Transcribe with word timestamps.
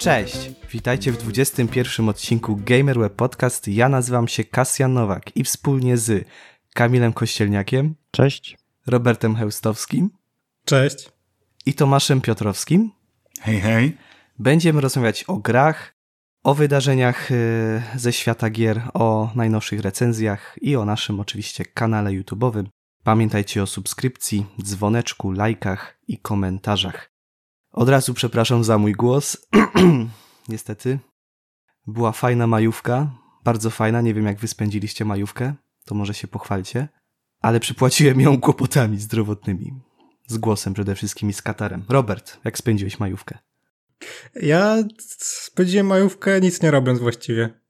Cześć! 0.00 0.50
Witajcie 0.70 1.12
w 1.12 1.16
21 1.16 2.08
odcinku 2.08 2.60
GamerWeb 2.64 3.14
Podcast. 3.14 3.68
Ja 3.68 3.88
nazywam 3.88 4.28
się 4.28 4.44
Kasjan 4.44 4.92
Nowak 4.92 5.36
i 5.36 5.44
wspólnie 5.44 5.96
z 5.96 6.28
Kamilem 6.74 7.12
Kościelniakiem. 7.12 7.94
Cześć. 8.10 8.58
Robertem 8.86 9.36
Heustowskim. 9.36 10.10
Cześć. 10.64 11.10
I 11.66 11.74
Tomaszem 11.74 12.20
Piotrowskim. 12.20 12.90
Hej, 13.40 13.60
hej. 13.60 13.96
Będziemy 14.38 14.80
rozmawiać 14.80 15.24
o 15.24 15.36
grach, 15.36 15.94
o 16.42 16.54
wydarzeniach 16.54 17.30
y, 17.30 17.82
ze 17.96 18.12
świata 18.12 18.50
gier, 18.50 18.82
o 18.94 19.30
najnowszych 19.34 19.80
recenzjach 19.80 20.56
i 20.60 20.76
o 20.76 20.84
naszym 20.84 21.20
oczywiście 21.20 21.64
kanale 21.64 22.10
YouTube'owym. 22.10 22.64
Pamiętajcie 23.04 23.62
o 23.62 23.66
subskrypcji, 23.66 24.46
dzwoneczku, 24.62 25.32
lajkach 25.32 25.98
i 26.08 26.18
komentarzach. 26.18 27.09
Od 27.72 27.88
razu 27.88 28.14
przepraszam 28.14 28.64
za 28.64 28.78
mój 28.78 28.92
głos. 28.92 29.36
Niestety. 30.48 30.98
Była 31.86 32.12
fajna 32.12 32.46
majówka. 32.46 33.10
Bardzo 33.44 33.70
fajna. 33.70 34.00
Nie 34.00 34.14
wiem, 34.14 34.26
jak 34.26 34.38
wy 34.38 34.48
spędziliście 34.48 35.04
majówkę. 35.04 35.54
To 35.84 35.94
może 35.94 36.14
się 36.14 36.28
pochwalcie. 36.28 36.88
Ale 37.40 37.60
przypłaciłem 37.60 38.20
ją 38.20 38.40
kłopotami 38.40 38.98
zdrowotnymi. 38.98 39.72
Z 40.26 40.38
głosem 40.38 40.74
przede 40.74 40.94
wszystkim 40.94 41.30
i 41.30 41.32
z 41.32 41.42
katarem. 41.42 41.84
Robert, 41.88 42.38
jak 42.44 42.58
spędziłeś 42.58 43.00
majówkę? 43.00 43.38
Ja 44.34 44.76
spędziłem 45.18 45.86
majówkę 45.86 46.40
nic 46.40 46.62
nie 46.62 46.70
robiąc 46.70 46.98
właściwie. 46.98 47.60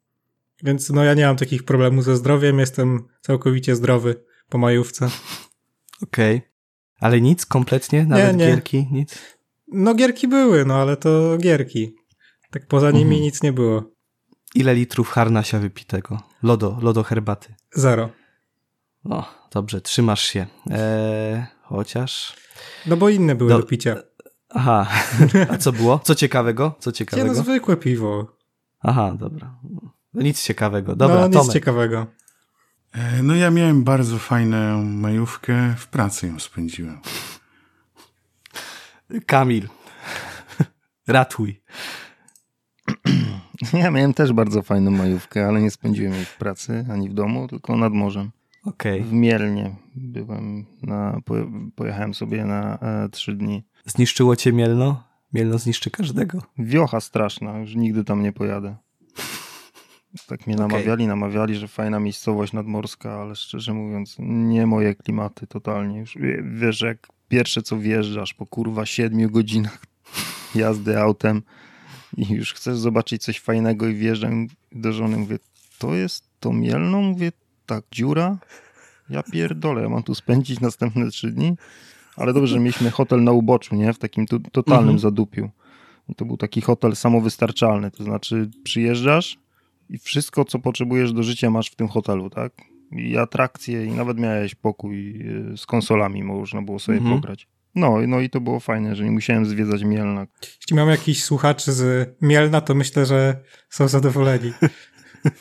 Więc 0.62 0.90
no 0.90 1.04
ja 1.04 1.14
nie 1.14 1.26
mam 1.26 1.36
takich 1.36 1.64
problemów 1.64 2.04
ze 2.04 2.16
zdrowiem. 2.16 2.58
Jestem 2.58 3.08
całkowicie 3.20 3.76
zdrowy 3.76 4.24
po 4.48 4.58
majówce. 4.58 5.06
Okej. 6.02 6.36
Okay. 6.36 6.50
Ale 7.00 7.20
nic 7.20 7.46
kompletnie? 7.46 8.04
Nawet 8.04 8.36
nie, 8.36 8.46
nie. 8.46 8.50
gierki? 8.52 8.88
Nic? 8.92 9.18
No 9.72 9.94
gierki 9.94 10.28
były, 10.28 10.64
no 10.64 10.74
ale 10.74 10.96
to 10.96 11.36
gierki. 11.38 11.94
Tak 12.50 12.66
poza 12.66 12.90
nimi 12.90 13.02
mhm. 13.02 13.22
nic 13.22 13.42
nie 13.42 13.52
było. 13.52 13.84
Ile 14.54 14.74
litrów 14.74 15.10
harnasia 15.10 15.58
wypitego? 15.58 16.20
Lodo, 16.42 16.78
lodo 16.82 17.02
herbaty. 17.02 17.54
Zero. 17.74 18.10
O, 19.04 19.24
dobrze, 19.50 19.80
trzymasz 19.80 20.22
się. 20.22 20.46
Eee, 20.70 21.46
chociaż... 21.62 22.36
No 22.86 22.96
bo 22.96 23.08
inne 23.08 23.34
były 23.34 23.50
do, 23.50 23.58
do 23.58 23.66
picia. 23.66 23.96
Aha, 24.48 24.86
a 25.50 25.58
co 25.58 25.72
było? 25.72 26.00
Co 26.04 26.14
ciekawego? 26.14 26.74
Co 26.78 26.92
ciekawego? 26.92 27.28
Nie, 27.28 27.34
no 27.34 27.42
zwykłe 27.42 27.76
piwo. 27.76 28.36
Aha, 28.80 29.16
dobra. 29.18 29.58
No 30.14 30.22
nic 30.22 30.42
ciekawego. 30.42 30.96
Dobra, 30.96 31.20
no, 31.20 31.26
nic 31.26 31.36
Tomek. 31.36 31.52
ciekawego. 31.52 32.06
E, 32.92 33.22
no 33.22 33.34
ja 33.34 33.50
miałem 33.50 33.84
bardzo 33.84 34.18
fajną 34.18 34.84
majówkę, 34.84 35.74
w 35.78 35.86
pracy 35.86 36.26
ją 36.26 36.38
spędziłem. 36.38 37.00
Kamil, 39.26 39.68
ratuj. 41.08 41.60
Ja 43.72 43.90
miałem 43.90 44.14
też 44.14 44.32
bardzo 44.32 44.62
fajną 44.62 44.90
majówkę, 44.90 45.46
ale 45.46 45.62
nie 45.62 45.70
spędziłem 45.70 46.12
jej 46.12 46.24
w 46.24 46.36
pracy 46.36 46.86
ani 46.90 47.08
w 47.08 47.14
domu, 47.14 47.48
tylko 47.48 47.76
nad 47.76 47.92
morzem. 47.92 48.30
Okay. 48.64 49.02
W 49.02 49.12
Mielnie 49.12 49.74
byłem 49.94 50.66
na, 50.82 51.20
pojechałem 51.74 52.14
sobie 52.14 52.44
na 52.44 52.78
e, 52.78 53.08
trzy 53.08 53.34
dni. 53.34 53.64
Zniszczyło 53.86 54.36
cię 54.36 54.52
Mielno? 54.52 55.04
Mielno 55.32 55.58
zniszczy 55.58 55.90
każdego. 55.90 56.42
Wiocha 56.58 57.00
straszna, 57.00 57.58
już 57.58 57.74
nigdy 57.74 58.04
tam 58.04 58.22
nie 58.22 58.32
pojadę. 58.32 58.76
Tak 60.26 60.46
mnie 60.46 60.56
namawiali, 60.56 61.02
okay. 61.02 61.06
namawiali, 61.06 61.54
że 61.54 61.68
fajna 61.68 62.00
miejscowość 62.00 62.52
nadmorska, 62.52 63.12
ale 63.20 63.36
szczerze 63.36 63.72
mówiąc, 63.72 64.16
nie 64.18 64.66
moje 64.66 64.94
klimaty 64.94 65.46
totalnie. 65.46 65.98
Już 65.98 66.18
wiesz, 66.42 66.80
jak 66.80 67.08
pierwsze 67.30 67.62
co 67.62 67.78
wjeżdżasz 67.78 68.34
po 68.34 68.46
kurwa 68.46 68.86
siedmiu 68.86 69.30
godzinach 69.30 69.82
jazdy 70.54 70.98
autem 70.98 71.42
i 72.16 72.32
już 72.32 72.54
chcesz 72.54 72.78
zobaczyć 72.78 73.22
coś 73.22 73.40
fajnego 73.40 73.88
i 73.88 73.94
wjeżdżam 73.94 74.46
do 74.72 74.92
żony, 74.92 75.16
mówię, 75.16 75.38
to 75.78 75.94
jest 75.94 76.24
to 76.40 76.52
Mielno? 76.52 77.00
Mówię, 77.00 77.32
tak, 77.66 77.84
dziura? 77.92 78.38
Ja 79.10 79.22
pierdolę, 79.22 79.82
ja 79.82 79.88
mam 79.88 80.02
tu 80.02 80.14
spędzić 80.14 80.60
następne 80.60 81.10
trzy 81.10 81.30
dni? 81.30 81.56
Ale 82.16 82.32
dobrze, 82.32 82.54
że 82.54 82.60
mieliśmy 82.60 82.90
hotel 82.90 83.24
na 83.24 83.32
uboczu, 83.32 83.76
nie? 83.76 83.92
W 83.92 83.98
takim 83.98 84.26
totalnym 84.52 84.80
mhm. 84.80 84.98
zadupiu. 84.98 85.50
I 86.08 86.14
to 86.14 86.24
był 86.24 86.36
taki 86.36 86.60
hotel 86.60 86.96
samowystarczalny, 86.96 87.90
to 87.90 88.04
znaczy 88.04 88.50
przyjeżdżasz 88.64 89.38
i 89.90 89.98
wszystko, 89.98 90.44
co 90.44 90.58
potrzebujesz 90.58 91.12
do 91.12 91.22
życia 91.22 91.50
masz 91.50 91.70
w 91.70 91.74
tym 91.74 91.88
hotelu, 91.88 92.30
tak? 92.30 92.52
I 92.92 93.18
atrakcje, 93.18 93.84
i 93.84 93.90
nawet 93.90 94.18
miałeś 94.18 94.54
pokój 94.54 95.22
y, 95.52 95.56
z 95.56 95.66
konsolami, 95.66 96.24
można 96.24 96.62
było 96.62 96.78
sobie 96.78 96.98
mhm. 96.98 97.16
pograć. 97.16 97.48
No, 97.74 97.96
no 98.08 98.20
i 98.20 98.30
to 98.30 98.40
było 98.40 98.60
fajne, 98.60 98.96
że 98.96 99.04
nie 99.04 99.10
musiałem 99.10 99.46
zwiedzać 99.46 99.84
Mielna. 99.84 100.26
Jeśli 100.60 100.76
mam 100.76 100.88
jakiś 100.88 101.24
słuchaczy 101.24 101.72
z 101.72 102.08
Mielna, 102.20 102.60
to 102.60 102.74
myślę, 102.74 103.06
że 103.06 103.36
są 103.68 103.88
zadowoleni. 103.88 104.52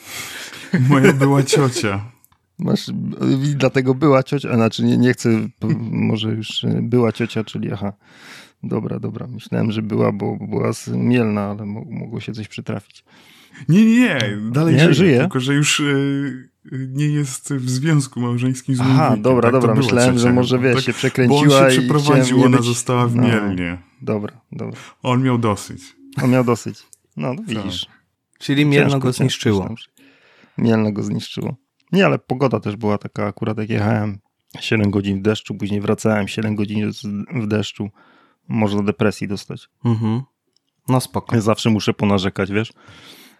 Moja 0.88 1.12
była 1.12 1.42
ciocia. 1.42 2.12
Masz, 2.58 2.90
dlatego 3.54 3.94
była 3.94 4.22
ciocia, 4.22 4.54
znaczy 4.54 4.84
nie, 4.84 4.98
nie 4.98 5.12
chcę, 5.12 5.48
może 5.90 6.28
już 6.28 6.64
y, 6.64 6.80
była 6.82 7.12
ciocia, 7.12 7.44
czyli 7.44 7.72
aha, 7.72 7.92
dobra, 8.62 9.00
dobra. 9.00 9.26
Myślałem, 9.26 9.72
że 9.72 9.82
była, 9.82 10.12
bo 10.12 10.36
była 10.36 10.72
z 10.72 10.88
Mielna, 10.88 11.50
ale 11.50 11.66
mogło 11.66 12.20
się 12.20 12.32
coś 12.32 12.48
przytrafić. 12.48 13.04
Nie, 13.68 13.84
nie, 13.84 14.00
nie, 14.00 14.18
dalej 14.50 14.74
nie, 14.74 14.80
żyje, 14.80 14.94
żyje, 14.94 15.18
tylko 15.18 15.40
że 15.40 15.54
już 15.54 15.80
y, 15.80 16.50
nie 16.72 17.06
jest 17.06 17.54
w 17.54 17.70
związku 17.70 18.20
małżeńskim 18.20 18.74
z 18.74 18.80
Aha, 18.80 19.16
dobra, 19.18 19.50
tak 19.50 19.60
dobra, 19.60 19.74
myślałem, 19.74 20.18
że 20.18 20.32
może 20.32 20.58
wiesz, 20.58 20.74
tak, 20.74 20.84
się 20.84 20.92
przekręciła 20.92 21.46
bo 21.46 21.66
on 21.66 21.70
się 21.70 21.78
przeprowadził, 21.78 22.44
ona 22.44 22.56
być... 22.56 22.66
została 22.66 23.06
w 23.06 23.16
no, 23.16 23.22
Mielnie. 23.22 23.78
Dobra, 24.02 24.40
dobra. 24.52 24.80
On 25.02 25.22
miał 25.22 25.38
dosyć. 25.38 25.82
On 26.22 26.30
miał 26.30 26.44
dosyć. 26.44 26.78
No, 27.16 27.34
no 27.34 27.42
widzisz. 27.46 27.86
Tak. 27.86 28.00
Czyli 28.38 28.66
Mielno 28.66 28.98
go 28.98 29.12
zniszczyło. 29.12 29.74
Mielno 30.58 30.92
go 30.92 31.02
zniszczyło. 31.02 31.56
Nie, 31.92 32.06
ale 32.06 32.18
pogoda 32.18 32.60
też 32.60 32.76
była 32.76 32.98
taka, 32.98 33.26
akurat 33.26 33.58
jak 33.58 33.70
jechałem 33.70 34.18
7 34.60 34.90
godzin 34.90 35.18
w 35.18 35.22
deszczu, 35.22 35.54
później 35.54 35.80
wracałem 35.80 36.28
7 36.28 36.56
godzin 36.56 36.90
w 37.34 37.46
deszczu. 37.46 37.90
Można 38.48 38.82
depresji 38.82 39.28
dostać. 39.28 39.68
Mhm. 39.84 40.22
No 40.88 41.00
spoko. 41.00 41.36
Ja 41.36 41.42
zawsze 41.42 41.70
muszę 41.70 41.94
ponarzekać, 41.94 42.52
wiesz? 42.52 42.72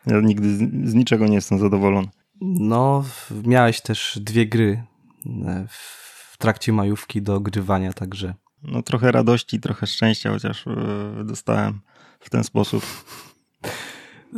Ja 0.07 0.21
nigdy 0.21 0.57
z, 0.57 0.91
z 0.91 0.95
niczego 0.95 1.27
nie 1.27 1.35
jestem 1.35 1.59
zadowolony. 1.59 2.09
No, 2.41 3.05
miałeś 3.45 3.81
też 3.81 4.19
dwie 4.23 4.47
gry 4.47 4.83
e, 5.27 5.67
w 5.69 6.37
trakcie 6.39 6.73
majówki 6.73 7.23
do 7.23 7.41
grywania, 7.41 7.93
także. 7.93 8.35
No, 8.63 8.83
trochę 8.83 9.13
radości, 9.13 9.61
trochę 9.61 9.87
szczęścia, 9.87 10.31
chociaż 10.31 10.67
e, 10.67 11.25
dostałem 11.25 11.81
w 12.21 12.31
ten 12.31 12.45
sposób. 12.45 12.85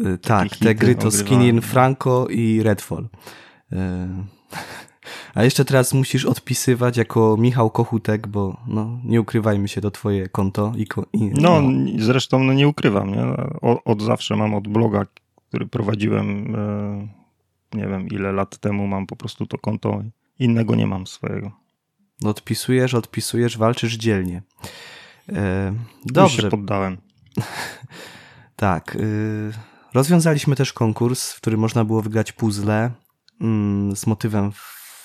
E, 0.05 0.19
tak, 0.19 0.57
te 0.57 0.75
gry 0.75 0.95
to 0.95 1.11
Skin 1.11 1.43
in 1.43 1.61
Franco 1.61 2.27
i 2.27 2.63
Redfall. 2.63 3.09
A 5.35 5.45
jeszcze 5.45 5.65
teraz 5.65 5.95
musisz 5.95 6.25
odpisywać 6.25 6.97
jako 6.97 7.37
Michał 7.39 7.71
Kochutek, 7.71 8.29
bo 8.29 8.61
no, 8.67 9.01
nie 9.05 9.21
ukrywajmy 9.21 9.69
się, 9.69 9.81
to 9.81 9.91
twoje 9.91 10.29
konto. 10.29 10.73
I, 10.77 10.87
i 11.13 11.25
no, 11.25 11.63
no, 11.63 11.91
zresztą 11.99 12.45
no, 12.45 12.53
nie 12.53 12.69
ukrywam. 12.69 13.11
Nie? 13.11 13.25
Od, 13.61 13.79
od 13.85 14.03
zawsze 14.03 14.37
mam 14.37 14.55
od 14.55 14.69
bloga, 14.69 15.07
który 15.53 15.67
prowadziłem 15.67 16.57
nie 17.75 17.89
wiem 17.89 18.09
ile 18.09 18.33
lat 18.33 18.59
temu 18.59 18.87
mam 18.87 19.07
po 19.07 19.17
prostu 19.17 19.47
to 19.47 19.59
konto, 19.59 20.03
innego 20.39 20.75
nie 20.75 20.87
mam 20.87 21.07
swojego. 21.07 21.53
Odpisujesz, 22.25 22.95
odpisujesz, 22.95 23.59
walczysz 23.59 23.95
dzielnie. 23.95 24.43
E, 25.29 25.75
dobrze. 26.05 26.35
Już 26.35 26.45
się 26.45 26.51
poddałem. 26.51 26.97
tak. 28.57 28.97
Y, 28.97 29.53
rozwiązaliśmy 29.95 30.57
też 30.57 30.73
konkurs, 30.73 31.33
w 31.33 31.41
którym 31.41 31.61
można 31.61 31.85
było 31.85 32.03
wygrać 32.03 32.33
puzzle 32.33 32.91
mm, 33.41 33.97
z 33.97 34.07
motywem 34.07 34.51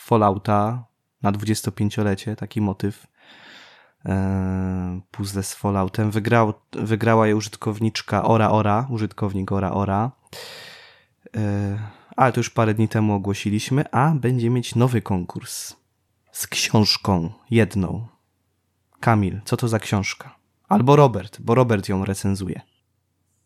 Fallouta 0.05 0.85
na 1.21 1.31
25-lecie, 1.31 2.35
taki 2.35 2.61
motyw. 2.61 3.07
E, 4.05 5.01
puzzle 5.11 5.43
z 5.43 5.53
Falloutem. 5.53 6.11
Wygrał, 6.11 6.53
wygrała 6.71 7.27
je 7.27 7.35
użytkowniczka 7.35 8.23
Ora 8.23 8.49
Ora, 8.49 8.87
użytkownik 8.89 9.51
Ora 9.51 9.71
Ora. 9.71 10.16
E, 11.35 11.79
ale 12.15 12.31
to 12.31 12.39
już 12.39 12.49
parę 12.49 12.73
dni 12.73 12.87
temu 12.87 13.13
ogłosiliśmy, 13.13 13.91
a 13.91 14.11
będzie 14.15 14.49
mieć 14.49 14.75
nowy 14.75 15.01
konkurs 15.01 15.75
z 16.31 16.47
książką 16.47 17.33
jedną. 17.49 18.07
Kamil, 18.99 19.41
co 19.45 19.57
to 19.57 19.67
za 19.67 19.79
książka? 19.79 20.35
Albo 20.67 20.95
Robert, 20.95 21.41
bo 21.41 21.55
Robert 21.55 21.89
ją 21.89 22.05
recenzuje. 22.05 22.61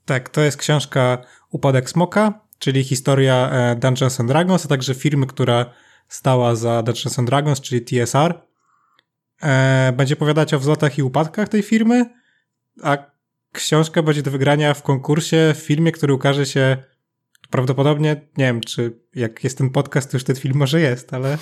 Tak, 0.06 0.30
to 0.30 0.42
jest 0.42 0.58
książka 0.58 1.18
Upadek 1.50 1.90
Smoka, 1.90 2.40
czyli 2.60 2.84
historia 2.84 3.50
e, 3.52 3.76
Dungeons 3.76 4.20
and 4.20 4.30
Dragons, 4.30 4.66
a 4.66 4.68
także 4.68 4.96
firmy, 4.96 5.28
która 5.28 5.66
stała 6.08 6.56
za 6.56 6.84
Dungeons 6.84 7.20
and 7.20 7.30
Dragons, 7.30 7.62
czyli 7.62 7.82
TSR. 7.82 8.42
E, 9.42 9.94
będzie 9.98 10.16
opowiadać 10.16 10.54
o 10.54 10.60
wzlotach 10.60 10.98
i 10.98 11.04
upadkach 11.04 11.50
tej 11.50 11.64
firmy, 11.64 12.06
a 12.84 12.98
książka 13.52 14.04
będzie 14.04 14.22
do 14.22 14.32
wygrania 14.32 14.74
w 14.74 14.84
konkursie 14.84 15.54
w 15.56 15.60
filmie, 15.60 15.92
który 15.92 16.14
ukaże 16.14 16.46
się 16.46 16.78
prawdopodobnie, 17.50 18.22
nie 18.38 18.46
wiem, 18.46 18.62
czy 18.62 19.00
jak 19.16 19.44
jest 19.44 19.58
ten 19.58 19.70
podcast, 19.70 20.12
to 20.12 20.18
już 20.18 20.24
ten 20.24 20.36
film 20.36 20.58
może 20.58 20.82
jest, 20.82 21.14
ale... 21.14 21.38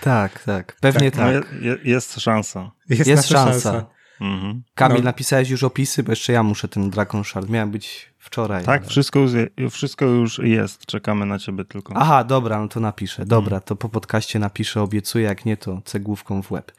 Tak, 0.00 0.42
tak, 0.42 0.76
pewnie 0.80 1.10
tak. 1.10 1.44
tak. 1.44 1.54
No, 1.60 1.74
jest 1.84 2.20
szansa. 2.20 2.70
Jest, 2.88 3.06
jest 3.06 3.28
szansa. 3.28 3.72
szansa. 3.72 3.96
Mhm. 4.20 4.62
Kamil, 4.74 4.98
no. 4.98 5.04
napisałeś 5.04 5.50
już 5.50 5.62
opisy, 5.62 6.02
bo 6.02 6.12
jeszcze 6.12 6.32
ja 6.32 6.42
muszę 6.42 6.68
ten 6.68 6.90
Dragon 6.90 7.24
Shard. 7.24 7.48
Miałem 7.48 7.70
być 7.70 8.12
wczoraj. 8.18 8.64
Tak, 8.64 8.80
ale... 8.82 8.90
wszystko, 8.90 9.18
już, 9.18 9.32
wszystko 9.70 10.04
już 10.04 10.38
jest. 10.38 10.86
Czekamy 10.86 11.26
na 11.26 11.38
ciebie 11.38 11.64
tylko. 11.64 11.94
Aha, 11.96 12.24
dobra, 12.24 12.60
no 12.60 12.68
to 12.68 12.80
napiszę. 12.80 13.26
Dobra, 13.26 13.60
to 13.60 13.76
po 13.76 13.88
podcaście 13.88 14.38
napiszę, 14.38 14.82
obiecuję. 14.82 15.24
Jak 15.24 15.44
nie, 15.44 15.56
to 15.56 15.82
cegłówką 15.84 16.42
w 16.42 16.50
łeb. 16.50 16.72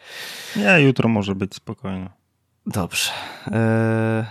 Nie, 0.55 0.81
jutro 0.81 1.09
może 1.09 1.35
być 1.35 1.55
spokojnie. 1.55 2.09
Dobrze. 2.67 3.11
Eee, 3.51 4.25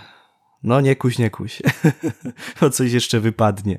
no 0.62 0.81
nie 0.81 0.97
kuś, 0.97 1.19
nie 1.19 1.31
kuś. 1.31 1.62
o 2.61 2.71
coś 2.71 2.93
jeszcze 2.93 3.21
wypadnie. 3.21 3.79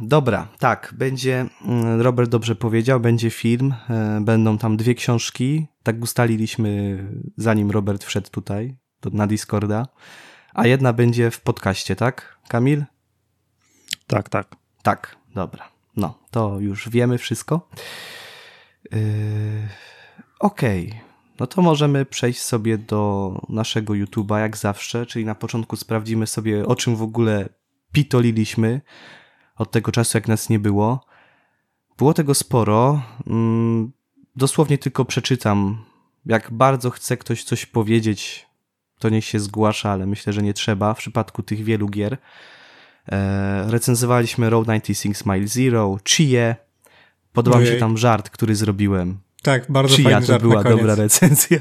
Dobra, 0.00 0.48
tak, 0.58 0.94
będzie, 0.96 1.46
mm, 1.64 2.00
Robert 2.00 2.30
dobrze 2.30 2.54
powiedział, 2.54 3.00
będzie 3.00 3.30
film, 3.30 3.74
e, 3.90 4.20
będą 4.20 4.58
tam 4.58 4.76
dwie 4.76 4.94
książki, 4.94 5.66
tak 5.82 6.02
ustaliliśmy 6.02 6.98
zanim 7.36 7.70
Robert 7.70 8.04
wszedł 8.04 8.30
tutaj 8.30 8.76
na 9.12 9.26
Discorda, 9.26 9.86
a 10.54 10.66
jedna 10.66 10.92
będzie 10.92 11.30
w 11.30 11.40
podcaście, 11.40 11.96
tak, 11.96 12.38
Kamil? 12.48 12.84
Tak, 14.06 14.28
tak. 14.28 14.56
Tak, 14.82 15.16
dobra, 15.34 15.68
no, 15.96 16.18
to 16.30 16.60
już 16.60 16.88
wiemy 16.88 17.18
wszystko. 17.18 17.68
Yy, 18.92 19.00
Okej, 20.38 20.88
okay. 20.88 21.09
No 21.40 21.46
to 21.46 21.62
możemy 21.62 22.04
przejść 22.04 22.40
sobie 22.40 22.78
do 22.78 23.32
naszego 23.48 23.94
YouTube'a, 23.94 24.38
jak 24.38 24.56
zawsze, 24.56 25.06
czyli 25.06 25.24
na 25.24 25.34
początku 25.34 25.76
sprawdzimy 25.76 26.26
sobie, 26.26 26.66
o 26.66 26.76
czym 26.76 26.96
w 26.96 27.02
ogóle 27.02 27.48
pitoliliśmy, 27.92 28.80
od 29.56 29.70
tego 29.70 29.92
czasu, 29.92 30.18
jak 30.18 30.28
nas 30.28 30.48
nie 30.48 30.58
było. 30.58 31.04
Było 31.98 32.14
tego 32.14 32.34
sporo. 32.34 33.02
Mm, 33.26 33.92
dosłownie 34.36 34.78
tylko 34.78 35.04
przeczytam. 35.04 35.84
Jak 36.26 36.50
bardzo 36.52 36.90
chce 36.90 37.16
ktoś 37.16 37.44
coś 37.44 37.66
powiedzieć, 37.66 38.46
to 38.98 39.08
niech 39.08 39.24
się 39.24 39.40
zgłasza, 39.40 39.90
ale 39.90 40.06
myślę, 40.06 40.32
że 40.32 40.42
nie 40.42 40.54
trzeba 40.54 40.94
w 40.94 40.98
przypadku 40.98 41.42
tych 41.42 41.64
wielu 41.64 41.88
gier. 41.88 42.18
E, 43.12 43.70
recenzowaliśmy 43.70 44.50
Road 44.50 44.66
96 44.66 45.24
Mile 45.26 45.46
Zero, 45.46 45.98
Chie. 46.08 46.56
Podobał 47.32 47.60
mi 47.60 47.66
się 47.66 47.76
tam 47.76 47.98
żart, 47.98 48.30
który 48.30 48.54
zrobiłem. 48.54 49.18
Tak, 49.42 49.72
bardzo 49.72 49.96
Chia 49.96 50.10
fajny 50.10 50.26
to 50.26 50.38
była 50.38 50.62
dobra 50.62 50.94
recenzja. 50.94 51.58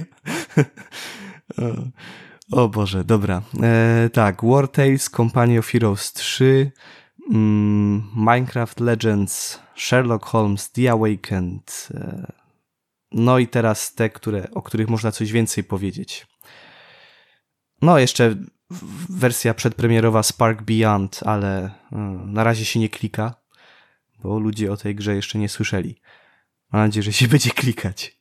o 2.52 2.70
Boże, 2.70 3.04
dobra. 3.04 3.42
E, 3.64 4.10
tak, 4.14 4.44
War 4.44 4.68
Tales, 4.68 5.10
Company 5.10 5.60
of 5.60 5.68
Heroes 5.68 6.14
3, 6.14 6.72
Mm, 7.30 8.04
Minecraft 8.16 8.80
Legends, 8.80 9.60
Sherlock 9.76 10.26
Holmes, 10.26 10.72
The 10.72 10.92
Awakened. 10.92 11.90
E, 11.94 12.32
no 13.12 13.40
i 13.40 13.48
teraz 13.48 13.94
te, 13.94 14.10
które, 14.10 14.52
o 14.52 14.62
których 14.62 14.90
można 14.90 15.12
coś 15.12 15.32
więcej 15.32 15.64
powiedzieć. 15.64 16.28
No, 17.82 18.00
jeszcze 18.00 18.36
wersja 19.10 19.54
przedpremierowa 19.54 20.24
Spark 20.24 20.62
Beyond, 20.62 21.20
ale 21.26 21.72
e, 21.92 21.98
na 22.26 22.44
razie 22.44 22.66
się 22.66 22.80
nie 22.80 22.90
klika, 22.90 23.34
bo 24.24 24.40
ludzie 24.40 24.72
o 24.72 24.78
tej 24.78 24.96
grze 24.96 25.16
jeszcze 25.16 25.38
nie 25.38 25.50
słyszeli. 25.50 26.02
Mam 26.72 26.82
nadzieję, 26.82 27.04
że 27.04 27.14
się 27.14 27.28
będzie 27.38 27.50
klikać. 27.50 28.20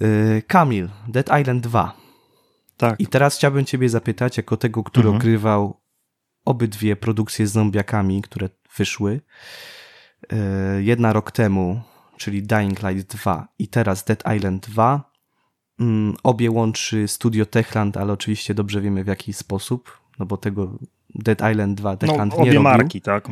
E, 0.00 0.42
Kamil, 0.42 0.88
Dead 1.08 1.40
Island 1.40 1.62
2. 1.62 1.96
Tak. 2.76 3.00
I 3.00 3.06
teraz 3.06 3.36
chciałbym 3.36 3.64
Ciebie 3.64 3.88
zapytać, 3.88 4.36
jako 4.36 4.56
tego, 4.56 4.82
który 4.82 5.08
mhm. 5.08 5.16
ogrywał 5.16 5.80
obydwie 6.44 6.96
produkcje 6.96 7.46
z 7.46 7.52
zombiakami, 7.52 8.22
które 8.22 8.48
wyszły. 8.76 9.20
E, 10.32 10.36
jedna 10.82 11.12
rok 11.12 11.30
temu, 11.30 11.82
czyli 12.16 12.42
Dying 12.42 12.82
Light 12.82 13.16
2 13.16 13.48
i 13.58 13.68
teraz 13.68 14.04
Dead 14.04 14.22
Island 14.36 14.68
2. 14.68 15.14
Mm, 15.80 16.16
obie 16.22 16.50
łączy 16.50 17.08
studio 17.08 17.46
Techland, 17.46 17.96
ale 17.96 18.12
oczywiście 18.12 18.54
dobrze 18.54 18.80
wiemy 18.80 19.04
w 19.04 19.06
jaki 19.06 19.32
sposób, 19.32 20.00
no 20.18 20.26
bo 20.26 20.36
tego 20.36 20.78
Dead 21.14 21.38
Island 21.52 21.78
2 21.78 21.96
Techland 21.96 22.32
no, 22.32 22.38
nie 22.38 22.44
robił. 22.44 22.60
Obie 22.60 22.60
marki, 22.60 23.00
tak? 23.00 23.28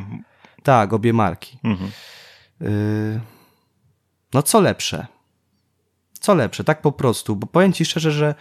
Tak, 0.62 0.92
obie 0.92 1.12
marki. 1.12 1.58
Mhm. 1.64 1.90
E, 2.60 2.66
no 4.34 4.42
co 4.42 4.60
lepsze? 4.60 5.06
Co 6.12 6.34
lepsze, 6.34 6.64
tak 6.64 6.82
po 6.82 6.92
prostu, 6.92 7.36
bo 7.36 7.46
powiem 7.46 7.72
ci 7.72 7.84
szczerze, 7.84 8.12
że 8.12 8.34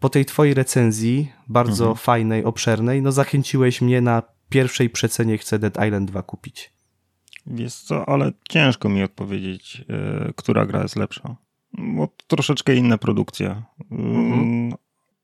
po 0.00 0.08
tej 0.08 0.24
twojej 0.24 0.54
recenzji, 0.54 1.32
bardzo 1.48 1.84
mhm. 1.84 1.96
fajnej, 1.96 2.44
obszernej, 2.44 3.02
no 3.02 3.12
zachęciłeś 3.12 3.80
mnie 3.80 4.00
na 4.00 4.22
pierwszej 4.48 4.90
przecenie 4.90 5.38
chcę 5.38 5.58
Dead 5.58 5.86
Island 5.86 6.10
2 6.10 6.22
kupić. 6.22 6.72
Wiesz 7.46 7.74
co, 7.74 8.08
ale 8.08 8.32
ciężko 8.48 8.88
mi 8.88 9.02
odpowiedzieć, 9.02 9.84
yy, 9.88 10.32
która 10.36 10.66
gra 10.66 10.82
jest 10.82 10.96
lepsza. 10.96 11.36
Bo 11.72 12.08
troszeczkę 12.26 12.74
inne 12.74 12.98
produkcje. 12.98 13.62
Mhm. 13.90 14.72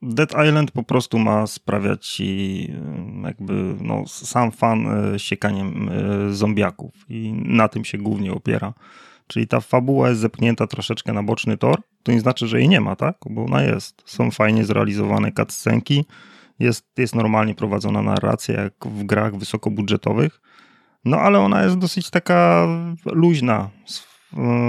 Dead 0.03 0.31
Island 0.47 0.71
po 0.71 0.83
prostu 0.83 1.19
ma 1.19 1.47
sprawiać 1.47 2.07
ci 2.07 2.69
e, 2.71 3.27
jakby 3.27 3.77
no, 3.81 4.07
sam 4.07 4.53
fan 4.53 4.87
e, 5.15 5.19
siekaniem 5.19 5.91
zombiaków 6.31 6.95
i 7.09 7.33
na 7.33 7.69
tym 7.69 7.85
się 7.85 7.99
głównie 7.99 8.33
opiera. 8.33 8.75
Czyli 9.27 9.47
ta 9.47 9.61
fabuła 9.61 10.09
jest 10.09 10.21
zepchnięta 10.21 10.67
troszeczkę 10.67 11.13
na 11.13 11.23
boczny 11.23 11.57
tor, 11.57 11.83
to 12.03 12.13
nie 12.13 12.21
znaczy, 12.21 12.47
że 12.47 12.59
jej 12.59 12.69
nie 12.69 12.81
ma, 12.81 12.97
tak? 12.97 13.17
Bo 13.31 13.45
ona 13.45 13.63
jest. 13.63 14.03
Są 14.05 14.31
fajnie 14.31 14.65
zrealizowane 14.65 15.33
cutscenki, 15.33 16.05
jest, 16.59 16.87
jest 16.99 17.15
normalnie 17.15 17.55
prowadzona 17.55 18.03
narracja, 18.03 18.63
jak 18.63 18.75
w 18.87 19.05
grach 19.05 19.37
wysokobudżetowych, 19.37 20.41
no 21.05 21.21
ale 21.21 21.41
ona 21.41 21.65
jest 21.65 21.79
dosyć 21.79 22.11
taka 22.11 22.67
luźna. 23.07 23.71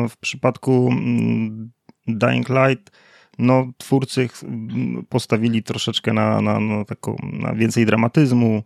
W 0.10 0.18
przypadku 0.22 0.90
mm, 0.92 1.72
Dying 2.08 2.50
Light 2.50 2.92
no, 3.40 3.72
twórcy 3.78 4.30
postawili 5.10 5.64
troszeczkę 5.64 6.14
na, 6.14 6.42
na, 6.42 6.60
na, 6.60 6.86
taką, 6.86 7.16
na 7.24 7.54
więcej 7.54 7.86
dramatyzmu, 7.86 8.64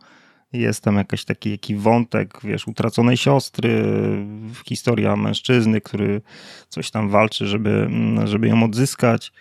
jest 0.53 0.83
tam 0.83 0.95
jakiś 0.95 1.25
taki, 1.25 1.51
taki 1.51 1.75
wątek, 1.75 2.39
wiesz, 2.43 2.67
utraconej 2.67 3.17
siostry, 3.17 3.83
historia 4.65 5.15
mężczyzny, 5.15 5.81
który 5.81 6.21
coś 6.69 6.91
tam 6.91 7.09
walczy, 7.09 7.47
żeby, 7.47 7.89
żeby 8.25 8.47
ją 8.47 8.63
odzyskać. 8.63 9.31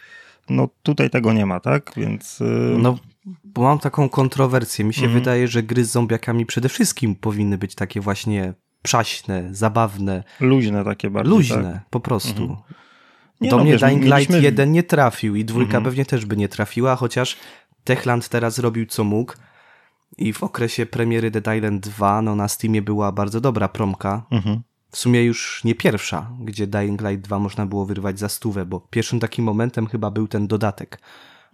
No 0.50 0.68
tutaj 0.82 1.10
tego 1.10 1.32
nie 1.32 1.46
ma, 1.46 1.60
tak? 1.60 1.92
Więc. 1.96 2.40
Y, 2.40 2.44
no, 2.78 2.98
bo 3.44 3.62
mam 3.62 3.78
taką 3.78 4.08
kontrowersję. 4.08 4.84
Mi 4.84 4.94
się 4.94 5.02
mm. 5.04 5.14
wydaje, 5.14 5.48
że 5.48 5.62
gry 5.62 5.84
z 5.84 5.90
zombiakami 5.90 6.46
przede 6.46 6.68
wszystkim 6.68 7.14
powinny 7.14 7.58
być 7.58 7.74
takie 7.74 8.00
właśnie 8.00 8.54
przaśne, 8.82 9.48
zabawne. 9.52 10.24
Luźne 10.40 10.84
takie 10.84 11.10
bardziej. 11.10 11.30
Luźne, 11.36 11.72
tak? 11.72 11.90
po 11.90 12.00
prostu. 12.00 12.44
Mm. 12.44 12.56
Nie, 13.40 13.50
Do 13.50 13.56
no, 13.56 13.62
mnie 13.62 13.72
wiesz, 13.72 13.80
Dying 13.80 14.02
Light 14.02 14.16
mieliśmy... 14.16 14.40
1 14.40 14.72
nie 14.72 14.82
trafił 14.82 15.36
i 15.36 15.44
dwójka 15.44 15.76
mm. 15.76 15.84
pewnie 15.84 16.04
też 16.04 16.26
by 16.26 16.36
nie 16.36 16.48
trafiła, 16.48 16.96
chociaż 16.96 17.36
Techland 17.84 18.28
teraz 18.28 18.58
robił 18.58 18.86
co 18.86 19.04
mógł 19.04 19.34
i 20.18 20.32
w 20.32 20.42
okresie 20.42 20.86
premiery 20.86 21.30
Dead 21.30 21.56
Island 21.56 21.88
2 21.88 22.22
no, 22.22 22.36
na 22.36 22.48
Steamie 22.48 22.82
była 22.82 23.12
bardzo 23.12 23.40
dobra 23.40 23.68
promka. 23.68 24.26
Mhm. 24.30 24.60
W 24.90 24.96
sumie 24.96 25.24
już 25.24 25.64
nie 25.64 25.74
pierwsza, 25.74 26.30
gdzie 26.40 26.66
Dying 26.66 27.02
Light 27.02 27.20
2 27.20 27.38
można 27.38 27.66
było 27.66 27.86
wyrwać 27.86 28.18
za 28.18 28.28
stówę, 28.28 28.66
bo 28.66 28.80
pierwszym 28.80 29.20
takim 29.20 29.44
momentem 29.44 29.86
chyba 29.86 30.10
był 30.10 30.28
ten 30.28 30.46
dodatek 30.46 31.00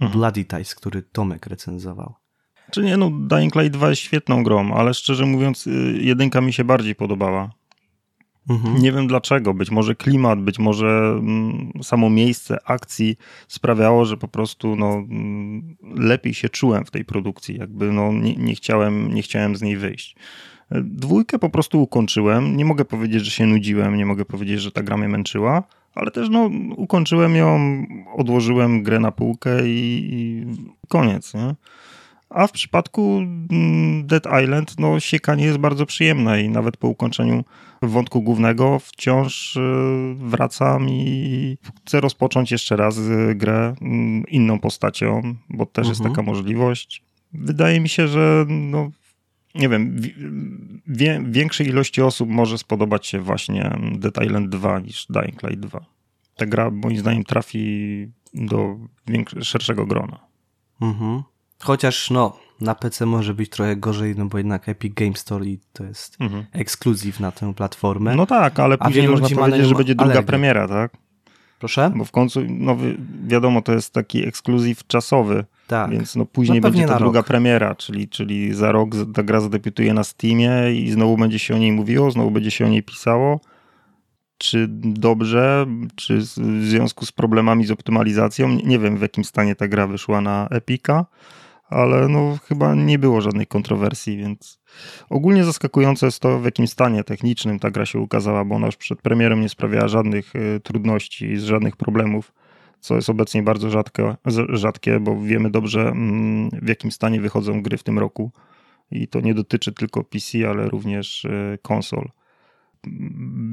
mhm. 0.01 0.21
Bloody 0.21 0.45
Ties, 0.45 0.75
który 0.75 1.03
Tomek 1.03 1.47
recenzował. 1.47 2.15
Czy 2.71 2.83
nie, 2.83 2.97
no 2.97 3.11
Dying 3.11 3.55
Light 3.55 3.73
2 3.73 3.91
jest 3.91 4.03
świetną 4.03 4.43
grą, 4.43 4.75
ale 4.75 4.95
szczerze 4.95 5.27
mówiąc 5.27 5.67
y, 5.67 5.99
jedynka 6.01 6.41
mi 6.41 6.53
się 6.53 6.65
bardziej 6.65 6.95
podobała. 6.95 7.51
Mhm. 8.49 8.79
Nie 8.79 8.93
wiem 8.93 9.07
dlaczego. 9.07 9.55
Być 9.55 9.71
może 9.71 9.95
klimat, 9.95 10.41
być 10.41 10.59
może 10.59 11.17
mm, 11.19 11.73
samo 11.83 12.11
miejsce 12.11 12.59
akcji 12.65 13.17
sprawiało, 13.49 14.05
że 14.05 14.17
po 14.17 14.29
prostu 14.29 14.77
no, 14.77 14.93
mm, 14.95 15.77
lepiej 15.97 16.35
się 16.35 16.49
czułem 16.49 16.85
w 16.85 16.91
tej 16.91 17.05
produkcji. 17.05 17.59
Jakby 17.59 17.93
no, 17.93 18.13
nie, 18.13 18.37
nie, 18.37 18.55
chciałem, 18.55 19.15
nie 19.15 19.23
chciałem 19.23 19.57
z 19.57 19.63
niej 19.63 19.77
wyjść. 19.77 20.17
Dwójkę 20.71 21.39
po 21.39 21.51
prostu 21.51 21.83
ukończyłem. 21.83 22.57
Nie 22.57 22.65
mogę 22.65 22.85
powiedzieć, 22.85 23.25
że 23.25 23.31
się 23.31 23.47
nudziłem, 23.47 23.97
nie 23.97 24.07
mogę 24.07 24.25
powiedzieć, 24.25 24.61
że 24.61 24.73
ta 24.73 24.83
gra 24.83 24.97
mnie 24.97 25.09
męczyła, 25.09 25.63
ale 25.95 26.11
też 26.11 26.29
no, 26.29 26.51
ukończyłem 26.77 27.37
ją, 27.37 27.85
odłożyłem 28.17 28.83
grę 28.83 29.01
na 29.01 29.13
półkę 29.13 29.69
i, 29.69 30.09
i 30.13 30.47
koniec. 30.89 31.35
Nie? 31.35 31.55
A 32.35 32.47
w 32.47 32.53
przypadku 32.53 33.19
mm, 33.51 34.07
Dead 34.07 34.27
Island, 34.43 34.75
no 34.79 35.01
siekanie 35.01 35.45
jest 35.45 35.59
bardzo 35.59 35.87
przyjemne 35.87 36.43
i 36.43 36.49
nawet 36.49 36.77
po 36.77 36.89
ukończeniu 36.89 37.45
wątku 37.83 38.23
głównego 38.23 38.79
wciąż 38.79 39.57
y, 39.57 39.61
wracam 40.19 40.89
i 40.89 41.59
chcę 41.87 42.01
rozpocząć 42.01 42.53
jeszcze 42.53 42.77
raz 42.77 42.99
y, 42.99 43.35
grę 43.35 43.75
mm, 43.81 44.25
inną 44.29 44.61
postacią, 44.61 45.23
bo 45.51 45.67
też 45.67 45.87
mhm. 45.87 45.89
jest 45.89 46.03
taka 46.03 46.23
możliwość. 46.23 47.03
Wydaje 47.33 47.81
mi 47.81 47.89
się, 47.89 48.09
że 48.09 48.45
no, 48.49 48.91
nie 49.55 49.69
wiem, 49.69 49.97
wie, 50.87 51.25
większej 51.27 51.69
ilości 51.69 52.03
osób 52.03 52.29
może 52.29 52.59
spodobać 52.59 53.07
się 53.07 53.21
właśnie 53.21 53.79
Dead 53.93 54.25
Island 54.25 54.49
2 54.49 54.81
niż 54.81 55.07
Dying 55.11 55.43
Light 55.43 55.61
2. 55.61 55.85
Ta 56.37 56.47
gra 56.47 56.71
moim 56.71 56.99
zdaniem 56.99 57.25
trafi 57.25 58.09
do 58.35 58.77
szerszego 59.43 59.87
grona. 59.87 60.21
Mhm. 60.81 61.23
Chociaż 61.59 62.11
no, 62.11 62.37
na 62.61 62.75
PC 62.75 63.07
może 63.07 63.35
być 63.35 63.51
trochę 63.51 63.77
gorzej, 63.77 64.15
no 64.19 64.27
bo 64.27 64.39
jednak 64.39 64.69
Epic 64.69 64.95
Game 64.95 65.15
Store 65.15 65.45
to 65.73 65.85
jest 65.85 66.17
mhm. 66.21 66.47
ekskluzyw 66.53 67.21
na 67.21 67.33
tę 67.33 67.55
platformę. 67.55 68.15
No 68.17 68.27
tak, 68.27 68.61
ale 68.61 68.79
później 68.79 69.09
można 69.09 69.29
powiedzieć, 69.29 69.67
że 69.67 69.75
będzie 69.75 69.95
druga 69.95 70.13
alergię. 70.13 70.27
premiera, 70.27 70.69
tak? 70.69 70.97
Proszę? 71.59 71.93
Bo 71.97 72.05
w 72.05 72.11
końcu, 72.11 72.41
no 72.49 72.77
wiadomo, 73.27 73.63
to 73.63 73.73
jest 73.73 73.93
taki 73.93 74.27
ekskluzyw 74.29 74.87
czasowy, 74.87 75.45
tak. 75.67 75.91
więc 75.91 76.17
no 76.17 76.27
później 76.27 76.61
no 76.61 76.71
będzie 76.71 76.87
to 76.87 76.99
druga 76.99 77.19
rok. 77.19 77.27
premiera, 77.27 77.75
czyli, 77.75 78.09
czyli 78.09 78.55
za 78.55 78.73
rok 78.73 78.91
ta 79.15 79.23
gra 79.23 79.41
zadebiutuje 79.41 79.95
na 79.95 80.05
Steamie 80.05 80.51
i 80.75 80.91
znowu 80.91 81.17
będzie 81.17 81.39
się 81.39 81.55
o 81.55 81.59
niej 81.59 81.73
mówiło, 81.73 82.11
znowu 82.11 82.31
będzie 82.31 82.51
się 82.51 82.67
o 82.67 82.69
niej 82.69 82.83
pisało. 82.83 83.41
Czy 84.39 84.67
dobrze, 84.71 85.67
czy 85.95 86.19
w 86.19 86.65
związku 86.65 87.07
z 87.07 87.13
problemami 87.13 87.67
z 87.67 87.71
optymalizacją, 87.71 88.49
nie 88.49 88.79
wiem 88.79 88.97
w 88.97 89.03
jakim 89.03 89.25
stanie 89.25 89.55
ta 89.55 89.69
gra 89.69 89.87
wyszła 89.87 90.21
na 90.21 90.49
Epica, 90.51 91.07
ale 91.75 92.09
no 92.09 92.39
chyba 92.49 92.75
nie 92.75 92.99
było 92.99 93.21
żadnej 93.21 93.47
kontrowersji, 93.47 94.17
więc 94.17 94.61
ogólnie 95.11 95.45
zaskakujące 95.45 96.07
jest 96.07 96.21
to, 96.21 96.39
w 96.39 96.45
jakim 96.45 96.67
stanie 96.67 97.05
technicznym 97.05 97.59
ta 97.59 97.71
gra 97.71 97.87
się 97.87 97.99
ukazała, 97.99 98.45
bo 98.45 98.55
ona 98.55 98.67
już 98.67 98.77
przed 98.77 99.03
premierem 99.03 99.41
nie 99.41 99.49
sprawiała 99.49 99.89
żadnych 99.89 100.37
y, 100.37 100.61
trudności, 100.61 101.39
żadnych 101.39 101.77
problemów, 101.77 102.33
co 102.81 102.95
jest 102.95 103.11
obecnie 103.11 103.43
bardzo 103.43 103.71
rzadkie, 103.71 104.15
rzadkie 104.49 105.01
bo 105.01 105.21
wiemy 105.21 105.51
dobrze, 105.51 105.81
mm, 105.81 106.51
w 106.51 106.69
jakim 106.69 106.93
stanie 106.93 107.21
wychodzą 107.21 107.63
gry 107.63 107.77
w 107.77 107.83
tym 107.83 107.99
roku. 107.99 108.31
I 108.91 109.09
to 109.09 109.21
nie 109.21 109.35
dotyczy 109.35 109.73
tylko 109.73 110.05
PC, 110.05 110.51
ale 110.51 110.69
również 110.69 111.25
y, 111.25 111.59
konsol. 111.63 112.09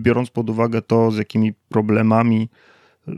Biorąc 0.01 0.30
pod 0.30 0.50
uwagę 0.50 0.82
to, 0.82 1.12
z 1.12 1.18
jakimi 1.18 1.54
problemami, 1.70 2.50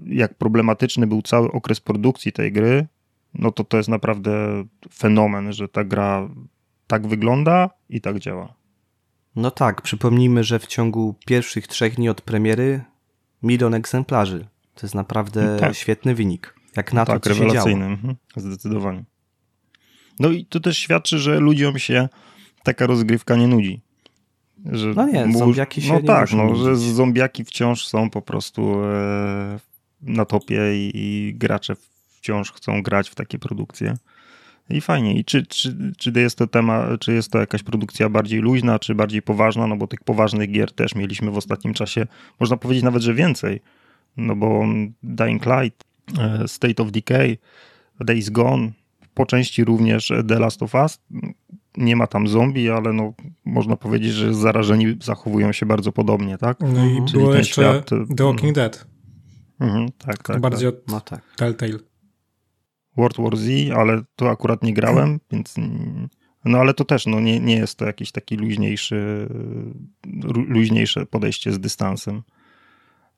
jak 0.06 0.34
problematyczny 0.34 1.08
był 1.08 1.22
cały 1.22 1.52
okres 1.52 1.80
produkcji 1.80 2.32
tej 2.32 2.52
gry, 2.52 2.88
no 3.34 3.52
to 3.52 3.64
to 3.64 3.78
jest 3.78 3.90
naprawdę 3.90 4.64
fenomen, 4.94 5.54
że 5.54 5.68
ta 5.68 5.84
gra 5.84 6.30
tak 6.88 7.08
wygląda 7.08 7.70
i 7.90 8.02
tak 8.02 8.20
działa. 8.20 8.54
No 9.36 9.52
tak, 9.52 9.82
przypomnijmy, 9.82 10.44
że 10.44 10.60
w 10.60 10.68
ciągu 10.68 11.16
pierwszych 11.26 11.68
trzech 11.68 11.96
dni 11.96 12.10
od 12.10 12.22
premiery 12.22 12.82
milion 13.44 13.74
egzemplarzy. 13.74 14.48
To 14.76 14.86
jest 14.86 14.96
naprawdę 14.96 15.58
tak. 15.60 15.76
świetny 15.76 16.16
wynik. 16.16 16.56
Jak 16.78 16.94
na 16.94 17.06
tak, 17.06 17.24
to, 17.24 17.30
co 17.30 17.40
rewelacyjny. 17.40 17.86
Mhm. 17.86 18.16
Zdecydowanie. 18.36 19.04
No 20.20 20.30
i 20.30 20.46
to 20.46 20.60
też 20.60 20.78
świadczy, 20.78 21.20
że 21.20 21.40
ludziom 21.40 21.80
się 21.80 22.10
taka 22.64 22.88
rozgrywka 22.88 23.36
nie 23.36 23.48
nudzi. 23.48 23.82
Że 24.72 24.94
no 24.96 25.08
nie, 25.08 25.26
mów... 25.26 25.38
zombiaki 25.38 25.82
się 25.82 25.94
No 25.94 26.00
nie 26.00 26.08
tak, 26.08 26.32
no, 26.32 26.56
że 26.56 26.76
zombiaki 26.76 27.46
wciąż 27.46 27.88
są 27.88 28.10
po 28.10 28.22
prostu 28.22 28.84
e, 28.84 29.60
na 30.02 30.26
topie 30.26 30.60
i, 30.76 30.92
i 30.96 31.34
gracze 31.36 31.76
wciąż 32.24 32.52
chcą 32.52 32.84
grać 32.84 33.10
w 33.10 33.16
takie 33.16 33.40
produkcje. 33.40 33.98
I 34.70 34.82
fajnie. 34.82 35.14
I 35.14 35.26
czy, 35.26 35.46
czy, 35.46 35.94
czy 35.98 36.12
jest 36.16 36.38
to 36.38 36.48
temat, 36.48 37.00
czy 37.00 37.14
jest 37.14 37.32
to 37.32 37.40
jakaś 37.40 37.64
produkcja 37.64 38.10
bardziej 38.10 38.40
luźna, 38.40 38.80
czy 38.80 38.96
bardziej 38.96 39.22
poważna? 39.22 39.68
No 39.68 39.76
bo 39.76 39.88
tych 39.88 40.04
poważnych 40.04 40.52
gier 40.52 40.72
też 40.72 40.96
mieliśmy 40.96 41.32
w 41.32 41.38
ostatnim 41.38 41.74
czasie, 41.74 42.08
można 42.40 42.58
powiedzieć 42.58 42.84
nawet, 42.84 43.02
że 43.02 43.14
więcej. 43.14 43.62
No 44.18 44.36
bo 44.36 44.64
Dying 45.04 45.46
Light, 45.46 45.84
e, 46.20 46.48
State 46.48 46.84
of 46.84 46.92
Decay, 46.92 47.38
Days 48.00 48.30
Gone, 48.30 48.72
po 49.14 49.26
części 49.26 49.64
również 49.64 50.12
The 50.28 50.40
Last 50.40 50.64
of 50.64 50.76
Us. 50.76 51.00
Nie 51.78 51.96
ma 51.96 52.08
tam 52.08 52.28
zombie, 52.28 52.70
ale 52.70 52.94
no, 52.94 53.14
można 53.46 53.76
powiedzieć, 53.76 54.12
że 54.12 54.34
zarażeni 54.34 54.98
zachowują 55.02 55.52
się 55.52 55.66
bardzo 55.66 55.92
podobnie, 55.92 56.38
tak? 56.38 56.58
No 56.60 56.86
i 56.86 57.06
Czyli 57.06 57.24
było 57.24 57.36
jeszcze 57.36 57.62
świat, 57.62 57.90
The 58.18 58.24
Walking 58.24 58.42
mm. 58.42 58.54
Dead. 58.54 58.88
Mhm, 59.60 59.92
tak, 59.98 60.24
tak. 60.24 60.42
Bardziej 60.42 60.72
tak. 60.72 60.80
od 60.80 60.92
no 60.92 61.02
tak. 61.02 61.22
Telltale. 61.36 61.93
World 62.98 63.18
War 63.18 63.38
Z, 63.38 63.72
ale 63.72 64.02
to 64.16 64.30
akurat 64.30 64.64
nie 64.64 64.74
grałem, 64.74 65.20
więc 65.32 65.56
no 66.46 66.58
ale 66.58 66.74
to 66.74 66.86
też 66.86 67.06
no, 67.06 67.20
nie, 67.20 67.40
nie 67.40 67.56
jest 67.56 67.78
to 67.78 67.86
jakiś 67.86 68.12
taki 68.12 68.36
luźniejszy, 68.36 69.28
luźniejsze 70.48 71.06
podejście 71.06 71.52
z 71.52 71.60
dystansem. 71.60 72.24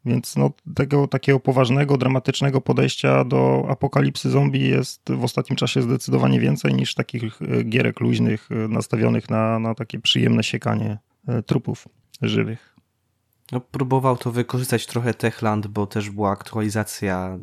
Więc 0.06 0.36
no, 0.36 0.52
tego 0.76 1.08
takiego 1.08 1.40
poważnego, 1.40 1.98
dramatycznego 1.98 2.62
podejścia 2.62 3.24
do 3.24 3.66
apokalipsy 3.70 4.30
zombie 4.30 4.68
jest 4.68 5.02
w 5.10 5.24
ostatnim 5.24 5.58
czasie 5.58 5.82
zdecydowanie 5.82 6.40
więcej 6.40 6.74
niż 6.74 6.96
takich 6.96 7.24
e, 7.42 7.64
gierek 7.64 8.00
luźnych 8.00 8.50
e, 8.52 8.56
nastawionych 8.68 9.30
na, 9.30 9.60
na 9.60 9.76
takie 9.76 10.00
przyjemne 10.00 10.44
siekanie 10.44 10.98
e, 11.28 11.44
trupów 11.44 11.88
żywych. 12.22 12.76
No, 13.52 13.60
próbował 13.60 14.18
to 14.18 14.32
wykorzystać 14.32 14.86
trochę 14.86 15.14
Techland, 15.14 15.68
bo 15.68 15.88
też 15.88 16.10
była 16.10 16.32
aktualizacja 16.32 17.40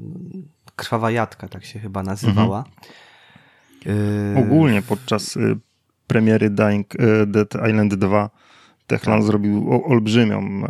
Krwawa 0.77 1.11
Jadka, 1.11 1.49
tak 1.49 1.65
się 1.65 1.79
chyba 1.79 2.03
nazywała. 2.03 2.65
Mhm. 3.87 4.39
Ogólnie 4.39 4.83
podczas 4.83 5.37
y, 5.37 5.59
premiery 6.07 6.51
Dying 6.51 6.95
y, 6.95 7.27
Dead 7.27 7.55
Island 7.55 7.95
2 7.95 8.31
Techland 8.87 9.21
tak. 9.21 9.27
zrobił 9.27 9.83
olbrzymią 9.85 10.63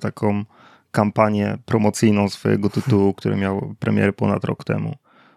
taką 0.00 0.44
kampanię 0.90 1.58
promocyjną 1.64 2.28
swojego 2.28 2.70
tytułu, 2.70 3.14
który 3.14 3.36
miał 3.36 3.74
premierę 3.78 4.12
ponad 4.12 4.44
rok 4.44 4.64
temu. 4.64 4.96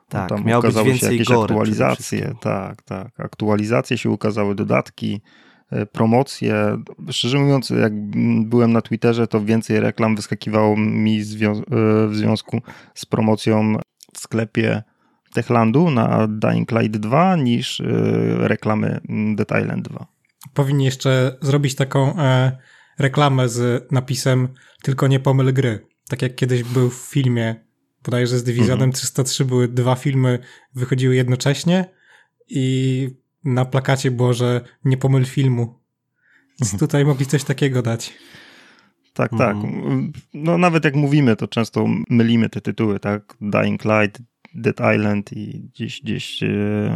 Tak, 0.10 0.30
tam 0.30 0.44
miał 0.44 0.60
ukazały 0.60 0.98
się 0.98 1.12
jakieś 1.12 1.32
aktualizacje, 1.32 2.34
tak, 2.42 2.82
tak. 2.82 3.20
Aktualizacje 3.20 3.98
się 3.98 4.10
ukazały, 4.10 4.56
dodatki, 4.56 5.22
promocje. 5.92 6.78
Szczerze 7.12 7.40
mówiąc, 7.40 7.70
jak 7.70 7.94
byłem 8.46 8.74
na 8.74 8.82
Twitterze, 8.82 9.28
to 9.28 9.42
więcej 9.42 9.80
reklam 9.80 10.16
wyskakiwało 10.16 10.78
mi 10.78 11.22
zwią- 11.22 11.62
e, 11.62 12.08
w 12.08 12.16
związku 12.16 12.62
z 12.94 13.06
promocją 13.06 13.78
w 14.14 14.20
sklepie 14.20 14.84
Techlandu 15.34 15.92
na 15.92 16.28
Dying 16.28 16.72
Light 16.72 16.98
2 16.98 17.36
niż 17.36 17.82
e, 17.82 17.86
reklamy 18.48 19.00
Dead 19.36 19.62
Island 19.62 19.90
2. 19.90 20.08
Powinni 20.54 20.86
jeszcze 20.86 21.38
zrobić 21.42 21.76
taką 21.76 22.20
e, 22.20 22.58
reklamę 23.00 23.50
z 23.50 23.92
napisem 23.92 24.48
tylko 24.82 25.08
nie 25.08 25.20
pomyl 25.20 25.54
gry. 25.54 25.88
Tak 26.10 26.22
jak 26.22 26.36
kiedyś 26.36 26.64
był 26.64 26.90
w 26.90 26.96
filmie, 26.96 27.56
bodajże 28.06 28.38
z 28.38 28.44
Divisionem 28.44 28.74
mhm. 28.74 28.92
303 28.92 29.46
były 29.46 29.68
dwa 29.68 29.96
filmy, 29.96 30.40
wychodziły 30.76 31.16
jednocześnie 31.16 31.86
i 32.50 33.08
na 33.44 33.66
plakacie 33.66 34.12
było, 34.12 34.34
że 34.34 34.62
nie 34.86 34.98
pomyl 34.98 35.26
filmu. 35.26 35.80
Więc 36.60 36.74
mhm. 36.74 36.80
tutaj 36.80 37.06
mogli 37.06 37.26
coś 37.26 37.44
takiego 37.44 37.82
dać. 37.82 38.14
Tak, 39.14 39.32
tak. 39.38 39.56
Mhm. 39.56 40.12
No 40.34 40.58
nawet 40.58 40.86
jak 40.86 40.96
mówimy, 40.96 41.36
to 41.36 41.48
często 41.48 41.86
mylimy 42.10 42.50
te 42.50 42.62
tytuły, 42.62 43.00
tak? 43.00 43.38
Dying 43.42 43.86
Light, 43.86 44.22
Dead 44.56 44.96
Island 44.96 45.34
i 45.34 45.70
gdzieś, 45.74 46.02
gdzieś 46.02 46.44
e, 46.44 46.48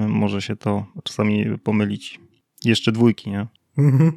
może 0.07 0.41
się 0.41 0.55
to 0.55 0.85
czasami 1.03 1.59
pomylić. 1.59 2.19
Jeszcze 2.65 2.91
dwójki, 2.91 3.29
nie? 3.29 3.47
Mhm. 3.77 4.07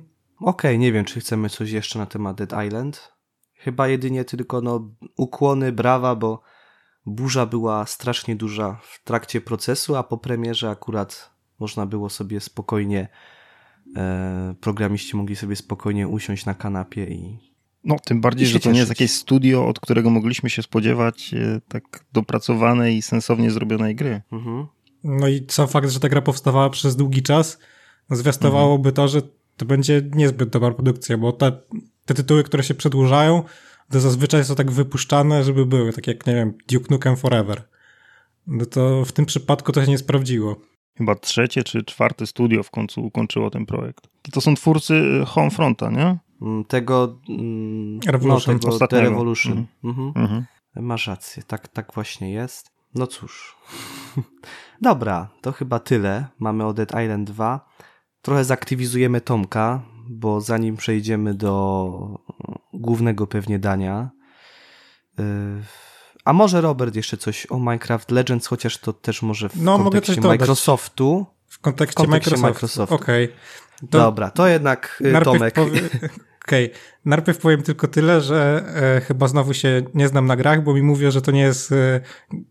Okej, 0.40 0.70
okay, 0.70 0.78
nie 0.78 0.92
wiem, 0.92 1.04
czy 1.04 1.20
chcemy 1.20 1.48
coś 1.48 1.70
jeszcze 1.70 1.98
na 1.98 2.06
temat 2.06 2.36
Dead 2.36 2.66
Island. 2.66 3.12
Chyba 3.54 3.88
jedynie 3.88 4.24
tylko 4.24 4.60
no, 4.60 4.94
ukłony, 5.16 5.72
brawa, 5.72 6.16
bo 6.16 6.42
burza 7.06 7.46
była 7.46 7.86
strasznie 7.86 8.36
duża 8.36 8.80
w 8.82 9.04
trakcie 9.04 9.40
procesu, 9.40 9.96
a 9.96 10.02
po 10.02 10.18
premierze 10.18 10.70
akurat 10.70 11.35
można 11.58 11.86
było 11.86 12.10
sobie 12.10 12.40
spokojnie, 12.40 13.08
e, 13.96 14.54
programiści 14.60 15.16
mogli 15.16 15.36
sobie 15.36 15.56
spokojnie 15.56 16.08
usiąść 16.08 16.46
na 16.46 16.54
kanapie 16.54 17.04
i. 17.04 17.38
No, 17.84 17.96
tym 18.04 18.20
bardziej, 18.20 18.46
że 18.46 18.60
to 18.60 18.70
nie 18.70 18.78
jest 18.78 18.88
jakieś 18.88 19.12
studio, 19.12 19.68
od 19.68 19.80
którego 19.80 20.10
mogliśmy 20.10 20.50
się 20.50 20.62
spodziewać 20.62 21.34
e, 21.34 21.60
tak 21.68 22.04
dopracowanej 22.12 22.96
i 22.96 23.02
sensownie 23.02 23.50
zrobionej 23.50 23.94
gry. 23.94 24.22
Mhm. 24.32 24.66
No 25.04 25.28
i 25.28 25.46
sam 25.48 25.68
fakt, 25.68 25.90
że 25.90 26.00
ta 26.00 26.08
gra 26.08 26.22
powstawała 26.22 26.70
przez 26.70 26.96
długi 26.96 27.22
czas, 27.22 27.58
zwiastowałoby 28.10 28.88
mhm. 28.88 28.94
to, 28.94 29.08
że 29.08 29.22
to 29.56 29.64
będzie 29.66 30.02
niezbyt 30.14 30.48
dobra 30.48 30.70
produkcja, 30.70 31.18
bo 31.18 31.32
te, 31.32 31.52
te 32.04 32.14
tytuły, 32.14 32.44
które 32.44 32.62
się 32.62 32.74
przedłużają, 32.74 33.42
to 33.90 34.00
zazwyczaj 34.00 34.44
są 34.44 34.54
tak 34.54 34.70
wypuszczane, 34.70 35.44
żeby 35.44 35.66
były, 35.66 35.92
tak 35.92 36.06
jak, 36.06 36.26
nie 36.26 36.34
wiem, 36.34 36.54
Duke 36.68 36.86
Nukem 36.90 37.16
Forever. 37.16 37.68
No 38.46 38.66
to 38.66 39.04
w 39.04 39.12
tym 39.12 39.26
przypadku 39.26 39.72
to 39.72 39.84
się 39.84 39.90
nie 39.90 39.98
sprawdziło 39.98 40.60
chyba 40.98 41.14
trzecie 41.14 41.64
czy 41.64 41.84
czwarte 41.84 42.26
studio 42.26 42.62
w 42.62 42.70
końcu 42.70 43.04
ukończyło 43.04 43.50
ten 43.50 43.66
projekt. 43.66 44.08
I 44.28 44.30
to 44.30 44.40
są 44.40 44.54
twórcy 44.54 44.94
y, 44.94 45.26
Homefronta, 45.26 45.90
nie? 45.90 46.18
Mm, 46.42 46.64
tego 46.64 47.18
mm, 47.28 48.00
Revolution. 48.06 48.54
No, 48.54 48.60
tego 48.60 48.72
Ostatniego. 48.72 49.04
The 49.04 49.10
Revolution. 49.10 49.66
Mhm. 49.84 50.06
Mhm. 50.08 50.24
Mhm. 50.24 50.46
Masz 50.76 51.06
rację, 51.06 51.42
tak, 51.46 51.68
tak 51.68 51.92
właśnie 51.94 52.32
jest. 52.32 52.70
No 52.94 53.06
cóż. 53.06 53.56
Dobra, 54.80 55.28
to 55.40 55.52
chyba 55.52 55.78
tyle. 55.78 56.26
Mamy 56.38 56.66
o 56.66 56.72
Dead 56.72 56.90
Island 57.04 57.30
2. 57.30 57.68
Trochę 58.22 58.44
zaktywizujemy 58.44 59.20
Tomka, 59.20 59.82
bo 60.08 60.40
zanim 60.40 60.76
przejdziemy 60.76 61.34
do 61.34 62.20
głównego 62.72 63.26
pewnie 63.26 63.58
dania, 63.58 64.10
yy, 65.18 65.24
a 66.26 66.32
może 66.32 66.60
Robert 66.60 66.96
jeszcze 66.96 67.16
coś 67.16 67.46
o 67.46 67.58
Minecraft 67.58 68.10
Legends, 68.10 68.46
chociaż 68.46 68.78
to 68.78 68.92
też 68.92 69.22
może 69.22 69.48
w 69.48 69.62
no, 69.62 69.78
kontekście 69.78 70.20
Microsoftu. 70.20 71.26
W 71.48 71.58
kontekście, 71.58 71.92
w 71.92 71.96
kontekście 71.96 72.36
Microsoft. 72.36 72.54
Microsoftu. 72.54 72.94
Okej. 72.94 73.24
Okay. 73.24 73.88
Dobra, 73.90 74.30
to 74.30 74.48
jednak 74.48 75.02
y, 75.20 75.24
Tomek. 75.24 75.54
Powie... 75.54 75.80
Okej, 76.44 76.66
okay. 76.66 76.78
najpierw 77.04 77.38
powiem 77.38 77.62
tylko 77.62 77.88
tyle, 77.88 78.20
że 78.20 78.64
e, 78.96 79.00
chyba 79.00 79.28
znowu 79.28 79.54
się 79.54 79.82
nie 79.94 80.08
znam 80.08 80.26
na 80.26 80.36
grach, 80.36 80.64
bo 80.64 80.74
mi 80.74 80.82
mówią, 80.82 81.10
że 81.10 81.22
to 81.22 81.30
nie 81.30 81.40
jest 81.40 81.72
e, 81.72 82.00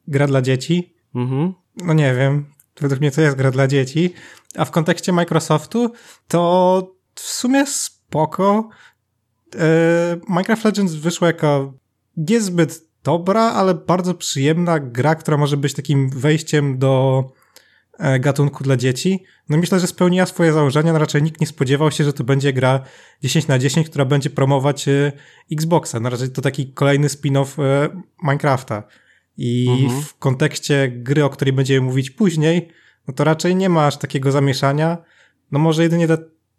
gra 0.08 0.28
dla 0.28 0.42
dzieci. 0.42 0.96
Mhm. 1.16 1.54
No 1.78 1.94
nie 1.94 2.16
wiem, 2.16 2.46
według 2.82 3.02
mnie 3.02 3.12
to 3.12 3.22
jest 3.22 3.38
gra 3.38 3.52
dla 3.52 3.68
dzieci. 3.68 4.14
A 4.58 4.66
w 4.66 4.72
kontekście 4.72 5.12
Microsoftu 5.12 5.92
to 6.28 6.96
w 7.16 7.22
sumie 7.22 7.66
spoko. 7.68 8.70
E, 9.56 10.18
Minecraft 10.30 10.66
Legends 10.66 10.94
wyszło 10.94 11.28
jako 11.28 11.74
niezbyt 12.18 12.86
dobra, 13.06 13.42
ale 13.42 13.74
bardzo 13.74 14.14
przyjemna 14.14 14.80
gra, 14.80 15.16
która 15.16 15.38
może 15.38 15.58
być 15.58 15.74
takim 15.74 16.10
wejściem 16.10 16.78
do 16.78 17.24
e, 18.00 18.20
gatunku 18.20 18.64
dla 18.64 18.78
dzieci. 18.78 19.24
No 19.50 19.58
myślę, 19.58 19.80
że 19.80 19.88
spełniła 19.88 20.26
swoje 20.26 20.54
założenia, 20.54 20.94
no 20.94 21.00
raczej 21.00 21.24
nikt 21.24 21.42
nie 21.42 21.48
spodziewał 21.48 21.92
się, 21.92 22.04
że 22.04 22.14
to 22.14 22.24
będzie 22.24 22.54
gra 22.54 22.84
10 23.24 23.48
na 23.48 23.60
10, 23.60 23.90
która 23.90 24.06
będzie 24.06 24.30
promować 24.30 24.88
e, 24.88 25.12
Xboxa. 25.52 26.00
No 26.00 26.10
raczej 26.10 26.30
to 26.30 26.42
taki 26.42 26.74
kolejny 26.74 27.08
spin-off 27.08 27.64
e, 27.64 27.90
Minecrafta. 28.24 28.84
I 29.38 29.68
mhm. 29.84 30.02
w 30.02 30.18
kontekście 30.18 30.88
gry, 30.90 31.24
o 31.24 31.30
której 31.30 31.54
będziemy 31.54 31.82
mówić 31.82 32.12
później, 32.12 32.70
no 33.08 33.14
to 33.14 33.24
raczej 33.24 33.56
nie 33.56 33.70
ma 33.70 33.88
aż 33.88 33.98
takiego 33.98 34.32
zamieszania. 34.32 34.98
No 35.52 35.60
może 35.60 35.84
jedynie 35.84 36.08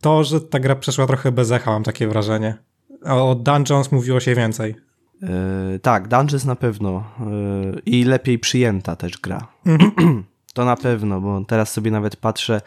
to, 0.00 0.24
że 0.24 0.40
ta 0.40 0.60
gra 0.60 0.76
przeszła 0.76 1.06
trochę 1.06 1.32
bez 1.32 1.50
echa, 1.50 1.70
mam 1.70 1.82
takie 1.82 2.08
wrażenie. 2.08 2.56
O 3.04 3.34
Dungeons 3.34 3.92
mówiło 3.92 4.20
się 4.20 4.34
więcej. 4.34 4.85
Yy, 5.22 5.78
tak, 5.78 6.08
Dungeons 6.08 6.44
na 6.44 6.56
pewno. 6.56 7.04
Yy, 7.20 7.82
I 7.86 8.04
lepiej 8.04 8.38
przyjęta 8.38 8.96
też 8.96 9.18
gra. 9.18 9.48
Mhm. 9.66 10.24
to 10.54 10.64
na 10.64 10.76
pewno, 10.76 11.20
bo 11.20 11.44
teraz 11.44 11.72
sobie 11.72 11.90
nawet 11.90 12.16
patrzę 12.16 12.60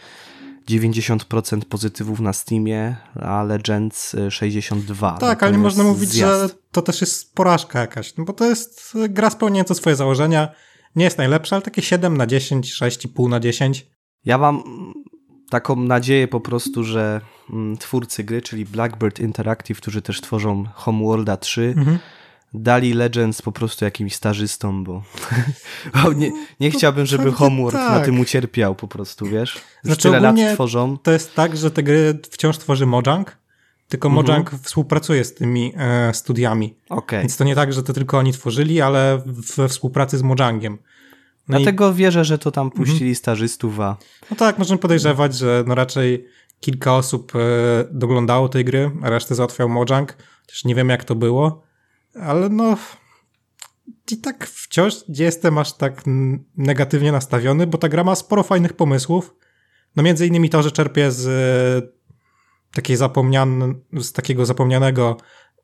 90% 0.70 1.62
pozytywów 1.66 2.20
na 2.20 2.34
Steamie, 2.34 2.96
a 3.22 3.44
Legends 3.44 4.16
62. 4.30 5.18
Tak, 5.18 5.44
ale 5.44 5.52
nie 5.52 5.58
można 5.58 5.84
mówić, 5.84 6.10
zjazd. 6.10 6.42
że 6.42 6.60
to 6.72 6.82
też 6.82 7.02
jest 7.02 7.36
porażka 7.36 7.80
jakaś, 7.80 8.18
no 8.18 8.26
bo 8.26 8.34
to 8.34 8.46
jest 8.46 8.98
gra 9.10 9.30
spełniająca 9.30 9.74
swoje 9.74 9.96
założenia. 9.96 10.50
Nie 10.96 11.04
jest 11.04 11.18
najlepsza, 11.18 11.56
ale 11.56 11.64
takie 11.64 11.82
7 11.82 12.18
na 12.18 12.28
10, 12.28 12.74
6,5 12.74 13.30
na 13.30 13.40
10. 13.40 13.88
Ja 14.26 14.38
mam 14.38 14.64
taką 15.50 15.76
nadzieję 15.76 16.28
po 16.28 16.40
prostu, 16.40 16.84
że 16.84 17.22
mm, 17.50 17.78
twórcy 17.78 18.24
gry, 18.24 18.42
czyli 18.42 18.66
Blackbird 18.66 19.20
Interactive, 19.20 19.78
którzy 19.78 20.02
też 20.02 20.22
tworzą 20.22 20.66
Homeworlda 20.74 21.38
3, 21.38 21.74
mhm. 21.78 22.00
Dali 22.54 22.94
Legends 22.94 23.42
po 23.42 23.52
prostu 23.52 23.86
jakimś 23.86 24.16
stażystom, 24.16 24.84
bo 24.84 25.04
nie, 26.16 26.32
nie 26.60 26.72
chciałbym, 26.72 27.06
żeby 27.06 27.32
Homeworld 27.32 27.74
tak. 27.74 28.00
na 28.00 28.06
tym 28.06 28.20
ucierpiał 28.20 28.76
po 28.76 28.88
prostu, 28.88 29.26
wiesz? 29.26 29.56
Już 29.56 29.64
znaczy, 29.84 30.02
tyle 30.02 30.20
lat 30.20 30.36
tworzą. 30.54 30.98
To 30.98 31.12
jest 31.12 31.36
tak, 31.36 31.58
że 31.58 31.72
te 31.72 31.84
gry 31.84 32.20
wciąż 32.32 32.58
tworzy 32.58 32.86
Mojang, 32.86 33.38
tylko 33.88 34.08
mhm. 34.08 34.28
Mojang 34.28 34.52
współpracuje 34.64 35.24
z 35.24 35.34
tymi 35.34 35.74
e, 35.78 36.14
studiami. 36.14 36.76
Okay. 36.90 37.20
Więc 37.20 37.38
to 37.38 37.44
nie 37.44 37.56
tak, 37.56 37.74
że 37.74 37.84
to 37.84 37.94
tylko 37.94 38.18
oni 38.18 38.34
tworzyli, 38.34 38.82
ale 38.82 39.22
we 39.58 39.68
współpracy 39.68 40.18
z 40.18 40.22
Mojangiem. 40.22 40.78
No 41.48 41.58
Dlatego 41.58 41.92
i... 41.92 41.94
wierzę, 41.94 42.26
że 42.26 42.38
to 42.38 42.52
tam 42.52 42.68
mhm. 42.68 42.78
puścili 42.84 43.10
mhm. 43.10 43.16
stażystów, 43.16 43.80
a... 43.80 43.98
No 44.32 44.38
tak, 44.38 44.58
możemy 44.58 44.80
podejrzewać, 44.80 45.36
że 45.36 45.64
no 45.68 45.76
raczej 45.76 46.26
kilka 46.60 46.96
osób 46.96 47.34
e, 47.36 47.40
doglądało 47.92 48.50
tej 48.50 48.66
gry, 48.66 48.92
a 49.02 49.10
resztę 49.10 49.36
załatwiał 49.36 49.70
Mojang. 49.70 50.18
Chociaż 50.46 50.66
nie 50.66 50.76
wiem, 50.76 50.90
jak 50.90 51.04
to 51.04 51.16
było, 51.16 51.69
ale 52.16 52.50
no... 52.50 52.78
I 54.12 54.18
tak 54.18 54.48
wciąż 54.48 54.94
nie 55.08 55.26
jestem 55.26 55.58
aż 55.58 55.74
tak 55.74 56.04
negatywnie 56.58 57.12
nastawiony, 57.12 57.68
bo 57.68 57.78
ta 57.78 57.90
gra 57.90 58.04
ma 58.04 58.16
sporo 58.16 58.44
fajnych 58.44 58.74
pomysłów. 58.74 59.36
No 59.96 60.04
między 60.04 60.28
innymi 60.28 60.50
to, 60.50 60.64
że 60.64 60.72
czerpie 60.72 61.12
z 61.12 61.96
takiej 62.74 62.98
zapomnian 62.98 63.76
z 64.02 64.14
takiego 64.14 64.46
zapomnianego 64.46 65.18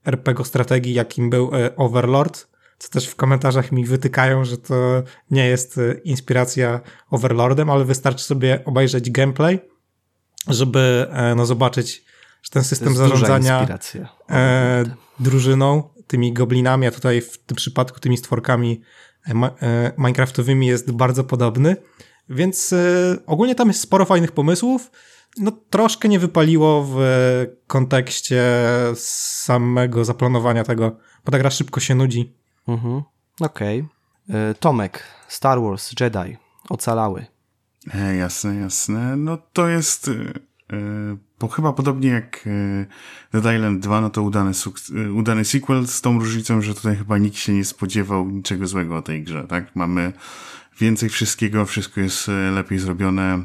RPG 0.05 0.45
strategii, 0.45 0.93
jakim 0.93 1.29
był 1.29 1.51
e, 1.55 1.75
Overlord, 1.75 2.47
co 2.77 2.89
też 2.89 3.07
w 3.07 3.15
komentarzach 3.15 3.71
mi 3.71 3.85
wytykają, 3.85 4.45
że 4.45 4.57
to 4.57 5.03
nie 5.31 5.47
jest 5.47 5.77
e, 5.77 5.93
inspiracja 5.93 6.81
Overlordem, 7.09 7.69
ale 7.69 7.85
wystarczy 7.85 8.23
sobie 8.23 8.65
obejrzeć 8.65 9.11
gameplay, 9.11 9.59
żeby 10.47 11.07
e, 11.11 11.35
no, 11.35 11.45
zobaczyć, 11.45 12.05
że 12.43 12.49
ten 12.49 12.63
system 12.63 12.95
zarządzania 12.95 13.67
drużyną, 15.19 15.89
tymi 16.07 16.33
goblinami, 16.33 16.87
a 16.87 16.91
tutaj 16.91 17.21
w 17.21 17.37
tym 17.37 17.57
przypadku 17.57 17.99
tymi 17.99 18.17
stworkami 18.17 18.81
e, 19.27 19.91
minecraftowymi 19.97 20.67
jest 20.67 20.91
bardzo 20.91 21.23
podobny. 21.23 21.75
Więc 22.29 22.73
e, 22.73 23.17
ogólnie 23.25 23.55
tam 23.55 23.67
jest 23.67 23.81
sporo 23.81 24.05
fajnych 24.05 24.31
pomysłów. 24.31 24.91
No 25.37 25.51
troszkę 25.69 26.07
nie 26.09 26.19
wypaliło 26.19 26.85
w 26.89 26.97
kontekście 27.67 28.43
samego 28.95 30.05
zaplanowania 30.05 30.63
tego, 30.63 30.97
bo 31.25 31.31
ta 31.31 31.39
gra 31.39 31.49
szybko 31.49 31.79
się 31.79 31.95
nudzi 31.95 32.35
Mhm. 32.67 33.03
Okej. 33.39 33.83
Okay. 34.27 34.37
E, 34.37 34.53
Tomek, 34.53 35.03
Star 35.27 35.61
Wars, 35.61 35.91
Jedi, 35.99 36.37
ocalały. 36.69 37.25
E, 37.93 38.15
jasne, 38.15 38.55
jasne. 38.55 39.15
No 39.15 39.37
to 39.53 39.67
jest... 39.67 40.09
E, 40.75 41.49
chyba 41.51 41.73
podobnie 41.73 42.09
jak 42.09 42.47
e, 42.47 42.85
Dead 43.41 43.55
Island 43.55 43.83
2, 43.83 44.01
no 44.01 44.09
to 44.09 44.23
udany, 44.23 44.51
e, 44.95 45.11
udany 45.11 45.45
sequel 45.45 45.87
z 45.87 46.01
tą 46.01 46.19
różnicą, 46.19 46.61
że 46.61 46.73
tutaj 46.73 46.95
chyba 46.95 47.17
nikt 47.17 47.37
się 47.37 47.53
nie 47.53 47.65
spodziewał 47.65 48.29
niczego 48.29 48.67
złego 48.67 48.97
o 48.97 49.01
tej 49.01 49.23
grze, 49.23 49.45
tak? 49.47 49.75
Mamy 49.75 50.13
więcej 50.79 51.09
wszystkiego, 51.09 51.65
wszystko 51.65 52.01
jest 52.01 52.29
e, 52.29 52.51
lepiej 52.51 52.79
zrobione 52.79 53.43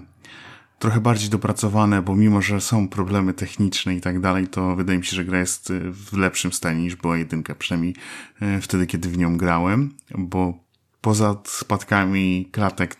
trochę 0.79 1.01
bardziej 1.01 1.31
dopracowane, 1.31 2.03
bo 2.03 2.17
mimo, 2.17 2.43
że 2.43 2.61
są 2.61 2.89
problemy 2.89 3.35
techniczne 3.35 3.95
i 3.95 4.01
tak 4.01 4.21
dalej, 4.21 4.49
to 4.49 4.77
wydaje 4.77 4.99
mi 4.99 5.05
się, 5.05 5.17
że 5.17 5.25
gra 5.25 5.39
jest 5.39 5.73
w 5.91 6.17
lepszym 6.17 6.53
stanie 6.53 6.83
niż 6.83 6.97
była 6.97 7.17
jedynka, 7.17 7.55
przynajmniej 7.55 7.95
wtedy, 8.61 8.87
kiedy 8.87 9.09
w 9.09 9.19
nią 9.19 9.37
grałem, 9.37 9.95
bo 10.19 10.65
poza 11.01 11.37
spadkami 11.45 12.49
klatek 12.53 12.97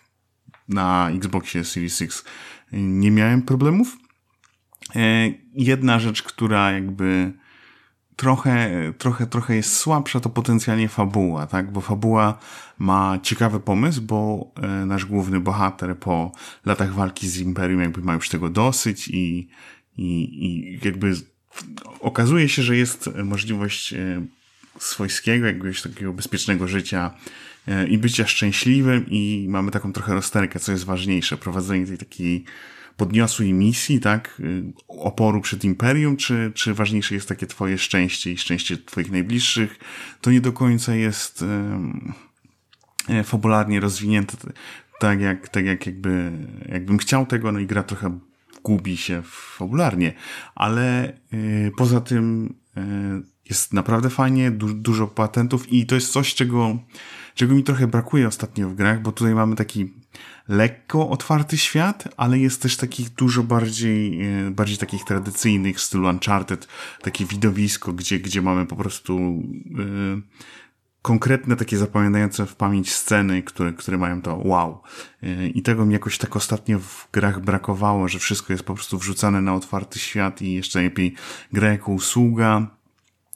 na 0.69 1.11
Xboxie 1.11 1.65
Series 1.65 2.03
X 2.03 2.25
nie 2.73 3.11
miałem 3.11 3.43
problemów. 3.43 3.97
E, 4.97 5.33
jedna 5.55 5.99
rzecz, 5.99 6.23
która 6.23 6.73
jakby 6.73 7.33
trochę, 8.17 8.93
trochę, 8.99 9.27
trochę 9.27 9.57
jest 9.57 9.77
słabsza, 9.77 10.21
to 10.21 10.31
potencjalnie 10.31 10.89
fabuła, 10.89 11.47
tak? 11.47 11.73
Bo 11.73 11.81
fabuła 11.81 12.39
ma 12.79 13.19
ciekawy 13.23 13.61
pomysł, 13.61 14.03
bo 14.03 14.53
e, 14.63 14.67
nasz 14.87 15.05
główny 15.05 15.41
bohater 15.41 15.99
po 15.99 16.33
latach 16.65 16.95
walki 16.95 17.29
z 17.29 17.39
Imperium 17.39 17.81
jakby 17.81 18.03
ma 18.03 18.15
już 18.15 18.29
tego 18.29 18.49
dosyć 18.49 19.09
i, 19.09 19.49
i, 19.97 20.45
i 20.47 20.79
jakby 20.85 21.13
okazuje 22.01 22.49
się, 22.49 22.63
że 22.63 22.77
jest 22.77 23.11
możliwość 23.25 23.93
e, 23.93 24.27
swojskiego, 24.79 25.47
jakiegoś 25.47 25.83
takiego 25.83 26.13
bezpiecznego 26.13 26.69
życia 26.69 27.11
i 27.89 27.99
bycia 27.99 28.27
szczęśliwym 28.27 29.07
i 29.11 29.47
mamy 29.49 29.71
taką 29.71 29.93
trochę 29.93 30.15
rozterkę, 30.15 30.61
co 30.61 30.73
jest 30.73 30.85
ważniejsze, 30.85 31.37
prowadzenie 31.37 31.87
tej 31.87 31.99
takiej 31.99 32.45
podniosłej 33.01 33.53
misji, 33.53 34.01
tak, 34.01 34.41
y, 34.41 34.63
oporu 34.89 35.41
przed 35.41 35.65
imperium, 35.65 36.17
czy, 36.17 36.53
czy 36.55 36.75
ważniejsze 36.75 37.15
jest 37.15 37.29
takie 37.29 37.47
twoje 37.47 37.79
szczęście 37.79 38.33
i 38.33 38.39
szczęście 38.39 38.77
twoich 38.77 39.11
najbliższych, 39.11 39.79
to 40.21 40.31
nie 40.31 40.41
do 40.41 40.53
końca 40.53 40.95
jest 40.95 41.45
e, 43.09 43.25
fabularnie 43.25 43.81
rozwinięte 43.81 44.37
tak 45.01 45.21
jak, 45.21 45.49
tak 45.49 45.65
jak 45.65 45.87
jakby, 45.87 46.33
jakbym 46.69 46.99
chciał 46.99 47.27
tego, 47.27 47.53
no 47.53 47.59
i 47.59 47.67
gra 47.67 47.83
trochę 47.83 48.19
gubi 48.65 48.97
się 48.97 49.23
fabularnie, 49.25 50.13
ale 50.55 51.13
y, 51.35 51.73
poza 51.77 52.01
tym 52.01 52.55
y, 52.77 52.81
jest 53.49 53.73
naprawdę 53.73 54.11
fajnie, 54.11 54.51
du 54.51 54.75
dużo 54.75 55.07
patentów 55.07 55.73
i 55.73 55.87
to 55.87 55.95
jest 55.95 56.13
coś, 56.13 56.35
czego, 56.35 56.79
czego 57.35 57.55
mi 57.55 57.65
trochę 57.65 57.87
brakuje 57.87 58.29
ostatnio 58.29 58.69
w 58.69 58.75
grach, 58.75 59.03
bo 59.03 59.13
tutaj 59.13 59.35
mamy 59.35 59.57
taki 59.57 59.93
lekko 60.51 61.11
otwarty 61.11 61.59
świat, 61.59 62.09
ale 62.17 62.39
jest 62.39 62.63
też 62.63 62.77
takich 62.77 63.11
dużo 63.11 63.43
bardziej, 63.43 64.23
e, 64.47 64.51
bardziej 64.51 64.79
takich 64.79 65.05
tradycyjnych 65.05 65.77
w 65.77 65.81
stylu 65.81 66.09
Uncharted, 66.09 66.69
takie 67.03 67.25
widowisko, 67.25 67.93
gdzie, 67.93 68.19
gdzie 68.19 68.43
mamy 68.43 68.67
po 68.67 68.77
prostu 68.77 69.43
yy, 69.71 70.23
konkretne 71.03 71.57
takie 71.57 71.77
zapamiętające 71.77 72.47
w 72.47 72.57
pamięć 72.57 72.93
sceny, 72.93 73.43
które, 73.43 73.73
które 73.73 73.99
mają 73.99 74.23
to 74.23 74.37
wow. 74.37 74.83
Yy, 75.23 75.49
I 75.49 75.63
tego 75.63 75.87
mi 75.87 75.93
jakoś 75.93 76.19
tak 76.19 76.37
ostatnio 76.37 76.79
w 76.79 77.09
grach 77.13 77.41
brakowało, 77.41 78.09
że 78.09 78.19
wszystko 78.19 78.53
jest 78.53 78.65
po 78.65 78.75
prostu 78.75 78.99
wrzucane 78.99 79.41
na 79.41 79.55
otwarty 79.55 79.99
świat 79.99 80.43
i 80.43 80.53
jeszcze 80.53 80.83
lepiej 80.83 81.15
gra 81.53 81.69
jako 81.69 81.93
usługa 81.93 82.80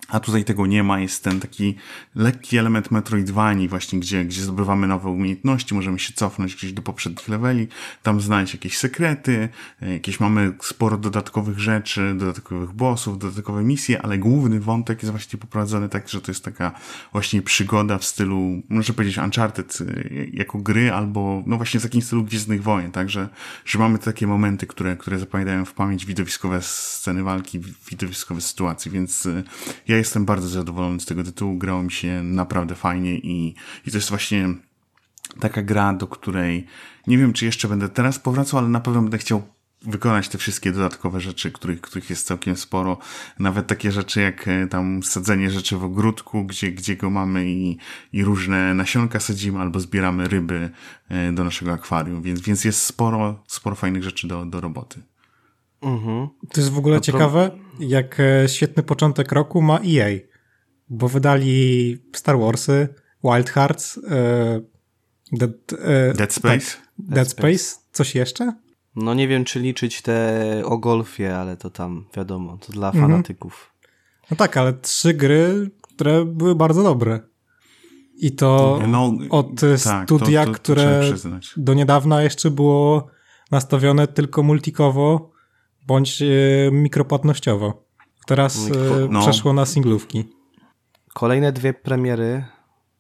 a 0.09 0.21
tutaj 0.21 0.45
tego 0.45 0.67
nie 0.67 0.83
ma, 0.83 1.01
jest 1.01 1.25
ten 1.25 1.41
taki 1.41 1.75
lekki 2.15 2.59
element 2.59 2.91
Metroidvanii 2.91 3.69
właśnie, 3.69 4.01
gdzie, 4.01 4.25
gdzie 4.25 4.43
zdobywamy 4.43 4.87
nowe 4.87 5.11
umiejętności, 5.11 5.75
możemy 5.75 5.99
się 5.99 6.13
cofnąć 6.13 6.55
gdzieś 6.55 6.73
do 6.73 6.83
poprzednich 6.83 7.29
leveli, 7.29 7.69
tam 8.03 8.21
znaleźć 8.21 8.55
jakieś 8.55 8.79
sekrety, 8.79 9.49
e, 9.83 9.93
jakieś 9.93 10.21
mamy 10.21 10.53
sporo 10.63 10.99
dodatkowych 10.99 11.59
rzeczy, 11.59 12.15
dodatkowych 12.17 12.73
bossów, 12.73 13.19
dodatkowe 13.19 13.65
misje, 13.65 14.03
ale 14.03 14.19
główny 14.19 14.61
wątek 14.61 15.03
jest 15.03 15.11
właśnie 15.11 15.39
poprowadzony 15.39 15.89
tak, 15.89 16.09
że 16.09 16.21
to 16.21 16.31
jest 16.31 16.45
taka 16.45 16.73
właśnie 17.13 17.43
przygoda 17.43 17.99
w 17.99 18.05
stylu, 18.05 18.63
można 18.69 18.95
powiedzieć 18.95 19.19
Uncharted 19.19 19.79
e, 19.81 19.85
jako 20.33 20.59
gry, 20.59 20.93
albo 20.93 21.43
no 21.47 21.57
właśnie 21.57 21.81
w 21.81 21.83
takim 21.83 22.03
stylu 22.03 22.25
Gwiezdnych 22.25 22.63
Wojen, 22.63 22.93
tak, 22.93 23.11
że, 23.11 23.29
że 23.65 23.79
mamy 23.79 23.99
takie 23.99 24.27
momenty, 24.27 24.67
które, 24.67 24.97
które 24.97 25.19
zapamiętają 25.19 25.65
w 25.65 25.73
pamięć 25.73 26.07
widowiskowe 26.07 26.63
sceny 26.63 27.23
walki, 27.23 27.61
widowiskowe 27.91 28.41
sytuacje, 28.41 28.93
więc 28.93 29.27
e, 29.27 29.43
ja 29.89 29.94
ja 29.95 29.99
jestem 29.99 30.25
bardzo 30.25 30.49
zadowolony 30.49 31.01
z 31.01 31.07
tego 31.07 31.25
tytułu. 31.25 31.59
Grało 31.59 31.83
mi 31.83 31.93
się 31.93 32.23
naprawdę 32.23 32.75
fajnie 32.75 33.19
i, 33.19 33.55
i 33.87 33.91
to 33.91 33.97
jest 33.97 34.09
właśnie 34.09 34.49
taka 35.41 35.63
gra, 35.63 35.93
do 35.93 36.07
której 36.07 36.67
nie 37.07 37.19
wiem, 37.19 37.33
czy 37.33 37.45
jeszcze 37.45 37.69
będę 37.69 37.89
teraz 37.89 38.19
powracał, 38.19 38.59
ale 38.59 38.69
na 38.69 38.81
pewno 38.81 39.03
będę 39.03 39.19
chciał 39.19 39.43
wykonać 39.83 40.29
te 40.29 40.39
wszystkie 40.39 40.73
dodatkowe 40.73 41.21
rzeczy, 41.21 41.53
których, 41.53 41.81
których 41.81 42.11
jest 42.11 42.27
całkiem 42.27 42.57
sporo. 42.57 42.99
Nawet 43.39 43.67
takie 43.67 43.93
rzeczy 43.93 44.21
jak 44.21 44.49
e, 44.49 44.67
tam 44.67 45.03
sadzenie 45.03 45.51
rzeczy 45.51 45.77
w 45.77 45.85
ogródku, 45.85 46.45
gdzie, 46.45 46.73
gdzie 46.73 46.97
go 46.97 47.11
mamy 47.11 47.51
i, 47.51 47.79
i 48.13 48.25
różne 48.25 48.75
nasionka 48.75 49.21
sadzimy 49.21 49.59
albo 49.59 49.81
zbieramy 49.81 50.29
ryby 50.29 50.71
e, 51.09 51.33
do 51.33 51.45
naszego 51.45 51.73
akwarium, 51.73 52.23
więc, 52.23 52.41
więc 52.41 52.65
jest 52.65 52.83
sporo, 52.83 53.43
sporo 53.47 53.77
fajnych 53.77 54.03
rzeczy 54.03 54.29
do, 54.29 54.47
do 54.47 54.61
roboty. 54.61 55.03
Mhm. 55.83 56.29
To 56.53 56.61
jest 56.61 56.73
w 56.73 56.79
ogóle 56.79 56.95
no 56.95 57.01
ciekawe, 57.01 57.51
jak 57.81 58.21
e, 58.21 58.49
świetny 58.49 58.83
początek 58.83 59.33
roku 59.33 59.63
ma 59.63 59.79
EA, 59.79 60.19
bo 60.89 61.09
wydali 61.09 61.99
Star 62.13 62.39
Warsy, 62.39 62.89
Wild 63.25 63.51
Hearts, 63.51 64.01
Dead, 65.33 65.51
Dead 66.17 66.33
Space. 66.33 66.59
Tak, 66.59 66.81
Dead 66.99 67.29
Space. 67.29 67.77
Coś 67.93 68.15
jeszcze? 68.15 68.53
No 68.97 69.15
nie 69.15 69.29
wiem, 69.29 69.45
czy 69.45 69.61
liczyć 69.61 70.03
te 70.03 70.63
o 70.65 70.79
golfie, 70.79 71.37
ale 71.37 71.57
to 71.57 71.71
tam 71.71 72.07
wiadomo, 72.17 72.59
to 72.67 72.73
dla 72.73 72.89
mhm. 72.89 73.05
fanatyków. 73.05 73.73
No 74.31 74.37
tak, 74.37 74.57
ale 74.57 74.73
trzy 74.73 75.15
gry, 75.15 75.71
które 75.83 76.25
były 76.25 76.55
bardzo 76.55 76.83
dobre. 76.83 77.21
I 78.17 78.33
to 78.33 78.81
no, 78.89 79.13
od 79.31 79.61
tak, 79.61 80.05
studia, 80.05 80.45
to, 80.45 80.51
to, 80.51 80.53
to 80.53 80.61
które 80.61 81.03
do 81.57 81.75
niedawna 81.75 82.23
jeszcze 82.23 82.51
było 82.51 83.07
nastawione 83.51 84.07
tylko 84.07 84.43
multikowo 84.43 85.34
bądź 85.87 86.23
e, 86.23 86.27
mikropłatnościowo. 86.73 87.85
Teraz 88.27 88.57
e, 88.67 88.71
no. 89.11 89.21
przeszło 89.21 89.53
na 89.53 89.67
singlówki. 89.67 90.25
Kolejne 91.15 91.53
dwie 91.53 91.75
premiery 91.75 92.45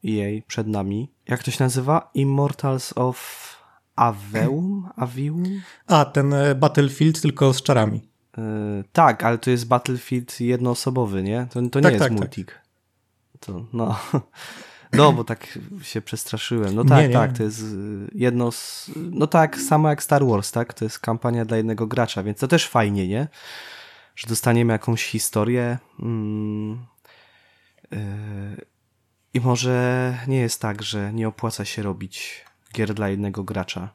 EA 0.09 0.41
przed 0.47 0.67
nami. 0.67 1.13
Jak 1.29 1.43
to 1.43 1.51
się 1.51 1.65
nazywa? 1.65 2.11
Immortals 2.15 2.93
of 2.97 3.51
Aveum? 3.97 4.89
Avium? 4.97 5.45
A, 5.87 6.05
ten 6.05 6.35
e, 6.35 6.55
Battlefield 6.55 7.21
tylko 7.21 7.53
z 7.53 7.63
czarami. 7.63 8.01
Yy, 8.37 8.85
tak, 8.93 9.25
ale 9.25 9.39
to 9.39 9.51
jest 9.51 9.69
Battlefield 9.69 10.41
jednoosobowy, 10.41 11.23
nie? 11.23 11.47
To, 11.51 11.69
to 11.69 11.79
nie 11.79 11.83
tak, 11.83 11.93
jest 11.93 12.05
tak, 12.05 12.13
tak. 12.13 12.19
multik. 12.19 12.47
Tak. 12.47 12.65
To, 13.41 13.67
no. 13.73 13.99
no, 14.97 15.13
bo 15.13 15.25
tak 15.25 15.59
się 15.83 16.01
przestraszyłem. 16.03 16.75
No 16.75 16.85
tak, 16.85 16.99
nie, 16.99 17.09
nie. 17.09 17.15
tak, 17.15 17.37
to 17.37 17.43
jest 17.43 17.63
y, 17.63 18.11
jedno 18.15 18.53
z... 18.53 18.91
No 18.97 19.27
tak, 19.27 19.61
samo 19.61 19.89
jak 19.89 20.03
Star 20.03 20.27
Wars, 20.27 20.53
tak? 20.53 20.75
To 20.75 20.85
jest 20.85 20.99
kampania 20.99 21.45
dla 21.45 21.57
jednego 21.57 21.87
gracza, 21.87 22.23
więc 22.23 22.39
to 22.39 22.49
też 22.49 22.69
fajnie, 22.69 23.09
nie? 23.09 23.29
Że 24.17 24.29
dostaniemy 24.29 24.73
jakąś 24.73 25.05
historię. 25.05 25.79
Mm, 26.01 26.79
yy, 27.91 27.99
I 29.35 29.41
może 29.41 30.15
nie 30.29 30.39
jest 30.39 30.61
tak, 30.61 30.83
że 30.83 31.13
nie 31.13 31.29
opłaca 31.29 31.65
się 31.65 31.83
robić 31.83 32.45
gier 32.75 32.95
dla 32.95 33.09
jednego 33.09 33.45
gracza. 33.45 33.89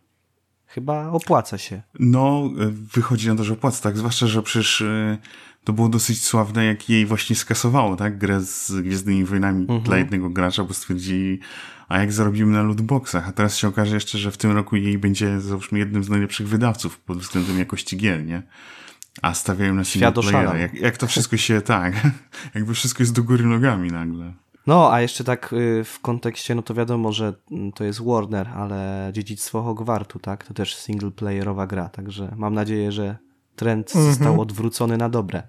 Chyba 0.70 1.12
opłaca 1.12 1.58
się. 1.58 1.82
No, 2.00 2.50
e, 2.60 2.66
wychodzi 2.94 3.28
na 3.28 3.36
to, 3.36 3.44
że 3.44 3.54
opłaca, 3.54 3.84
tak? 3.84 3.98
Zwłaszcza, 3.98 4.28
że 4.28 4.44
przecież 4.44 4.82
e, 4.82 5.18
to 5.64 5.74
było 5.74 5.90
dosyć 5.90 6.24
sławne, 6.24 6.66
jak 6.66 6.90
jej 6.90 7.06
właśnie 7.06 7.36
skasowało, 7.36 7.96
tak? 7.96 8.18
Grę 8.18 8.42
z 8.42 8.72
Gwiezdnymi 8.72 9.26
Wojnami 9.26 9.62
mhm. 9.62 9.82
dla 9.82 9.98
jednego 9.98 10.30
gracza, 10.30 10.64
bo 10.64 10.74
stwierdzili, 10.74 11.40
a 11.90 12.00
jak 12.00 12.14
zarobimy 12.14 12.52
na 12.52 12.64
lootboxach? 12.64 13.28
A 13.28 13.32
teraz 13.32 13.58
się 13.58 13.68
okaże 13.68 13.96
jeszcze, 13.96 14.18
że 14.18 14.32
w 14.32 14.38
tym 14.38 14.52
roku 14.52 14.76
jej 14.76 14.98
będzie, 14.98 15.42
załóżmy, 15.42 15.80
jednym 15.80 16.04
z 16.04 16.10
najlepszych 16.10 16.48
wydawców 16.48 17.00
pod 17.00 17.18
względem 17.18 17.60
jakości 17.60 17.98
gier, 17.98 18.26
nie? 18.26 18.44
A 19.22 19.34
stawiają 19.34 19.74
na 19.74 19.84
single 19.84 20.12
playera. 20.12 20.58
Jak, 20.58 20.74
jak 20.74 20.98
to 20.98 21.08
wszystko 21.08 21.38
się, 21.38 21.62
tak, 21.76 21.94
jakby 22.56 22.74
wszystko 22.74 23.04
jest 23.04 23.14
do 23.14 23.24
góry 23.24 23.46
nogami 23.46 23.92
nagle. 23.92 24.34
No, 24.68 24.94
a 24.94 25.02
jeszcze 25.02 25.24
tak 25.24 25.54
y, 25.54 25.84
w 25.84 26.00
kontekście, 26.00 26.56
no 26.56 26.62
to 26.62 26.74
wiadomo, 26.74 27.12
że 27.12 27.34
mm, 27.52 27.72
to 27.72 27.84
jest 27.84 28.06
Warner, 28.06 28.48
ale 28.48 29.10
dziedzictwo 29.14 29.62
Hogwartu, 29.62 30.20
tak? 30.20 30.44
To 30.44 30.54
też 30.54 30.76
singleplayerowa 30.76 31.68
gra, 31.68 31.90
także 31.90 32.34
mam 32.38 32.54
nadzieję, 32.54 32.92
że 32.92 33.18
trend 33.60 33.96
mhm. 33.96 34.06
został 34.14 34.42
odwrócony 34.42 34.98
na 34.98 35.10
dobre. 35.10 35.44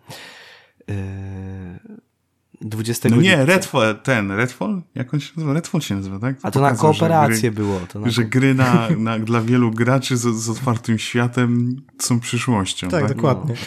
20 2.61 3.09
y, 3.09 3.11
No 3.11 3.17
nie, 3.17 3.45
Redfall, 3.45 4.01
ten, 4.03 4.31
Redfall? 4.31 4.83
Jak 4.95 5.15
on 5.15 5.21
się 5.21 5.33
nazywa? 5.37 5.53
Redfall 5.53 5.81
się 5.81 5.95
nazywa, 5.95 6.19
tak? 6.19 6.37
A 6.43 6.51
to 6.51 6.61
na 6.61 6.75
kooperację 6.75 7.51
gry, 7.51 7.65
było. 7.65 7.81
To 7.81 8.01
na... 8.01 8.11
Że 8.11 8.25
gry 8.25 8.55
na, 8.55 8.89
na, 8.99 9.19
dla 9.19 9.41
wielu 9.41 9.71
graczy 9.71 10.17
z, 10.17 10.23
z 10.23 10.49
otwartym 10.49 10.99
światem 10.99 11.77
są 11.99 12.21
przyszłością. 12.21 12.89
Tak, 12.89 13.07
tak? 13.07 13.17
dokładnie. 13.17 13.55
No. 13.55 13.61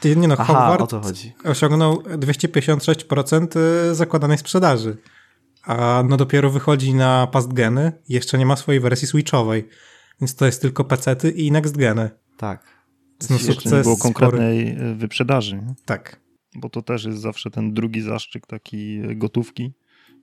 Ty, 0.00 0.16
nie 0.16 0.28
no, 0.28 0.34
Aha, 0.38 0.44
Hogwarts 0.44 0.82
o 0.82 0.86
to 0.86 1.00
chodzi. 1.00 1.32
osiągnął 1.44 1.96
256% 1.96 3.46
zakładanej 3.92 4.38
sprzedaży. 4.38 4.96
A 5.64 6.04
no 6.08 6.16
dopiero 6.16 6.50
wychodzi 6.50 6.94
na 6.94 7.26
past 7.26 7.52
geny 7.52 7.92
jeszcze 8.08 8.38
nie 8.38 8.46
ma 8.46 8.56
swojej 8.56 8.80
wersji 8.80 9.08
switchowej. 9.08 9.68
Więc 10.20 10.34
to 10.34 10.46
jest 10.46 10.62
tylko 10.62 10.84
pecety 10.84 11.30
i 11.30 11.52
next 11.52 11.76
geny. 11.76 12.10
Tak. 12.36 12.81
No, 13.30 13.38
sukces 13.38 13.72
nie 13.72 13.82
było 13.82 13.96
konkretnej 13.96 14.74
spory. 14.74 14.94
wyprzedaży. 14.94 15.56
Nie? 15.56 15.74
Tak. 15.84 16.20
Bo 16.54 16.68
to 16.68 16.82
też 16.82 17.04
jest 17.04 17.18
zawsze 17.18 17.50
ten 17.50 17.74
drugi 17.74 18.00
zaszczyt 18.00 18.46
taki 18.46 19.00
gotówki, 19.16 19.72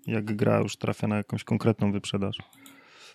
jak 0.07 0.35
gra 0.35 0.59
już 0.59 0.77
trafia 0.77 1.07
na 1.07 1.17
jakąś 1.17 1.43
konkretną 1.43 1.91
wyprzedaż. 1.91 2.37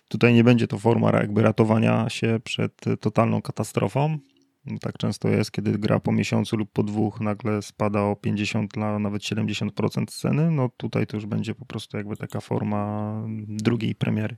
Tutaj 0.07 0.33
nie 0.33 0.43
będzie 0.43 0.67
to 0.67 0.79
forma 0.79 1.11
jakby 1.11 1.41
ratowania 1.41 2.09
się 2.09 2.39
przed 2.43 2.81
totalną 2.99 3.41
katastrofą, 3.41 4.17
no 4.65 4.77
tak 4.79 4.97
często 4.97 5.29
jest, 5.29 5.51
kiedy 5.51 5.71
gra 5.71 5.99
po 5.99 6.11
miesiącu 6.11 6.57
lub 6.57 6.71
po 6.71 6.83
dwóch 6.83 7.21
nagle 7.21 7.61
spada 7.61 8.01
o 8.01 8.15
50, 8.15 8.77
na 8.77 8.99
nawet 8.99 9.21
70% 9.21 10.05
ceny, 10.07 10.51
no 10.51 10.69
tutaj 10.77 11.07
to 11.07 11.17
już 11.17 11.25
będzie 11.25 11.55
po 11.55 11.65
prostu 11.65 11.97
jakby 11.97 12.17
taka 12.17 12.41
forma 12.41 13.13
drugiej 13.47 13.95
premiery. 13.95 14.37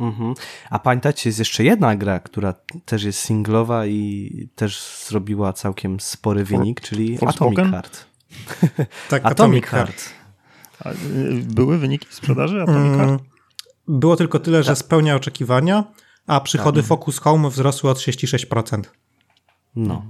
Mhm. 0.00 0.34
A 0.70 0.78
pamiętacie, 0.78 1.28
jest 1.28 1.38
jeszcze 1.38 1.64
jedna 1.64 1.96
gra, 1.96 2.20
która 2.20 2.54
też 2.84 3.02
jest 3.02 3.18
singlowa 3.18 3.86
i 3.86 4.48
też 4.54 4.82
zrobiła 5.08 5.52
całkiem 5.52 6.00
spory 6.00 6.44
wynik, 6.44 6.80
czyli 6.80 7.18
Atomic 7.26 7.58
Heart. 7.58 8.06
tak, 9.08 9.26
Atomic 9.32 9.66
Heart. 9.66 10.10
Y, 10.86 11.42
były 11.44 11.78
wyniki 11.78 12.06
sprzedaży 12.10 12.62
Atomic 12.62 12.96
Heart? 12.96 13.10
Mm, 13.10 13.18
było 13.88 14.16
tylko 14.16 14.38
tyle, 14.38 14.62
że 14.62 14.70
tak. 14.70 14.78
spełnia 14.78 15.16
oczekiwania, 15.16 15.84
a 16.26 16.40
przychody 16.40 16.80
tak. 16.80 16.88
Focus 16.88 17.18
Home 17.18 17.50
wzrosły 17.50 17.90
o 17.90 17.92
36%. 17.92 18.82
No. 19.76 20.02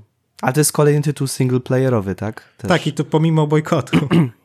A 0.43 0.53
to 0.53 0.61
jest 0.61 0.73
kolejny 0.73 1.03
tytuł 1.03 1.27
singleplayerowy, 1.27 2.15
tak? 2.15 2.55
Też. 2.57 2.69
Tak, 2.69 2.87
i 2.87 2.93
to 2.93 3.05
pomimo 3.05 3.47
bojkotu. 3.47 4.09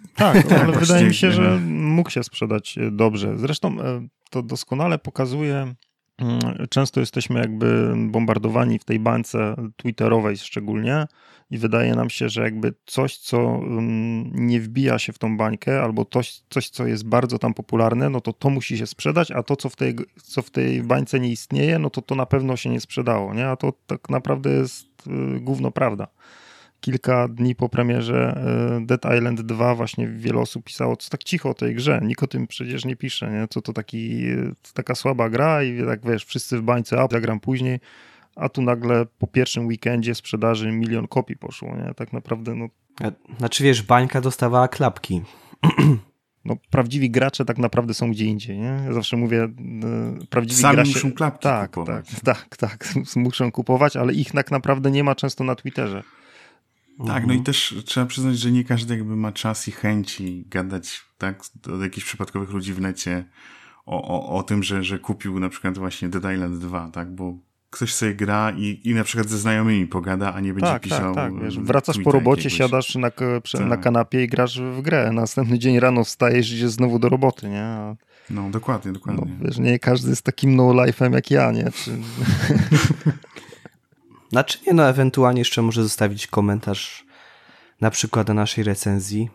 tak, 0.16 0.52
ale 0.52 0.78
wydaje 0.78 1.06
mi 1.06 1.14
się, 1.14 1.32
że 1.32 1.58
mógł 1.68 2.10
się 2.10 2.24
sprzedać 2.24 2.78
e, 2.78 2.90
dobrze. 2.90 3.38
Zresztą 3.38 3.80
e, 3.80 4.08
to 4.30 4.42
doskonale 4.42 4.98
pokazuje, 4.98 5.74
mm, 6.18 6.40
często 6.70 7.00
jesteśmy 7.00 7.40
jakby 7.40 7.94
bombardowani 7.96 8.78
w 8.78 8.84
tej 8.84 8.98
bańce 8.98 9.54
twitterowej 9.76 10.36
szczególnie 10.36 11.06
i 11.50 11.58
wydaje 11.58 11.94
nam 11.94 12.10
się, 12.10 12.28
że 12.28 12.42
jakby 12.42 12.74
coś, 12.86 13.16
co 13.16 13.38
mm, 13.38 14.30
nie 14.34 14.60
wbija 14.60 14.98
się 14.98 15.12
w 15.12 15.18
tą 15.18 15.36
bańkę 15.36 15.82
albo 15.82 16.04
coś, 16.04 16.42
coś 16.50 16.68
co 16.68 16.86
jest 16.86 17.08
bardzo 17.08 17.38
tam 17.38 17.54
popularne, 17.54 18.10
no 18.10 18.20
to 18.20 18.32
to 18.32 18.50
musi 18.50 18.78
się 18.78 18.86
sprzedać, 18.86 19.30
a 19.30 19.42
to, 19.42 19.56
co 19.56 19.68
w 19.68 19.76
tej, 19.76 19.96
co 20.22 20.42
w 20.42 20.50
tej 20.50 20.82
bańce 20.82 21.20
nie 21.20 21.30
istnieje, 21.30 21.78
no 21.78 21.90
to 21.90 22.02
to 22.02 22.14
na 22.14 22.26
pewno 22.26 22.56
się 22.56 22.70
nie 22.70 22.80
sprzedało, 22.80 23.34
nie? 23.34 23.48
A 23.48 23.56
to 23.56 23.72
tak 23.86 24.08
naprawdę 24.08 24.50
jest 24.50 24.86
y, 25.36 25.40
gówno 25.40 25.70
prawda 25.70 26.08
kilka 26.80 27.28
dni 27.28 27.54
po 27.54 27.68
premierze 27.68 28.42
y, 28.82 28.86
Dead 28.86 29.16
Island 29.16 29.40
2 29.40 29.74
właśnie 29.74 30.08
wiele 30.08 30.40
osób 30.40 30.64
pisało, 30.64 30.96
co 30.96 31.10
tak 31.10 31.24
cicho 31.24 31.50
o 31.50 31.54
tej 31.54 31.74
grze, 31.74 32.00
nikt 32.02 32.22
o 32.22 32.26
tym 32.26 32.46
przecież 32.46 32.84
nie 32.84 32.96
pisze, 32.96 33.30
nie? 33.30 33.48
co 33.50 33.62
to 33.62 33.72
taki, 33.72 34.24
taka 34.74 34.94
słaba 34.94 35.28
gra 35.28 35.62
i 35.62 35.84
tak 35.86 36.06
wiesz, 36.06 36.24
wszyscy 36.24 36.58
w 36.58 36.62
bańce, 36.62 37.00
a 37.00 37.08
zagram 37.10 37.40
później, 37.40 37.80
a 38.36 38.48
tu 38.48 38.62
nagle 38.62 39.06
po 39.18 39.26
pierwszym 39.26 39.66
weekendzie 39.66 40.14
sprzedaży 40.14 40.72
milion 40.72 41.08
kopii 41.08 41.36
poszło, 41.36 41.76
nie? 41.76 41.94
Tak 41.94 42.12
naprawdę, 42.12 42.54
no... 42.54 42.68
Znaczy, 43.38 43.64
wiesz, 43.64 43.82
bańka 43.82 44.20
dostawała 44.20 44.68
klapki. 44.68 45.22
No, 46.44 46.56
prawdziwi 46.70 47.10
gracze 47.10 47.44
tak 47.44 47.58
naprawdę 47.58 47.94
są 47.94 48.10
gdzie 48.10 48.24
indziej, 48.24 48.58
nie? 48.58 48.82
Ja 48.86 48.92
zawsze 48.92 49.16
mówię, 49.16 49.42
e, 49.42 49.48
prawdziwi 50.30 50.62
Sami 50.62 50.74
gracze... 50.74 50.90
muszą 50.90 51.12
klapki 51.12 51.42
tak, 51.42 51.70
kupować. 51.70 52.10
Tak, 52.24 52.56
tak, 52.56 52.56
tak, 52.56 52.94
muszą 53.16 53.52
kupować, 53.52 53.96
ale 53.96 54.12
ich 54.12 54.32
tak 54.32 54.50
naprawdę 54.50 54.90
nie 54.90 55.04
ma 55.04 55.14
często 55.14 55.44
na 55.44 55.54
Twitterze. 55.54 56.02
Tak, 56.98 57.08
mhm. 57.08 57.26
no 57.26 57.34
i 57.34 57.40
też 57.42 57.74
trzeba 57.84 58.06
przyznać, 58.06 58.38
że 58.38 58.50
nie 58.50 58.64
każdy 58.64 58.96
jakby 58.96 59.16
ma 59.16 59.32
czas 59.32 59.68
i 59.68 59.72
chęci 59.72 60.44
gadać 60.48 61.00
tak, 61.18 61.42
do 61.62 61.84
jakichś 61.84 62.06
przypadkowych 62.06 62.50
ludzi 62.50 62.74
w 62.74 62.80
necie 62.80 63.24
o, 63.86 64.02
o, 64.02 64.38
o 64.38 64.42
tym, 64.42 64.62
że, 64.62 64.82
że 64.82 64.98
kupił 64.98 65.40
na 65.40 65.48
przykład 65.48 65.78
właśnie 65.78 66.08
Dead 66.08 66.34
Island 66.34 66.58
2, 66.58 66.90
tak, 66.90 67.14
bo 67.14 67.38
ktoś 67.70 67.94
sobie 67.94 68.14
gra 68.14 68.50
i, 68.50 68.80
i 68.84 68.94
na 68.94 69.04
przykład 69.04 69.28
ze 69.28 69.38
znajomymi 69.38 69.86
pogada, 69.86 70.34
a 70.34 70.40
nie 70.40 70.54
będzie 70.54 70.66
tak, 70.66 70.72
tak 70.72 70.82
pisał. 70.82 71.14
Tak, 71.14 71.32
tak. 71.32 71.42
Wiesz, 71.42 71.58
wracasz 71.58 71.98
po 71.98 72.12
robocie, 72.12 72.42
jakiegoś. 72.42 72.58
siadasz 72.58 72.94
na, 72.94 73.10
na 73.60 73.70
tak. 73.70 73.80
kanapie 73.80 74.24
i 74.24 74.28
grasz 74.28 74.60
w 74.60 74.80
grę. 74.82 75.12
Następny 75.12 75.58
dzień 75.58 75.80
rano 75.80 76.04
wstajesz 76.04 76.52
i 76.52 76.54
idziesz 76.54 76.70
znowu 76.70 76.98
do 76.98 77.08
roboty, 77.08 77.48
nie? 77.48 77.64
A... 77.64 77.96
No, 78.30 78.50
dokładnie, 78.50 78.92
dokładnie. 78.92 79.36
No, 79.40 79.46
wiesz, 79.46 79.58
nie 79.58 79.78
każdy 79.78 80.10
jest 80.10 80.22
takim 80.22 80.56
no-life'em 80.56 81.12
jak 81.12 81.30
ja, 81.30 81.52
nie? 81.52 81.70
Czy... 81.72 81.90
znaczy 84.30 84.58
nie, 84.66 84.72
no 84.72 84.88
ewentualnie 84.88 85.40
jeszcze 85.40 85.62
może 85.62 85.82
zostawić 85.82 86.26
komentarz 86.26 87.06
na 87.80 87.90
przykład 87.90 88.28
na 88.28 88.34
naszej 88.34 88.64
recenzji. 88.64 89.30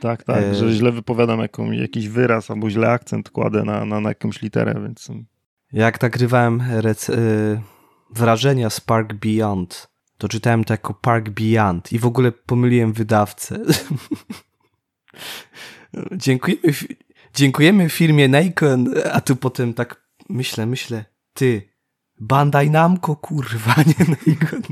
Tak, 0.00 0.22
tak, 0.22 0.42
e... 0.42 0.54
że 0.54 0.72
źle 0.72 0.92
wypowiadam 0.92 1.40
jaką, 1.40 1.70
jakiś 1.70 2.08
wyraz 2.08 2.50
albo 2.50 2.70
źle 2.70 2.90
akcent 2.90 3.30
kładę 3.30 3.64
na, 3.64 3.84
na, 3.84 4.00
na 4.00 4.08
jakąś 4.08 4.42
literę, 4.42 4.74
więc... 4.82 5.08
Jak 5.72 6.02
nagrywałem 6.02 6.62
rec... 6.70 7.08
Y, 7.08 7.60
wrażenia 8.10 8.70
z 8.70 8.80
Park 8.80 9.14
Beyond, 9.14 9.88
to 10.18 10.28
czytałem 10.28 10.64
to 10.64 10.74
jako 10.74 10.94
Park 10.94 11.28
Beyond 11.28 11.92
i 11.92 11.98
w 11.98 12.06
ogóle 12.06 12.32
pomyliłem 12.32 12.92
wydawcę. 12.92 13.58
dziękujemy, 16.12 16.62
dziękujemy 17.34 17.88
firmie 17.88 18.28
Nikon, 18.28 18.94
a 19.12 19.20
tu 19.20 19.36
potem 19.36 19.74
tak 19.74 20.08
myślę, 20.28 20.66
myślę, 20.66 21.04
ty, 21.34 21.68
Bandai 22.20 22.70
Namco, 22.70 23.16
kurwa, 23.16 23.74
nie 23.86 24.16
Nikon. 24.26 24.62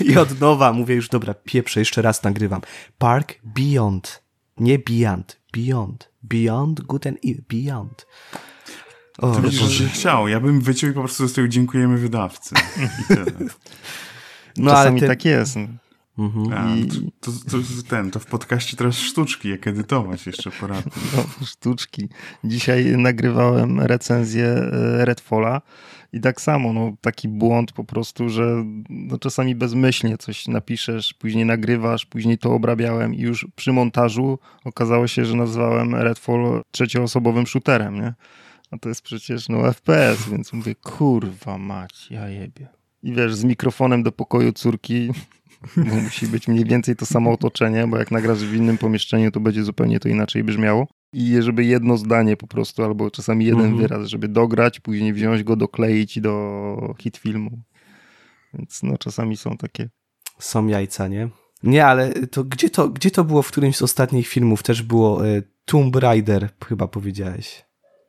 I 0.00 0.16
od 0.16 0.40
nowa 0.40 0.72
mówię 0.72 0.94
już, 0.94 1.08
dobra, 1.08 1.34
pieprzę, 1.34 1.80
jeszcze 1.80 2.02
raz 2.02 2.22
nagrywam. 2.22 2.60
Park 2.98 3.34
Beyond, 3.44 4.22
nie 4.58 4.78
Beyond, 4.78 5.40
Beyond, 5.52 6.10
Beyond 6.22 6.80
Good 6.80 7.06
and 7.06 7.18
Evil, 7.24 7.42
Beyond. 7.48 8.06
O, 9.18 9.34
to 9.34 9.42
widzisz, 9.42 9.60
że 9.60 9.88
chciał. 9.88 10.28
Ja 10.28 10.40
bym 10.40 10.60
wyciął 10.60 10.90
i 10.90 10.92
po 10.92 11.00
prostu 11.00 11.22
zostawił 11.22 11.48
dziękujemy 11.48 11.98
wydawcy. 11.98 12.54
I 13.02 13.04
tyle. 13.14 13.24
No, 14.56 14.70
Czasami 14.70 14.90
ale 14.90 15.00
ty... 15.00 15.06
tak 15.06 15.24
jest. 15.24 15.56
Mhm. 16.18 16.52
A, 16.52 16.86
to, 17.20 17.32
to, 17.32 17.50
to, 17.50 17.88
ten, 17.88 18.10
to 18.10 18.20
w 18.20 18.26
podcaście 18.26 18.76
teraz 18.76 18.98
sztuczki, 18.98 19.48
jak 19.48 19.66
edytować 19.66 20.26
jeszcze 20.26 20.50
poradnie. 20.50 20.92
No, 21.16 21.46
sztuczki. 21.46 22.08
Dzisiaj 22.44 22.96
nagrywałem 22.96 23.80
recenzję 23.80 24.46
e, 24.46 25.04
Redfalla 25.04 25.62
i 26.12 26.20
tak 26.20 26.40
samo, 26.40 26.72
no, 26.72 26.92
taki 27.00 27.28
błąd 27.28 27.72
po 27.72 27.84
prostu, 27.84 28.28
że 28.28 28.64
no, 28.88 29.18
czasami 29.18 29.54
bezmyślnie 29.54 30.18
coś 30.18 30.48
napiszesz, 30.48 31.14
później 31.14 31.44
nagrywasz, 31.44 32.06
później 32.06 32.38
to 32.38 32.52
obrabiałem 32.52 33.14
i 33.14 33.20
już 33.20 33.46
przy 33.56 33.72
montażu 33.72 34.38
okazało 34.64 35.06
się, 35.06 35.24
że 35.24 35.36
nazwałem 35.36 35.94
Redfall 35.94 36.62
trzecioosobowym 36.70 37.46
shooterem, 37.46 37.94
nie? 37.94 38.14
A 38.70 38.78
to 38.78 38.88
jest 38.88 39.02
przecież 39.02 39.48
no 39.48 39.72
FPS, 39.72 40.30
więc 40.30 40.52
mówię, 40.52 40.74
kurwa 40.74 41.58
mać, 41.58 42.10
ja 42.10 42.28
jebie. 42.28 42.68
I 43.02 43.12
wiesz, 43.12 43.34
z 43.34 43.44
mikrofonem 43.44 44.02
do 44.02 44.12
pokoju 44.12 44.52
córki 44.52 45.10
musi 46.04 46.26
być 46.26 46.48
mniej 46.48 46.64
więcej 46.64 46.96
to 46.96 47.06
samo 47.06 47.32
otoczenie, 47.32 47.86
bo 47.86 47.98
jak 47.98 48.10
nagrasz 48.10 48.38
w 48.38 48.54
innym 48.54 48.78
pomieszczeniu, 48.78 49.30
to 49.30 49.40
będzie 49.40 49.64
zupełnie 49.64 50.00
to 50.00 50.08
inaczej 50.08 50.44
brzmiało. 50.44 50.86
I 51.12 51.42
żeby 51.42 51.64
jedno 51.64 51.96
zdanie 51.96 52.36
po 52.36 52.46
prostu, 52.46 52.84
albo 52.84 53.10
czasami 53.10 53.44
jeden 53.44 53.60
mhm. 53.64 53.78
wyraz, 53.78 54.08
żeby 54.08 54.28
dograć, 54.28 54.80
później 54.80 55.12
wziąć 55.12 55.42
go, 55.42 55.56
dokleić 55.56 56.20
do 56.20 56.94
hit 56.98 57.16
filmu. 57.16 57.62
Więc 58.54 58.82
no 58.82 58.98
czasami 58.98 59.36
są 59.36 59.56
takie... 59.56 59.88
Są 60.38 60.66
jajca, 60.66 61.08
nie? 61.08 61.28
Nie, 61.62 61.86
ale 61.86 62.12
to 62.12 62.44
gdzie 62.44 62.70
to, 62.70 62.88
gdzie 62.88 63.10
to 63.10 63.24
było 63.24 63.42
w 63.42 63.48
którymś 63.48 63.76
z 63.76 63.82
ostatnich 63.82 64.28
filmów? 64.28 64.62
Też 64.62 64.82
było 64.82 65.26
y, 65.26 65.42
Tomb 65.64 65.96
Raider, 65.96 66.48
chyba 66.68 66.88
powiedziałeś. 66.88 67.64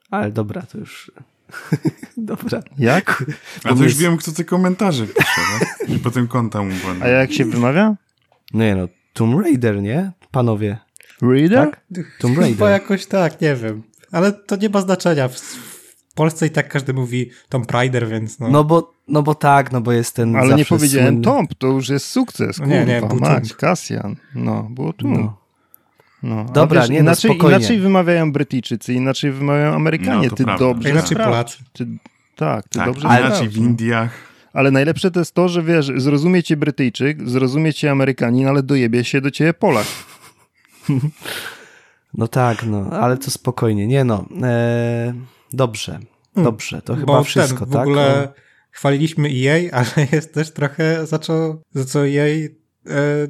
Ale 0.10 0.32
dobra, 0.32 0.62
to 0.62 0.78
już 0.78 1.12
Dobra. 2.18 2.64
Jak? 2.78 3.24
A 3.64 3.70
to 3.70 3.76
już 3.76 3.82
jest... 3.82 3.98
wiem, 3.98 4.18
kto 4.18 4.32
te 4.32 4.44
komentarze 4.44 5.08
pisze, 5.08 5.42
tak? 5.60 5.90
I 5.90 6.00
potem 6.00 6.28
konta 6.28 6.64
mu 6.64 6.74
A 7.02 7.08
jak 7.08 7.34
się 7.34 7.46
wymawia? 7.46 7.96
No 8.54 8.64
nie 8.64 8.76
no, 8.76 8.88
Tomb 9.14 9.42
Raider, 9.42 9.82
nie? 9.82 10.12
Panowie. 10.32 10.78
Raider? 11.22 11.70
Tak? 11.70 11.82
Tomb 12.20 12.38
Raider. 12.38 12.58
Chyba 12.58 12.70
jakoś 12.70 13.06
tak, 13.06 13.42
nie 13.42 13.56
wiem. 13.56 13.84
Ale 14.12 14.32
to 14.32 14.56
nie 14.56 14.70
ma 14.70 14.82
znaczenia. 14.82 15.28
W 15.28 16.14
Polsce 16.16 16.48
i 16.48 16.50
tak 16.50 16.68
każdy 16.68 16.94
mówi 16.94 17.30
Tomb 17.50 17.72
Raider, 17.72 18.10
więc 18.10 18.40
no. 18.40 18.50
No 18.50 18.64
bo, 18.64 18.94
no 19.08 19.24
bo 19.24 19.36
tak, 19.36 19.72
no 19.72 19.82
bo 19.82 19.92
jest 19.92 20.16
ten 20.16 20.36
Ale 20.36 20.56
nie 20.56 20.66
powiedziałem 20.66 21.08
słynny... 21.08 21.24
Tomb, 21.24 21.56
to 21.56 21.68
już 21.68 21.90
jest 21.90 22.06
sukces. 22.06 22.58
Kurwa, 22.58 22.74
nie, 22.74 22.86
nie, 22.86 23.02
mać, 23.20 23.54
Kasjan. 23.54 24.16
No, 24.36 24.64
było 24.64 24.94
tu. 24.94 25.08
No. 25.08 25.42
No, 26.24 26.46
Dobra, 26.54 26.82
wiesz, 26.82 26.90
nie, 26.90 26.96
no, 26.98 27.02
inaczej, 27.02 27.38
no 27.40 27.50
inaczej 27.50 27.80
wymawiają 27.80 28.32
Brytyjczycy, 28.32 28.94
inaczej 28.94 29.32
wymawiają 29.32 29.74
Amerykanie. 29.74 30.28
No, 30.28 30.36
ty 30.36 30.44
prawda. 30.44 30.66
dobrze 30.66 30.90
Inaczej 30.90 31.18
Polacy. 31.18 31.58
Ty, 31.74 31.88
tak, 32.36 32.70
ty 32.70 32.80
tak, 32.80 32.88
dobrze 32.88 33.08
Inaczej 33.08 33.50
w 33.50 33.58
Indiach. 33.58 34.12
Ale 34.54 34.72
najlepsze 34.72 35.12
to 35.12 35.20
jest 35.20 35.34
to, 35.34 35.50
że 35.50 35.64
wiesz, 35.64 35.92
zrozumie 35.98 36.44
cię 36.44 36.58
Brytyjczyk, 36.58 37.30
zrozumie 37.30 37.74
cię 37.74 37.92
Amerykanin, 37.92 38.48
ale 38.48 38.64
dojebie 38.64 39.04
się 39.04 39.22
do 39.22 39.32
ciebie 39.32 39.54
Polak. 39.54 39.88
No 42.14 42.28
tak, 42.28 42.64
no, 42.64 42.90
ale 42.92 43.18
to 43.18 43.32
spokojnie. 43.32 43.88
Nie 43.88 44.04
no, 44.04 44.26
e, 44.44 45.14
dobrze, 45.54 45.92
hmm. 45.92 46.52
dobrze, 46.52 46.82
to 46.82 46.96
chyba 46.96 47.24
wszystko, 47.24 47.60
ten, 47.60 47.70
w 47.70 47.72
tak? 47.72 47.80
W 47.80 47.88
ogóle 47.88 48.30
o... 48.30 48.34
chwaliliśmy 48.72 49.30
EA, 49.30 49.70
ale 49.80 50.08
jest 50.12 50.34
też 50.34 50.54
trochę 50.54 51.08
za 51.08 51.20
co, 51.20 51.62
za 51.72 51.86
co 51.86 52.08
EA 52.08 52.26
e, 52.26 52.50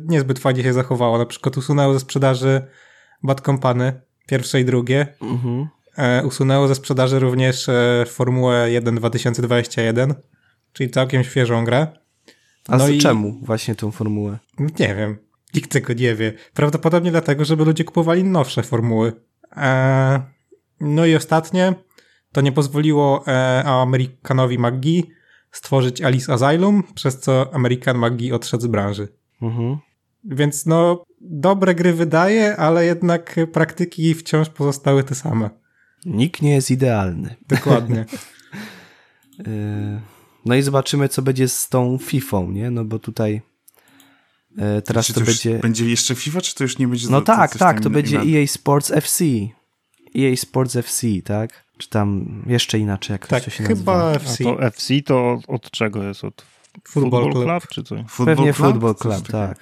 niezbyt 0.05 0.39
fajnie 0.39 0.63
się 0.63 0.73
zachowało. 0.73 1.17
Na 1.17 1.25
przykład 1.25 1.57
usunęło 1.57 1.93
ze 1.93 1.99
sprzedaży 1.99 2.61
Bad 3.23 3.41
Company, 3.41 4.01
pierwsze 4.27 4.61
i 4.61 4.65
drugie. 4.65 5.07
Mhm. 5.21 5.67
E, 5.97 6.25
usunęło 6.25 6.67
ze 6.67 6.75
sprzedaży 6.75 7.19
również 7.19 7.69
e, 7.69 8.05
Formułę 8.07 8.71
1 8.71 8.95
2021, 8.95 10.13
czyli 10.73 10.89
całkiem 10.89 11.23
świeżą 11.23 11.65
grę. 11.65 11.87
A 12.67 12.77
no 12.77 12.87
i... 12.87 12.97
czemu 12.97 13.39
właśnie 13.41 13.75
tą 13.75 13.91
formułę? 13.91 14.37
Nie 14.79 14.95
wiem. 14.95 15.30
Nikt 15.55 15.71
tego 15.71 15.93
nie 15.93 16.15
wie. 16.15 16.33
Prawdopodobnie 16.53 17.11
dlatego, 17.11 17.45
żeby 17.45 17.65
ludzie 17.65 17.83
kupowali 17.83 18.23
nowsze 18.23 18.63
formuły. 18.63 19.13
E, 19.57 20.21
no 20.79 21.05
i 21.05 21.15
ostatnie, 21.15 21.73
to 22.31 22.41
nie 22.41 22.51
pozwoliło 22.51 23.23
e, 23.27 23.63
Amerykanowi 23.63 24.59
McGee 24.59 25.11
stworzyć 25.51 26.01
Alice 26.01 26.33
Asylum, 26.33 26.83
przez 26.95 27.19
co 27.19 27.53
American 27.53 27.97
McGee 27.97 28.31
odszedł 28.31 28.63
z 28.63 28.67
branży. 28.67 29.07
Mhm. 29.41 29.77
Więc 30.23 30.65
no, 30.65 31.03
dobre 31.21 31.75
gry 31.75 31.93
wydaje, 31.93 32.57
ale 32.57 32.85
jednak 32.85 33.35
praktyki 33.51 34.13
wciąż 34.13 34.49
pozostały 34.49 35.03
te 35.03 35.15
same. 35.15 35.49
Nikt 36.05 36.41
nie 36.41 36.53
jest 36.53 36.71
idealny. 36.71 37.35
Dokładnie. 37.47 38.05
E, 39.47 40.01
no 40.45 40.55
i 40.55 40.61
zobaczymy, 40.61 41.09
co 41.09 41.21
będzie 41.21 41.47
z 41.47 41.69
tą 41.69 41.97
FIFA, 41.97 42.41
nie? 42.49 42.71
No 42.71 42.85
bo 42.85 42.99
tutaj 42.99 43.41
teraz 44.85 45.07
to, 45.07 45.13
to 45.13 45.21
będzie... 45.21 45.59
Będzie 45.59 45.89
jeszcze 45.89 46.15
FIFA, 46.15 46.41
czy 46.41 46.55
to 46.55 46.63
już 46.63 46.77
nie 46.77 46.87
będzie... 46.87 47.07
No 47.09 47.21
tak, 47.21 47.57
tak, 47.57 47.81
to 47.81 47.89
będzie 47.89 48.19
EA 48.19 48.47
Sports 48.47 48.91
FC. 48.91 49.25
EA 50.15 50.35
Sports 50.35 50.75
FC, 50.75 51.07
tak? 51.23 51.63
Czy 51.77 51.89
tam 51.89 52.25
jeszcze 52.47 52.79
inaczej, 52.79 53.13
jak 53.13 53.27
tak, 53.27 53.43
to 53.43 53.49
się 53.49 53.63
chyba 53.63 53.97
nazywa? 53.97 54.15
FC. 54.15 54.43
A 54.49 54.55
to 54.55 54.63
FC 54.63 54.93
to 55.05 55.39
od 55.47 55.71
czego 55.71 56.03
jest? 56.03 56.23
Od 56.23 56.45
Football, 56.87 57.23
Football 57.23 57.31
Club? 57.31 57.45
Club? 57.45 57.67
czy 57.67 57.83
co? 57.83 57.95
Football 58.07 58.35
Pewnie 58.35 58.53
Club? 58.53 58.67
Football 58.67 58.95
Club, 58.95 59.27
tak. 59.27 59.57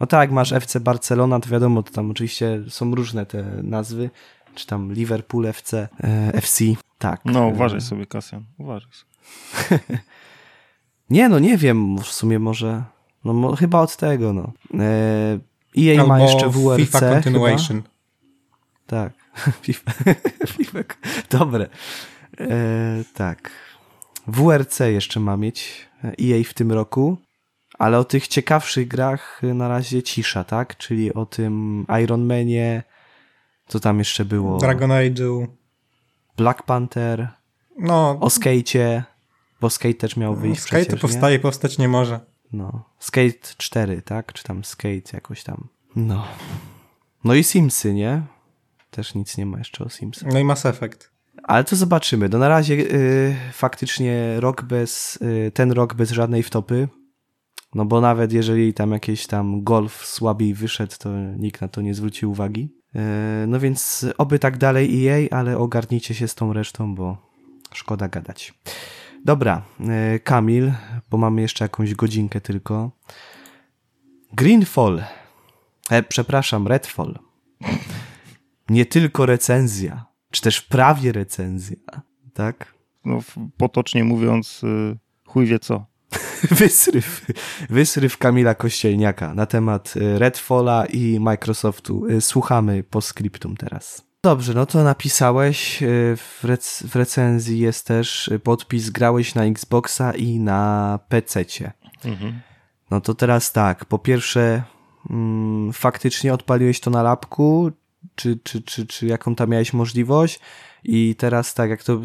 No 0.00 0.06
tak, 0.06 0.30
masz 0.30 0.52
FC 0.52 0.80
Barcelona, 0.80 1.40
to 1.40 1.48
wiadomo, 1.48 1.82
to 1.82 1.92
tam 1.92 2.10
oczywiście 2.10 2.62
są 2.68 2.94
różne 2.94 3.26
te 3.26 3.42
nazwy, 3.62 4.10
czy 4.54 4.66
tam 4.66 4.92
Liverpool 4.92 5.46
FC, 5.46 5.88
e, 6.04 6.34
FC, 6.34 6.64
tak. 6.98 7.20
No, 7.24 7.46
uważaj 7.46 7.80
sobie, 7.80 8.06
Kasjan, 8.06 8.44
uważaj 8.58 8.90
sobie. 8.92 9.80
nie, 11.10 11.28
no 11.28 11.38
nie 11.38 11.56
wiem, 11.56 11.98
w 11.98 12.06
sumie 12.06 12.38
może, 12.38 12.84
no 13.24 13.32
mo, 13.32 13.56
chyba 13.56 13.80
od 13.80 13.96
tego, 13.96 14.32
no. 14.32 14.52
E, 14.74 15.38
EA 15.78 16.00
Albo 16.00 16.06
ma 16.06 16.20
jeszcze 16.20 16.48
WRC 16.48 16.80
FIFA 16.80 17.00
Continuation. 17.00 17.82
Chyba? 17.82 17.94
Tak, 18.86 19.12
FIFA, 19.62 19.92
FIFA, 20.56 20.78
dobre. 21.30 21.68
E, 22.40 23.04
tak. 23.14 23.50
WRC 24.26 24.80
jeszcze 24.80 25.20
ma 25.20 25.36
mieć 25.36 25.88
EA 26.04 26.44
w 26.44 26.54
tym 26.54 26.72
roku. 26.72 27.16
Ale 27.78 27.98
o 27.98 28.04
tych 28.04 28.28
ciekawszych 28.28 28.88
grach 28.88 29.40
na 29.54 29.68
razie 29.68 30.02
cisza, 30.02 30.44
tak? 30.44 30.76
Czyli 30.76 31.14
o 31.14 31.26
tym 31.26 31.86
Iron 32.02 32.26
Manie, 32.26 32.82
co 33.66 33.80
tam 33.80 33.98
jeszcze 33.98 34.24
było? 34.24 34.58
Dragon 34.58 34.92
Age, 34.92 35.46
Black 36.36 36.62
Panther, 36.62 37.28
no, 37.78 38.18
o 38.20 38.28
Skate'cie, 38.28 39.02
bo 39.60 39.70
Skate 39.70 39.94
też 39.94 40.16
miał 40.16 40.34
wyjść 40.34 40.60
Skate 40.60 40.82
przecież, 40.82 41.00
powstaje, 41.00 41.36
nie? 41.36 41.42
powstać 41.42 41.78
nie 41.78 41.88
może. 41.88 42.20
No, 42.52 42.84
Skate 42.98 43.54
4, 43.56 44.02
tak? 44.02 44.32
Czy 44.32 44.44
tam 44.44 44.64
Skate 44.64 45.12
jakoś 45.12 45.42
tam. 45.44 45.68
No. 45.96 46.24
No 47.24 47.34
i 47.34 47.44
Simsy, 47.44 47.94
nie? 47.94 48.22
Też 48.90 49.14
nic 49.14 49.36
nie 49.36 49.46
ma 49.46 49.58
jeszcze 49.58 49.84
o 49.84 49.88
Simsy. 49.88 50.26
No 50.32 50.38
i 50.38 50.44
Mass 50.44 50.66
Effect. 50.66 51.10
Ale 51.42 51.64
to 51.64 51.76
zobaczymy. 51.76 52.28
No 52.28 52.38
na 52.38 52.48
razie 52.48 52.74
y, 52.74 53.36
faktycznie 53.52 54.40
rok 54.40 54.62
bez, 54.62 55.18
y, 55.22 55.50
ten 55.54 55.72
rok 55.72 55.94
bez 55.94 56.10
żadnej 56.10 56.42
wtopy. 56.42 56.88
No 57.74 57.84
bo 57.84 58.00
nawet 58.00 58.32
jeżeli 58.32 58.74
tam 58.74 58.92
jakiś 58.92 59.26
tam 59.26 59.64
golf 59.64 60.06
słabiej 60.06 60.54
wyszedł, 60.54 60.94
to 60.98 61.08
nikt 61.18 61.60
na 61.60 61.68
to 61.68 61.80
nie 61.80 61.94
zwróci 61.94 62.26
uwagi. 62.26 62.74
E, 62.94 63.44
no 63.48 63.60
więc 63.60 64.06
oby 64.18 64.38
tak 64.38 64.58
dalej 64.58 65.08
EA, 65.08 65.38
ale 65.38 65.58
ogarnijcie 65.58 66.14
się 66.14 66.28
z 66.28 66.34
tą 66.34 66.52
resztą, 66.52 66.94
bo 66.94 67.16
szkoda 67.72 68.08
gadać. 68.08 68.54
Dobra, 69.24 69.62
e, 69.80 70.18
Kamil, 70.18 70.72
bo 71.10 71.18
mamy 71.18 71.42
jeszcze 71.42 71.64
jakąś 71.64 71.94
godzinkę 71.94 72.40
tylko. 72.40 72.90
Greenfall. 74.32 75.02
E, 75.90 76.02
przepraszam, 76.02 76.66
Redfall. 76.66 77.18
Nie 78.68 78.86
tylko 78.86 79.26
recenzja, 79.26 80.06
czy 80.30 80.42
też 80.42 80.60
prawie 80.60 81.12
recenzja, 81.12 81.76
tak? 82.34 82.74
No, 83.04 83.18
potocznie 83.56 84.04
mówiąc, 84.04 84.64
y, 84.64 84.98
chuj 85.26 85.46
wie 85.46 85.58
co. 85.58 85.86
wysryw, 86.60 87.26
wysryw 87.70 88.18
Kamila 88.18 88.54
Kościelniaka 88.54 89.34
na 89.34 89.46
temat 89.46 89.96
y, 89.96 90.18
Redfalla 90.18 90.86
i 90.86 91.20
Microsoftu. 91.20 92.06
Y, 92.06 92.20
słuchamy 92.20 92.82
po 92.82 93.00
skryptum 93.00 93.56
teraz. 93.56 94.09
Dobrze, 94.22 94.54
no 94.54 94.66
to 94.66 94.84
napisałeś, 94.84 95.82
y, 95.82 96.16
w, 96.16 96.44
rec 96.44 96.82
w 96.82 96.96
recenzji 96.96 97.58
jest 97.58 97.86
też 97.86 98.30
podpis, 98.44 98.90
grałeś 98.90 99.34
na 99.34 99.44
Xboxa 99.44 100.12
i 100.12 100.38
na 100.38 100.98
PC-cie. 101.08 101.72
Mhm. 102.04 102.40
No 102.90 103.00
to 103.00 103.14
teraz 103.14 103.52
tak, 103.52 103.84
po 103.84 103.98
pierwsze, 103.98 104.62
mm, 105.10 105.72
faktycznie 105.72 106.34
odpaliłeś 106.34 106.80
to 106.80 106.90
na 106.90 107.02
lapku, 107.02 107.70
czy, 108.14 108.38
czy, 108.42 108.62
czy, 108.62 108.86
czy 108.86 109.06
jaką 109.06 109.34
tam 109.34 109.50
miałeś 109.50 109.72
możliwość 109.72 110.40
i 110.84 111.14
teraz 111.18 111.54
tak, 111.54 111.70
jak 111.70 111.82
to 111.82 112.00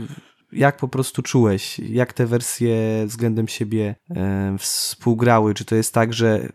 jak 0.52 0.78
po 0.78 0.88
prostu 0.88 1.22
czułeś, 1.22 1.80
jak 1.80 2.14
te 2.14 2.26
wersje 2.26 3.04
względem 3.06 3.48
siebie 3.48 3.96
e, 4.10 4.56
współgrały? 4.60 5.54
Czy 5.54 5.66
to 5.66 5.76
jest 5.76 5.94
tak, 5.94 6.14
że 6.14 6.50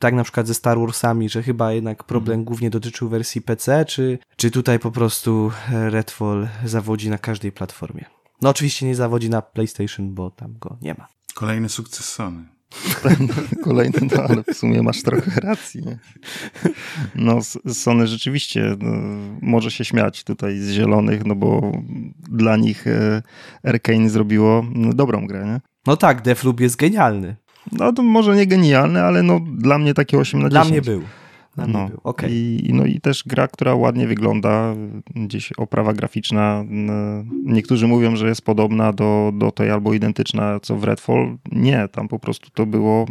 tak 0.00 0.14
na 0.14 0.24
przykład 0.24 0.46
ze 0.46 0.54
Star 0.54 0.78
Warsami, 0.78 1.28
że 1.28 1.42
chyba 1.42 1.72
jednak 1.72 2.04
problem 2.04 2.34
mhm. 2.34 2.44
głównie 2.44 2.70
dotyczył 2.70 3.08
wersji 3.08 3.42
PC, 3.42 3.84
czy, 3.84 4.18
czy 4.36 4.50
tutaj 4.50 4.78
po 4.78 4.90
prostu 4.90 5.52
Redfall 5.70 6.48
zawodzi 6.64 7.10
na 7.10 7.18
każdej 7.18 7.52
platformie? 7.52 8.04
No 8.42 8.50
oczywiście 8.50 8.86
nie 8.86 8.94
zawodzi 8.94 9.30
na 9.30 9.42
PlayStation, 9.42 10.14
bo 10.14 10.30
tam 10.30 10.54
go 10.58 10.76
nie 10.82 10.94
ma. 10.94 11.06
Kolejny 11.34 11.68
sukces 11.68 12.06
Sony. 12.06 12.44
Kolejny, 13.64 13.98
no 14.16 14.22
ale 14.22 14.44
w 14.44 14.56
sumie 14.56 14.82
masz 14.82 15.02
trochę 15.02 15.40
racji. 15.40 15.82
Nie? 15.82 15.98
No, 17.14 17.38
Sony 17.72 18.06
rzeczywiście 18.06 18.76
no, 18.78 18.92
może 19.42 19.70
się 19.70 19.84
śmiać 19.84 20.24
tutaj 20.24 20.58
z 20.58 20.70
zielonych, 20.70 21.24
no 21.24 21.34
bo 21.34 21.72
dla 22.30 22.56
nich 22.56 22.86
e, 22.86 23.22
Arkane 23.64 24.10
zrobiło 24.10 24.64
no, 24.74 24.92
dobrą 24.92 25.26
grę, 25.26 25.46
nie? 25.46 25.60
No 25.86 25.96
tak, 25.96 26.22
Defloop 26.22 26.60
jest 26.60 26.76
genialny. 26.76 27.36
No 27.72 27.92
to 27.92 28.02
może 28.02 28.36
nie 28.36 28.46
genialny, 28.46 29.02
ale 29.02 29.22
no 29.22 29.40
dla 29.40 29.78
mnie 29.78 29.94
takie 29.94 30.18
8 30.18 30.42
na 30.42 30.48
10. 30.48 30.66
Dla 30.66 30.72
mnie 30.72 30.82
był. 30.82 31.02
No, 31.56 31.90
okay. 32.04 32.30
I, 32.32 32.70
no 32.74 32.84
i 32.84 33.00
też 33.00 33.24
gra, 33.26 33.48
która 33.48 33.74
ładnie 33.74 34.06
wygląda, 34.06 34.74
gdzieś 35.14 35.52
oprawa 35.52 35.92
graficzna. 35.92 36.64
Niektórzy 37.44 37.86
mówią, 37.86 38.16
że 38.16 38.28
jest 38.28 38.42
podobna 38.42 38.92
do, 38.92 39.32
do 39.34 39.50
tej 39.50 39.70
albo 39.70 39.94
identyczna 39.94 40.60
co 40.60 40.76
w 40.76 40.84
Redfall. 40.84 41.36
Nie, 41.52 41.88
tam 41.88 42.08
po 42.08 42.18
prostu 42.18 42.50
to 42.50 42.66
było. 42.66 43.06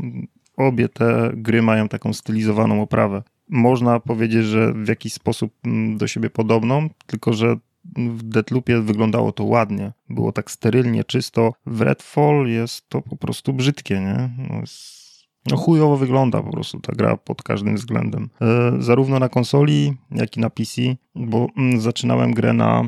Obie 0.58 0.90
te 0.90 1.32
gry 1.34 1.62
mają 1.62 1.88
taką 1.88 2.14
stylizowaną 2.14 2.82
oprawę. 2.82 3.24
Można 3.50 4.00
powiedzieć, 4.00 4.46
że 4.46 4.74
w 4.74 4.88
jakiś 4.88 5.14
sposób 5.14 5.54
mm, 5.66 5.98
do 5.98 6.08
siebie 6.08 6.30
podobną, 6.30 6.90
tylko 7.06 7.34
że 7.34 7.56
w 7.96 8.24
Deathloopie 8.24 8.82
wyglądało 8.82 9.32
to 9.32 9.44
ładnie. 9.44 9.92
Było 10.10 10.32
tak 10.32 10.52
sterylnie, 10.52 11.04
czysto. 11.04 11.54
W 11.66 11.82
Redfall 11.82 12.48
jest 12.48 12.90
to 12.90 13.02
po 13.02 13.16
prostu 13.16 13.54
brzydkie, 13.54 14.00
nie? 14.00 14.30
No 14.50 14.60
jest 14.60 15.00
no 15.46 15.58
chujowo 15.58 15.98
wygląda 15.98 16.42
po 16.42 16.52
prostu 16.52 16.80
ta 16.80 16.94
gra 16.94 17.18
pod 17.18 17.44
każdym 17.44 17.76
względem. 17.76 18.30
E, 18.42 18.72
zarówno 18.80 19.20
na 19.20 19.30
konsoli, 19.30 19.94
jak 20.12 20.38
i 20.38 20.40
na 20.40 20.50
PC, 20.50 20.82
bo 21.16 21.48
mm, 21.58 21.82
zaczynałem 21.82 22.34
grę 22.34 22.54
na 22.54 22.84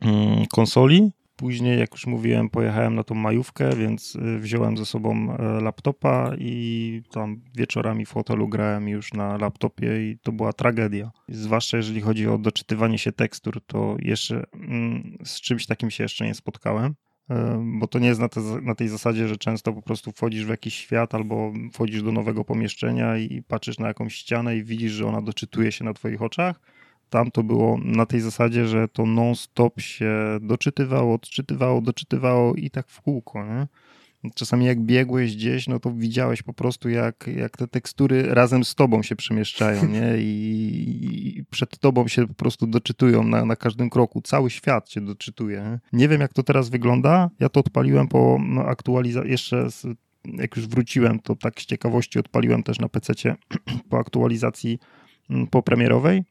mm, 0.00 0.46
konsoli, 0.52 1.10
Później, 1.36 1.78
jak 1.78 1.92
już 1.92 2.06
mówiłem, 2.06 2.50
pojechałem 2.50 2.94
na 2.94 3.04
tą 3.04 3.14
majówkę, 3.14 3.76
więc 3.76 4.16
e, 4.16 4.38
wziąłem 4.38 4.76
ze 4.76 4.86
sobą 4.86 5.36
e, 5.36 5.60
laptopa 5.60 6.32
i 6.38 7.02
tam 7.10 7.40
wieczorami 7.56 8.06
w 8.06 8.12
hotelu 8.12 8.48
grałem 8.48 8.88
już 8.88 9.12
na 9.12 9.36
laptopie 9.36 10.10
i 10.10 10.18
to 10.18 10.32
była 10.32 10.52
tragedia. 10.52 11.10
Zwłaszcza 11.28 11.76
jeżeli 11.76 12.00
chodzi 12.00 12.28
o 12.28 12.38
doczytywanie 12.38 12.98
się 12.98 13.12
tekstur, 13.12 13.60
to 13.66 13.96
jeszcze 13.98 14.44
mm, 14.54 15.18
z 15.24 15.40
czymś 15.40 15.66
takim 15.66 15.90
się 15.90 16.04
jeszcze 16.04 16.24
nie 16.24 16.34
spotkałem 16.34 16.94
bo 17.60 17.86
to 17.86 17.98
nie 17.98 18.08
jest 18.08 18.20
na, 18.20 18.28
te, 18.28 18.40
na, 18.62 18.74
tej 18.74 18.88
zasadzie, 18.88 19.28
że 19.28 19.36
często 19.36 19.72
po 19.72 19.82
prostu 19.82 20.12
wchodzisz 20.12 20.44
w 20.44 20.48
jakiś 20.48 20.74
świat 20.74 21.14
albo 21.14 21.52
wchodzisz 21.72 22.02
do 22.02 22.12
nowego 22.12 22.44
pomieszczenia 22.44 23.16
i 23.16 23.42
patrzysz 23.42 23.78
na 23.78 23.88
jakąś 23.88 24.14
ścianę 24.14 24.56
i 24.56 24.64
widzisz, 24.64 24.92
że 24.92 25.06
ona 25.06 25.22
doczytuje 25.22 25.72
się 25.72 25.84
na 25.84 25.94
twoich 25.94 26.22
oczach. 26.22 26.60
Tam 27.14 27.30
to 27.30 27.42
było 27.42 27.78
na 27.78 28.06
tej 28.06 28.20
zasadzie, 28.20 28.66
że 28.66 28.88
to 28.88 29.06
non-stop 29.06 29.80
się 29.80 30.38
doczytywało, 30.40 31.14
odczytywało, 31.14 31.80
doczytywało 31.80 32.54
i 32.54 32.70
tak 32.70 32.88
w 32.88 33.00
kółko. 33.00 33.44
Nie? 33.44 33.66
Czasami 34.34 34.64
jak 34.66 34.80
biegłeś 34.80 35.36
gdzieś, 35.36 35.68
no 35.68 35.80
to 35.80 35.92
widziałeś 35.92 36.42
po 36.42 36.52
prostu, 36.52 36.88
jak, 36.88 37.30
jak 37.36 37.56
te 37.56 37.68
tekstury 37.68 38.34
razem 38.34 38.64
z 38.64 38.74
tobą 38.74 39.02
się 39.02 39.16
przemieszczają, 39.16 39.86
nie? 39.86 40.16
I, 40.18 41.38
i 41.38 41.44
przed 41.50 41.78
tobą 41.78 42.08
się 42.08 42.26
po 42.26 42.34
prostu 42.34 42.66
doczytują 42.66 43.24
na, 43.24 43.44
na 43.44 43.56
każdym 43.56 43.90
kroku. 43.90 44.20
Cały 44.20 44.50
świat 44.50 44.90
się 44.90 45.00
doczytuje. 45.00 45.60
Nie? 45.60 45.98
nie 45.98 46.08
wiem, 46.08 46.20
jak 46.20 46.32
to 46.32 46.42
teraz 46.42 46.68
wygląda. 46.68 47.30
Ja 47.40 47.48
to 47.48 47.60
odpaliłem 47.60 48.08
po 48.08 48.38
no, 48.40 48.62
aktualizacji, 48.62 49.30
jeszcze 49.30 49.70
z, 49.70 49.86
jak 50.24 50.56
już 50.56 50.66
wróciłem, 50.66 51.20
to 51.20 51.36
tak 51.36 51.60
z 51.60 51.66
ciekawości 51.66 52.18
odpaliłem 52.18 52.62
też 52.62 52.78
na 52.78 52.88
PC 52.88 53.36
po 53.90 53.98
aktualizacji 53.98 54.78
mm, 55.30 55.46
popremierowej 55.46 56.24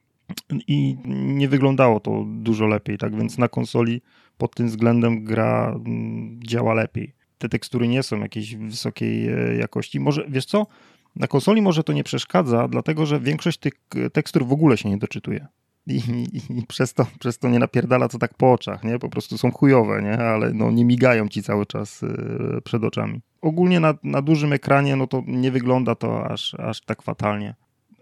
i 0.68 0.98
nie 1.06 1.50
wyglądało 1.50 2.00
to 2.00 2.26
dużo 2.28 2.68
lepiej, 2.68 2.98
tak 2.98 3.16
więc 3.16 3.38
na 3.38 3.48
konsoli 3.48 4.02
pod 4.38 4.56
tym 4.56 4.68
względem 4.68 5.24
gra 5.24 5.74
mm, 5.86 6.40
działa 6.44 6.74
lepiej 6.74 7.14
te 7.44 7.50
tekstury 7.50 7.88
nie 7.88 8.04
są 8.04 8.20
jakiejś 8.20 8.56
wysokiej 8.56 9.28
e, 9.28 9.56
jakości. 9.56 10.00
Może, 10.00 10.26
wiesz 10.30 10.46
co, 10.46 10.68
na 11.16 11.28
konsoli 11.28 11.62
może 11.62 11.84
to 11.84 11.94
nie 11.94 12.04
przeszkadza, 12.04 12.68
dlatego 12.68 13.06
że 13.06 13.20
większość 13.20 13.58
tych 13.58 13.74
e, 13.96 14.10
tekstur 14.10 14.46
w 14.46 14.52
ogóle 14.52 14.78
się 14.78 14.90
nie 14.90 14.98
doczytuje. 14.98 15.48
I, 15.88 15.96
i, 16.34 16.60
i, 16.60 16.68
przez, 16.68 16.94
to, 16.94 17.06
przez 17.20 17.40
to 17.40 17.50
nie 17.50 17.60
napierdala 17.60 18.08
to 18.08 18.18
tak 18.18 18.34
po 18.34 18.54
oczach, 18.54 18.84
nie? 18.84 19.00
Po 19.00 19.10
prostu 19.10 19.38
są 19.38 19.52
chujowe, 19.52 20.02
nie? 20.02 20.18
Ale 20.18 20.54
no, 20.54 20.72
nie 20.72 20.86
migają 20.86 21.28
ci 21.28 21.44
cały 21.44 21.66
czas 21.66 22.04
e, 22.04 22.62
przed 22.64 22.84
oczami. 22.84 23.22
Ogólnie 23.42 23.80
na, 23.80 23.94
na 24.04 24.22
dużym 24.22 24.54
ekranie, 24.54 24.96
no 24.96 25.08
to 25.08 25.24
nie 25.28 25.52
wygląda 25.52 25.96
to 25.96 26.26
aż, 26.32 26.54
aż 26.54 26.82
tak 26.82 27.02
fatalnie. 27.02 27.56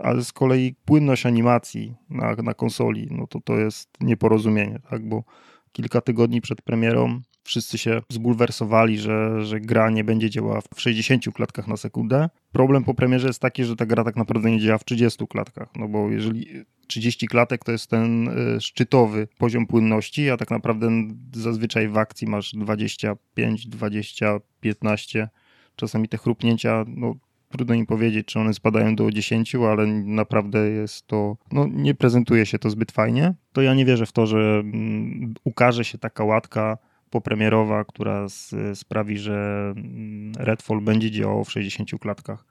Ale 0.03 0.23
z 0.23 0.33
kolei 0.33 0.75
płynność 0.85 1.25
animacji 1.25 1.95
na, 2.09 2.35
na 2.35 2.53
konsoli, 2.53 3.07
no 3.11 3.27
to 3.27 3.39
to 3.41 3.57
jest 3.57 3.89
nieporozumienie, 4.01 4.79
tak? 4.89 5.09
Bo 5.09 5.23
kilka 5.71 6.01
tygodni 6.01 6.41
przed 6.41 6.61
premierą 6.61 7.21
wszyscy 7.43 7.77
się 7.77 8.01
zbulwersowali, 8.09 8.97
że, 8.97 9.45
że 9.45 9.59
gra 9.59 9.89
nie 9.89 10.03
będzie 10.03 10.29
działała 10.29 10.61
w 10.75 10.81
60 10.81 11.25
klatkach 11.33 11.67
na 11.67 11.77
sekundę. 11.77 12.29
Problem 12.51 12.83
po 12.83 12.93
premierze 12.93 13.27
jest 13.27 13.39
taki, 13.39 13.63
że 13.63 13.75
ta 13.75 13.85
gra 13.85 14.03
tak 14.03 14.15
naprawdę 14.15 14.51
nie 14.51 14.59
działa 14.59 14.77
w 14.77 14.85
30 14.85 15.27
klatkach, 15.27 15.69
no 15.75 15.87
bo 15.87 16.09
jeżeli 16.09 16.47
30 16.87 17.27
klatek 17.27 17.63
to 17.63 17.71
jest 17.71 17.89
ten 17.89 18.27
y, 18.27 18.61
szczytowy 18.61 19.27
poziom 19.37 19.67
płynności, 19.67 20.29
a 20.29 20.37
tak 20.37 20.51
naprawdę 20.51 20.89
zazwyczaj 21.33 21.87
w 21.87 21.97
akcji 21.97 22.27
masz 22.27 22.51
25, 22.55 23.67
20, 23.67 24.39
15. 24.59 25.29
Czasami 25.75 26.07
te 26.07 26.17
chrupnięcia, 26.17 26.85
no 26.87 27.15
trudno 27.51 27.75
im 27.75 27.85
powiedzieć, 27.85 28.27
czy 28.27 28.39
one 28.39 28.53
spadają 28.53 28.95
do 28.95 29.11
10, 29.11 29.55
ale 29.55 29.87
naprawdę 29.87 30.69
jest 30.69 31.07
to, 31.07 31.37
no 31.51 31.67
nie 31.67 31.95
prezentuje 31.95 32.45
się 32.45 32.59
to 32.59 32.69
zbyt 32.69 32.91
fajnie. 32.91 33.33
To 33.53 33.61
ja 33.61 33.73
nie 33.73 33.85
wierzę 33.85 34.05
w 34.05 34.11
to, 34.11 34.27
że 34.27 34.37
mm, 34.37 35.33
ukaże 35.43 35.85
się 35.85 35.97
taka 35.97 36.23
łatka 36.23 36.77
popremierowa, 37.09 37.85
która 37.85 38.27
sprawi, 38.73 39.17
że 39.17 39.73
mm, 39.77 40.33
Redfall 40.37 40.81
będzie 40.81 41.11
działało 41.11 41.43
w 41.43 41.51
60 41.51 41.89
klatkach. 41.99 42.45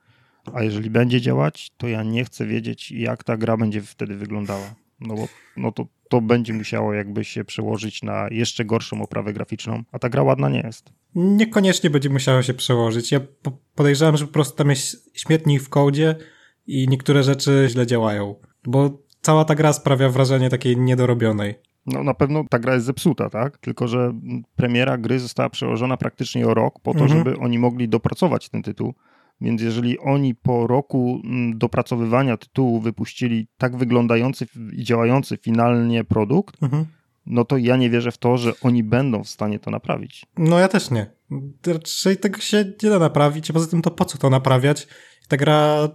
A 0.54 0.62
jeżeli 0.62 0.90
będzie 0.90 1.20
działać, 1.20 1.70
to 1.76 1.88
ja 1.88 2.02
nie 2.02 2.24
chcę 2.24 2.46
wiedzieć, 2.46 2.90
jak 2.90 3.24
ta 3.24 3.36
gra 3.36 3.56
będzie 3.56 3.82
wtedy 3.82 4.16
wyglądała. 4.16 4.74
No 5.00 5.14
bo 5.14 5.28
no 5.56 5.72
to, 5.72 5.86
to 6.10 6.20
będzie 6.20 6.52
musiało 6.52 6.94
jakby 6.94 7.24
się 7.24 7.44
przełożyć 7.44 8.02
na 8.02 8.28
jeszcze 8.30 8.64
gorszą 8.64 9.02
oprawę 9.02 9.32
graficzną, 9.32 9.82
a 9.92 9.98
ta 9.98 10.08
gra 10.08 10.22
ładna 10.22 10.48
nie 10.48 10.60
jest. 10.60 10.92
Niekoniecznie 11.14 11.90
będzie 11.90 12.10
musiało 12.10 12.42
się 12.42 12.54
przełożyć. 12.54 13.12
Ja 13.12 13.20
podejrzewam, 13.74 14.16
że 14.16 14.26
po 14.26 14.32
prostu 14.32 14.56
tam 14.56 14.70
jest 14.70 15.18
śmietnik 15.18 15.62
w 15.62 15.68
kodzie 15.68 16.16
i 16.66 16.88
niektóre 16.88 17.22
rzeczy 17.22 17.66
źle 17.70 17.86
działają, 17.86 18.34
bo 18.66 19.02
cała 19.20 19.44
ta 19.44 19.54
gra 19.54 19.72
sprawia 19.72 20.08
wrażenie 20.08 20.50
takiej 20.50 20.76
niedorobionej. 20.76 21.54
No 21.86 22.04
na 22.04 22.14
pewno 22.14 22.44
ta 22.50 22.58
gra 22.58 22.74
jest 22.74 22.86
zepsuta, 22.86 23.30
tak? 23.30 23.58
Tylko, 23.58 23.88
że 23.88 24.12
premiera 24.56 24.98
gry 24.98 25.18
została 25.18 25.50
przełożona 25.50 25.96
praktycznie 25.96 26.46
o 26.46 26.54
rok 26.54 26.80
po 26.82 26.94
to, 26.94 27.00
mhm. 27.00 27.18
żeby 27.18 27.38
oni 27.38 27.58
mogli 27.58 27.88
dopracować 27.88 28.48
ten 28.48 28.62
tytuł. 28.62 28.94
Więc 29.40 29.62
jeżeli 29.62 29.98
oni 29.98 30.34
po 30.34 30.66
roku 30.66 31.20
mm, 31.24 31.58
dopracowywania 31.58 32.36
tytułu 32.36 32.80
wypuścili 32.80 33.48
tak 33.58 33.76
wyglądający 33.76 34.46
i 34.72 34.84
działający 34.84 35.36
finalnie 35.36 36.04
produkt, 36.04 36.62
mhm. 36.62 36.86
no 37.26 37.44
to 37.44 37.56
ja 37.56 37.76
nie 37.76 37.90
wierzę 37.90 38.12
w 38.12 38.18
to, 38.18 38.36
że 38.36 38.52
oni 38.62 38.82
będą 38.84 39.24
w 39.24 39.28
stanie 39.28 39.58
to 39.58 39.70
naprawić. 39.70 40.26
No 40.38 40.58
ja 40.58 40.68
też 40.68 40.90
nie. 40.90 41.10
Raczej 41.66 42.16
tego 42.16 42.40
się 42.40 42.72
nie 42.82 42.90
da 42.90 42.98
naprawić, 42.98 43.50
a 43.50 43.52
poza 43.52 43.66
tym 43.66 43.82
to 43.82 43.90
po 43.90 44.04
co 44.04 44.18
to 44.18 44.30
naprawiać? 44.30 44.88
Ta 45.28 45.36
gra 45.36 45.88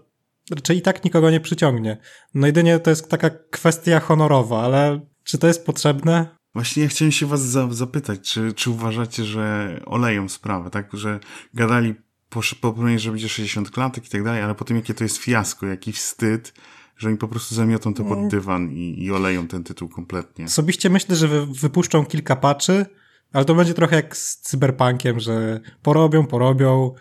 raczej 0.52 0.78
i 0.78 0.82
tak 0.82 1.04
nikogo 1.04 1.32
nie 1.32 1.39
przyciągnie. 1.39 1.98
No 2.34 2.48
jedynie 2.48 2.80
to 2.80 2.89
jest 2.89 3.10
taka 3.10 3.30
kwestia 3.30 4.00
honorowa, 4.00 4.62
ale 4.62 5.00
czy 5.24 5.38
to 5.38 5.48
jest 5.48 5.66
potrzebne? 5.66 6.36
Właśnie 6.54 6.84
ja 6.84 6.89
chciałem 6.89 7.12
się 7.12 7.26
was 7.26 7.41
za, 7.41 7.68
zapytać, 7.74 8.32
czy, 8.32 8.54
czy 8.54 8.70
uważacie, 8.70 9.24
że 9.24 9.76
oleją 9.86 10.30
sprawę, 10.30 10.70
tak? 10.70 10.89
Że 10.93 11.20
gadali 11.54 11.96
po, 12.30 12.41
po 12.61 12.73
premierze, 12.73 12.99
że 12.99 13.11
będzie 13.11 13.30
60 13.30 13.71
klatek 13.71 14.05
i 14.07 14.09
tak 14.09 14.23
dalej, 14.23 14.41
ale 14.41 14.55
potem 14.55 14.78
jakie 14.78 14.93
to 14.93 15.03
jest 15.03 15.17
fiasko, 15.17 15.65
jaki 15.65 15.91
wstyd, 15.91 16.53
że 16.97 17.09
oni 17.09 17.17
po 17.17 17.28
prostu 17.28 17.55
zamiotą 17.55 17.93
to 17.93 18.03
pod 18.03 18.17
mm. 18.17 18.30
dywan 18.30 18.71
i, 18.71 19.03
i 19.03 19.11
oleją 19.11 19.47
ten 19.47 19.63
tytuł 19.63 19.89
kompletnie. 19.89 20.45
Osobiście 20.45 20.89
myślę, 20.89 21.15
że 21.15 21.28
wy, 21.28 21.45
wypuszczą 21.45 22.05
kilka 22.05 22.36
patchy, 22.36 22.86
ale 23.34 23.45
to 23.45 23.55
będzie 23.55 23.73
trochę 23.73 23.95
jak 23.95 24.17
z 24.17 24.38
cyberpunkiem, 24.38 25.19
że 25.19 25.59
porobią, 25.82 26.28
porobią 26.28 26.93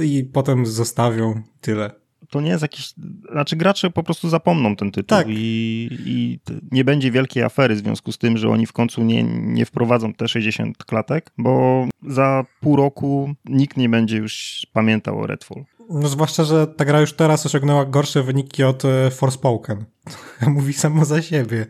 i 0.00 0.24
potem 0.24 0.66
zostawią 0.66 1.42
tyle. 1.60 1.99
To 2.30 2.40
nie 2.40 2.50
jest 2.50 2.62
jakiś. 2.62 2.94
Znaczy, 3.32 3.56
gracze 3.56 3.90
po 3.90 4.02
prostu 4.02 4.28
zapomną 4.28 4.76
ten 4.76 4.90
tytuł 4.90 5.18
Tak. 5.18 5.26
i, 5.28 5.88
i 6.06 6.38
nie 6.70 6.84
będzie 6.84 7.10
wielkiej 7.10 7.42
afery 7.42 7.74
w 7.74 7.78
związku 7.78 8.12
z 8.12 8.18
tym, 8.18 8.38
że 8.38 8.48
oni 8.48 8.66
w 8.66 8.72
końcu 8.72 9.02
nie, 9.02 9.22
nie 9.22 9.66
wprowadzą 9.66 10.12
te 10.12 10.28
60 10.28 10.84
klatek, 10.84 11.30
bo 11.38 11.84
za 12.08 12.44
pół 12.60 12.76
roku 12.76 13.34
nikt 13.44 13.76
nie 13.76 13.88
będzie 13.88 14.16
już 14.16 14.66
pamiętał 14.72 15.20
o 15.20 15.26
Redfall. 15.26 15.64
No 15.90 16.08
zwłaszcza, 16.08 16.44
że 16.44 16.66
ta 16.66 16.84
gra 16.84 17.00
już 17.00 17.12
teraz 17.12 17.46
osiągnęła 17.46 17.84
gorsze 17.84 18.22
wyniki 18.22 18.62
od 18.64 18.84
e, 18.84 19.10
Forspoken. 19.10 19.84
Mówi 20.46 20.72
samo 20.72 21.04
za 21.04 21.22
siebie. 21.22 21.66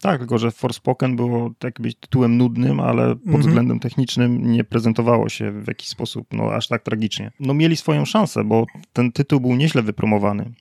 Tak, 0.00 0.18
tylko 0.18 0.38
że 0.38 0.50
Forspoken 0.50 1.16
było 1.16 1.50
tak 1.58 1.74
jakby 1.78 1.94
tytułem 1.94 2.36
nudnym, 2.36 2.80
ale 2.80 3.16
pod 3.16 3.26
Mhm. 3.26 3.42
względem 3.42 3.80
technicznym 3.80 4.52
nie 4.52 4.64
prezentowało 4.64 5.28
się 5.28 5.50
w 5.50 5.68
jakiś 5.68 5.88
sposób 5.88 6.26
no, 6.32 6.52
aż 6.52 6.68
tak 6.68 6.82
tragicznie. 6.82 7.30
No 7.40 7.54
mieli 7.54 7.76
swoją 7.76 8.04
szansę, 8.04 8.44
bo 8.44 8.66
ten 8.92 9.12
tytuł 9.12 9.40
był 9.40 9.56
nieźle 9.56 9.82
wypromowany. 9.82 10.52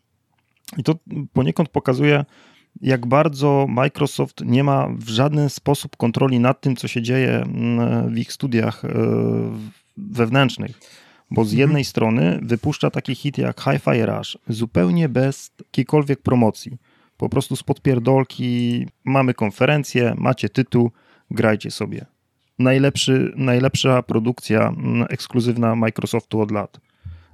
I 0.78 0.84
to 0.84 0.96
poniekąd 1.34 1.70
pokazuje, 1.70 2.26
jak 2.82 3.06
bardzo 3.06 3.66
Microsoft 3.70 4.42
nie 4.46 4.64
ma 4.64 4.88
w 4.98 5.10
żaden 5.10 5.50
sposób 5.50 5.98
kontroli 5.98 6.40
nad 6.40 6.62
tym, 6.62 6.76
co 6.76 6.88
się 6.88 7.02
dzieje 7.02 7.32
mm, 7.32 8.14
w 8.14 8.18
ich 8.18 8.34
studiach 8.34 8.86
e, 8.86 8.90
wewnętrznych. 9.98 10.80
Bo 11.32 11.46
z 11.46 11.52
jednej 11.52 11.86
strony 11.86 12.40
wypuszcza 12.42 12.90
taki 12.92 13.16
hit 13.16 13.38
jak 13.38 13.62
Hi-Fi 13.62 14.06
Rush 14.06 14.38
zupełnie 14.50 15.10
bez 15.10 15.52
jakiejkolwiek 15.60 16.22
promocji. 16.22 16.78
Po 17.18 17.30
prostu 17.30 17.56
z 17.56 17.64
podpierdolki 17.64 18.86
mamy 19.06 19.34
konferencję, 19.34 20.16
macie 20.18 20.50
tytuł, 20.50 20.92
grajcie 21.32 21.72
sobie. 21.72 22.06
Najlepszy, 22.60 23.34
najlepsza 23.36 24.04
produkcja 24.04 24.68
mm, 24.68 25.08
ekskluzywna 25.10 25.76
Microsoftu 25.76 26.42
od 26.42 26.52
lat. 26.52 26.80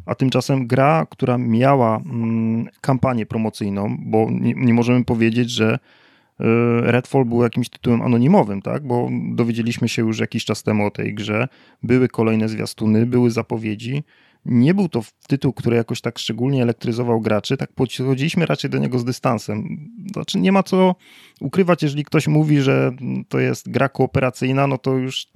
A 0.06 0.16
tymczasem 0.16 0.68
gra, 0.68 1.06
która 1.10 1.38
miała 1.38 1.98
mm, 1.98 2.68
kampanię 2.82 3.26
promocyjną, 3.26 3.98
bo 4.00 4.28
nie, 4.32 4.54
nie 4.54 4.74
możemy 4.74 5.06
powiedzieć, 5.06 5.50
że 5.50 5.74
y, 5.76 6.44
Redfall 6.82 7.26
był 7.26 7.44
jakimś 7.44 7.70
tytułem 7.70 8.02
anonimowym, 8.02 8.62
tak? 8.62 8.88
Bo 8.88 9.10
dowiedzieliśmy 9.32 9.90
się 9.90 10.02
już 10.02 10.20
jakiś 10.20 10.46
czas 10.46 10.64
temu 10.64 10.86
o 10.86 10.92
tej 10.92 11.14
grze, 11.14 11.48
były 11.84 12.08
kolejne 12.08 12.50
zwiastuny, 12.50 13.06
były 13.06 13.32
zapowiedzi. 13.32 14.04
Nie 14.46 14.74
był 14.74 14.90
to 14.90 15.02
tytuł, 15.28 15.54
który 15.54 15.76
jakoś 15.76 16.02
tak 16.02 16.20
szczególnie 16.20 16.62
elektryzował 16.62 17.22
graczy, 17.22 17.58
tak 17.58 17.74
podchodziliśmy 17.74 18.46
raczej 18.46 18.70
do 18.70 18.78
niego 18.78 19.00
z 19.00 19.06
dystansem. 19.06 19.90
Znaczy 20.14 20.40
nie 20.40 20.52
ma 20.52 20.64
co 20.64 20.96
ukrywać, 21.42 21.84
jeżeli 21.84 22.06
ktoś 22.06 22.28
mówi, 22.28 22.62
że 22.62 22.92
to 23.30 23.40
jest 23.40 23.70
gra 23.70 23.90
kooperacyjna, 23.90 24.68
no 24.68 24.78
to 24.78 24.98
już 24.98 25.28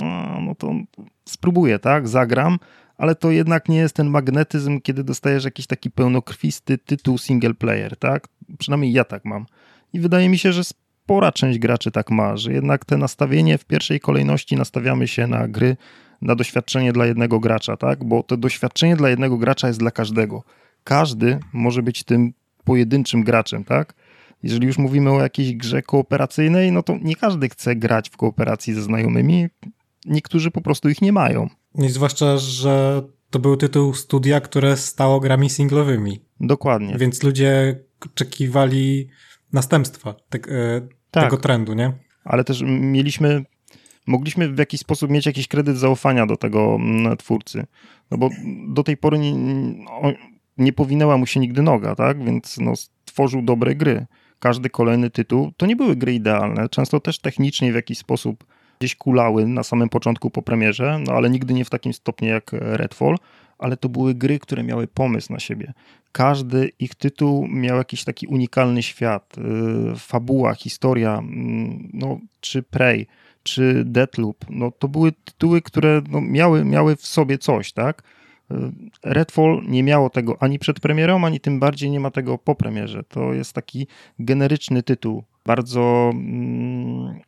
no, 0.00 0.40
no 0.40 0.54
to 0.54 0.74
spróbuję, 1.24 1.78
tak? 1.78 2.08
Zagram, 2.08 2.58
ale 2.98 3.14
to 3.14 3.30
jednak 3.30 3.68
nie 3.68 3.78
jest 3.78 3.94
ten 3.94 4.10
magnetyzm, 4.10 4.80
kiedy 4.80 5.04
dostajesz 5.04 5.44
jakiś 5.44 5.66
taki 5.66 5.90
pełnokrwisty 5.90 6.78
tytuł 6.78 7.18
single 7.18 7.54
player, 7.54 7.96
tak? 7.96 8.28
Przynajmniej 8.58 8.92
ja 8.92 9.04
tak 9.04 9.24
mam. 9.24 9.46
I 9.92 10.00
wydaje 10.00 10.28
mi 10.28 10.38
się, 10.38 10.52
że 10.52 10.64
spora 10.64 11.32
część 11.32 11.58
graczy 11.58 11.90
tak 11.90 12.10
ma, 12.10 12.36
że 12.36 12.52
jednak 12.52 12.84
te 12.84 12.96
nastawienie 12.96 13.58
w 13.58 13.64
pierwszej 13.64 14.00
kolejności 14.00 14.56
nastawiamy 14.56 15.08
się 15.08 15.26
na 15.26 15.48
gry, 15.48 15.76
na 16.22 16.34
doświadczenie 16.34 16.92
dla 16.92 17.06
jednego 17.06 17.40
gracza, 17.40 17.76
tak? 17.76 18.04
Bo 18.04 18.22
to 18.22 18.36
doświadczenie 18.36 18.96
dla 18.96 19.08
jednego 19.08 19.36
gracza 19.38 19.68
jest 19.68 19.80
dla 19.80 19.90
każdego. 19.90 20.42
Każdy 20.84 21.38
może 21.52 21.82
być 21.82 22.04
tym 22.04 22.32
pojedynczym 22.64 23.24
graczem, 23.24 23.64
tak? 23.64 23.94
Jeżeli 24.42 24.66
już 24.66 24.78
mówimy 24.78 25.10
o 25.12 25.20
jakiejś 25.20 25.52
grze 25.52 25.82
kooperacyjnej, 25.82 26.72
no 26.72 26.82
to 26.82 26.96
nie 27.02 27.16
każdy 27.16 27.48
chce 27.48 27.76
grać 27.76 28.10
w 28.10 28.16
kooperacji 28.16 28.74
ze 28.74 28.82
znajomymi. 28.82 29.46
Niektórzy 30.06 30.50
po 30.50 30.60
prostu 30.60 30.88
ich 30.88 31.02
nie 31.02 31.12
mają. 31.12 31.48
I 31.74 31.88
zwłaszcza, 31.88 32.38
że 32.38 33.02
to 33.30 33.38
był 33.38 33.56
tytuł 33.56 33.94
studia, 33.94 34.40
które 34.40 34.76
stało 34.76 35.20
grami 35.20 35.50
singlowymi. 35.50 36.20
Dokładnie. 36.40 36.96
Więc 36.98 37.22
ludzie 37.22 37.80
oczekiwali 38.06 39.08
następstwa 39.52 40.14
te, 40.28 40.38
e, 40.38 40.88
Tak. 41.10 41.24
tego 41.24 41.36
trendu, 41.36 41.74
nie? 41.74 41.92
ale 42.26 42.44
też 42.44 42.62
mieliśmy, 42.66 43.44
mogliśmy 44.06 44.48
w 44.48 44.58
jakiś 44.58 44.80
sposób 44.80 45.10
mieć 45.10 45.26
jakiś 45.26 45.48
kredyt 45.48 45.78
zaufania 45.78 46.26
do 46.26 46.36
tego 46.36 46.74
mm, 46.74 47.16
twórcy. 47.16 47.66
No 48.10 48.18
bo 48.18 48.30
do 48.68 48.82
tej 48.82 48.96
pory 48.96 49.18
nie, 49.18 49.32
nie 50.58 50.72
powinęła 50.72 51.16
mu 51.16 51.26
się 51.26 51.40
nigdy 51.40 51.62
noga, 51.62 51.94
tak? 51.94 52.24
Więc 52.24 52.58
no, 52.58 52.76
stworzył 52.76 53.42
dobre 53.42 53.74
gry. 53.74 54.06
Każdy 54.38 54.70
kolejny 54.70 55.10
tytuł, 55.10 55.52
to 55.56 55.66
nie 55.66 55.76
były 55.76 55.96
gry 55.96 56.14
idealne, 56.14 56.68
często 56.68 57.00
też 57.00 57.18
technicznie 57.18 57.72
w 57.72 57.74
jakiś 57.74 57.98
sposób 57.98 58.44
gdzieś 58.80 58.96
kulały 58.96 59.46
na 59.46 59.62
samym 59.62 59.88
początku 59.88 60.30
po 60.30 60.42
premierze, 60.42 60.98
no 61.06 61.12
ale 61.12 61.30
nigdy 61.30 61.54
nie 61.54 61.64
w 61.64 61.70
takim 61.70 61.92
stopniu 61.92 62.28
jak 62.28 62.50
Redfall, 62.52 63.16
ale 63.58 63.76
to 63.76 63.88
były 63.88 64.14
gry, 64.14 64.38
które 64.38 64.62
miały 64.62 64.86
pomysł 64.86 65.32
na 65.32 65.38
siebie. 65.38 65.72
Każdy 66.12 66.70
ich 66.78 66.94
tytuł 66.94 67.48
miał 67.48 67.76
jakiś 67.76 68.04
taki 68.04 68.26
unikalny 68.26 68.82
świat, 68.82 69.36
yy, 69.36 69.96
fabuła, 69.96 70.54
historia, 70.54 71.18
mm, 71.18 71.90
no, 71.92 72.20
czy 72.40 72.62
Prey, 72.62 73.06
czy 73.46 73.84
Deathloop, 73.84 74.44
no 74.50 74.70
to 74.70 74.88
były 74.88 75.12
tytuły, 75.12 75.62
które 75.62 76.02
no, 76.10 76.20
miały, 76.20 76.64
miały 76.64 76.96
w 76.96 77.06
sobie 77.06 77.38
coś, 77.38 77.72
tak? 77.72 78.02
Redfall 79.04 79.62
nie 79.68 79.82
miało 79.82 80.10
tego 80.10 80.36
ani 80.40 80.58
przed 80.58 80.80
premierą, 80.80 81.24
ani 81.24 81.40
tym 81.40 81.60
bardziej 81.60 81.90
nie 81.90 82.00
ma 82.00 82.10
tego 82.10 82.38
po 82.38 82.54
premierze. 82.54 83.02
To 83.04 83.32
jest 83.32 83.52
taki 83.52 83.86
generyczny 84.18 84.82
tytuł, 84.82 85.24
bardzo 85.44 86.10
mm, 86.14 87.20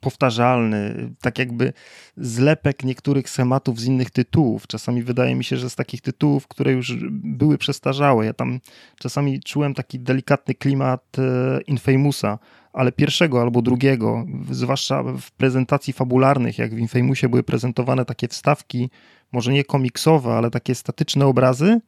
powtarzalny, 0.00 1.10
tak 1.20 1.38
jakby 1.38 1.72
zlepek 2.16 2.84
niektórych 2.84 3.30
schematów 3.30 3.80
z 3.80 3.84
innych 3.84 4.10
tytułów. 4.10 4.66
Czasami 4.66 5.02
wydaje 5.02 5.34
mi 5.34 5.44
się, 5.44 5.56
że 5.56 5.70
z 5.70 5.76
takich 5.76 6.00
tytułów, 6.00 6.48
które 6.48 6.72
już 6.72 6.96
były 7.10 7.58
przestarzałe. 7.58 8.26
Ja 8.26 8.32
tam 8.32 8.60
czasami 8.98 9.40
czułem 9.40 9.74
taki 9.74 9.98
delikatny 9.98 10.54
klimat 10.54 11.16
e, 11.18 11.60
Infamousa, 11.66 12.38
ale 12.72 12.92
pierwszego 12.92 13.40
albo 13.40 13.62
drugiego, 13.62 14.26
zwłaszcza 14.50 15.02
w 15.02 15.30
prezentacji 15.30 15.92
fabularnych, 15.92 16.58
jak 16.58 16.74
w 16.74 16.78
Infamousie 16.78 17.28
były 17.28 17.42
prezentowane 17.42 18.04
takie 18.04 18.28
wstawki, 18.28 18.90
może 19.32 19.52
nie 19.52 19.64
komiksowe, 19.64 20.32
ale 20.32 20.50
takie 20.50 20.74
statyczne 20.74 21.26
obrazy 21.26 21.80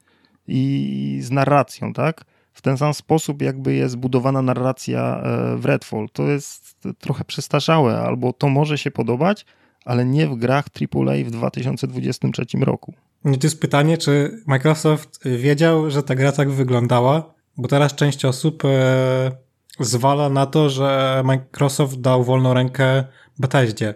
i 0.49 1.19
z 1.23 1.31
narracją, 1.31 1.93
tak? 1.93 2.25
w 2.53 2.63
ten 2.63 2.79
sam 2.79 2.95
sposób 2.95 3.43
jakby 3.43 3.75
jest 3.75 3.97
budowana 3.97 4.43
narracja 4.43 5.23
e, 5.25 5.57
w 5.57 5.65
Redfall. 5.65 6.09
To 6.13 6.23
jest 6.23 6.77
trochę 6.99 7.25
przestarzałe, 7.25 7.99
albo 7.99 8.33
to 8.33 8.49
może 8.49 8.79
się 8.79 8.91
podobać, 8.91 9.47
ale 9.85 10.05
nie 10.05 10.27
w 10.27 10.37
grach 10.37 10.65
AAA 10.95 11.25
w 11.25 11.31
2023 11.31 12.45
roku. 12.61 12.95
No 13.25 13.37
to 13.37 13.47
jest 13.47 13.61
pytanie, 13.61 13.99
czy 13.99 14.43
Microsoft 14.47 15.21
wiedział, 15.25 15.91
że 15.91 16.03
ta 16.03 16.15
gra 16.15 16.33
tak 16.33 16.51
wyglądała? 16.51 17.35
Bo 17.57 17.69
teraz 17.69 17.95
część 17.95 18.25
osób 18.25 18.65
e, 18.65 19.33
zwala 19.81 20.29
na 20.29 20.47
to, 20.47 20.71
że 20.71 21.23
Microsoft 21.25 22.01
dał 22.01 22.25
wolną 22.25 22.55
rękę 22.55 23.05
Bethesdzie 23.39 23.95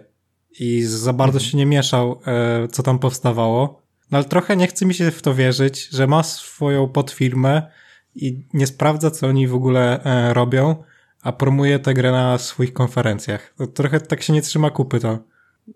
i 0.59 0.81
za 0.83 1.13
bardzo 1.13 1.39
się 1.39 1.57
nie 1.57 1.65
mieszał, 1.65 2.21
e, 2.25 2.67
co 2.67 2.83
tam 2.83 2.99
powstawało. 2.99 3.81
No 4.11 4.17
ale 4.17 4.25
trochę 4.25 4.55
nie 4.55 4.67
chce 4.67 4.85
mi 4.85 4.93
się 4.93 5.11
w 5.11 5.21
to 5.21 5.33
wierzyć, 5.33 5.89
że 5.89 6.07
ma 6.07 6.23
swoją 6.23 6.87
podfirmę 6.87 7.61
i 8.15 8.45
nie 8.53 8.67
sprawdza, 8.67 9.11
co 9.11 9.27
oni 9.27 9.47
w 9.47 9.55
ogóle 9.55 10.03
e, 10.03 10.33
robią, 10.33 10.75
a 11.21 11.31
promuje 11.31 11.79
tę 11.79 11.93
grę 11.93 12.11
na 12.11 12.37
swoich 12.37 12.73
konferencjach. 12.73 13.53
To 13.57 13.67
trochę 13.67 14.01
tak 14.01 14.21
się 14.21 14.33
nie 14.33 14.41
trzyma 14.41 14.69
kupy 14.69 14.99
to. 14.99 15.19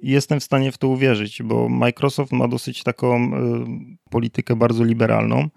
Jestem 0.01 0.39
w 0.39 0.43
stanie 0.43 0.71
w 0.71 0.77
to 0.77 0.87
uwierzyć, 0.87 1.43
bo 1.43 1.69
Microsoft 1.69 2.31
ma 2.31 2.47
dosyć 2.47 2.83
taką 2.83 3.15
y, 3.15 3.29
politykę 4.09 4.55
bardzo 4.55 4.83
liberalną 4.83 5.49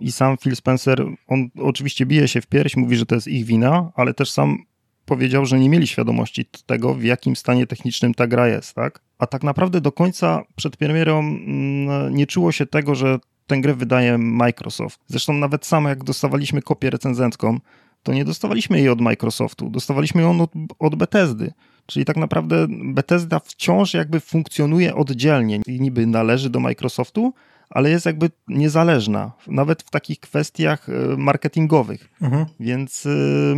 i 0.00 0.12
sam 0.12 0.36
Phil 0.36 0.56
Spencer, 0.56 1.04
on 1.26 1.48
oczywiście 1.58 2.06
bije 2.06 2.28
się 2.28 2.40
w 2.40 2.46
pierś, 2.46 2.76
mówi, 2.76 2.96
że 2.96 3.06
to 3.06 3.14
jest 3.14 3.28
ich 3.28 3.44
wina, 3.44 3.92
ale 3.94 4.14
też 4.14 4.30
sam 4.30 4.58
powiedział, 5.04 5.46
że 5.46 5.58
nie 5.58 5.68
mieli 5.68 5.86
świadomości 5.86 6.44
tego, 6.66 6.94
w 6.94 7.02
jakim 7.02 7.36
stanie 7.36 7.66
technicznym 7.66 8.14
ta 8.14 8.26
gra 8.26 8.48
jest, 8.48 8.74
tak? 8.74 9.00
A 9.18 9.26
tak 9.26 9.42
naprawdę 9.42 9.80
do 9.80 9.92
końca 9.92 10.42
przed 10.56 10.76
premierą 10.76 11.18
mm, 11.18 12.14
nie 12.14 12.26
czuło 12.26 12.52
się 12.52 12.66
tego, 12.66 12.94
że 12.94 13.18
tę 13.46 13.60
grę 13.60 13.74
wydaje 13.74 14.18
Microsoft. 14.18 15.00
Zresztą 15.06 15.32
nawet 15.32 15.66
samo 15.66 15.88
jak 15.88 16.04
dostawaliśmy 16.04 16.62
kopię 16.62 16.90
recenzencką, 16.90 17.58
to 18.02 18.12
nie 18.12 18.24
dostawaliśmy 18.24 18.78
jej 18.78 18.88
od 18.88 19.00
Microsoftu, 19.00 19.70
dostawaliśmy 19.70 20.22
ją 20.22 20.40
od, 20.40 20.50
od 20.78 20.94
Bethesdy. 20.94 21.52
Czyli 21.86 22.04
tak 22.04 22.16
naprawdę 22.16 22.66
Bethesda 22.68 23.38
wciąż 23.38 23.94
jakby 23.94 24.20
funkcjonuje 24.20 24.94
oddzielnie 24.94 25.60
i 25.66 25.80
niby 25.80 26.06
należy 26.06 26.50
do 26.50 26.60
Microsoftu, 26.60 27.34
ale 27.70 27.90
jest 27.90 28.06
jakby 28.06 28.30
niezależna, 28.48 29.32
nawet 29.46 29.82
w 29.82 29.90
takich 29.90 30.20
kwestiach 30.20 30.88
e, 30.88 30.92
marketingowych. 31.16 32.08
Mhm. 32.22 32.46
Więc 32.60 33.06
y, 33.06 33.54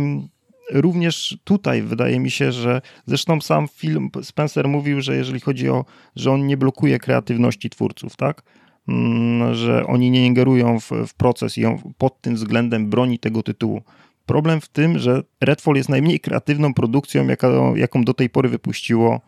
również 0.71 1.37
tutaj 1.43 1.81
wydaje 1.81 2.19
mi 2.19 2.31
się, 2.31 2.51
że 2.51 2.81
zresztą 3.05 3.41
sam 3.41 3.67
film 3.67 4.09
Spencer 4.23 4.67
mówił, 4.67 5.01
że 5.01 5.15
jeżeli 5.15 5.39
chodzi 5.39 5.69
o, 5.69 5.85
że 6.15 6.31
on 6.31 6.47
nie 6.47 6.57
blokuje 6.57 6.99
kreatywności 6.99 7.69
twórców, 7.69 8.15
tak? 8.15 8.43
Mm, 8.87 9.55
Że 9.55 9.87
oni 9.87 10.11
nie 10.11 10.25
ingerują 10.25 10.79
w, 10.79 10.91
w 11.07 11.13
proces 11.13 11.57
i 11.57 11.65
on 11.65 11.77
pod 11.97 12.21
tym 12.21 12.35
względem 12.35 12.89
broni 12.89 13.19
tego 13.19 13.43
tytułu. 13.43 13.81
Problem 14.25 14.61
w 14.61 14.67
tym, 14.67 14.99
że 14.99 15.23
Redfall 15.41 15.75
jest 15.75 15.89
najmniej 15.89 16.19
kreatywną 16.19 16.73
produkcją, 16.73 17.27
jaka, 17.27 17.47
jaką 17.75 18.03
do 18.03 18.13
tej 18.13 18.29
pory 18.29 18.49
wypuściło 18.49 19.21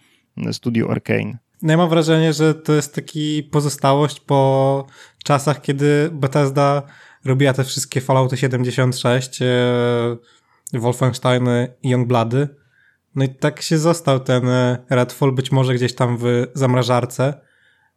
studio 0.51 0.91
Arkane. 0.91 1.37
No 1.61 1.71
ja 1.71 1.77
mam 1.77 1.89
wrażenie, 1.89 2.33
że 2.33 2.55
to 2.55 2.73
jest 2.73 2.95
taki 2.95 3.43
pozostałość 3.43 4.19
po 4.19 4.87
czasach, 5.23 5.61
kiedy 5.61 6.09
Bethesda 6.13 6.83
robiła 7.25 7.53
te 7.53 7.63
wszystkie 7.63 8.01
Fallouty 8.01 8.37
76, 8.37 9.41
e, 9.41 9.45
Wolfensteiny 10.73 11.73
i 11.83 11.89
Youngblady. 11.89 12.47
No 13.15 13.23
i 13.23 13.29
tak 13.29 13.61
się 13.61 13.77
został 13.77 14.19
ten 14.19 14.47
e, 14.47 14.85
Redfall, 14.89 15.31
być 15.31 15.51
może 15.51 15.73
gdzieś 15.73 15.95
tam 15.95 16.17
w 16.17 16.47
zamrażarce. 16.53 17.41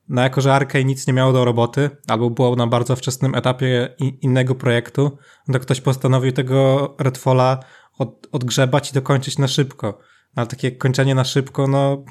No 0.09 0.23
jako, 0.23 0.41
że 0.41 0.55
Arkane 0.55 0.85
nic 0.85 1.07
nie 1.07 1.13
miało 1.13 1.33
do 1.33 1.45
roboty, 1.45 1.91
albo 2.09 2.31
było 2.31 2.57
na 2.57 2.67
bardzo 2.67 2.97
wczesnym 2.97 3.35
etapie 3.35 3.95
innego 3.99 4.55
projektu, 4.55 5.19
no 5.49 5.55
to 5.55 5.61
ktoś 5.61 5.81
postanowił 5.81 6.33
tego 6.33 6.95
Redfalla 6.99 7.61
od, 7.99 8.29
odgrzebać 8.33 8.91
i 8.91 8.95
dokończyć 8.95 9.39
na 9.39 9.49
szybko. 9.49 9.99
Ale 10.35 10.47
takie 10.47 10.73
kończenie 10.73 11.15
na 11.15 11.25
szybko, 11.25 11.67
no 11.69 12.05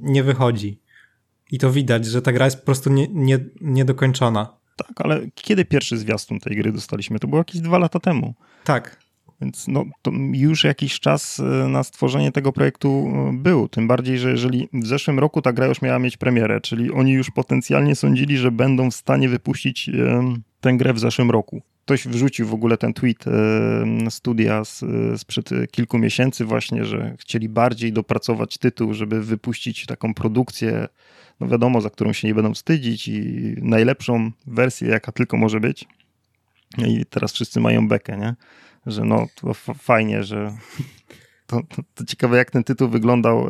nie 0.00 0.22
wychodzi. 0.22 0.80
I 1.50 1.58
to 1.58 1.72
widać, 1.72 2.06
że 2.06 2.22
ta 2.22 2.32
gra 2.32 2.44
jest 2.44 2.58
po 2.58 2.64
prostu 2.66 2.92
nie, 2.92 3.06
nie, 3.12 3.38
niedokończona. 3.60 4.56
Tak, 4.76 5.00
ale 5.00 5.26
kiedy 5.34 5.64
pierwszy 5.64 5.98
zwiastun 5.98 6.40
tej 6.40 6.56
gry 6.56 6.72
dostaliśmy? 6.72 7.18
To 7.18 7.28
było 7.28 7.40
jakieś 7.40 7.60
dwa 7.60 7.78
lata 7.78 8.00
temu. 8.00 8.34
Tak. 8.64 9.06
Więc 9.40 9.68
no, 9.68 9.84
już 10.32 10.64
jakiś 10.64 11.00
czas 11.00 11.40
e, 11.40 11.42
na 11.68 11.82
stworzenie 11.82 12.32
tego 12.32 12.52
projektu 12.52 12.88
e, 12.88 13.32
był. 13.32 13.68
Tym 13.68 13.88
bardziej, 13.88 14.18
że 14.18 14.30
jeżeli 14.30 14.68
w 14.72 14.86
zeszłym 14.86 15.18
roku 15.18 15.42
ta 15.42 15.52
gra 15.52 15.66
już 15.66 15.82
miała 15.82 15.98
mieć 15.98 16.16
premierę, 16.16 16.60
czyli 16.60 16.92
oni 16.92 17.12
już 17.12 17.30
potencjalnie 17.30 17.94
sądzili, 17.94 18.38
że 18.38 18.50
będą 18.50 18.90
w 18.90 18.94
stanie 18.94 19.28
wypuścić 19.28 19.90
tę 20.60 20.72
grę 20.72 20.92
w 20.92 20.98
zeszłym 20.98 21.30
roku. 21.30 21.62
Ktoś 21.86 22.08
wrzucił 22.08 22.46
w 22.46 22.54
ogóle 22.54 22.76
ten 22.76 22.94
tweet 22.94 23.24
studia 24.10 24.62
sprzed 25.16 25.50
kilku 25.70 25.98
miesięcy 25.98 26.44
właśnie, 26.44 26.84
że 26.84 27.16
chcieli 27.18 27.48
bardziej 27.48 27.92
dopracować 27.92 28.58
tytuł, 28.58 28.94
żeby 28.94 29.22
wypuścić 29.22 29.86
taką 29.86 30.14
produkcję, 30.14 30.88
no 31.40 31.48
wiadomo, 31.48 31.80
za 31.80 31.90
którą 31.90 32.12
się 32.12 32.28
nie 32.28 32.34
będą 32.34 32.54
wstydzić 32.54 33.08
i 33.08 33.54
najlepszą 33.62 34.30
wersję, 34.46 34.88
jaka 34.88 35.12
tylko 35.12 35.36
może 35.36 35.60
być. 35.60 35.84
I 36.86 37.04
teraz 37.10 37.32
wszyscy 37.32 37.60
mają 37.60 37.88
bekę, 37.88 38.18
nie? 38.18 38.34
że 38.86 39.04
no 39.04 39.26
to 39.34 39.54
fajnie, 39.74 40.24
że 40.24 40.56
to, 41.46 41.62
to, 41.68 41.82
to, 41.94 42.04
ciekawe, 42.04 42.36
jak 42.36 42.50
ten 42.50 42.64
tytuł 42.64 42.88
wyglądał 42.88 43.48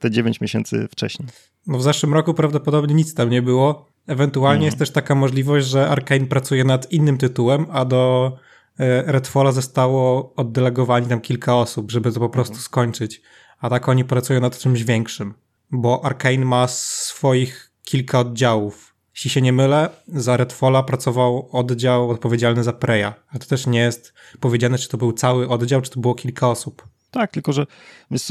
te 0.00 0.10
9 0.10 0.40
miesięcy 0.40 0.88
wcześniej. 0.90 1.28
No 1.66 1.78
w 1.78 1.82
zeszłym 1.82 2.14
roku 2.14 2.34
prawdopodobnie 2.34 2.94
nic 2.94 3.14
tam 3.14 3.30
nie 3.30 3.42
było. 3.42 3.95
Ewentualnie 4.06 4.56
mhm. 4.56 4.66
jest 4.66 4.78
też 4.78 4.90
taka 4.90 5.14
możliwość, 5.14 5.66
że 5.66 5.88
Arkane 5.88 6.26
pracuje 6.26 6.64
nad 6.64 6.92
innym 6.92 7.18
tytułem, 7.18 7.66
a 7.70 7.84
do 7.84 8.32
y, 8.80 9.02
Redfalla 9.06 9.52
zostało 9.52 10.34
oddelegowani 10.34 11.06
tam 11.06 11.20
kilka 11.20 11.56
osób, 11.56 11.90
żeby 11.90 12.12
to 12.12 12.20
po 12.20 12.28
prostu 12.28 12.52
mhm. 12.52 12.62
skończyć. 12.62 13.22
A 13.60 13.70
tak 13.70 13.88
oni 13.88 14.04
pracują 14.04 14.40
nad 14.40 14.58
czymś 14.58 14.82
większym, 14.82 15.34
bo 15.70 16.04
Arkane 16.04 16.44
ma 16.44 16.68
swoich 16.68 17.72
kilka 17.84 18.20
oddziałów 18.20 18.96
jeśli 19.16 19.30
się 19.30 19.42
nie 19.42 19.52
mylę, 19.52 19.90
za 20.08 20.36
Redfalla 20.36 20.82
pracował 20.82 21.48
oddział 21.52 22.10
odpowiedzialny 22.10 22.64
za 22.64 22.72
Preya. 22.72 23.12
A 23.28 23.38
to 23.38 23.46
też 23.46 23.66
nie 23.66 23.78
jest 23.78 24.14
powiedziane, 24.40 24.78
czy 24.78 24.88
to 24.88 24.98
był 24.98 25.12
cały 25.12 25.48
oddział, 25.48 25.80
czy 25.80 25.90
to 25.90 26.00
było 26.00 26.14
kilka 26.14 26.50
osób. 26.50 26.88
Tak, 27.10 27.30
tylko 27.30 27.52
że 27.52 27.66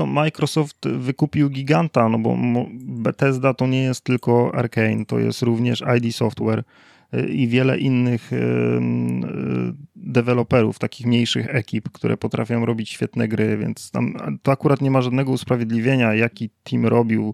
Microsoft 0.08 0.88
wykupił 0.88 1.50
giganta, 1.50 2.10
no 2.10 2.20
bo 2.20 2.38
Bethesda 2.76 3.54
to 3.54 3.68
nie 3.68 3.84
jest 3.84 4.04
tylko 4.04 4.56
Arkane, 4.56 5.06
to 5.06 5.20
jest 5.20 5.42
również 5.42 5.84
ID 5.98 6.16
Software 6.16 6.64
y, 7.14 7.26
i 7.28 7.48
wiele 7.48 7.78
innych 7.78 8.34
y, 8.34 8.38
deweloperów, 9.96 10.80
takich 10.80 11.08
mniejszych 11.08 11.56
ekip, 11.56 11.90
które 11.90 12.18
potrafią 12.18 12.66
robić 12.66 12.90
świetne 12.90 13.28
gry, 13.28 13.58
więc 13.58 13.92
tam 13.92 14.14
to 14.42 14.52
akurat 14.52 14.82
nie 14.82 14.92
ma 14.92 15.02
żadnego 15.02 15.32
usprawiedliwienia, 15.32 16.14
jaki 16.14 16.50
team 16.64 16.86
robił 16.86 17.34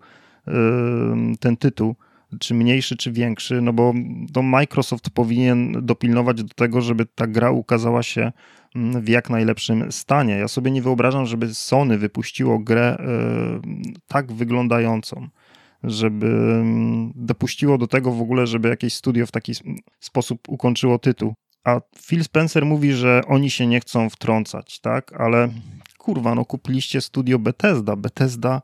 ten 1.40 1.58
tytuł 1.58 1.96
czy 2.40 2.54
mniejszy, 2.54 2.98
czy 2.98 3.12
większy, 3.12 3.62
no 3.62 3.74
bo 3.74 3.94
to 4.34 4.42
Microsoft 4.42 5.10
powinien 5.10 5.86
dopilnować 5.86 6.44
do 6.44 6.54
tego, 6.56 6.82
żeby 6.82 7.06
ta 7.06 7.28
gra 7.28 7.52
ukazała 7.52 8.04
się 8.04 8.32
w 8.76 9.08
jak 9.10 9.30
najlepszym 9.30 9.92
stanie. 9.92 10.34
Ja 10.34 10.48
sobie 10.48 10.72
nie 10.72 10.82
wyobrażam, 10.82 11.26
żeby 11.26 11.54
Sony 11.54 11.98
wypuściło 11.98 12.60
grę 12.60 12.98
e, 13.00 13.62
tak 14.08 14.32
wyglądającą, 14.32 15.28
żeby 15.84 16.28
mm, 16.28 17.12
dopuściło 17.16 17.78
do 17.78 17.88
tego 17.88 18.12
w 18.12 18.22
ogóle, 18.22 18.48
żeby 18.48 18.70
jakieś 18.70 18.94
studio 18.94 19.26
w 19.26 19.32
taki 19.32 19.54
sposób 20.00 20.50
ukończyło 20.50 21.00
tytuł. 21.00 21.34
A 21.64 21.82
Phil 22.06 22.24
Spencer 22.24 22.66
mówi, 22.66 22.94
że 22.94 23.22
oni 23.28 23.50
się 23.50 23.68
nie 23.68 23.80
chcą 23.80 24.10
wtrącać, 24.10 24.80
tak? 24.80 25.22
Ale 25.22 25.50
kurwa, 25.98 26.36
no 26.36 26.46
kupiliście 26.46 27.02
studio 27.02 27.40
Bethesda. 27.40 27.96
Bethesda 27.96 28.62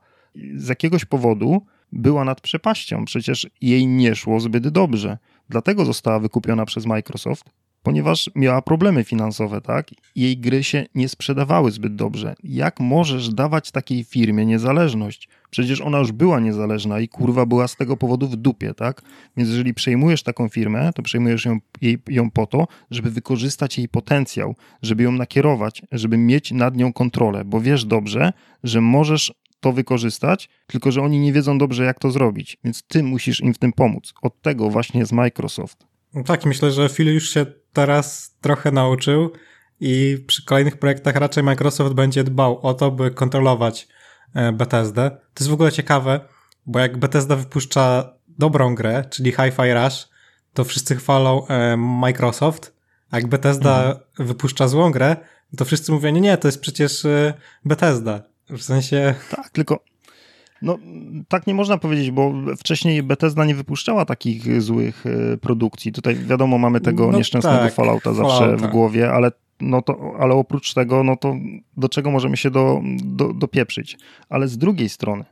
z 0.56 0.68
jakiegoś 0.68 1.04
powodu 1.04 1.66
była 1.92 2.24
nad 2.24 2.40
przepaścią, 2.40 3.04
przecież 3.04 3.46
jej 3.60 3.86
nie 3.86 4.14
szło 4.14 4.40
zbyt 4.40 4.68
dobrze. 4.68 5.18
Dlatego 5.48 5.84
została 5.84 6.18
wykupiona 6.18 6.66
przez 6.66 6.86
Microsoft, 6.86 7.50
ponieważ 7.88 8.30
miała 8.34 8.62
problemy 8.62 9.04
finansowe, 9.04 9.60
tak? 9.60 9.90
Jej 10.16 10.38
gry 10.38 10.64
się 10.64 10.86
nie 10.94 11.08
sprzedawały 11.08 11.70
zbyt 11.70 11.96
dobrze. 11.96 12.34
Jak 12.44 12.80
możesz 12.80 13.28
dawać 13.28 13.70
takiej 13.70 14.04
firmie 14.04 14.46
niezależność? 14.46 15.28
Przecież 15.50 15.80
ona 15.80 15.98
już 15.98 16.12
była 16.12 16.40
niezależna 16.40 17.00
i 17.00 17.08
kurwa 17.08 17.46
była 17.46 17.68
z 17.68 17.76
tego 17.76 17.96
powodu 17.96 18.28
w 18.28 18.36
dupie, 18.36 18.74
tak? 18.74 19.02
Więc 19.36 19.48
jeżeli 19.48 19.74
przejmujesz 19.74 20.22
taką 20.22 20.48
firmę, 20.48 20.90
to 20.94 21.02
przejmujesz 21.02 21.44
ją, 21.44 21.58
jej, 21.80 21.98
ją 22.08 22.30
po 22.30 22.46
to, 22.46 22.66
żeby 22.90 23.10
wykorzystać 23.10 23.78
jej 23.78 23.88
potencjał, 23.88 24.54
żeby 24.82 25.02
ją 25.02 25.12
nakierować, 25.12 25.82
żeby 25.92 26.16
mieć 26.16 26.52
nad 26.52 26.76
nią 26.76 26.92
kontrolę, 26.92 27.44
bo 27.44 27.60
wiesz 27.60 27.84
dobrze, 27.84 28.32
że 28.64 28.80
możesz 28.80 29.32
to 29.60 29.72
wykorzystać, 29.72 30.48
tylko 30.66 30.92
że 30.92 31.02
oni 31.02 31.20
nie 31.20 31.32
wiedzą 31.32 31.58
dobrze, 31.58 31.84
jak 31.84 31.98
to 31.98 32.10
zrobić, 32.10 32.56
więc 32.64 32.82
ty 32.82 33.02
musisz 33.02 33.40
im 33.40 33.54
w 33.54 33.58
tym 33.58 33.72
pomóc. 33.72 34.14
Od 34.22 34.42
tego 34.42 34.70
właśnie 34.70 35.00
jest 35.00 35.12
Microsoft. 35.12 35.87
No 36.14 36.24
tak, 36.24 36.44
myślę, 36.44 36.70
że 36.70 36.88
Phil 36.88 37.14
już 37.14 37.30
się 37.30 37.46
teraz 37.72 38.36
trochę 38.40 38.72
nauczył 38.72 39.32
i 39.80 40.24
przy 40.26 40.44
kolejnych 40.44 40.76
projektach 40.76 41.16
raczej 41.16 41.44
Microsoft 41.44 41.94
będzie 41.94 42.24
dbał 42.24 42.66
o 42.66 42.74
to, 42.74 42.90
by 42.90 43.10
kontrolować 43.10 43.88
e, 44.34 44.52
Bethesdę. 44.52 45.10
To 45.10 45.40
jest 45.40 45.50
w 45.50 45.54
ogóle 45.54 45.72
ciekawe, 45.72 46.20
bo 46.66 46.78
jak 46.78 46.96
Bethesda 46.98 47.36
wypuszcza 47.36 48.12
dobrą 48.28 48.74
grę, 48.74 49.04
czyli 49.10 49.30
Hi-Fi 49.30 49.72
Rush, 49.74 50.08
to 50.54 50.64
wszyscy 50.64 50.96
chwalą 50.96 51.46
e, 51.46 51.76
Microsoft, 51.76 52.74
a 53.10 53.16
jak 53.16 53.26
Bethesda 53.26 53.78
mhm. 53.78 54.28
wypuszcza 54.28 54.68
złą 54.68 54.90
grę, 54.90 55.16
to 55.56 55.64
wszyscy 55.64 55.92
mówią, 55.92 56.10
nie, 56.10 56.20
nie, 56.20 56.36
to 56.36 56.48
jest 56.48 56.60
przecież 56.60 57.04
e, 57.04 57.34
Bethesda. 57.64 58.22
W 58.50 58.62
sensie... 58.62 59.14
Tak, 59.30 59.50
tylko 59.50 59.84
no, 60.62 60.78
tak 61.28 61.46
nie 61.46 61.54
można 61.54 61.78
powiedzieć, 61.78 62.10
bo 62.10 62.34
wcześniej 62.58 63.02
Bethesda 63.02 63.44
nie 63.44 63.54
wypuszczała 63.54 64.04
takich 64.04 64.62
złych 64.62 65.04
e, 65.06 65.36
produkcji. 65.36 65.92
Tutaj 65.92 66.16
wiadomo, 66.16 66.58
mamy 66.58 66.80
tego 66.80 67.10
no, 67.12 67.18
nieszczęsnego 67.18 67.58
tak, 67.58 67.74
Fallouta 67.74 68.12
zawsze 68.12 68.38
Fallouta. 68.38 68.68
w 68.68 68.70
głowie, 68.70 69.12
ale, 69.12 69.32
no 69.60 69.82
to, 69.82 70.14
ale 70.18 70.34
oprócz 70.34 70.74
tego, 70.74 71.04
no 71.04 71.16
to 71.16 71.36
do 71.76 71.88
czego 71.88 72.10
możemy 72.10 72.36
się 72.36 72.50
do, 72.50 72.80
do, 73.04 73.32
dopieprzyć? 73.32 73.98
Ale 74.28 74.48
z 74.48 74.58
drugiej 74.58 74.88
strony 74.88 75.24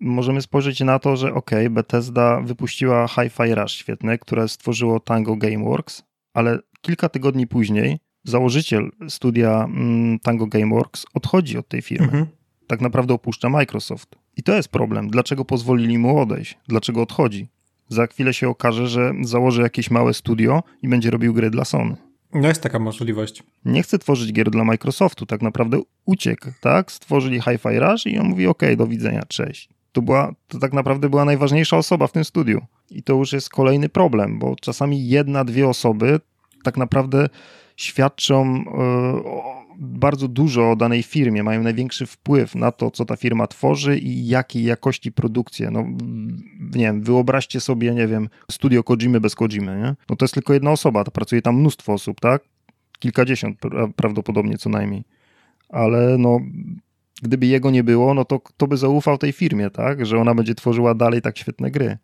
możemy 0.00 0.42
spojrzeć 0.42 0.80
na 0.80 0.98
to, 0.98 1.16
że 1.16 1.34
ok, 1.34 1.50
Bethesda 1.70 2.40
wypuściła 2.40 3.08
Hi-Fi 3.08 3.54
Rush 3.54 3.72
świetne, 3.72 4.18
które 4.18 4.48
stworzyło 4.48 5.00
Tango 5.00 5.36
Gameworks, 5.36 6.02
ale 6.34 6.58
kilka 6.80 7.08
tygodni 7.08 7.46
później 7.46 7.98
założyciel 8.24 8.90
studia 9.08 9.64
mm, 9.64 10.18
Tango 10.18 10.46
Gameworks 10.46 11.06
odchodzi 11.14 11.58
od 11.58 11.68
tej 11.68 11.82
firmy. 11.82 12.06
Mhm. 12.06 12.26
Tak 12.66 12.80
naprawdę 12.80 13.14
opuszcza 13.14 13.48
Microsoft. 13.48 14.16
I 14.38 14.42
to 14.42 14.54
jest 14.54 14.68
problem. 14.68 15.10
Dlaczego 15.10 15.44
pozwolili 15.44 15.98
mu 15.98 16.18
odejść? 16.18 16.58
Dlaczego 16.68 17.02
odchodzi? 17.02 17.48
Za 17.88 18.06
chwilę 18.06 18.34
się 18.34 18.48
okaże, 18.48 18.88
że 18.88 19.12
założy 19.22 19.62
jakieś 19.62 19.90
małe 19.90 20.14
studio 20.14 20.62
i 20.82 20.88
będzie 20.88 21.10
robił 21.10 21.34
gry 21.34 21.50
dla 21.50 21.64
Sony. 21.64 21.96
No 22.34 22.48
jest 22.48 22.62
taka 22.62 22.78
możliwość. 22.78 23.42
Nie 23.64 23.82
chce 23.82 23.98
tworzyć 23.98 24.32
gier 24.32 24.50
dla 24.50 24.64
Microsoftu, 24.64 25.26
tak 25.26 25.42
naprawdę 25.42 25.80
uciekł, 26.04 26.46
tak? 26.60 26.92
Stworzyli 26.92 27.40
Hi-Fi 27.40 27.78
Rush 27.78 28.06
i 28.06 28.18
on 28.18 28.28
mówi, 28.28 28.46
ok, 28.46 28.62
do 28.76 28.86
widzenia, 28.86 29.22
cześć. 29.28 29.68
To, 29.92 30.02
była, 30.02 30.34
to 30.48 30.58
tak 30.58 30.72
naprawdę 30.72 31.08
była 31.08 31.24
najważniejsza 31.24 31.76
osoba 31.76 32.06
w 32.06 32.12
tym 32.12 32.24
studiu. 32.24 32.60
I 32.90 33.02
to 33.02 33.12
już 33.12 33.32
jest 33.32 33.50
kolejny 33.50 33.88
problem, 33.88 34.38
bo 34.38 34.56
czasami 34.60 35.08
jedna, 35.08 35.44
dwie 35.44 35.68
osoby 35.68 36.20
tak 36.64 36.76
naprawdę 36.76 37.28
świadczą 37.76 38.44
e, 38.44 39.57
bardzo 39.78 40.28
dużo 40.28 40.70
o 40.70 40.76
danej 40.76 41.02
firmie, 41.02 41.42
mają 41.42 41.62
największy 41.62 42.06
wpływ 42.06 42.54
na 42.54 42.72
to, 42.72 42.90
co 42.90 43.04
ta 43.04 43.16
firma 43.16 43.46
tworzy 43.46 43.98
i 43.98 44.26
jakiej 44.26 44.64
jakości 44.64 45.12
produkcję. 45.12 45.70
No, 45.70 45.84
nie 46.60 46.84
wiem, 46.84 47.02
wyobraźcie 47.02 47.60
sobie, 47.60 47.94
nie 47.94 48.06
wiem, 48.06 48.28
studio 48.50 48.82
Kojimy 48.82 49.20
bez 49.20 49.34
Kojimy, 49.34 49.78
nie? 49.78 49.94
No 50.10 50.16
to 50.16 50.24
jest 50.24 50.34
tylko 50.34 50.54
jedna 50.54 50.70
osoba, 50.70 51.04
to 51.04 51.10
pracuje 51.10 51.42
tam 51.42 51.56
mnóstwo 51.60 51.92
osób, 51.92 52.20
tak? 52.20 52.42
Kilkadziesiąt 52.98 53.58
prawdopodobnie 53.96 54.58
co 54.58 54.70
najmniej. 54.70 55.04
Ale 55.68 56.18
no, 56.18 56.40
gdyby 57.22 57.46
jego 57.46 57.70
nie 57.70 57.84
było, 57.84 58.14
no 58.14 58.24
to 58.24 58.40
kto 58.40 58.66
by 58.66 58.76
zaufał 58.76 59.18
tej 59.18 59.32
firmie, 59.32 59.70
tak? 59.70 60.06
Że 60.06 60.18
ona 60.18 60.34
będzie 60.34 60.54
tworzyła 60.54 60.94
dalej 60.94 61.22
tak 61.22 61.38
świetne 61.38 61.70
gry. 61.70 61.98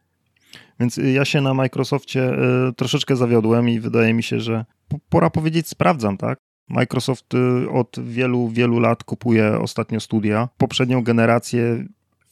Więc 0.81 0.97
ja 0.97 1.25
się 1.25 1.41
na 1.41 1.55
Microsoftie 1.55 2.33
y, 2.69 2.73
troszeczkę 2.73 3.17
zawiodłem 3.17 3.69
i 3.69 3.81
wydaje 3.81 4.15
mi 4.15 4.23
się, 4.23 4.41
że 4.41 4.65
pora 5.09 5.31
powiedzieć 5.31 5.69
sprawdzam, 5.69 6.17
tak? 6.17 6.39
Microsoft 6.69 7.35
y, 7.35 7.71
od 7.71 7.97
wielu, 8.05 8.49
wielu 8.49 8.81
lat 8.81 9.05
kupuje 9.05 9.59
ostatnio 9.59 10.01
studia. 10.01 10.49
Poprzednią 10.59 11.03
generację 11.03 11.85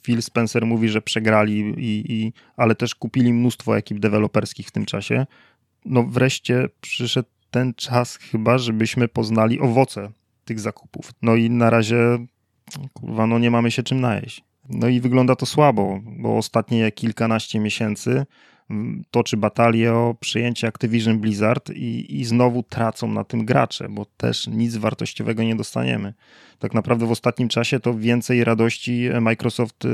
Phil 0.03 0.23
Spencer 0.23 0.67
mówi, 0.67 0.89
że 0.89 1.03
przegrali, 1.03 1.59
i, 1.77 2.13
i, 2.13 2.33
ale 2.57 2.75
też 2.75 2.95
kupili 2.95 3.33
mnóstwo 3.33 3.77
ekip 3.77 3.99
deweloperskich 3.99 4.69
w 4.69 4.71
tym 4.71 4.85
czasie. 4.85 5.27
No 5.85 6.03
wreszcie 6.03 6.69
przyszedł 6.81 7.29
ten 7.51 7.75
czas 7.75 8.17
chyba, 8.17 8.59
żebyśmy 8.59 9.09
poznali 9.09 9.61
owoce 9.61 10.11
tych 10.45 10.61
zakupów. 10.61 11.11
No 11.23 11.37
i 11.37 11.51
na 11.51 11.71
razie, 11.71 11.97
kurwa, 12.93 13.27
no 13.27 13.39
nie 13.39 13.51
mamy 13.51 13.71
się 13.71 13.83
czym 13.83 14.01
najeść. 14.01 14.45
No 14.69 14.89
i 14.89 15.01
wygląda 15.01 15.37
to 15.37 15.47
słabo, 15.47 16.01
bo 16.05 16.37
ostatnie 16.37 16.93
kilkanaście 16.93 17.61
miesięcy 17.61 18.27
toczy 19.11 19.37
batalię 19.37 19.95
o 19.95 20.17
przejęcie 20.21 20.67
Activision 20.67 21.19
Blizzard 21.19 21.71
i, 21.71 22.21
i 22.21 22.25
znowu 22.25 22.63
tracą 22.63 23.13
na 23.13 23.25
tym 23.25 23.45
gracze, 23.45 23.89
bo 23.89 24.07
też 24.17 24.47
nic 24.47 24.77
wartościowego 24.77 25.43
nie 25.43 25.57
dostaniemy. 25.57 26.15
Tak 26.59 26.75
naprawdę 26.75 27.07
w 27.07 27.11
ostatnim 27.11 27.49
czasie 27.49 27.81
to 27.81 27.95
więcej 27.95 28.45
radości 28.45 29.09
Microsoft 29.21 29.85
y, 29.85 29.89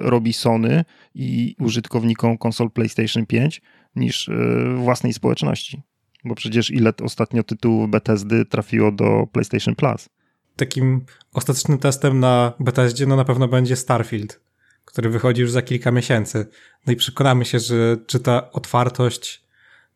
robi 0.00 0.32
Sony 0.32 0.84
i 1.14 1.56
użytkownikom 1.60 2.38
konsol 2.38 2.70
PlayStation 2.70 3.26
5 3.26 3.62
niż 3.96 4.28
y, 4.28 4.74
własnej 4.76 5.12
społeczności. 5.12 5.82
Bo 6.24 6.34
przecież 6.34 6.70
ile 6.70 6.92
ostatnio 7.02 7.42
tytułów 7.42 7.90
Bethesdy 7.90 8.44
trafiło 8.44 8.92
do 8.92 9.26
PlayStation 9.32 9.74
Plus. 9.74 10.08
Takim 10.56 11.04
ostatecznym 11.32 11.78
testem 11.78 12.20
na 12.20 12.52
Bethesdzie 12.60 13.06
no 13.06 13.16
na 13.16 13.24
pewno 13.24 13.48
będzie 13.48 13.76
Starfield 13.76 14.40
który 14.84 15.10
wychodzi 15.10 15.42
już 15.42 15.50
za 15.50 15.62
kilka 15.62 15.90
miesięcy. 15.90 16.46
No 16.86 16.92
i 16.92 16.96
przekonamy 16.96 17.44
się, 17.44 17.58
że 17.58 17.96
czy 18.06 18.20
ta 18.20 18.50
otwartość 18.50 19.44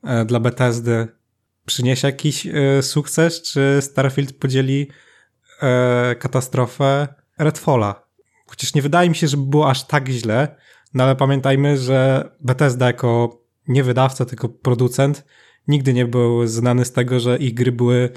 e, 0.04 0.24
dla 0.24 0.40
Bethesdy 0.40 1.08
przyniesie 1.66 2.08
jakiś 2.08 2.46
e, 2.46 2.82
sukces, 2.82 3.42
czy 3.42 3.78
Starfield 3.80 4.32
podzieli 4.32 4.88
e, 5.62 6.14
katastrofę 6.14 7.08
Redfalla. 7.38 8.06
Chociaż 8.46 8.74
nie 8.74 8.82
wydaje 8.82 9.08
mi 9.08 9.16
się, 9.16 9.28
żeby 9.28 9.42
było 9.42 9.70
aż 9.70 9.86
tak 9.86 10.08
źle, 10.08 10.56
no 10.94 11.04
ale 11.04 11.16
pamiętajmy, 11.16 11.78
że 11.78 12.30
Bethesda 12.40 12.86
jako 12.86 13.40
nie 13.68 13.84
wydawca, 13.84 14.24
tylko 14.24 14.48
producent 14.48 15.24
nigdy 15.68 15.92
nie 15.92 16.06
był 16.06 16.46
znany 16.46 16.84
z 16.84 16.92
tego, 16.92 17.20
że 17.20 17.36
ich 17.36 17.54
gry 17.54 17.72
były 17.72 18.10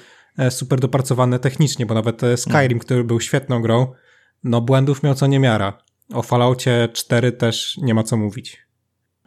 super 0.49 0.79
dopracowane 0.79 1.39
technicznie, 1.39 1.85
bo 1.85 1.93
nawet 1.93 2.21
Skyrim, 2.35 2.79
który 2.79 3.03
był 3.03 3.19
świetną 3.19 3.61
grą, 3.61 3.93
no 4.43 4.61
błędów 4.61 5.03
miał 5.03 5.15
co 5.15 5.27
niemiara. 5.27 5.77
O 6.13 6.21
Falloutie 6.21 6.89
4 6.93 7.31
też 7.31 7.77
nie 7.77 7.93
ma 7.93 8.03
co 8.03 8.17
mówić. 8.17 8.57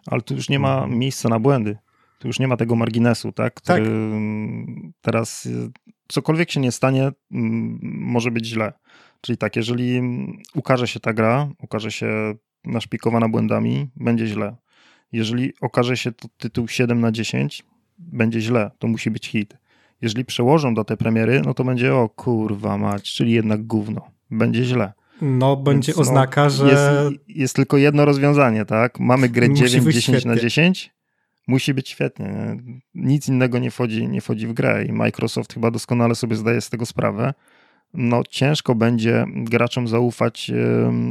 Ale 0.07 0.23
tu 0.23 0.35
już 0.35 0.49
nie 0.49 0.59
ma 0.59 0.87
miejsca 0.87 1.29
na 1.29 1.39
błędy. 1.39 1.79
Tu 2.19 2.29
już 2.29 2.39
nie 2.39 2.49
ma 2.49 2.57
tego 2.57 2.77
marginesu, 2.77 3.33
tak? 3.33 3.55
Który 3.55 3.85
tak. 3.85 3.91
Teraz 5.01 5.47
y, 5.47 5.71
cokolwiek 6.09 6.51
się 6.51 6.61
nie 6.61 6.73
stanie, 6.73 7.11
może 7.31 8.31
być 8.31 8.47
źle. 8.47 8.73
Czyli 9.21 9.39
tak, 9.39 9.57
jeżeli 9.57 10.01
ukaże 10.55 10.89
się 10.89 11.01
ta 11.01 11.13
gra, 11.13 11.49
ukaże 11.59 11.93
się 11.93 12.35
naszpikowana 12.65 13.29
błędami, 13.29 13.89
będzie 13.97 14.27
źle. 14.27 14.57
Jeżeli 15.13 15.53
okaże 15.61 15.97
się 15.97 16.13
to 16.13 16.29
tytuł 16.37 16.69
7 16.69 17.01
na 17.01 17.13
10, 17.13 17.65
będzie 17.99 18.41
źle. 18.41 18.71
To 18.79 18.89
musi 18.89 19.11
być 19.11 19.29
hit. 19.29 19.57
Jeżeli 20.03 20.25
przełożą 20.25 20.75
datę 20.75 20.97
premiery, 20.97 21.43
no 21.45 21.55
to 21.55 21.65
będzie 21.65 21.95
o 21.95 22.09
kurwa 22.09 22.79
mać, 22.79 23.13
czyli 23.13 23.33
jednak 23.33 23.63
gówno. 23.67 24.11
Będzie 24.31 24.65
źle. 24.65 24.93
No, 25.23 25.57
będzie 25.57 25.93
Więc, 25.93 25.97
no, 25.97 26.03
oznaka, 26.03 26.45
no, 26.45 26.51
że. 26.51 26.67
Jest, 26.67 27.25
jest, 27.29 27.57
tylko 27.57 27.77
jedno 27.77 28.05
rozwiązanie, 28.05 28.65
tak? 28.65 29.01
Mamy 29.01 29.29
grę 29.29 29.55
9, 29.55 29.95
10 29.95 30.25
na 30.25 30.37
10. 30.37 30.93
Musi 31.47 31.75
być 31.75 31.89
świetnie. 31.89 32.57
Nic 32.95 33.29
innego 33.29 33.59
nie 33.59 33.71
wchodzi, 33.71 34.09
nie 34.09 34.21
wchodzi 34.21 34.47
w 34.47 34.53
grę 34.53 34.85
i 34.85 34.93
Microsoft 34.93 35.55
chyba 35.55 35.71
doskonale 35.71 36.15
sobie 36.15 36.37
zdaje 36.37 36.61
z 36.61 36.71
tego 36.71 36.87
sprawę. 36.87 37.35
No, 37.95 38.23
ciężko 38.29 38.75
będzie 38.75 39.25
graczom 39.29 39.89
zaufać 39.89 40.51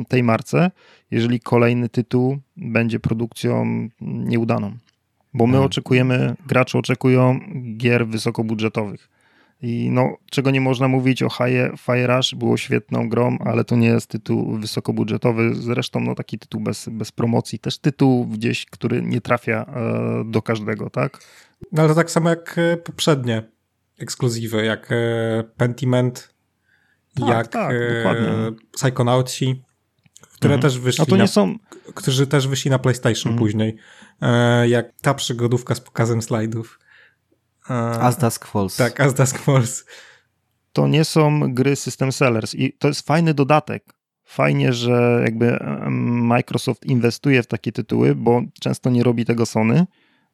tej 0.08 0.24
marce, 0.24 0.72
jeżeli 1.12 1.40
kolejny 1.40 1.90
tytuł 1.90 2.38
będzie 2.58 3.00
produkcją 3.00 3.66
nieudaną. 4.02 4.72
Bo 5.34 5.48
my 5.48 5.52
hmm. 5.52 5.66
oczekujemy, 5.66 6.36
gracze 6.48 6.78
oczekują 6.78 7.40
gier 7.78 8.08
wysokobudżetowych 8.08 9.10
i 9.62 9.90
no, 9.92 10.18
czego 10.32 10.52
nie 10.52 10.62
można 10.62 10.88
mówić 10.88 11.24
o 11.24 11.30
Fire 11.78 12.08
Rush, 12.08 12.36
było 12.36 12.58
świetną 12.58 13.10
grą, 13.10 13.38
ale 13.46 13.64
to 13.64 13.76
nie 13.76 13.88
jest 13.88 14.08
tytuł 14.08 14.58
wysokobudżetowy. 14.58 15.56
Zresztą 15.56 16.00
no, 16.00 16.16
taki 16.16 16.40
tytuł 16.40 16.62
bez, 16.62 16.90
bez 16.90 17.12
promocji. 17.12 17.60
Też 17.60 17.78
tytuł 17.78 18.26
gdzieś, 18.26 18.66
który 18.66 19.02
nie 19.02 19.22
trafia 19.22 19.66
e, 19.66 20.24
do 20.26 20.42
każdego, 20.42 20.90
tak? 20.90 21.20
No 21.72 21.84
ale 21.84 21.96
tak 21.96 22.12
samo 22.12 22.30
jak 22.30 22.58
e, 22.58 22.78
poprzednie 22.78 23.44
ekskluzywy, 24.00 24.66
jak 24.66 24.92
e, 24.92 25.44
Pentiment, 25.58 26.34
tak, 27.20 27.30
jak 27.30 27.48
tak, 27.48 27.74
e, 27.74 28.04
które 30.36 30.54
mhm. 30.54 30.62
też 30.62 30.80
wyszli. 30.80 31.04
A 31.04 31.06
to 31.06 31.16
nie 31.16 31.22
na, 31.22 31.28
są... 31.28 31.56
Którzy 31.96 32.28
też 32.28 32.48
wyszli 32.48 32.72
na 32.72 32.80
PlayStation 32.80 33.32
mhm. 33.32 33.38
później. 33.38 33.76
E, 34.22 34.70
jak 34.70 34.92
ta 35.02 35.14
przygodówka 35.14 35.76
z 35.76 35.80
pokazem 35.82 36.22
slajdów. 36.22 36.80
As 38.00 38.18
Dusk 38.18 38.46
Falls. 38.46 38.76
Tak, 38.76 39.00
As 39.00 39.14
Dusk 39.14 39.38
Falls. 39.38 39.86
To 40.74 40.88
nie 40.88 41.06
są 41.06 41.54
gry 41.54 41.76
system 41.76 42.12
sellers 42.12 42.56
i 42.56 42.74
to 42.74 42.88
jest 42.88 43.08
fajny 43.08 43.34
dodatek. 43.34 43.94
Fajnie, 44.24 44.74
że 44.74 45.22
jakby 45.24 45.60
Microsoft 46.22 46.86
inwestuje 46.86 47.44
w 47.44 47.48
takie 47.48 47.72
tytuły, 47.72 48.16
bo 48.16 48.42
często 48.60 48.90
nie 48.90 49.04
robi 49.04 49.26
tego 49.26 49.46
Sony, 49.46 49.86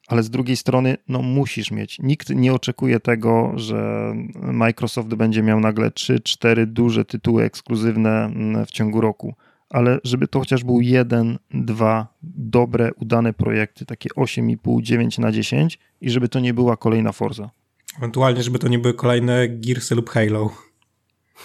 ale 0.08 0.24
z 0.24 0.30
drugiej 0.30 0.58
strony, 0.58 0.98
no 1.08 1.22
musisz 1.22 1.72
mieć. 1.72 2.00
Nikt 2.00 2.30
nie 2.30 2.54
oczekuje 2.54 3.00
tego, 3.00 3.52
że 3.56 4.14
Microsoft 4.36 5.10
będzie 5.10 5.44
miał 5.44 5.60
nagle 5.60 5.90
3-4 5.90 6.66
duże 6.66 7.06
tytuły 7.06 7.44
ekskluzywne 7.44 8.32
w 8.68 8.72
ciągu 8.72 9.02
roku 9.02 9.36
ale 9.70 10.00
żeby 10.04 10.28
to 10.28 10.40
chociaż 10.40 10.64
był 10.64 10.82
jeden, 10.82 11.38
dwa 11.52 12.08
dobre, 12.24 12.92
udane 12.94 13.34
projekty, 13.34 13.86
takie 13.86 14.10
8,5, 14.10 14.82
9 14.82 15.18
na 15.18 15.32
10 15.32 15.80
i 16.02 16.10
żeby 16.10 16.30
to 16.30 16.40
nie 16.40 16.54
była 16.54 16.78
kolejna 16.78 17.12
Forza. 17.12 17.50
Ewentualnie, 17.98 18.44
żeby 18.44 18.60
to 18.60 18.68
nie 18.68 18.80
były 18.80 18.94
kolejne 18.94 19.48
Gearsy 19.48 19.96
lub 19.96 20.10
Halo. 20.10 20.54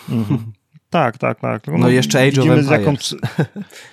Mhm. 0.08 0.52
Tak, 0.90 1.18
tak, 1.18 1.40
tak. 1.40 1.66
No, 1.66 1.78
no 1.78 1.88
jeszcze 1.88 2.20
Age 2.20 2.42
of 2.42 2.48
Empires. 2.48 2.70
Jaką... 2.70 2.94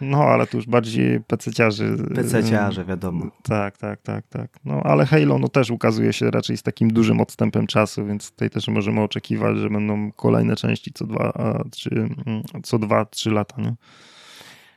No, 0.00 0.24
ale 0.24 0.46
to 0.46 0.56
już 0.56 0.66
bardziej 0.66 1.20
pececiarzy. 1.20 1.96
Pececiarze, 2.14 2.84
wiadomo. 2.84 3.26
Tak, 3.42 3.78
tak, 3.78 4.02
tak, 4.02 4.26
tak. 4.28 4.50
No, 4.64 4.82
ale 4.84 5.06
Halo 5.06 5.38
no, 5.38 5.48
też 5.48 5.70
ukazuje 5.70 6.12
się 6.12 6.30
raczej 6.30 6.56
z 6.56 6.62
takim 6.62 6.92
dużym 6.92 7.20
odstępem 7.20 7.66
czasu, 7.66 8.06
więc 8.06 8.30
tutaj 8.30 8.50
też 8.50 8.68
możemy 8.68 9.00
oczekiwać, 9.00 9.56
że 9.56 9.70
będą 9.70 10.12
kolejne 10.12 10.56
części 10.56 10.92
co 10.92 11.06
dwa, 11.06 11.62
trzy, 11.70 11.90
mm, 12.26 12.42
co 12.62 12.78
dwa, 12.78 13.04
trzy 13.04 13.30
lata, 13.30 13.62
nie? 13.62 13.74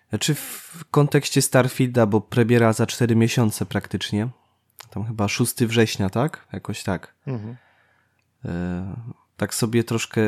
Znaczy 0.10 0.36
w 0.36 0.84
kontekście 0.92 1.42
Starfielda, 1.42 2.06
bo 2.06 2.22
premiera 2.22 2.74
za 2.74 2.88
cztery 2.88 3.16
miesiące 3.16 3.66
praktycznie, 3.66 4.28
tam 4.90 5.06
chyba 5.06 5.28
6 5.28 5.66
września, 5.66 6.10
tak? 6.10 6.48
Jakoś 6.54 6.84
tak. 6.84 7.16
Mhm. 7.28 7.56
E, 8.46 8.96
tak 9.38 9.56
sobie 9.56 9.84
troszkę 9.84 10.22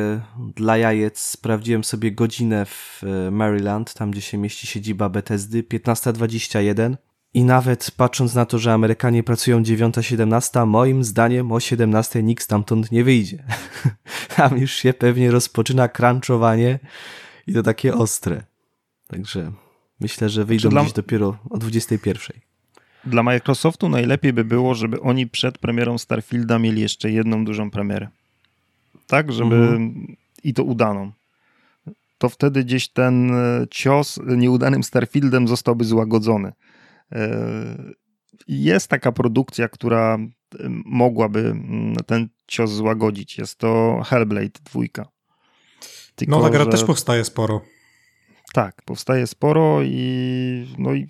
dla 0.55 0.77
jajec 0.77 1.19
sprawdziłem 1.19 1.83
sobie 1.83 2.11
godzinę 2.11 2.65
w 2.65 3.01
e, 3.03 3.31
Maryland, 3.31 3.93
tam 3.93 4.11
gdzie 4.11 4.21
się 4.21 4.37
mieści 4.37 4.67
siedziba 4.67 5.09
Bethesdy, 5.09 5.63
15.21 5.63 6.95
i 7.33 7.43
nawet 7.43 7.91
patrząc 7.97 8.35
na 8.35 8.45
to, 8.45 8.59
że 8.59 8.73
Amerykanie 8.73 9.23
pracują 9.23 9.61
9.17, 9.61 10.67
moim 10.67 11.03
zdaniem 11.03 11.51
o 11.51 11.59
17 11.59 12.23
nikt 12.23 12.43
stamtąd 12.43 12.91
nie 12.91 13.03
wyjdzie. 13.03 13.43
tam 14.35 14.57
już 14.57 14.71
się 14.71 14.93
pewnie 14.93 15.31
rozpoczyna 15.31 15.89
crunchowanie 15.89 16.79
i 17.47 17.53
to 17.53 17.63
takie 17.63 17.93
ostre. 17.93 18.43
Także 19.07 19.51
myślę, 19.99 20.29
że 20.29 20.45
wyjdą 20.45 20.69
dla... 20.69 20.81
gdzieś 20.81 20.93
dopiero 20.93 21.37
o 21.49 21.57
21. 21.57 22.39
Dla 23.05 23.23
Microsoftu 23.23 23.89
najlepiej 23.89 24.33
by 24.33 24.45
było, 24.45 24.75
żeby 24.75 25.01
oni 25.01 25.27
przed 25.27 25.57
premierą 25.57 25.97
Starfielda 25.97 26.59
mieli 26.59 26.81
jeszcze 26.81 27.11
jedną 27.11 27.45
dużą 27.45 27.71
premierę 27.71 28.07
tak, 29.07 29.31
żeby 29.31 29.55
mhm. 29.55 30.15
i 30.43 30.53
to 30.53 30.63
udaną. 30.63 31.11
To 32.17 32.29
wtedy 32.29 32.63
gdzieś 32.63 32.89
ten 32.89 33.31
e, 33.31 33.65
cios 33.71 34.19
nieudanym 34.25 34.83
Starfieldem 34.83 35.47
zostałby 35.47 35.85
złagodzony. 35.85 36.53
E, 37.11 37.93
jest 38.47 38.87
taka 38.87 39.11
produkcja, 39.11 39.69
która 39.69 40.15
e, 40.15 40.57
mogłaby 40.85 41.55
ten 42.05 42.29
cios 42.47 42.71
złagodzić. 42.71 43.37
Jest 43.37 43.57
to 43.57 44.01
Hellblade 44.05 44.59
2. 44.73 44.81
Tylko, 46.15 46.37
no, 46.37 46.43
ta 46.43 46.49
gra 46.49 46.63
że... 46.63 46.69
też 46.69 46.83
powstaje 46.83 47.25
sporo. 47.25 47.61
Tak, 48.53 48.81
powstaje 48.85 49.27
sporo 49.27 49.83
i, 49.83 50.75
no 50.77 50.93
i 50.93 51.07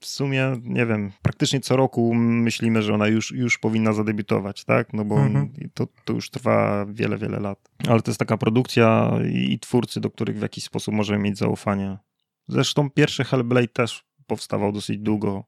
w 0.00 0.06
sumie, 0.06 0.56
nie 0.64 0.86
wiem, 0.86 1.12
praktycznie 1.22 1.60
co 1.60 1.76
roku 1.76 2.14
myślimy, 2.14 2.82
że 2.82 2.94
ona 2.94 3.06
już, 3.06 3.30
już 3.30 3.58
powinna 3.58 3.92
zadebiutować, 3.92 4.64
tak? 4.64 4.92
No 4.92 5.04
bo 5.04 5.20
mhm. 5.20 5.50
to, 5.74 5.86
to 6.04 6.12
już 6.12 6.30
trwa 6.30 6.86
wiele, 6.86 7.18
wiele 7.18 7.40
lat. 7.40 7.70
Ale 7.88 8.02
to 8.02 8.10
jest 8.10 8.18
taka 8.18 8.36
produkcja 8.36 9.10
i, 9.32 9.52
i 9.52 9.58
twórcy, 9.58 10.00
do 10.00 10.10
których 10.10 10.38
w 10.38 10.42
jakiś 10.42 10.64
sposób 10.64 10.94
możemy 10.94 11.22
mieć 11.22 11.38
zaufanie. 11.38 11.98
Zresztą 12.48 12.90
pierwszy 12.90 13.24
Hellblade 13.24 13.68
też 13.68 14.04
powstawał 14.26 14.72
dosyć 14.72 14.98
długo, 14.98 15.44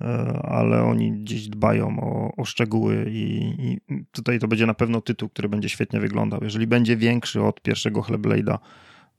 e, 0.00 0.04
ale 0.42 0.82
oni 0.82 1.12
gdzieś 1.12 1.48
dbają 1.48 2.00
o, 2.00 2.36
o 2.36 2.44
szczegóły 2.44 3.06
i, 3.10 3.54
i, 3.58 3.80
tutaj 4.10 4.38
to 4.38 4.48
będzie 4.48 4.66
na 4.66 4.74
pewno 4.74 5.00
tytuł, 5.00 5.28
który 5.28 5.48
będzie 5.48 5.68
świetnie 5.68 6.00
wyglądał. 6.00 6.40
Jeżeli 6.42 6.66
będzie 6.66 6.96
większy 6.96 7.42
od 7.42 7.60
pierwszego 7.60 8.00
Hellblade'a, 8.00 8.58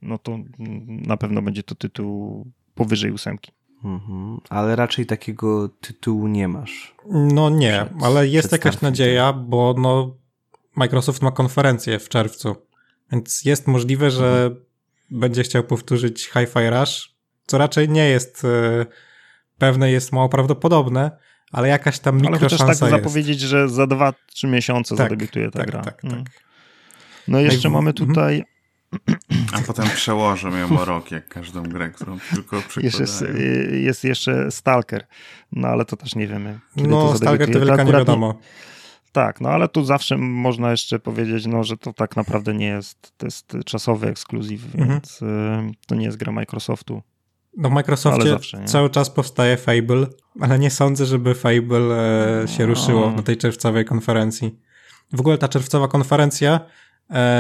no 0.02 0.18
to 0.18 0.40
na 0.88 1.18
pewno 1.18 1.42
będzie 1.42 1.64
to 1.64 1.76
tytuł 1.76 2.46
powyżej 2.76 3.12
ósemki. 3.12 3.52
Mhm. 3.84 4.38
Ale 4.50 4.76
raczej 4.76 5.06
takiego 5.06 5.70
tytułu 5.70 6.28
nie 6.28 6.48
masz. 6.48 6.96
No 7.10 7.50
nie, 7.50 7.86
Przed- 7.90 8.04
ale 8.06 8.28
jest 8.28 8.52
jakaś 8.52 8.82
nadzieja, 8.82 9.34
bo 9.34 9.76
no 9.78 10.16
Microsoft 10.76 11.22
ma 11.22 11.32
konferencję 11.32 12.00
w 12.00 12.10
czerwcu, 12.10 12.56
więc 13.12 13.46
jest 13.46 13.68
możliwe, 13.68 14.12
że 14.12 14.44
Mhm. 14.46 14.66
będzie 15.12 15.44
chciał 15.44 15.64
powtórzyć 15.64 16.30
Hi-Fi 16.30 16.70
Rush, 16.70 17.16
co 17.48 17.58
raczej 17.58 17.90
nie 17.90 18.06
jest 18.10 18.46
e, 18.46 18.86
pewne, 19.58 19.92
jest 19.92 20.12
mało 20.12 20.30
prawdopodobne, 20.30 21.12
ale 21.52 21.68
jakaś 21.68 22.00
tam 22.00 22.16
Ale 22.16 22.22
mikro 22.32 22.50
tak 22.50 22.60
szansa 22.60 22.86
jest. 22.86 22.98
zapowiedzieć, 22.98 23.40
że 23.40 23.70
za 23.70 23.84
2-3 23.88 24.48
miesiące 24.48 24.96
Tak, 24.96 25.06
zadebiutuje 25.06 25.52
ta 25.52 25.60
tak, 25.60 25.72
gra. 25.72 25.82
tak, 25.82 26.04
Mm. 26.06 26.24
tak. 26.24 26.34
No 27.28 27.40
i 27.40 27.44
jeszcze 27.44 27.70
Najw- 27.70 27.74
mamy 27.74 27.90
mhm. 27.90 28.08
tutaj 28.08 28.44
A 29.54 29.62
potem 29.68 29.86
przełożę 29.96 30.50
ją 30.50 30.80
o 30.80 30.86
rok, 30.86 31.12
jak 31.12 31.28
każdą 31.28 31.64
grę, 31.64 31.90
którą 31.90 32.18
tylko 32.34 32.56
jeszcze 32.82 33.02
jest, 33.04 33.22
y, 33.22 33.80
jest 33.84 34.04
jeszcze 34.04 34.52
Stalker, 34.52 35.08
no 35.52 35.68
ale 35.68 35.86
to 35.86 35.98
też 35.98 36.16
nie 36.16 36.28
wiemy. 36.28 36.60
kiedy 36.76 36.90
No, 36.90 37.12
to 37.12 37.18
Stalker 37.18 37.52
to 37.52 37.60
wielka 37.60 37.76
nie 37.76 37.82
akurat 37.82 38.02
wiadomo. 38.02 38.40
Tak, 39.12 39.42
no 39.42 39.50
ale 39.50 39.68
tu 39.70 39.84
zawsze 39.86 40.18
można 40.18 40.72
jeszcze 40.72 41.00
powiedzieć, 41.00 41.46
no, 41.46 41.64
że 41.64 41.78
to 41.78 41.94
tak 41.94 42.16
naprawdę 42.16 42.54
nie 42.54 42.66
jest, 42.68 43.14
to 43.18 43.26
jest 43.28 43.54
czasowy 43.66 44.08
ekskluzyw, 44.08 44.66
Mhm. 44.66 44.90
więc 44.90 45.22
y, 45.22 45.26
to 45.88 45.96
nie 45.96 46.06
jest 46.06 46.18
gra 46.18 46.32
Microsoftu. 46.32 47.02
No 47.58 47.70
w 47.70 47.72
Microsoftie 47.72 48.30
zawsze, 48.30 48.60
nie? 48.60 48.66
cały 48.66 48.90
czas 48.90 49.10
powstaje 49.10 49.58
Fable, 49.58 50.08
ale 50.40 50.60
nie 50.60 50.70
sądzę, 50.72 51.06
żeby 51.06 51.36
Fable 51.36 51.96
e, 52.44 52.48
się 52.48 52.66
ruszyło 52.66 53.10
No. 53.10 53.16
na 53.16 53.24
tej 53.24 53.38
czerwcowej 53.38 53.86
konferencji. 53.86 54.60
W 55.14 55.20
ogóle 55.20 55.38
ta 55.38 55.48
czerwcowa 55.48 55.88
konferencja 55.88 56.60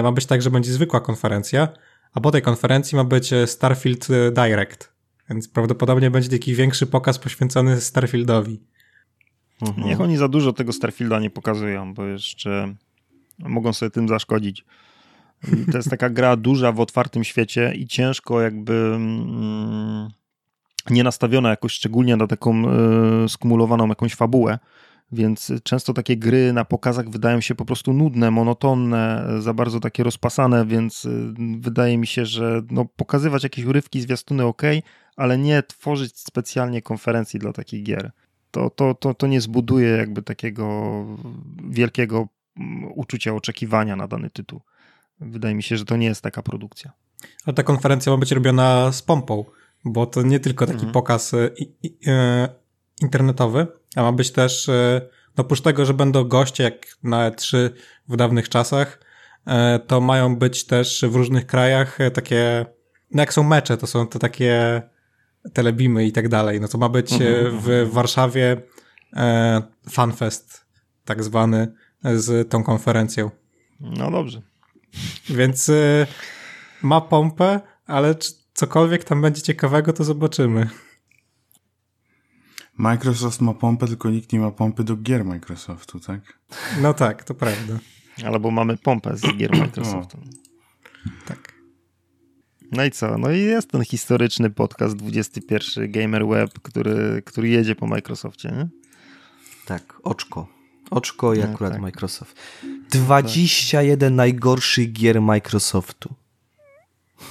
ma 0.03 0.11
być 0.11 0.25
tak, 0.25 0.41
że 0.41 0.51
będzie 0.51 0.73
zwykła 0.73 0.99
konferencja, 0.99 1.67
a 2.13 2.21
po 2.21 2.31
tej 2.31 2.41
konferencji 2.41 2.95
ma 2.95 3.03
być 3.03 3.33
e, 3.33 3.47
Starfield 3.47 4.07
e, 4.09 4.31
Direct. 4.31 4.93
Więc 5.29 5.47
prawdopodobnie 5.47 6.11
będzie 6.11 6.29
taki 6.29 6.55
większy 6.55 6.87
pokaz 6.87 7.19
poświęcony 7.19 7.81
Starfieldowi. 7.81 8.61
Mhm. 9.61 9.87
Niech 9.87 10.01
oni 10.01 10.17
za 10.17 10.27
dużo 10.27 10.53
tego 10.53 10.73
Starfielda 10.73 11.19
nie 11.19 11.29
pokazują, 11.29 11.93
bo 11.93 12.05
jeszcze 12.05 12.75
mogą 13.39 13.73
sobie 13.73 13.89
tym 13.89 14.07
zaszkodzić. 14.07 14.65
To 15.71 15.77
jest 15.77 15.89
taka 15.89 16.09
gra 16.09 16.35
duża 16.35 16.71
w 16.71 16.79
otwartym 16.79 17.23
świecie 17.23 17.73
i 17.75 17.87
ciężko 17.87 18.41
jakby 18.41 18.73
mm, 18.73 20.09
nie 20.89 21.03
nastawiona 21.03 21.49
jakoś 21.49 21.73
szczególnie 21.73 22.15
na 22.15 22.27
taką 22.27 22.63
y, 23.25 23.29
skumulowaną 23.29 23.87
jakąś 23.87 24.15
fabułę, 24.15 24.59
więc 25.11 25.51
często 25.63 25.93
takie 25.93 26.17
gry 26.17 26.53
na 26.53 26.65
pokazach 26.65 27.09
wydają 27.09 27.41
się 27.41 27.55
po 27.55 27.65
prostu 27.65 27.93
nudne, 27.93 28.31
monotonne, 28.31 29.27
za 29.39 29.53
bardzo 29.53 29.79
takie 29.79 30.03
rozpasane, 30.03 30.65
więc 30.65 31.05
y, 31.05 31.33
wydaje 31.59 31.97
mi 31.97 32.07
się, 32.07 32.25
że 32.25 32.61
no, 32.71 32.85
pokazywać 32.85 33.43
jakieś 33.43 33.65
urywki, 33.65 34.01
zwiastuny 34.01 34.45
ok, 34.45 34.61
ale 35.15 35.37
nie 35.37 35.63
tworzyć 35.63 36.19
specjalnie 36.19 36.81
konferencji 36.81 37.39
dla 37.39 37.53
takich 37.53 37.83
gier 37.83 38.11
to, 38.51 38.69
to, 38.69 38.93
to, 38.93 39.13
to 39.13 39.27
nie 39.27 39.41
zbuduje 39.41 39.89
jakby 39.89 40.21
takiego 40.21 41.05
wielkiego 41.69 42.27
mm, 42.57 42.91
uczucia 42.95 43.33
oczekiwania 43.33 43.95
na 43.95 44.07
dany 44.07 44.29
tytuł. 44.29 44.61
Wydaje 45.19 45.55
mi 45.55 45.63
się, 45.63 45.77
że 45.77 45.85
to 45.85 45.97
nie 45.97 46.07
jest 46.07 46.21
taka 46.21 46.41
produkcja. 46.41 46.91
Ale 47.45 47.53
ta 47.53 47.63
konferencja 47.63 48.11
ma 48.11 48.17
być 48.17 48.31
robiona 48.31 48.91
z 48.91 49.01
pompą, 49.01 49.45
bo 49.85 50.05
to 50.05 50.21
nie 50.21 50.39
tylko 50.39 50.65
taki 50.65 50.77
Mhm. 50.77 50.93
pokaz 50.93 51.33
e, 51.33 51.49
i, 51.57 51.73
i, 51.83 51.97
e, 52.07 52.49
internetowy, 53.01 53.67
a 53.95 54.01
ma 54.01 54.11
być 54.11 54.31
też, 54.31 54.69
e, 54.69 55.01
no 55.37 55.41
oprócz 55.41 55.61
tego, 55.61 55.85
że 55.85 55.93
będą 55.93 56.23
goście 56.23 56.63
jak 56.63 56.97
na 57.03 57.31
E3 57.31 57.69
w 58.07 58.15
dawnych 58.15 58.49
czasach, 58.49 58.99
e, 59.45 59.79
to 59.79 60.01
mają 60.01 60.35
być 60.35 60.65
też 60.65 61.05
w 61.09 61.15
różnych 61.15 61.45
krajach 61.45 62.01
e, 62.01 62.11
takie, 62.11 62.65
no 63.11 63.21
jak 63.21 63.33
są 63.33 63.43
mecze, 63.43 63.77
to 63.77 63.87
są 63.87 64.07
to 64.07 64.19
takie 64.19 64.81
telebimy 65.53 66.05
i 66.05 66.11
tak 66.11 66.29
dalej. 66.29 66.61
No 66.61 66.67
to 66.67 66.77
ma 66.77 66.89
być 66.89 67.13
e, 67.13 67.15
Mhm, 67.15 67.59
w 67.59 67.93
Warszawie 67.93 68.61
e, 69.15 69.61
fanfest 69.89 70.65
tak 71.05 71.23
zwany 71.23 71.73
z 72.03 72.49
tą 72.49 72.63
konferencją. 72.63 73.31
No 73.79 74.11
dobrze. 74.11 74.41
Więc 75.29 75.69
y, 75.69 76.07
ma 76.81 77.01
pompę, 77.01 77.59
ale 77.85 78.15
czy 78.15 78.31
cokolwiek 78.53 79.03
tam 79.03 79.21
będzie 79.21 79.41
ciekawego, 79.41 79.93
to 79.93 80.03
zobaczymy. 80.03 80.69
Microsoft 82.77 83.41
ma 83.41 83.53
pompę, 83.53 83.87
tylko 83.87 84.09
nikt 84.09 84.33
nie 84.33 84.39
ma 84.39 84.51
pompy 84.51 84.83
do 84.83 84.97
gier 84.97 85.25
Microsoftu, 85.25 85.99
tak? 85.99 86.39
No 86.81 86.93
tak, 86.93 87.23
to 87.23 87.33
prawda. 87.33 87.79
Albo 88.25 88.51
mamy 88.51 88.77
pompę 88.77 89.17
z 89.17 89.21
gier 89.37 89.51
Microsoftu. 89.61 90.17
Tak. 91.25 91.53
No 92.71 92.85
i 92.85 92.91
co? 92.91 93.17
No 93.17 93.31
i 93.31 93.39
jest 93.39 93.71
ten 93.71 93.83
historyczny 93.83 94.49
podcast 94.49 94.95
21 94.95 95.91
Gamer 95.91 96.27
Web, 96.27 96.59
który, 96.59 97.21
który 97.25 97.49
jedzie 97.49 97.75
po 97.75 97.87
Microsoftie, 97.87 98.49
nie? 98.49 98.67
Tak, 99.65 99.93
oczko. 100.03 100.47
Oczko 100.91 101.33
i 101.33 101.39
No, 101.39 101.45
akurat 101.45 101.73
tak. 101.73 101.81
Microsoft. 101.81 102.39
21 102.91 104.15
najgorszych 104.15 104.91
gier 104.93 105.21
Microsoftu. 105.21 106.13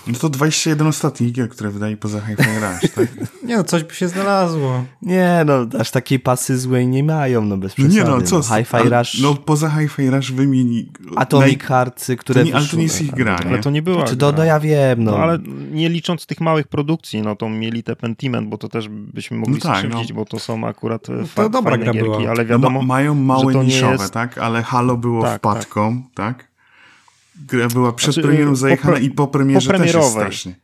No 0.06 0.18
to 0.18 0.28
21 0.28 0.86
ostatnich 0.86 1.32
gier, 1.32 1.48
które 1.48 1.70
wydaje 1.70 1.96
poza 1.96 2.20
Hi-Fi 2.20 2.42
Rush, 2.42 2.94
tak? 2.94 3.08
Nie 3.48 3.56
no, 3.56 3.64
coś 3.64 3.84
by 3.84 3.94
się 3.94 4.08
znalazło. 4.08 4.84
Nie 5.02 5.42
no, 5.46 5.66
aż 5.80 5.90
takiej 5.90 6.20
pasy 6.20 6.58
złej 6.58 6.86
nie 6.88 7.04
mają, 7.04 7.44
no 7.44 7.56
bez 7.56 7.78
No 7.78 7.84
przesady. 7.88 8.10
nie 8.10 8.16
no, 8.16 8.22
co? 8.22 8.42
Hi-Fi 8.42 8.76
ale- 8.76 8.98
Rush, 8.98 9.20
No 9.22 9.34
poza 9.34 9.70
Hi-Fi 9.70 10.10
Rush 10.10 10.32
wymieni... 10.32 10.88
Atomic 11.16 11.58
naj- 11.62 12.16
które 12.16 12.40
to 12.40 12.46
nie, 12.46 12.54
Ale 12.56 12.66
to 12.66 12.76
nie 12.76 12.82
jest 12.82 13.02
ich 13.02 13.10
gra, 13.14 13.36
Ale 13.36 13.50
nie? 13.56 13.58
to 13.62 13.70
nie 13.70 13.82
była 13.82 14.04
Czy 14.04 14.16
gra. 14.16 14.32
to, 14.32 14.38
no 14.38 14.44
ja 14.44 14.60
wiem, 14.60 15.04
no. 15.04 15.10
No 15.10 15.18
ale 15.18 15.38
nie 15.72 15.88
licząc 15.88 16.26
tych 16.26 16.40
małych 16.40 16.68
produkcji, 16.68 17.22
no 17.22 17.36
to 17.36 17.48
mieli 17.48 17.82
te 17.82 17.96
Pentiment, 17.96 18.48
bo 18.48 18.58
to 18.58 18.68
też 18.68 18.88
byśmy 18.88 19.36
mogli 19.36 19.54
No 19.54 19.60
tak, 19.60 19.76
skrzywdzić, 19.76 20.08
no. 20.10 20.14
bo 20.16 20.24
to 20.24 20.38
są 20.38 20.66
akurat 20.66 21.08
e, 21.10 21.18
to 21.20 21.26
fa- 21.26 21.48
dobra 21.48 21.70
fajne 21.70 21.84
gra 21.84 21.92
gierki, 21.94 22.10
była. 22.10 22.30
ale 22.30 22.42
No, 22.44 22.48
wiadomo, 22.48 22.80
ma, 22.82 22.86
mają 22.86 23.14
małe 23.14 23.52
to 23.52 23.62
niszowe, 23.62 23.92
jest- 23.92 24.12
tak? 24.12 24.38
Ale 24.38 24.62
Halo 24.62 24.96
było 24.96 25.22
Tak, 25.22 25.38
wpadką, 25.38 26.02
tak? 26.14 26.49
Gra 27.46 27.68
była 27.68 27.92
przed 27.92 28.14
Znaczy, 28.14 28.28
premierą 28.28 28.50
po 28.50 28.56
zajechana 28.56 28.96
pre- 28.96 29.02
i 29.02 29.10
po 29.10 29.26
premierze 29.28 29.70
też 29.72 29.94
jest 29.94 30.10
strasznie. 30.10 30.54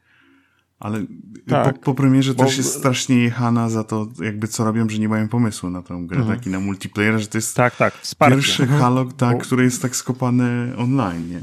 Ale 0.79 1.03
Tak. 1.49 1.74
po, 1.79 1.81
po 1.85 1.95
premierze 1.95 2.35
Bo- 2.35 2.45
też 2.45 2.57
jest 2.59 2.74
strasznie 2.79 3.16
jechana 3.16 3.68
za 3.70 3.85
to, 3.85 4.07
jakby 4.22 4.49
co 4.49 4.64
robią, 4.64 4.89
że 4.89 4.99
nie 4.99 5.09
mają 5.09 5.29
pomysłu 5.29 5.70
na 5.70 5.83
tą 5.83 6.07
grę, 6.07 6.18
Mhm. 6.20 6.39
tak? 6.39 6.47
I 6.47 6.51
na 6.51 6.61
multiplayer, 6.61 7.20
że 7.20 7.27
to 7.27 7.39
jest 7.39 7.57
tak, 7.57 7.77
tak, 7.77 7.95
wsparcie. 7.95 8.37
pierwsze 8.37 8.66
Halo, 8.66 9.05
tak, 9.05 9.37
Bo- 9.37 9.43
które 9.43 9.64
jest 9.64 9.83
tak 9.83 9.97
skopane 9.97 10.72
online, 10.79 11.31
nie? 11.31 11.41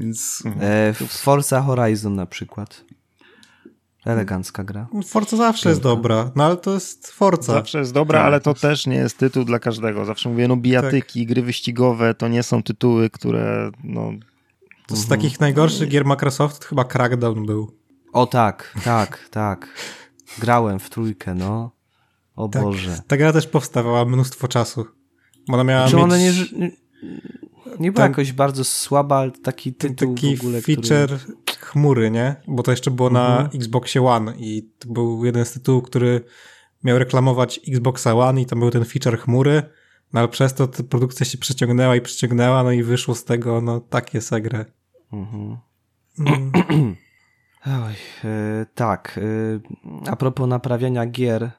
Więc 0.00 0.42
E, 0.60 0.94
Forza 1.08 1.60
Horizon 1.62 2.14
na 2.14 2.26
przykład. 2.26 2.84
Elegancka 4.06 4.64
gra. 4.64 4.86
Forza 5.06 5.36
zawsze 5.36 5.68
jest 5.68 5.80
dobra, 5.82 6.30
no 6.36 6.44
ale 6.44 6.56
to 6.56 6.74
jest 6.74 7.06
Forza. 7.12 7.52
Zawsze 7.52 7.78
jest 7.78 7.92
dobra, 7.92 8.18
Tak. 8.18 8.26
ale 8.26 8.40
to 8.40 8.54
też 8.54 8.86
nie 8.86 8.96
jest 8.96 9.18
tytuł 9.18 9.44
dla 9.44 9.58
każdego. 9.58 10.04
Zawsze 10.04 10.28
mówię, 10.28 10.48
no 10.48 10.56
bijatyki, 10.56 11.20
Tak. 11.20 11.28
gry 11.28 11.42
wyścigowe 11.42 12.14
to 12.14 12.28
nie 12.28 12.42
są 12.42 12.62
tytuły, 12.62 13.10
które 13.10 13.70
no... 13.84 14.12
To 14.88 14.96
z 14.96 15.06
takich 15.06 15.40
najgorszych 15.40 15.88
gier 15.88 16.04
Microsoft 16.04 16.64
chyba 16.64 16.84
Crackdown 16.84 17.46
był. 17.46 17.76
O 18.12 18.26
tak, 18.26 18.74
tak, 18.84 19.28
tak. 19.30 19.68
Grałem 20.38 20.78
w 20.78 20.90
trójkę, 20.90 21.34
no. 21.34 21.70
O 22.36 22.48
Tak. 22.48 22.62
Boże. 22.62 23.00
Ta 23.06 23.16
gra 23.16 23.32
też 23.32 23.46
powstawała 23.46 24.04
mnóstwo 24.04 24.48
czasu. 24.48 24.86
Bo 25.48 25.54
Ona 25.54 25.64
miała 25.64 25.88
Czy 25.88 25.96
mieć 25.96 26.04
ona 26.04 26.18
nie, 26.18 26.32
nie, 26.56 26.70
nie 27.80 27.92
była 27.92 28.04
Ten- 28.04 28.12
jakoś 28.12 28.32
bardzo 28.32 28.64
słaba, 28.64 29.16
ale 29.16 29.30
taki 29.30 29.74
tytuł 29.74 30.14
taki 30.14 30.36
w 30.36 30.40
ogóle, 30.40 30.60
feature 30.60 31.18
chmury, 31.60 32.10
nie? 32.10 32.36
Bo 32.48 32.62
to 32.62 32.70
jeszcze 32.70 32.90
było 32.90 33.10
na 33.10 33.28
Mhm. 33.28 33.50
Xboxie 33.54 34.02
One 34.06 34.34
i 34.36 34.70
to 34.78 34.88
był 34.88 35.24
jeden 35.24 35.44
z 35.44 35.52
tytułów, 35.52 35.84
który 35.84 36.24
miał 36.84 36.98
reklamować 36.98 37.60
Xboxa 37.68 38.14
One 38.14 38.40
i 38.42 38.46
tam 38.46 38.58
był 38.60 38.70
ten 38.70 38.84
feature 38.84 39.18
chmury, 39.18 39.62
no 40.12 40.20
ale 40.20 40.28
przez 40.28 40.54
to 40.54 40.68
ta 40.68 40.82
produkcja 40.82 41.26
się 41.26 41.38
przeciągnęła 41.38 41.96
i 41.96 42.00
przeciągnęła, 42.00 42.62
no 42.62 42.72
i 42.72 42.82
wyszło 42.82 43.14
z 43.14 43.24
tego, 43.24 43.60
no 43.60 43.80
takie 43.80 44.20
segrę. 44.20 44.64
Mhm. 45.12 45.56
Mm. 46.18 46.96
Oj, 47.66 47.94
e, 48.24 48.66
tak. 48.74 49.20
E, 50.06 50.10
a 50.10 50.16
propos 50.16 50.48
naprawiania 50.48 51.06
gier, 51.06 51.50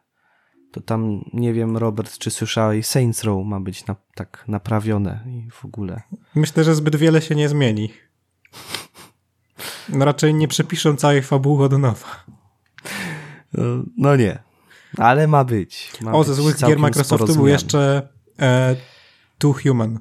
to 0.72 0.82
tam 0.82 1.26
nie 1.34 1.54
wiem, 1.54 1.78
Robert, 1.78 2.18
czy 2.18 2.32
słyszałeś, 2.32 2.86
Saints 2.86 3.24
Row 3.24 3.46
ma 3.46 3.60
być 3.60 3.86
na, 3.86 3.96
tak 4.16 4.44
naprawione 4.48 5.24
i 5.28 5.52
w 5.52 5.66
ogóle. 5.66 6.02
Myślę, 6.36 6.64
że 6.64 6.76
zbyt 6.76 6.96
wiele 6.96 7.22
się 7.22 7.36
nie 7.36 7.50
zmieni. 7.50 7.94
No 9.90 10.06
raczej 10.06 10.34
nie 10.34 10.48
przepiszą 10.48 10.96
całej 10.96 11.22
fabuły 11.22 11.66
od 11.66 11.72
nowa. 11.72 12.24
No, 13.54 13.64
no 13.98 14.16
nie, 14.16 14.40
ale 14.98 15.28
ma 15.28 15.44
być. 15.44 15.92
Ma 16.02 16.12
O, 16.12 16.24
ze 16.24 16.34
złych 16.34 16.58
gier 16.58 16.80
Microsoftu 16.80 17.36
był 17.36 17.48
jeszcze 17.48 18.10
e, 18.40 18.76
Two 19.38 19.54
Human. 19.64 20.00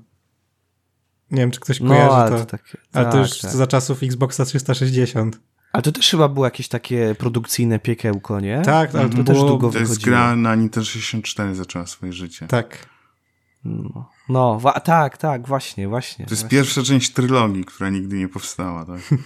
Nie 1.30 1.38
wiem, 1.40 1.50
czy 1.50 1.60
ktoś 1.60 1.80
No, 1.80 1.88
kojarzy 1.88 2.14
ale 2.14 2.30
to. 2.30 2.56
Ale 2.92 3.04
tak, 3.04 3.12
to 3.12 3.18
już 3.18 3.38
tak. 3.38 3.50
za 3.50 3.66
czasów 3.66 4.02
Xboxa 4.02 4.44
360. 4.44 5.40
Ale 5.72 5.82
to 5.82 5.92
też 5.92 6.10
chyba 6.10 6.28
było 6.28 6.46
jakieś 6.46 6.68
takie 6.68 7.14
produkcyjne 7.18 7.78
piekiełko, 7.78 8.40
nie? 8.40 8.62
Tak, 8.64 8.94
ale 8.94 9.08
to, 9.08 9.16
to 9.16 9.24
też 9.24 9.36
było- 9.36 9.48
długo 9.48 9.70
to 9.70 9.78
jest 9.78 9.90
wychodziło. 9.90 10.16
gra 10.16 10.36
na 10.36 10.54
Nintendo 10.54 10.84
64 10.86 11.54
zaczęła 11.54 11.86
swoje 11.86 12.12
życie. 12.12 12.46
Tak. 12.46 12.86
No, 13.64 14.10
no 14.28 14.60
tak, 14.84 15.16
tak, 15.16 15.48
właśnie, 15.48 15.88
właśnie. 15.88 16.24
To 16.26 16.30
jest 16.30 16.42
właśnie. 16.42 16.58
pierwsza 16.58 16.82
część 16.82 17.12
trylogii, 17.12 17.64
która 17.64 17.90
nigdy 17.90 18.16
nie 18.16 18.28
powstała, 18.28 18.84
tak? 18.84 19.00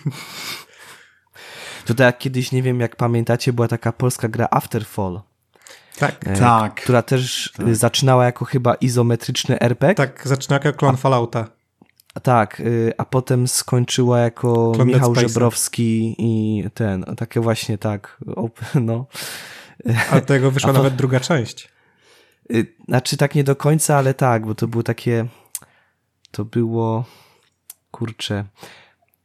To 1.84 1.94
tak 1.94 2.04
jak 2.04 2.18
kiedyś, 2.18 2.52
nie 2.52 2.62
wiem 2.62 2.80
jak 2.80 2.96
pamiętacie, 2.96 3.52
była 3.52 3.68
taka 3.68 3.92
polska 3.92 4.28
gra 4.28 4.48
Afterfall. 4.50 5.20
Tak. 5.98 6.26
e, 6.26 6.36
Tak. 6.38 6.74
która 6.74 7.02
też 7.02 7.52
e, 7.68 7.74
zaczynała 7.74 8.24
jako 8.24 8.44
chyba 8.44 8.74
izometryczny 8.74 9.60
RPG. 9.60 9.94
Tak, 9.94 10.22
zaczyna 10.24 10.54
jako 10.64 10.72
klon 10.72 10.96
Fallouta. 10.96 11.46
Tak, 12.20 12.60
y, 12.60 12.92
a 12.98 13.04
potem 13.04 13.48
skończyła 13.48 14.18
jako 14.20 14.72
Michał. 14.84 15.14
Żebrowski 15.14 16.16
i 16.18 16.64
ten, 16.74 17.04
takie 17.16 17.40
właśnie 17.40 17.78
tak, 17.78 18.18
no. 18.80 19.06
A 20.10 20.20
tego 20.20 20.50
wyszła 20.50 20.70
A 20.70 20.72
po- 20.72 20.78
nawet 20.78 20.96
druga 20.96 21.20
część. 21.20 21.68
Y, 22.50 22.66
Znaczy 22.88 23.16
tak 23.16 23.34
nie 23.34 23.44
do 23.44 23.56
końca, 23.56 23.96
ale 23.96 24.14
tak, 24.14 24.46
bo 24.46 24.54
to 24.54 24.68
było 24.68 24.82
takie, 24.82 25.26
to 26.30 26.44
było, 26.44 27.04
kurczę, 27.90 28.44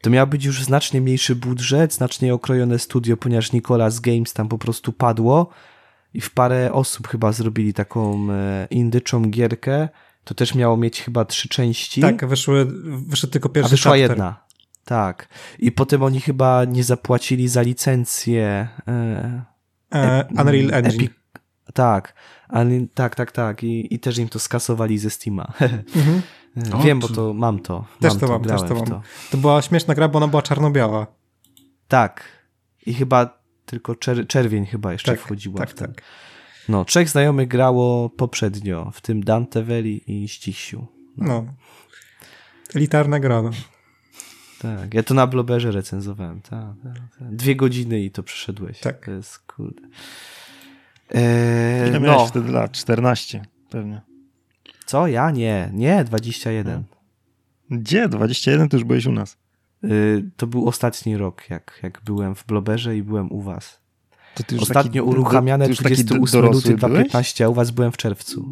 to 0.02 0.10
miał 0.10 0.28
być 0.28 0.46
już 0.46 0.64
znacznie 0.64 1.02
mniejszy 1.02 1.36
budżet, 1.36 1.94
znacznie 1.94 2.34
okrojone 2.34 2.80
studio, 2.80 3.18
ponieważ 3.18 3.52
Nicolas 3.52 4.00
Games 4.00 4.34
tam 4.34 4.48
po 4.48 4.58
prostu 4.58 4.94
padło 4.94 5.50
i 6.14 6.22
w 6.22 6.34
parę 6.34 6.74
osób 6.74 7.08
chyba 7.08 7.32
zrobili 7.32 7.74
taką 7.74 8.28
e, 8.32 8.68
indyczą 8.70 9.22
gierkę. 9.22 9.90
To 10.28 10.34
też 10.36 10.56
miało 10.56 10.78
mieć 10.78 11.02
chyba 11.02 11.26
trzy 11.26 11.50
części. 11.50 12.02
Tak, 12.02 12.26
wyszły, 12.26 12.66
wyszedł 13.08 13.34
tylko 13.34 13.50
A 13.50 13.52
pierwszy 13.52 13.72
wyszła 13.72 13.92
chapter. 13.92 14.10
jedna. 14.10 14.44
Tak. 14.86 15.28
I 15.60 15.72
potem 15.72 16.04
oni 16.04 16.22
chyba 16.22 16.66
nie 16.66 16.84
zapłacili 16.84 17.48
za 17.48 17.62
licencję. 17.62 18.68
E, 18.88 19.44
E, 19.94 20.26
Unreal 20.32 20.74
Engine. 20.74 21.06
Epic. 21.06 21.12
Tak. 21.74 22.14
Ale, 22.50 22.70
tak, 22.94 23.16
tak, 23.16 23.32
tak. 23.32 23.64
I, 23.64 23.94
I 23.96 24.00
też 24.00 24.18
im 24.18 24.30
to 24.30 24.40
skasowali 24.40 24.98
ze 24.98 25.10
Steama. 25.10 25.54
Mhm. 25.96 26.22
O, 26.74 26.84
Wiem, 26.84 27.00
bo 27.00 27.08
to- 27.08 27.14
to 27.14 27.34
mam 27.34 27.60
to. 27.60 27.86
Też 28.00 28.12
mam 28.14 28.20
to 28.20 28.28
mam, 28.28 28.42
grałem 28.42 28.68
też 28.68 28.70
to 28.80 28.86
mam. 28.92 29.02
To 29.32 29.38
była 29.38 29.62
śmieszna 29.62 29.96
gra, 29.96 30.08
bo 30.08 30.18
ona 30.18 30.28
była 30.28 30.42
czarno-biała. 30.42 31.08
Tak. 31.88 32.24
I 32.86 32.94
chyba 32.94 33.40
tylko 33.66 33.96
czer 33.96 34.28
czerwień 34.28 34.66
chyba 34.66 34.92
jeszcze 34.94 35.12
Tak, 35.12 35.20
wchodziła 35.22 35.58
tak, 35.60 35.70
w 35.70 35.74
ten. 35.74 35.88
tak. 35.94 36.02
No, 36.70 36.86
trzech 36.86 37.10
znajomych 37.10 37.48
grało 37.48 38.10
poprzednio, 38.10 38.92
w 38.94 39.02
tym 39.02 39.24
Dante 39.24 39.64
Veli 39.64 40.24
i 40.24 40.28
Ścisiu. 40.28 40.88
No. 41.18 41.46
Elitarne 42.76 43.20
grono. 43.20 43.52
Tak, 44.62 44.94
ja 44.94 45.04
to 45.04 45.14
na 45.14 45.28
Bloberze 45.28 45.72
recenzowałem. 45.72 46.42
Tak, 46.42 46.66
tak, 46.84 47.18
tak. 47.20 47.36
Dwie 47.36 47.56
godziny 47.56 48.00
i 48.02 48.12
to 48.12 48.24
przeszedłeś. 48.24 48.80
Tak. 48.80 49.06
To 49.06 49.12
jest 49.12 49.40
kurde. 49.40 49.88
Eee, 51.12 51.90
Ile 51.90 52.00
miałeś 52.00 52.20
no, 52.20 52.26
wtedy 52.26 52.52
lat? 52.52 52.72
14 52.72 53.46
pewnie. 53.70 54.02
co? 54.86 55.08
Ja? 55.08 55.32
Nie, 55.32 55.70
nie, 55.74 56.04
21. 56.04 56.84
Gdzie? 57.72 58.10
21 58.10 58.70
to 58.70 58.78
już 58.78 58.84
byłeś 58.84 59.06
u 59.06 59.12
nas. 59.12 59.38
Y, 59.84 60.30
to 60.38 60.48
był 60.48 60.68
ostatni 60.68 61.18
rok, 61.18 61.50
jak, 61.50 61.80
jak 61.84 62.02
byłem 62.06 62.36
w 62.36 62.46
Bloberze 62.46 62.98
i 62.98 63.04
byłem 63.04 63.32
u 63.32 63.42
was. 63.42 63.80
To 64.38 64.44
ty 64.44 64.56
już 64.56 64.62
Ostatnio 64.64 64.92
taki, 64.92 65.02
uruchamiane 65.02 65.66
to 65.66 65.70
już 65.70 65.78
taki 65.78 66.04
28 66.04 66.42
dorosły 66.42 66.72
luty 66.72 66.88
byłeś? 66.88 67.10
2015, 67.10 67.46
a 67.46 67.50
u 67.50 67.54
was 67.54 67.72
byłem 67.72 67.92
w 67.92 67.98
czerwcu. 67.98 68.50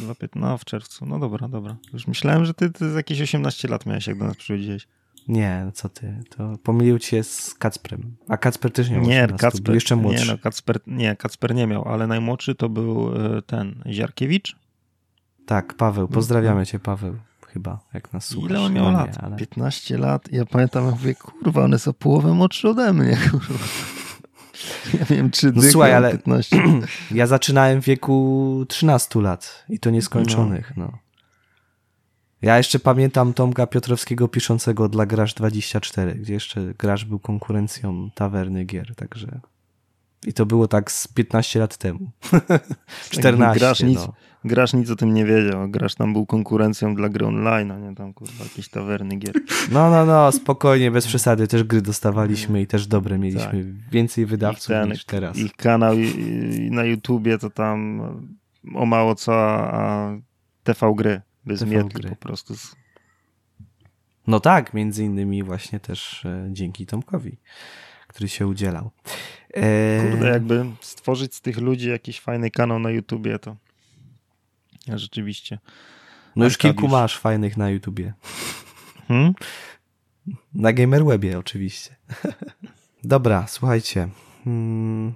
2,15 0.00 0.28
No, 0.34 0.58
w 0.58 0.64
czerwcu. 0.64 1.06
No 1.06 1.18
dobra, 1.18 1.48
dobra. 1.48 1.76
Już 1.92 2.06
myślałem, 2.06 2.44
że 2.44 2.54
ty, 2.54 2.70
ty 2.70 2.90
z 2.92 2.94
jakieś 2.94 3.20
18 3.20 3.68
lat 3.68 3.86
miałeś, 3.86 4.06
jak 4.06 4.18
do 4.18 4.24
nas 4.24 4.36
przychodziłeś. 4.36 4.88
Nie, 5.28 5.62
no 5.64 5.72
co 5.72 5.88
ty, 5.88 6.20
to 6.36 6.58
pomylił 6.62 6.98
cię 6.98 7.24
z 7.24 7.54
Kacprem. 7.54 8.16
A 8.28 8.36
Kacper 8.36 8.72
też 8.72 8.90
miał 8.90 9.02
Nie, 9.02 9.24
18, 9.24 9.28
był 9.28 9.38
Kacper, 9.38 9.74
jeszcze 9.74 9.96
młodszy. 9.96 10.26
Nie, 10.26 10.32
no, 10.32 10.38
Kacper, 10.38 10.80
nie, 10.86 11.16
Kacper 11.16 11.54
nie 11.54 11.66
miał, 11.66 11.88
ale 11.88 12.06
najmłodszy 12.06 12.54
to 12.54 12.68
był 12.68 13.10
e, 13.14 13.42
ten 13.42 13.82
Ziarkiewicz. 13.90 14.56
Tak, 15.46 15.74
Paweł, 15.74 16.08
pozdrawiamy 16.08 16.66
cię 16.66 16.78
Paweł, 16.78 17.16
chyba, 17.46 17.80
jak 17.94 18.12
nas 18.12 18.26
słuchasz. 18.26 18.50
Ile 18.50 18.60
on 18.60 18.72
miał 18.72 18.92
lat? 18.92 19.16
Nie, 19.16 19.24
ale... 19.24 19.36
15 19.36 19.98
lat. 19.98 20.32
Ja 20.32 20.44
pamiętam, 20.46 20.84
jak 20.84 20.94
mówię, 20.94 21.14
kurwa, 21.14 21.64
on 21.64 21.72
jest 21.72 21.88
o 21.88 21.92
połowę 21.92 22.34
młodszy 22.34 22.68
ode 22.68 22.92
mnie, 22.92 23.16
kurwa. 23.30 23.64
Ja 24.98 25.04
wiem, 25.04 25.30
czy 25.30 25.52
No 25.54 25.62
słuchaj, 25.62 25.94
ale- 25.94 26.10
15. 26.10 26.62
Ja 27.10 27.26
zaczynałem 27.26 27.82
w 27.82 27.84
wieku 27.84 28.64
13 28.68 29.20
lat 29.20 29.64
i 29.68 29.78
to 29.78 29.90
nieskończonych, 29.90 30.72
no. 30.76 30.92
Ja 32.42 32.58
jeszcze 32.58 32.78
pamiętam 32.78 33.34
Tomka 33.34 33.66
Piotrowskiego 33.66 34.28
piszącego 34.28 34.88
dla 34.88 35.06
Graż24, 35.06 36.14
gdzie 36.14 36.34
jeszcze 36.34 36.74
Graż 36.78 37.04
był 37.04 37.18
konkurencją 37.18 38.10
tawerny 38.14 38.64
gier, 38.64 38.94
także... 38.94 39.40
I 40.26 40.32
to 40.32 40.46
było 40.46 40.68
tak 40.68 40.92
z 40.92 41.08
15 41.08 41.58
lat 41.60 41.76
temu. 41.76 42.10
14, 43.10 43.58
Grasz 43.60 43.82
nic, 43.82 43.98
no. 43.98 44.12
Grasz 44.44 44.72
nic 44.74 44.90
o 44.90 44.96
tym 44.96 45.14
nie 45.14 45.24
wiedział. 45.24 45.70
Grasz 45.70 45.94
tam 45.94 46.12
był 46.12 46.26
konkurencją 46.26 46.94
dla 46.94 47.08
gry 47.08 47.26
online, 47.26 47.70
a 47.70 47.78
nie 47.78 47.94
tam, 47.94 48.12
kurwa, 48.12 48.44
jakieś 48.44 48.68
tawerny 48.68 49.16
gier. 49.16 49.34
No, 49.70 49.90
no, 49.90 50.06
no, 50.06 50.32
spokojnie, 50.32 50.90
bez 50.90 51.06
przesady. 51.06 51.48
Też 51.48 51.64
gry 51.64 51.82
dostawaliśmy 51.82 52.60
i 52.62 52.66
też 52.66 52.86
dobre 52.86 53.18
mieliśmy. 53.18 53.74
Więcej 53.92 54.26
wydawców 54.26 54.66
ten- 54.66 54.88
niż 54.88 55.04
teraz. 55.04 55.36
Ich 55.36 55.52
kanał 55.52 55.98
i, 55.98 56.06
i 56.56 56.70
na 56.70 56.84
YouTubie 56.84 57.38
to 57.38 57.50
tam 57.50 58.00
o 58.74 58.86
mało 58.86 59.14
co, 59.14 59.34
a 59.74 60.10
TV 60.64 60.94
gry. 60.96 61.20
Bez 61.46 61.60
TV 61.60 61.84
gry. 61.84 62.08
po 62.08 62.16
prostu. 62.16 62.54
No 64.26 64.40
tak, 64.40 64.74
między 64.74 65.04
innymi 65.04 65.42
właśnie 65.42 65.80
też 65.80 66.24
e, 66.26 66.48
dzięki 66.50 66.86
Tomkowi, 66.86 67.38
który 68.08 68.28
się 68.28 68.46
udzielał. 68.46 68.90
E, 69.56 70.10
Kurde, 70.10 70.28
jakby 70.28 70.64
stworzyć 70.80 71.34
z 71.34 71.40
tych 71.40 71.58
ludzi 71.58 71.88
jakiś 71.88 72.20
fajny 72.20 72.50
kanał 72.50 72.78
na 72.78 72.90
YouTubie, 72.90 73.38
to 73.38 73.56
ja 74.86 74.98
rzeczywiście. 74.98 75.58
no 76.36 76.44
już 76.44 76.58
kilku 76.58 76.88
masz 76.88 77.18
fajnych 77.18 77.56
na 77.56 77.70
YouTubie. 77.70 78.12
Hmm? 79.08 79.32
Na 80.54 80.72
Gamerwebie 80.72 81.38
oczywiście. 81.38 81.96
Dobra, 83.04 83.46
słuchajcie. 83.48 84.08
Hmm, 84.44 85.14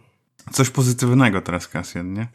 Coś 0.53 0.70
pozytywnego 0.70 1.41
teraz, 1.41 1.68
Kasjan, 1.68 2.12
nie? 2.12 2.26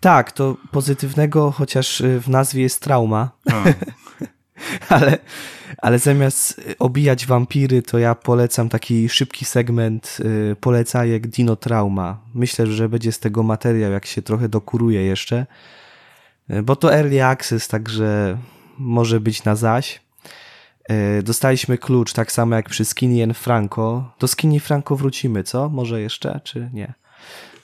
tak, 0.00 0.32
to 0.32 0.56
pozytywnego, 0.70 1.50
chociaż 1.50 2.00
y, 2.00 2.20
w 2.20 2.28
nazwie 2.28 2.62
jest 2.62 2.80
trauma, 2.82 3.30
ale, 4.88 5.18
ale 5.78 5.98
zamiast 5.98 6.58
y, 6.58 6.78
obijać 6.78 7.26
wampiry, 7.26 7.82
to 7.82 7.98
ja 7.98 8.14
polecam 8.14 8.68
taki 8.68 9.08
szybki 9.08 9.44
segment 9.44 10.18
y, 10.52 10.56
polecajek 10.60 11.26
Dino 11.26 11.56
Trauma. 11.56 12.20
Myślę, 12.34 12.66
że 12.66 12.88
będzie 12.88 13.12
z 13.12 13.18
tego 13.18 13.42
materiał, 13.42 13.92
jak 13.92 14.06
się 14.06 14.22
trochę 14.22 14.48
dokuruje 14.48 15.02
jeszcze, 15.02 15.46
Y, 16.50 16.62
bo 16.62 16.76
to 16.76 16.94
early 16.94 17.24
access, 17.24 17.68
także 17.68 18.38
może 18.78 19.20
być 19.20 19.44
na 19.44 19.56
zaś. 19.56 20.00
Y, 21.18 21.22
Dostaliśmy 21.22 21.78
klucz, 21.78 22.12
tak 22.12 22.32
samo 22.32 22.56
jak 22.56 22.68
przy 22.68 22.84
Skinny 22.84 23.34
Franco. 23.34 24.14
Do 24.18 24.28
Skinny 24.28 24.60
Franco 24.60 24.96
wrócimy, 24.96 25.44
co? 25.44 25.68
Może 25.68 26.00
jeszcze, 26.00 26.40
czy 26.44 26.70
nie? 26.72 26.94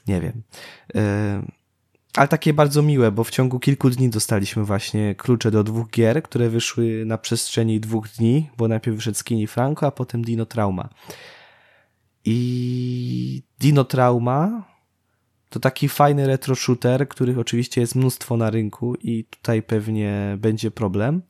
Nie 0.06 0.20
wiem. 0.20 0.42
Ale 2.18 2.28
takie 2.28 2.54
bardzo 2.54 2.82
miłe, 2.82 3.12
bo 3.12 3.24
w 3.24 3.30
ciągu 3.30 3.60
kilku 3.60 3.90
dni 3.90 4.08
dostaliśmy 4.08 4.64
właśnie 4.64 5.14
klucze 5.14 5.50
do 5.50 5.64
dwóch 5.64 5.90
gier, 5.90 6.22
które 6.22 6.48
wyszły 6.48 7.04
na 7.06 7.18
przestrzeni 7.18 7.80
dwóch 7.80 8.08
dni, 8.08 8.50
bo 8.56 8.68
najpierw 8.68 8.96
wyszedł 8.96 9.18
Skinny 9.18 9.46
Franco, 9.46 9.86
a 9.86 9.90
potem 9.90 10.24
Dino 10.24 10.46
Trauma. 10.46 10.88
I 12.24 13.42
Dino 13.60 13.84
Trauma 13.84 14.64
to 15.48 15.60
taki 15.60 15.88
fajny 15.88 16.26
retro 16.26 16.54
shooter, 16.54 17.08
których 17.08 17.38
oczywiście 17.38 17.80
jest 17.80 17.94
mnóstwo 17.94 18.36
na 18.36 18.50
rynku 18.50 18.94
i 18.94 19.24
tutaj 19.24 19.62
pewnie 19.62 20.36
będzie 20.38 20.70
problem. 20.70 21.22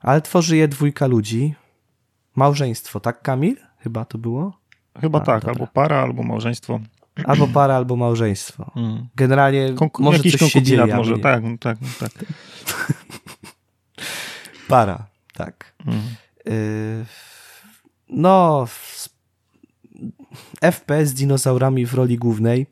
Ale 0.00 0.20
tworzy 0.20 0.56
je 0.56 0.68
dwójka 0.68 1.06
ludzi. 1.06 1.54
Małżeństwo, 2.36 3.00
tak 3.00 3.22
Kamil? 3.22 3.56
Chyba 3.78 4.04
to 4.04 4.18
było? 4.18 4.58
Chyba 5.00 5.18
A, 5.18 5.24
tak, 5.24 5.40
dobra. 5.40 5.52
albo 5.52 5.66
para, 5.66 6.02
albo 6.02 6.22
małżeństwo. 6.22 6.80
Albo 7.24 7.48
para, 7.48 7.76
albo 7.76 7.96
małżeństwo. 7.96 8.70
Mm. 8.76 9.08
Generalnie 9.16 9.72
Konku- 9.74 10.02
może 10.02 10.16
jakiś 10.16 10.36
coś 10.36 10.52
się 10.52 10.62
dzieje, 10.62 10.96
może, 10.96 11.18
tak, 11.18 11.42
tak, 11.60 11.78
tak. 12.00 12.12
Para, 14.68 15.06
tak. 15.34 15.74
Mm. 15.86 16.00
Yy, 16.46 17.04
no, 18.08 18.66
FPS 20.60 21.08
z 21.08 21.14
dinozaurami 21.14 21.86
w 21.86 21.94
roli 21.94 22.16
głównej. 22.18 22.66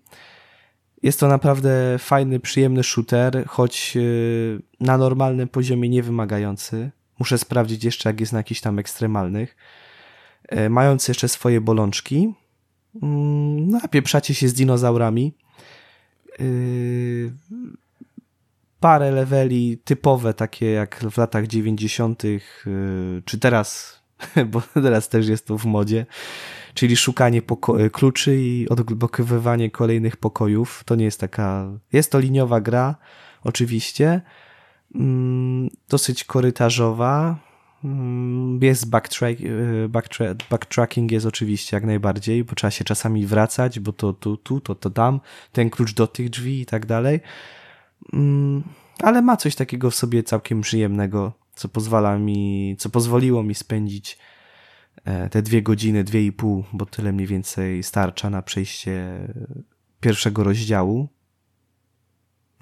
Jest 1.03 1.21
to 1.21 1.29
naprawdę 1.29 1.97
fajny, 1.99 2.41
przyjemny 2.41 2.83
shooter, 2.83 3.45
choć 3.47 3.95
yy, 3.97 4.63
na 4.81 4.99
normalnym 4.99 5.49
poziomie 5.49 5.89
nie 5.89 6.03
wymagający. 6.03 6.91
Muszę 7.19 7.39
sprawdzić 7.39 7.85
jeszcze, 7.85 8.09
jak 8.09 8.21
jest 8.21 8.33
na 8.33 8.39
jakichś 8.39 8.61
tam 8.61 8.79
ekstremalnych. 8.79 9.57
Yy, 10.53 10.71
Mając 10.71 11.09
jeszcze 11.09 11.29
swoje 11.29 11.61
bolączki. 11.61 12.35
Mm, 13.03 13.71
No, 13.71 13.79
a 13.83 13.89
pieprzacie 13.89 14.35
się 14.35 14.49
z 14.49 14.55
dinozaurami. 14.55 15.33
Yy, 16.39 17.33
parę 18.81 19.11
leveli 19.11 19.79
typowe, 19.85 20.35
takie 20.35 20.71
jak 20.71 21.05
w 21.11 21.19
latach 21.19 21.47
90., 21.47 22.25
yy, 22.25 22.41
czy 23.25 23.39
teraz, 23.39 24.01
bo 24.51 24.63
teraz 24.75 25.09
też 25.09 25.29
jest 25.29 25.47
to 25.47 25.59
w 25.59 25.65
modzie, 25.65 26.07
czyli 26.75 26.97
szukanie 26.97 27.43
poko- 27.43 27.81
y, 27.81 27.91
kluczy 27.91 28.37
i 28.37 28.69
odblokowywanie 28.69 29.71
kolejnych 29.71 30.17
pokojów. 30.17 30.83
To 30.87 30.95
nie 30.95 31.05
jest 31.05 31.21
taka. 31.21 31.71
Jest 31.93 32.13
to 32.13 32.19
liniowa 32.19 32.61
gra, 32.61 32.95
oczywiście. 33.45 34.21
Mm, 34.95 35.71
dosyć 35.89 36.25
korytarzowa. 36.25 37.39
Mm, 37.85 38.59
jest 38.63 38.91
backtrack, 38.91 39.41
y, 39.41 39.89
backtra 39.89 40.27
backtracking 40.51 41.13
jest 41.13 41.27
oczywiście 41.27 41.77
jak 41.77 41.85
najbardziej, 41.85 42.45
bo 42.45 42.55
trzeba 42.55 42.71
się 42.71 42.85
czasami 42.85 43.27
wracać, 43.27 43.81
bo 43.81 43.93
to 43.93 44.13
tu, 44.13 44.37
tu, 44.37 44.61
to, 44.61 44.75
to 44.75 44.91
tam, 44.91 45.21
ten 45.53 45.71
klucz 45.71 45.95
do 45.95 46.07
tych 46.07 46.31
drzwi 46.31 46.61
i 46.61 46.67
tak 46.67 46.87
dalej. 46.87 47.21
Mm, 48.13 48.63
ale 49.03 49.23
ma 49.23 49.37
coś 49.37 49.55
takiego 49.55 49.91
w 49.91 49.95
sobie 49.95 50.23
całkiem 50.23 50.61
przyjemnego, 50.61 51.33
co 51.55 51.69
pozwala 51.69 52.19
mi, 52.19 52.77
co 52.79 52.91
pozwoliło 52.91 53.43
mi 53.43 53.55
spędzić 53.55 54.19
e, 55.05 55.29
te 55.29 55.43
dwie 55.43 55.63
godziny, 55.63 56.05
dwie 56.05 56.27
i 56.27 56.33
pół, 56.33 56.65
bo 56.73 56.87
tyle 56.87 57.13
mniej 57.13 57.27
więcej 57.27 57.83
starcza 57.83 58.31
na 58.31 58.43
przejście 58.43 59.21
pierwszego 60.01 60.45
rozdziału. 60.45 61.09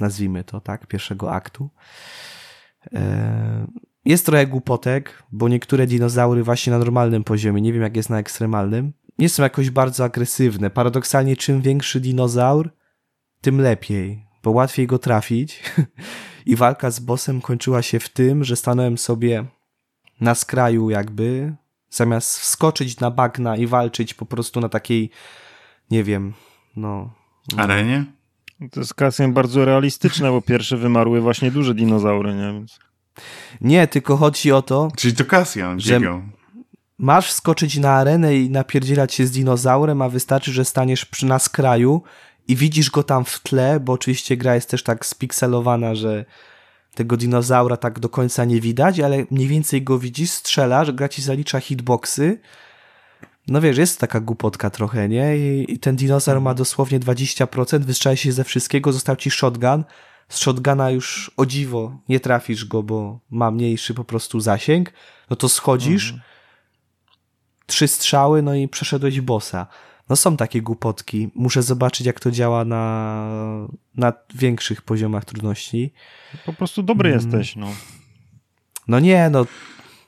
Nazwijmy 0.00 0.44
to, 0.44 0.60
tak? 0.60 0.86
Pierwszego 0.86 1.32
aktu. 1.32 1.70
Jest 4.08 4.26
trochę 4.26 4.46
głupotek, 4.46 5.22
bo 5.32 5.48
niektóre 5.48 5.86
dinozaury 5.86 6.42
właśnie 6.42 6.70
na 6.70 6.78
normalnym 6.78 7.24
poziomie, 7.24 7.60
nie 7.62 7.72
wiem 7.72 7.82
jak 7.82 7.96
jest 7.96 8.10
na 8.10 8.18
ekstremalnym, 8.18 8.92
nie 9.18 9.28
są 9.28 9.42
jakoś 9.42 9.70
bardzo 9.70 10.04
agresywne. 10.04 10.70
Paradoksalnie 10.70 11.36
czym 11.36 11.62
większy 11.62 12.00
dinozaur, 12.00 12.70
tym 13.40 13.60
lepiej, 13.60 14.26
bo 14.44 14.50
łatwiej 14.50 14.86
go 14.86 14.98
trafić. 14.98 15.62
I 16.46 16.56
walka 16.56 16.90
z 16.90 17.00
bossem 17.00 17.40
kończyła 17.40 17.82
się 17.82 18.00
w 18.00 18.08
tym, 18.08 18.44
że 18.44 18.56
stanąłem 18.56 18.98
sobie 18.98 19.44
na 20.20 20.34
skraju 20.34 20.90
jakby, 20.90 21.54
zamiast 21.90 22.38
wskoczyć 22.38 23.00
na 23.00 23.10
bagna 23.10 23.56
i 23.56 23.66
walczyć 23.66 24.14
po 24.14 24.26
prostu 24.26 24.60
na 24.60 24.68
takiej, 24.68 25.10
nie 25.90 26.04
wiem, 26.04 26.32
no... 26.76 27.10
Arenie? 27.56 28.04
To 28.70 28.80
jest 28.80 28.94
kasem 28.94 29.32
bardzo 29.32 29.64
realistyczne, 29.64 30.30
bo 30.30 30.42
pierwsze 30.42 30.76
wymarły 30.76 31.20
właśnie 31.20 31.50
duże 31.50 31.74
dinozaury, 31.74 32.34
nie? 32.34 32.52
Więc... 32.52 32.87
Nie, 33.60 33.86
tylko 33.86 34.16
chodzi 34.16 34.52
o 34.52 34.62
to. 34.62 34.88
Czyli 34.96 35.14
to 35.14 35.24
Kasjan 35.24 35.80
że 35.80 35.92
biegał. 35.92 36.22
Masz 36.98 37.28
wskoczyć 37.28 37.78
na 37.78 37.90
arenę 37.90 38.36
i 38.36 38.50
napierdzielać 38.50 39.14
się 39.14 39.26
z 39.26 39.30
dinozaurem, 39.30 40.02
a 40.02 40.08
wystarczy, 40.08 40.52
że 40.52 40.64
staniesz 40.64 41.04
przy 41.04 41.26
na 41.26 41.38
skraju 41.38 42.02
i 42.48 42.56
widzisz 42.56 42.90
go 42.90 43.02
tam 43.02 43.24
w 43.24 43.40
tle, 43.40 43.80
bo 43.80 43.92
oczywiście 43.92 44.36
gra 44.36 44.54
jest 44.54 44.70
też 44.70 44.82
tak 44.82 45.06
spikselowana, 45.06 45.94
że 45.94 46.24
tego 46.94 47.16
dinozaura 47.16 47.76
tak 47.76 47.98
do 47.98 48.08
końca 48.08 48.44
nie 48.44 48.60
widać, 48.60 49.00
ale 49.00 49.24
mniej 49.30 49.48
więcej 49.48 49.82
go 49.82 49.98
widzisz, 49.98 50.30
strzelasz, 50.30 50.92
gra 50.92 51.08
ci 51.08 51.22
zalicza 51.22 51.60
hitboxy. 51.60 52.40
No 53.48 53.60
wiesz, 53.60 53.78
jest 53.78 54.00
taka 54.00 54.20
głupotka 54.20 54.70
trochę, 54.70 55.08
nie? 55.08 55.38
I, 55.38 55.72
i 55.72 55.78
ten 55.78 55.96
dinozaur 55.96 56.40
ma 56.40 56.54
dosłownie 56.54 57.00
20%, 57.00 57.80
wystrzela 57.80 58.16
się 58.16 58.32
ze 58.32 58.44
wszystkiego, 58.44 58.92
został 58.92 59.16
ci 59.16 59.30
shotgun, 59.30 59.84
z 60.28 60.38
shotguna 60.38 60.90
już 60.90 61.30
o 61.36 61.46
dziwo 61.46 61.98
nie 62.08 62.20
trafisz 62.20 62.64
go, 62.64 62.82
bo 62.82 63.20
ma 63.30 63.50
mniejszy 63.50 63.94
po 63.94 64.04
prostu 64.04 64.40
zasięg, 64.40 64.92
no 65.30 65.36
to 65.36 65.48
schodzisz, 65.48 66.04
mhm. 66.04 66.22
trzy 67.66 67.88
strzały, 67.88 68.42
no 68.42 68.54
i 68.54 68.68
przeszedłeś 68.68 69.20
bossa. 69.20 69.66
No 70.08 70.16
są 70.16 70.36
takie 70.36 70.62
głupotki. 70.62 71.30
Muszę 71.34 71.62
zobaczyć, 71.62 72.06
jak 72.06 72.20
to 72.20 72.30
działa 72.30 72.64
na, 72.64 73.68
na 73.94 74.12
większych 74.34 74.82
poziomach 74.82 75.24
trudności. 75.24 75.92
Po 76.46 76.52
prostu 76.52 76.82
dobry 76.82 77.10
hmm. 77.10 77.24
jesteś, 77.24 77.56
no. 77.56 77.68
No 78.88 79.00
nie, 79.00 79.30
no 79.30 79.46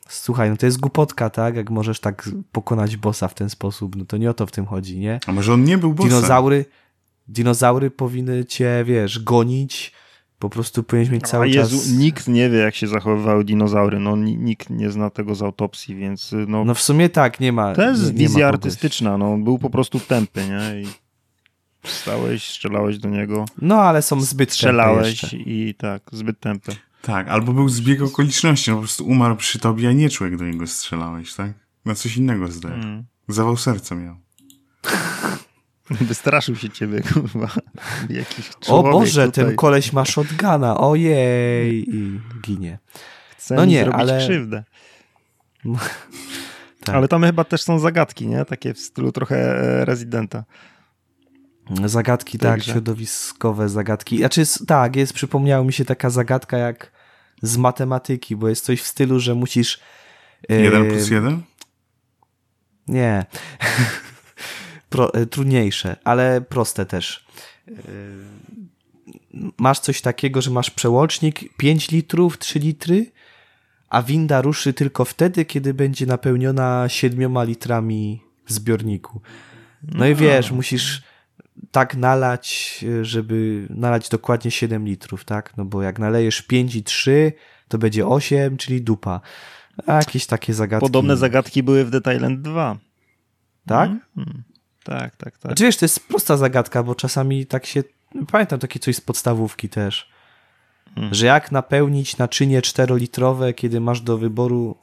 słuchaj, 0.08 0.50
no 0.50 0.56
to 0.56 0.66
jest 0.66 0.80
głupotka, 0.80 1.30
tak? 1.30 1.56
Jak 1.56 1.70
możesz 1.70 2.00
tak 2.00 2.30
pokonać 2.52 2.96
bossa 2.96 3.28
w 3.28 3.34
ten 3.34 3.50
sposób, 3.50 3.96
no 3.96 4.04
to 4.04 4.16
nie 4.16 4.30
o 4.30 4.34
to 4.34 4.46
w 4.46 4.50
tym 4.50 4.66
chodzi, 4.66 4.98
nie? 4.98 5.20
A 5.26 5.32
może 5.32 5.52
on 5.52 5.64
nie 5.64 5.78
był 5.78 5.94
bossem? 5.94 6.10
Dinozaury, 6.10 6.64
dinozaury 7.28 7.90
powinny 7.90 8.44
cię, 8.44 8.84
wiesz, 8.86 9.18
gonić, 9.18 9.92
po 10.40 10.50
prostu 10.50 10.82
powinieneś 10.82 11.12
mieć 11.12 11.22
cały 11.22 11.44
A 11.44 11.46
Jezu, 11.46 11.78
czas... 11.78 11.88
nikt 11.90 12.28
nie 12.28 12.50
wie, 12.50 12.58
jak 12.58 12.74
się 12.74 12.86
zachowywały 12.86 13.44
dinozaury. 13.44 13.98
No, 13.98 14.16
nikt 14.16 14.70
nie 14.70 14.90
zna 14.90 15.10
tego 15.10 15.34
z 15.34 15.42
autopsji, 15.42 15.96
więc... 15.96 16.32
Y, 16.32 16.46
no, 16.48 16.64
no 16.64 16.74
w 16.74 16.80
sumie 16.80 17.08
tak, 17.08 17.40
nie 17.40 17.52
ma... 17.52 17.74
To 17.74 17.82
jest 17.82 18.04
nie, 18.04 18.12
wizja 18.12 18.48
artystyczna, 18.48 19.18
no. 19.18 19.36
Był 19.36 19.58
po 19.58 19.70
prostu 19.70 20.00
tępy, 20.00 20.40
nie? 20.48 20.82
I 20.82 20.86
stałeś, 21.84 22.50
strzelałeś 22.50 22.98
do 22.98 23.08
niego. 23.08 23.44
No, 23.62 23.82
ale 23.82 24.02
są 24.02 24.20
zbyt 24.20 24.52
Strzelałeś 24.52 25.34
i 25.46 25.74
tak, 25.78 26.02
zbyt 26.12 26.40
tępy. 26.40 26.72
Tak, 27.02 27.28
albo 27.28 27.52
był 27.52 27.68
zbieg 27.68 28.02
okoliczności, 28.02 28.70
no 28.70 28.76
po 28.76 28.82
prostu 28.82 29.06
umarł 29.06 29.36
przy 29.36 29.58
tobie, 29.58 29.88
a 29.88 29.92
nie 29.92 30.10
człowiek 30.10 30.36
do 30.36 30.44
niego 30.44 30.66
strzelałeś, 30.66 31.34
tak? 31.34 31.52
Na 31.84 31.94
coś 31.94 32.16
innego 32.16 32.48
zdaje. 32.48 32.74
Mm. 32.74 33.04
Zawał 33.28 33.56
serca 33.56 33.94
miał. 33.94 34.16
Wystraszył 36.00 36.56
się 36.56 36.70
ciebie, 36.70 37.02
kurwa. 37.02 37.48
Jakiś 38.10 38.50
o 38.68 38.82
Boże, 38.82 39.26
tutaj. 39.26 39.44
ten 39.44 39.56
koleś 39.56 39.92
ma 39.92 40.04
shotguna, 40.04 40.78
ojej, 40.78 41.96
i 41.96 42.20
ginie. 42.42 42.78
Chce 43.38 43.54
no 43.54 43.64
nie, 43.64 43.84
zrobić 43.84 44.00
ale... 44.00 44.18
krzywdę. 44.18 44.64
tak. 46.84 46.94
Ale 46.94 47.08
tam 47.08 47.22
chyba 47.22 47.44
też 47.44 47.62
są 47.62 47.78
zagadki, 47.78 48.26
nie? 48.26 48.44
Takie 48.44 48.74
w 48.74 48.78
stylu 48.78 49.12
trochę 49.12 49.36
e, 49.36 49.84
rezydenta. 49.84 50.44
Zagadki, 51.84 52.38
tak, 52.38 52.62
środowiskowe 52.62 53.68
zagadki. 53.68 54.18
Znaczy, 54.18 54.42
tak, 54.66 54.96
jest, 54.96 55.12
przypomniała 55.12 55.64
mi 55.64 55.72
się 55.72 55.84
taka 55.84 56.10
zagadka 56.10 56.58
jak 56.58 56.92
z 57.42 57.56
matematyki, 57.56 58.36
bo 58.36 58.48
jest 58.48 58.64
coś 58.64 58.80
w 58.82 58.86
stylu, 58.86 59.20
że 59.20 59.34
musisz... 59.34 59.80
Jeden 60.48 60.88
plus 60.88 61.10
jeden? 61.10 61.42
Nie. 62.88 63.26
pro, 64.90 65.14
e, 65.14 65.26
trudniejsze, 65.26 65.96
ale 66.04 66.40
proste 66.40 66.86
też. 66.86 67.24
E, 67.68 67.72
masz 69.58 69.78
coś 69.78 70.00
takiego, 70.00 70.42
że 70.42 70.50
masz 70.50 70.70
przełącznik 70.70 71.56
5 71.56 71.90
litrów, 71.90 72.38
3 72.38 72.58
litry, 72.58 73.12
a 73.88 74.02
winda 74.02 74.42
ruszy 74.42 74.72
tylko 74.72 75.04
wtedy, 75.04 75.44
kiedy 75.44 75.74
będzie 75.74 76.06
napełniona 76.06 76.88
7 76.88 77.44
litrami 77.44 78.22
w 78.46 78.52
zbiorniku. 78.52 79.20
No 79.82 80.06
i 80.06 80.14
wiesz, 80.14 80.50
musisz 80.50 81.02
tak 81.70 81.96
nalać, 81.96 82.84
żeby 83.02 83.66
nalać 83.70 84.08
dokładnie 84.08 84.50
7 84.50 84.86
litrów, 84.86 85.24
tak? 85.24 85.56
No 85.56 85.64
bo 85.64 85.82
jak 85.82 85.98
nalejesz 85.98 86.42
5 86.42 86.74
i 86.74 86.82
3, 86.82 87.32
to 87.68 87.78
będzie 87.78 88.06
8, 88.06 88.56
czyli 88.56 88.82
dupa. 88.82 89.20
A 89.86 89.96
jakieś 89.96 90.26
takie 90.26 90.54
zagadki. 90.54 90.86
Podobne 90.86 91.16
zagadki 91.16 91.62
były 91.62 91.84
w 91.84 91.90
Detailend 91.90 92.42
2. 92.42 92.78
Tak? 93.66 93.90
Hmm. 94.14 94.42
Tak, 94.90 95.16
tak, 95.16 95.38
tak. 95.38 95.42
Znaczy 95.42 95.64
wiesz, 95.64 95.76
to 95.76 95.84
jest 95.84 96.08
prosta 96.08 96.36
zagadka, 96.36 96.82
bo 96.82 96.94
czasami 96.94 97.46
tak 97.46 97.66
się... 97.66 97.82
Pamiętam 98.32 98.58
takie 98.58 98.78
coś 98.78 98.96
z 98.96 99.00
podstawówki 99.00 99.68
też. 99.68 100.10
Hmm. 100.94 101.14
Że 101.14 101.26
jak 101.26 101.52
napełnić 101.52 102.16
naczynie 102.16 102.62
czterolitrowe, 102.62 103.52
kiedy 103.52 103.80
masz 103.80 104.00
do 104.00 104.18
wyboru 104.18 104.76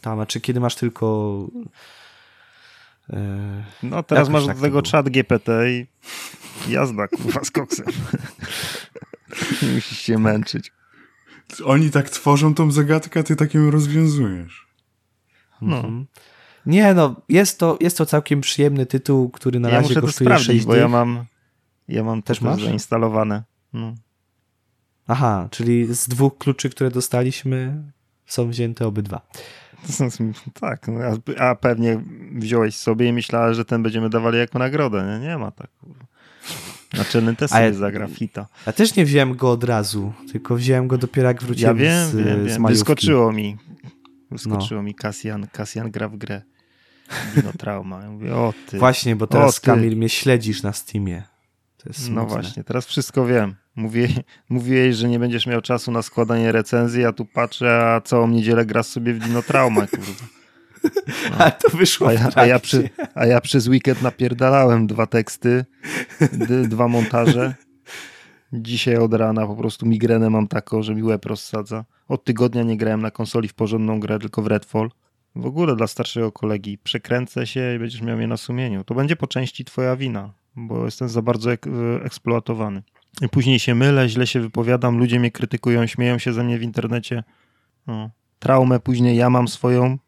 tam, 0.00 0.16
znaczy 0.18 0.40
kiedy 0.40 0.60
masz 0.60 0.76
tylko... 0.76 1.38
E, 3.10 3.64
no 3.82 4.02
teraz 4.02 4.28
masz 4.28 4.46
tak 4.46 4.56
do 4.56 4.62
tego 4.62 4.82
czat 4.82 5.08
GPT 5.08 5.70
i 5.70 5.86
jazda 6.68 7.08
kurwa 7.08 7.44
z 7.44 7.50
koksem. 7.50 7.86
Musisz 9.74 9.98
się 9.98 10.18
męczyć. 10.18 10.72
Oni 11.64 11.90
tak 11.90 12.10
tworzą 12.10 12.54
tą 12.54 12.70
zagadkę, 12.70 13.20
a 13.20 13.22
ty 13.22 13.36
tak 13.36 13.54
ją 13.54 13.70
rozwiązujesz. 13.70 14.66
No. 15.60 15.76
Mhm. 15.76 16.06
Nie, 16.66 16.94
no, 16.94 17.16
jest 17.28 17.58
to, 17.58 17.78
jest 17.80 17.98
to 17.98 18.06
całkiem 18.06 18.40
przyjemny 18.40 18.86
tytuł, 18.86 19.30
który 19.30 19.60
na 19.60 19.68
ja 19.68 19.74
razie 19.74 19.88
muszę 19.88 20.00
kosztuje 20.00 20.30
to 20.30 20.38
sprawdzić, 20.38 20.64
bo 20.64 20.74
ja 20.74 20.88
mam, 20.88 21.24
ja 21.88 22.04
mam 22.04 22.22
też 22.22 22.40
masz 22.40 22.64
zainstalowane. 22.64 23.42
No. 23.72 23.94
Aha, 25.06 25.48
czyli 25.50 25.94
z 25.94 26.08
dwóch 26.08 26.38
kluczy, 26.38 26.70
które 26.70 26.90
dostaliśmy, 26.90 27.82
są 28.26 28.50
wzięte 28.50 28.86
obydwa. 28.86 29.20
Tak, 30.60 30.88
no, 30.88 31.00
a, 31.38 31.54
pewnie 31.54 32.00
wziąłeś 32.32 32.76
sobie 32.76 33.08
i 33.08 33.12
myślałeś, 33.12 33.56
że 33.56 33.64
ten 33.64 33.82
będziemy 33.82 34.10
dawali 34.10 34.38
jako 34.38 34.58
nagrodę. 34.58 35.18
Nie, 35.20 35.28
nie 35.28 35.38
ma 35.38 35.50
tak. 35.50 35.70
Naczelny 36.92 37.36
test 37.36 37.54
ja, 37.54 37.72
za 37.72 37.90
grafita. 37.90 38.46
Ja 38.66 38.72
też 38.72 38.96
nie 38.96 39.04
wziąłem 39.04 39.36
go 39.36 39.50
od 39.50 39.64
razu, 39.64 40.12
tylko 40.32 40.56
wziąłem 40.56 40.88
go 40.88 40.98
dopiero 40.98 41.28
jak 41.28 41.42
wróciłem 41.42 41.78
ja 41.78 41.82
wiem, 41.82 42.08
z, 42.08 42.16
wiem, 42.16 42.46
wiem. 42.46 42.66
z 42.66 42.70
Wyskoczyło 42.70 43.32
mi. 43.32 43.56
Wyskoczyło 44.30 44.80
no. 44.80 44.82
mi 44.82 44.94
Kasjan, 44.94 45.46
Kasjan 45.52 45.90
gra 45.90 46.08
w 46.08 46.16
grę. 46.16 46.42
Dino 47.34 47.52
Trauma. 47.58 48.02
Ja 48.02 48.10
mówię, 48.10 48.34
o 48.34 48.54
ty. 48.66 48.78
Właśnie, 48.78 49.16
bo 49.16 49.26
teraz 49.26 49.60
Kamil 49.60 49.96
mnie 49.96 50.08
śledzisz 50.08 50.62
na 50.62 50.72
Steamie. 50.72 51.22
no 52.10 52.26
właśnie, 52.26 52.64
teraz 52.64 52.86
wszystko 52.86 53.26
wiem. 53.26 53.54
Mówię, 53.76 54.08
mówiłeś, 54.48 54.96
że 54.96 55.08
nie 55.08 55.18
będziesz 55.18 55.46
miał 55.46 55.60
czasu 55.60 55.92
na 55.92 56.02
składanie 56.02 56.52
recenzji, 56.52 57.04
a 57.04 57.12
tu 57.12 57.24
patrzę, 57.24 57.94
a 57.94 58.00
całą 58.00 58.28
niedzielę 58.28 58.66
grasz 58.66 58.86
sobie 58.86 59.14
w 59.14 59.18
Dino 59.18 59.42
Trauma. 59.42 59.86
No. 61.30 61.36
Ale 61.38 61.52
to 61.52 61.76
wyszło 61.76 62.08
a 62.08 62.12
ja, 62.12 62.28
a, 62.34 62.46
ja 62.46 62.58
przy, 62.58 62.90
a 63.14 63.26
ja 63.26 63.40
przez 63.40 63.68
weekend 63.68 64.02
napierdalałem 64.02 64.86
dwa 64.86 65.06
teksty, 65.06 65.64
dwa 66.68 66.88
montaże. 66.88 67.54
Dzisiaj 68.52 68.96
od 68.96 69.14
rana 69.14 69.46
po 69.46 69.56
prostu 69.56 69.86
migrenę 69.86 70.30
mam 70.30 70.48
taką, 70.48 70.82
że 70.82 70.94
mi 70.94 71.02
łeb 71.02 71.26
rozsadza. 71.26 71.84
Od 72.08 72.24
tygodnia 72.24 72.62
nie 72.62 72.76
grałem 72.76 73.02
na 73.02 73.10
konsoli 73.10 73.48
w 73.48 73.54
porządną 73.54 74.00
grę, 74.00 74.18
tylko 74.18 74.42
w 74.42 74.46
Redfall. 74.46 74.90
W 75.36 75.46
ogóle 75.46 75.76
dla 75.76 75.86
starszego 75.86 76.32
kolegi. 76.32 76.78
Przekręcę 76.78 77.46
się 77.46 77.74
i 77.76 77.78
będziesz 77.78 78.02
miał 78.02 78.16
mnie 78.16 78.26
na 78.26 78.36
sumieniu. 78.36 78.84
To 78.84 78.94
będzie 78.94 79.16
po 79.16 79.26
części 79.26 79.64
twoja 79.64 79.96
wina, 79.96 80.32
bo 80.56 80.84
jestem 80.84 81.08
za 81.08 81.22
bardzo 81.22 81.52
ek 81.52 81.66
eksploatowany. 82.04 82.82
I 83.22 83.28
później 83.28 83.58
się 83.58 83.74
mylę, 83.74 84.08
źle 84.08 84.26
się 84.26 84.40
wypowiadam, 84.40 84.98
ludzie 84.98 85.20
mnie 85.20 85.30
krytykują, 85.30 85.86
śmieją 85.86 86.18
się 86.18 86.32
ze 86.32 86.44
mnie 86.44 86.58
w 86.58 86.62
internecie. 86.62 87.24
No. 87.86 88.10
traumę, 88.38 88.80
później 88.80 89.16
ja 89.16 89.30
mam 89.30 89.48
swoją, 89.48 89.98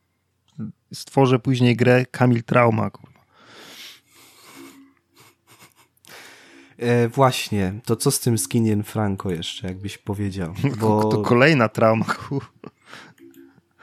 stworzę 0.93 1.38
później 1.38 1.76
grę 1.76 2.07
Kamil 2.07 2.43
Trauma. 2.43 2.90
E, 6.83 7.09
właśnie, 7.09 7.74
to 7.85 7.97
co 7.97 8.11
z 8.11 8.20
tym 8.20 8.39
skiniem 8.39 8.83
Franco 8.83 9.30
jeszcze, 9.30 9.68
jakbyś 9.68 9.99
powiedział? 9.99 10.55
Bo... 10.80 11.05
To 11.05 11.22
kolejna 11.22 11.68
trauma. 11.68 12.05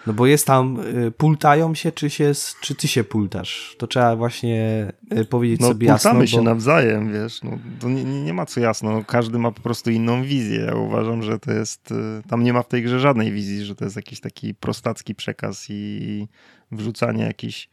No 0.07 0.13
bo 0.13 0.25
jest 0.25 0.47
tam, 0.47 0.79
y, 0.79 1.11
pultają 1.11 1.75
się, 1.75 1.91
czy, 1.91 2.09
się, 2.09 2.31
czy 2.61 2.75
ty 2.75 2.87
się 2.87 3.03
pultasz? 3.03 3.75
To 3.77 3.87
trzeba 3.87 4.15
właśnie 4.15 4.91
y, 5.17 5.25
powiedzieć 5.25 5.59
no, 5.59 5.67
sobie 5.67 5.87
jasno. 5.87 6.13
No 6.13 6.27
się 6.27 6.41
nawzajem, 6.41 7.13
wiesz. 7.13 7.43
No, 7.43 7.51
to 7.79 7.89
nie, 7.89 8.03
nie, 8.03 8.33
ma 8.33 8.45
co 8.45 8.59
jasno. 8.59 8.91
No, 8.91 9.03
każdy 9.03 9.39
ma 9.39 9.51
po 9.51 9.61
prostu 9.61 9.91
inną 9.91 10.23
wizję. 10.23 10.59
Ja 10.59 10.75
uważam, 10.75 11.23
że 11.23 11.39
to 11.39 11.51
jest, 11.51 11.91
y, 11.91 11.95
tam 12.29 12.43
nie 12.43 12.53
ma 12.53 12.63
w 12.63 12.67
tej 12.67 12.83
grze 12.83 12.99
żadnej 12.99 13.31
wizji, 13.31 13.65
że 13.65 13.75
to 13.75 13.85
jest 13.85 13.95
jakiś 13.95 14.19
taki 14.19 14.53
prostacki 14.53 15.15
przekaz 15.15 15.65
i 15.69 16.27
wrzucanie 16.71 17.23
jakichś 17.23 17.65
e, 17.65 17.69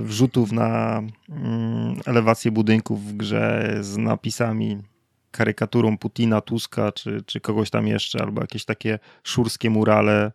wrzutów 0.00 0.52
na 0.52 1.02
mm, 1.28 2.00
elewację 2.06 2.50
budynków 2.50 3.04
w 3.04 3.12
grze 3.12 3.76
z 3.80 3.96
napisami 3.96 4.78
karykaturą 5.30 5.98
Putina, 5.98 6.40
Tuska, 6.40 6.92
czy, 6.92 7.22
czy 7.26 7.40
kogoś 7.40 7.70
tam 7.70 7.86
jeszcze, 7.86 8.22
albo 8.22 8.40
jakieś 8.40 8.64
takie 8.64 8.98
szurskie 9.22 9.70
murale 9.70 10.32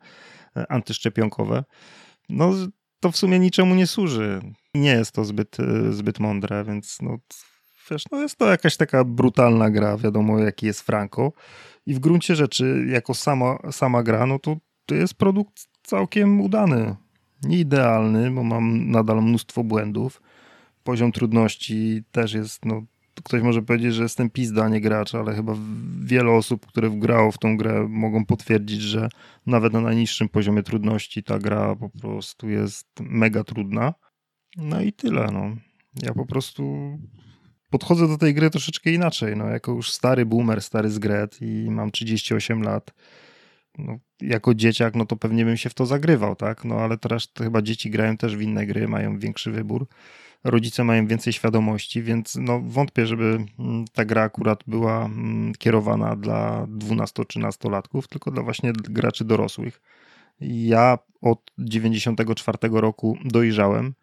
antyszczepionkowe, 0.70 1.64
no 2.30 2.54
to 3.00 3.12
w 3.12 3.18
sumie 3.18 3.40
niczemu 3.40 3.76
nie 3.76 3.88
służy. 3.88 4.42
Nie 4.76 4.92
jest 4.92 5.12
to 5.12 5.26
zbyt, 5.26 5.58
zbyt 5.90 6.20
mądre, 6.20 6.64
więc 6.64 6.98
no, 7.02 7.18
wiesz, 7.92 8.04
no 8.12 8.22
jest 8.22 8.38
to 8.38 8.50
jakaś 8.50 8.78
taka 8.78 9.04
brutalna 9.04 9.70
gra, 9.70 9.98
wiadomo 9.98 10.40
jaki 10.40 10.66
jest 10.66 10.82
Franco 10.82 11.32
i 11.86 11.94
w 11.94 12.00
gruncie 12.00 12.36
rzeczy 12.36 12.86
jako 12.90 13.14
sama, 13.14 13.58
sama 13.72 14.04
gra, 14.04 14.26
no 14.26 14.40
to, 14.40 14.58
to 14.86 14.96
jest 14.96 15.14
produkt 15.14 15.68
całkiem 15.84 16.42
udany. 16.42 16.96
Nie 17.44 17.60
idealny, 17.60 18.32
bo 18.32 18.44
mam 18.44 18.92
nadal 18.92 19.24
mnóstwo 19.24 19.64
błędów. 19.64 20.22
Poziom 20.84 21.12
trudności 21.12 22.04
też 22.12 22.34
jest 22.34 22.66
no, 22.66 22.84
ktoś 23.16 23.42
może 23.42 23.62
powiedzieć, 23.62 23.94
że 23.94 24.04
jestem 24.04 24.30
pizda, 24.30 24.70
nie 24.70 24.82
gracz, 24.82 25.16
ale 25.16 25.36
chyba 25.36 25.56
wiele 26.04 26.32
osób, 26.32 26.66
które 26.66 26.90
wgrało 26.90 27.32
w 27.32 27.38
tą 27.38 27.58
grę 27.58 27.88
mogą 27.90 28.26
potwierdzić, 28.26 28.82
że 28.82 29.10
nawet 29.46 29.74
na 29.74 29.82
najniższym 29.82 30.30
poziomie 30.30 30.64
trudności 30.64 31.24
ta 31.24 31.40
gra 31.40 31.76
po 31.76 31.90
prostu 31.90 32.50
jest 32.50 32.88
mega 33.00 33.44
trudna. 33.44 33.94
No 34.58 34.82
i 34.82 34.94
tyle, 34.94 35.28
no. 35.34 35.56
Ja 36.04 36.14
po 36.14 36.26
prostu 36.26 36.98
podchodzę 37.70 38.08
do 38.08 38.18
tej 38.18 38.34
gry 38.34 38.50
troszeczkę 38.50 38.92
inaczej, 38.92 39.38
no. 39.38 39.46
Jako 39.46 39.72
już 39.72 39.92
stary 39.92 40.26
boomer, 40.26 40.62
stary 40.62 40.90
zgret 40.90 41.42
i 41.42 41.68
mam 41.72 41.92
38 41.92 42.62
lat, 42.62 42.94
no, 43.78 44.00
jako 44.22 44.54
dzieciak, 44.54 44.96
no 44.96 45.06
to 45.06 45.16
pewnie 45.16 45.46
bym 45.46 45.58
się 45.58 45.70
w 45.70 45.74
to 45.74 45.86
zagrywał, 45.86 46.36
tak? 46.36 46.66
No 46.66 46.76
ale 46.76 46.98
teraz 46.98 47.28
chyba 47.38 47.62
dzieci 47.62 47.90
grają 47.90 48.18
też 48.18 48.38
w 48.38 48.42
inne 48.42 48.66
gry, 48.66 48.88
mają 48.88 49.20
większy 49.20 49.52
wybór 49.52 49.88
rodzice 50.44 50.84
mają 50.84 51.08
więcej 51.08 51.34
świadomości, 51.34 52.04
więc 52.04 52.36
no, 52.36 52.62
wątpię, 52.66 53.08
żeby 53.08 53.46
mm, 53.60 53.86
ta 53.94 54.06
gra 54.06 54.22
akurat 54.22 54.64
była 54.68 55.06
mm, 55.06 55.54
kierowana 55.54 56.16
dla 56.16 56.68
12-13-latków, 56.68 58.08
tylko 58.08 58.32
dla 58.32 58.44
właśnie 58.44 58.74
graczy 58.74 59.26
dorosłych. 59.26 59.82
Ja 60.42 60.98
od 61.22 61.52
94 61.58 62.58
roku 62.72 63.18
dojrzałem, 63.26 63.94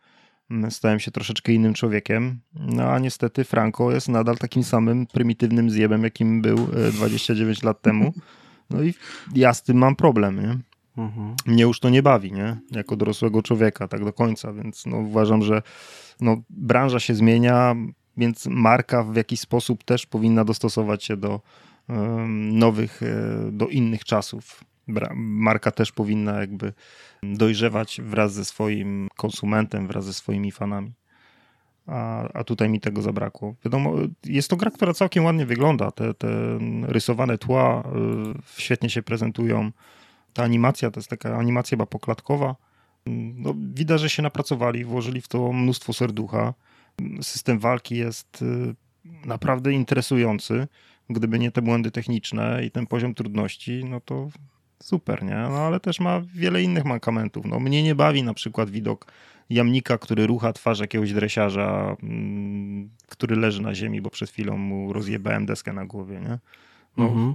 mm, 0.51 0.71
stałem 0.71 1.01
się 1.01 1.11
troszeczkę 1.11 1.53
innym 1.53 1.75
człowiekiem, 1.75 2.41
no 2.55 2.93
a 2.93 2.99
niestety 2.99 3.45
Franco 3.45 3.93
jest 3.93 4.09
nadal 4.09 4.37
takim 4.37 4.65
samym 4.65 5.07
prymitywnym 5.07 5.71
zjebem, 5.71 6.05
jakim 6.05 6.43
był 6.43 6.57
29 6.93 7.65
e, 7.65 7.67
lat 7.67 7.83
temu. 7.83 8.13
No 8.71 8.83
i 8.83 8.95
ja 9.35 9.55
z 9.55 9.63
tym 9.63 9.77
mam 9.77 9.97
problem, 9.97 10.43
nie? 10.43 10.59
Mhm. 10.97 11.35
Mnie 11.47 11.63
już 11.63 11.81
to 11.81 11.91
nie 11.91 12.03
bawi, 12.03 12.33
nie? 12.33 12.57
Jako 12.71 12.97
dorosłego 12.97 13.43
człowieka, 13.43 13.89
tak 13.89 14.05
do 14.05 14.13
końca, 14.13 14.53
więc 14.53 14.87
no, 14.87 14.97
uważam, 14.97 15.43
że 15.43 15.63
no, 16.21 16.37
branża 16.51 17.01
się 17.01 17.15
zmienia, 17.15 17.77
więc 18.17 18.47
marka 18.47 19.05
w 19.05 19.17
jakiś 19.17 19.41
sposób 19.41 19.85
też 19.85 20.07
powinna 20.07 20.45
dostosować 20.45 21.05
się 21.05 21.17
do 21.17 21.41
um, 21.89 22.59
nowych, 22.59 23.03
e, 23.03 23.53
do 23.53 23.69
innych 23.69 24.05
czasów. 24.05 24.65
Marka 25.15 25.71
też 25.71 25.93
powinna 25.93 26.41
jakby 26.41 26.73
dojrzewać 27.23 28.01
wraz 28.05 28.33
ze 28.33 28.45
swoim 28.45 29.09
konsumentem, 29.17 29.87
wraz 29.87 30.05
ze 30.05 30.15
swoimi 30.15 30.53
fanami. 30.53 30.93
A, 31.91 32.29
a 32.33 32.45
tutaj 32.45 32.69
mi 32.69 32.81
tego 32.81 33.03
zabrakło. 33.03 33.55
Wiadomo, 33.65 33.95
jest 34.25 34.51
to 34.51 34.57
gra, 34.57 34.71
która 34.71 34.95
całkiem 34.95 35.25
ładnie 35.25 35.47
wygląda. 35.47 35.91
Te, 35.91 36.15
te 36.15 36.29
rysowane 36.83 37.39
tła 37.39 37.83
y, 37.83 38.61
świetnie 38.61 38.91
się 38.91 39.03
prezentują. 39.03 39.71
Ta 40.33 40.43
animacja 40.43 40.91
to 40.91 41.01
jest 41.01 41.11
taka 41.11 41.37
animacja 41.37 41.77
chyba 41.77 41.87
poklatkowa 41.87 42.57
no, 43.07 43.55
widać, 43.75 44.01
że 44.01 44.11
się 44.11 44.23
napracowali, 44.23 44.85
włożyli 44.85 45.21
w 45.21 45.29
to 45.29 45.53
mnóstwo 45.53 45.93
serducha. 45.93 46.55
System 47.23 47.59
walki 47.59 47.97
jest 47.97 48.43
y, 48.43 48.75
naprawdę 49.25 49.73
interesujący. 49.73 50.69
Gdyby 51.11 51.39
nie 51.39 51.51
te 51.51 51.63
błędy 51.63 51.91
techniczne 51.91 52.65
i 52.65 52.71
ten 52.71 52.87
poziom 52.87 53.15
trudności, 53.15 53.85
no 53.85 54.01
to 54.01 54.29
super, 54.83 55.23
nie? 55.23 55.35
No 55.35 55.59
ale 55.59 55.81
też 55.81 56.01
ma 56.01 56.21
wiele 56.35 56.63
innych 56.63 56.85
mankamentów. 56.85 57.47
No, 57.47 57.61
mnie 57.61 57.83
nie 57.83 57.95
bawi 57.95 58.23
na 58.23 58.35
przykład 58.35 58.71
widok 58.71 59.07
jamnika, 59.51 59.99
który 59.99 60.27
rucha 60.27 60.53
twarz 60.53 60.81
jakiegoś 60.81 61.13
dresiarza, 61.13 61.97
mm, 62.03 62.91
który 63.09 63.37
leży 63.37 63.63
na 63.63 63.75
ziemi, 63.75 64.01
bo 64.01 64.11
przed 64.11 64.31
chwilą 64.31 64.57
mu 64.57 64.93
rozjebałem 64.93 65.47
deskę 65.47 65.73
na 65.73 65.87
głowie, 65.87 66.21
nie? 66.21 66.39
No, 66.97 67.05
mhm. 67.05 67.35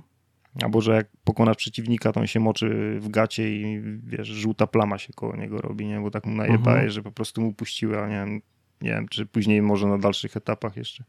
Albo, 0.64 0.82
że 0.82 0.96
jak 0.96 1.08
pokonasz 1.24 1.58
przeciwnika, 1.58 2.12
to 2.12 2.20
on 2.20 2.28
się 2.28 2.40
moczy 2.40 2.98
w 3.00 3.10
gacie 3.10 3.56
i 3.56 3.82
wiesz, 4.04 4.28
żółta 4.28 4.68
plama 4.68 4.98
się 4.98 5.14
koło 5.14 5.36
niego 5.36 5.62
robi, 5.62 5.86
nie? 5.86 6.00
Bo 6.00 6.12
tak 6.12 6.26
mu 6.26 6.36
najebałeś, 6.36 6.68
mhm. 6.68 6.92
że 6.92 7.04
po 7.04 7.12
prostu 7.12 7.42
mu 7.42 7.54
puściły, 7.54 8.00
a 8.00 8.08
nie 8.08 8.16
wiem, 8.16 8.42
nie 8.82 8.90
wiem, 8.90 9.08
czy 9.08 9.26
później 9.26 9.62
może 9.62 9.88
na 9.88 9.98
dalszych 9.98 10.38
etapach 10.38 10.78
jeszcze. 10.78 11.04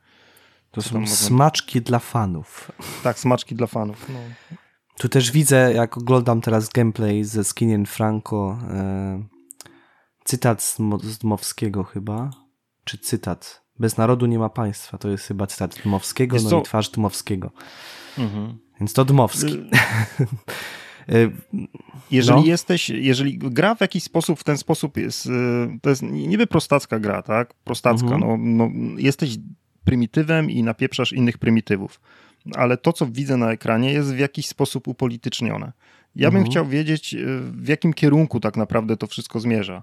To 0.70 0.82
są 0.82 1.07
smaczki 1.07 1.80
dla 1.80 1.99
fanów. 1.99 2.72
Tak, 3.03 3.18
smaczki 3.18 3.55
dla 3.55 3.66
fanów. 3.66 4.09
No. 4.09 4.18
Tu 4.99 5.09
też 5.09 5.32
widzę, 5.32 5.72
jak 5.72 5.99
oglądam 5.99 6.40
teraz 6.40 6.68
gameplay 6.68 7.24
ze 7.24 7.44
Skinien 7.44 7.86
Franco, 7.86 8.59
e, 8.70 9.22
cytat 10.24 10.62
z, 10.62 10.78
z 11.03 11.18
Dmowskiego 11.18 11.84
chyba, 11.84 12.30
czy 12.84 12.99
cytat? 12.99 13.66
Bez 13.78 13.97
narodu 13.97 14.26
nie 14.26 14.38
ma 14.38 14.49
państwa. 14.49 14.99
To 14.99 15.09
jest 15.09 15.26
chyba 15.26 15.47
cytat 15.47 15.82
Dmowskiego, 15.82 16.36
no 16.51 16.61
i 16.61 16.62
twarz 16.62 16.90
Dmowskiego. 16.90 17.51
Mhm. 18.18 18.59
Więc 18.80 18.92
to 18.92 19.05
Dmowski. 19.05 19.59
Y, 21.11 21.30
jeżeli 22.11 22.40
no. 22.40 22.47
jesteś, 22.47 22.88
jeżeli 22.88 23.38
gra 23.38 23.74
w 23.74 23.80
jakiś 23.80 24.03
sposób, 24.03 24.40
w 24.40 24.44
ten 24.44 24.59
sposób 24.59 24.97
jest, 24.97 25.26
y, 25.26 25.30
to 25.82 25.90
jest 25.90 26.03
niby 26.03 26.47
prostacka 26.47 26.99
gra, 26.99 27.22
tak? 27.22 27.55
Prostacka, 27.55 28.14
mhm. 28.14 28.20
no, 28.57 28.68
no, 28.68 28.70
jesteś 28.99 29.38
prymitywem 29.84 30.51
i 30.51 30.62
napieprzasz 30.62 31.12
innych 31.12 31.38
prymitywów. 31.38 32.01
Ale 32.55 32.76
to, 32.76 32.92
co 32.92 33.07
widzę 33.07 33.36
na 33.36 33.53
ekranie, 33.53 33.92
jest 33.92 34.14
w 34.14 34.18
jakiś 34.18 34.47
sposób 34.47 34.88
upolitycznione. 34.88 35.72
Ja 36.16 36.30
bym 36.30 36.36
mhm. 36.36 36.51
chciał 36.51 36.66
wiedzieć, 36.66 37.14
y, 37.14 37.40
w 37.40 37.68
jakim 37.68 37.92
kierunku 37.94 38.40
tak 38.40 38.57
naprawdę 38.57 38.97
to 38.97 39.07
wszystko 39.07 39.40
zmierza. 39.40 39.82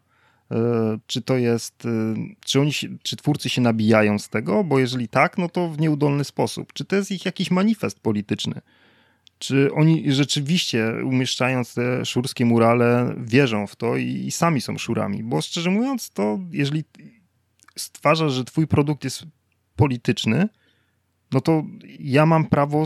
Czy 1.08 1.22
to 1.22 1.38
jest, 1.38 1.88
czy 2.46 2.60
oni, 2.60 2.72
czy 3.04 3.16
twórcy 3.16 3.50
się 3.50 3.62
nabijają 3.62 4.20
z 4.20 4.30
tego? 4.30 4.64
Bo 4.64 4.80
jeżeli 4.80 5.08
tak, 5.08 5.38
no 5.38 5.50
to 5.50 5.70
w 5.70 5.80
nieudolny 5.80 6.24
sposób. 6.24 6.74
Czy 6.74 6.86
to 6.86 6.96
jest 6.96 7.12
ich 7.12 7.26
jakiś 7.26 7.52
manifest 7.52 8.00
polityczny? 8.00 8.62
czy 9.44 9.74
oni 9.74 10.12
rzeczywiście 10.12 10.94
umieszczając 11.06 11.74
te 11.74 12.06
szurskie 12.06 12.46
murale 12.46 13.16
wierzą 13.18 13.68
w 13.68 13.76
to 13.76 13.98
i, 13.98 14.08
i 14.08 14.32
sami 14.32 14.62
są 14.62 14.78
szurami. 14.78 15.24
Bo 15.24 15.42
szczerze 15.42 15.70
mówiąc, 15.70 16.10
to 16.10 16.40
jeżeli 16.52 16.84
stwarzasz, 17.76 18.34
że 18.34 18.44
twój 18.44 18.68
produkt 18.68 19.04
jest 19.04 19.26
polityczny, 19.76 20.50
no 21.34 21.42
to 21.42 21.64
ja 22.00 22.26
mam 22.26 22.46
prawo 22.46 22.84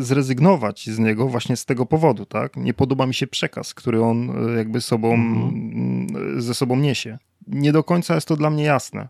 zrezygnować 0.00 0.86
z 0.90 0.98
niego 0.98 1.28
właśnie 1.28 1.56
z 1.56 1.64
tego 1.64 1.86
powodu, 1.86 2.26
tak? 2.26 2.56
Nie 2.56 2.74
podoba 2.74 3.06
mi 3.06 3.14
się 3.14 3.26
przekaz, 3.26 3.74
który 3.74 4.02
on 4.02 4.48
e, 4.50 4.56
jakby 4.56 4.80
sobą, 4.80 5.14
mhm. 5.14 6.42
ze 6.42 6.54
sobą 6.54 6.76
niesie. 6.76 7.18
Nie 7.46 7.72
do 7.72 7.84
końca 7.84 8.14
jest 8.14 8.28
to 8.28 8.36
dla 8.36 8.50
mnie 8.50 8.64
jasne. 8.64 9.08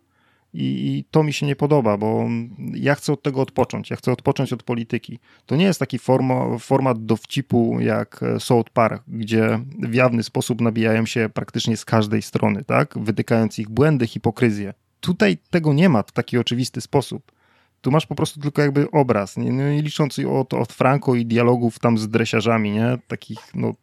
I, 0.55 0.65
I, 0.65 1.05
to 1.11 1.23
mi 1.23 1.33
się 1.33 1.47
nie 1.47 1.57
podoba, 1.57 1.97
bo 1.97 2.29
ja 2.75 2.95
chcę 2.95 3.13
od 3.13 3.23
tego 3.23 3.41
odpocząć. 3.41 3.91
Ja 3.91 3.97
chcę 3.97 4.13
odpocząć 4.13 4.53
od 4.53 4.63
polityki. 4.63 5.19
To 5.47 5.57
nie 5.57 5.65
jest 5.65 5.81
taki 5.81 5.99
forma, 5.99 6.59
format 6.59 7.05
dowcipu 7.05 7.81
jak 7.81 8.21
South 8.39 8.71
Park, 8.71 9.03
gdzie 9.09 9.61
w 9.79 9.95
jawny 9.95 10.23
sposób 10.23 10.61
nabijają 10.61 11.07
się 11.07 11.29
praktycznie 11.35 11.77
z 11.77 11.85
każdej 11.85 12.23
strony, 12.23 12.65
tak? 12.65 12.99
wytykając 12.99 13.59
ich 13.59 13.69
błędy, 13.69 14.07
hipokryzję. 14.07 14.75
Tutaj 15.01 15.39
tego 15.51 15.73
nie 15.73 15.89
ma 15.89 16.03
w 16.03 16.13
taki 16.13 16.39
oczywisty 16.39 16.81
sposób. 16.81 17.33
Tu 17.81 17.91
masz 17.91 18.07
po 18.07 18.15
prostu 18.15 18.41
tylko 18.41 18.63
jakby 18.63 18.91
obraz, 18.91 19.37
nie, 19.37 19.51
nie 19.51 19.83
licząc 19.83 20.19
od, 20.19 20.55
od 20.55 20.73
Franco 20.73 21.15
i 21.15 21.27
dialogów 21.27 21.79
tam 21.79 21.99
z 21.99 22.09
dresiarzami, 22.09 22.71
nie? 22.71 22.99
Takich, 23.09 23.39
no, 23.55 23.75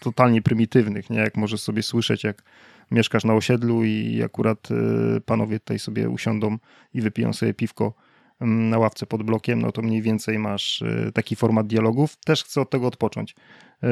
totalnie 0.00 0.42
prymitywnych, 0.42 1.10
nie? 1.10 1.18
Jak 1.18 1.36
możesz 1.36 1.60
sobie 1.60 1.82
słyszeć, 1.82 2.24
jak 2.24 2.42
mieszkasz 2.90 3.24
na 3.24 3.34
osiedlu 3.34 3.84
i 3.84 4.22
akurat 4.22 4.68
y, 5.16 5.20
panowie 5.20 5.60
tutaj 5.60 5.78
sobie 5.78 6.10
usiądą 6.10 6.58
i 6.94 7.00
wypiją 7.00 7.32
sobie 7.32 7.54
piwko 7.54 7.94
mm, 8.40 8.70
na 8.70 8.78
ławce 8.78 9.06
pod 9.06 9.22
blokiem, 9.22 9.62
no 9.62 9.72
to 9.72 9.82
mniej 9.82 10.02
więcej 10.02 10.38
masz 10.38 10.82
y, 10.82 11.12
taki 11.14 11.36
format 11.36 11.66
dialogów. 11.66 12.16
Też 12.16 12.44
chcę 12.44 12.60
od 12.60 12.70
tego 12.70 12.86
odpocząć. 12.86 13.30
Y, 13.30 13.86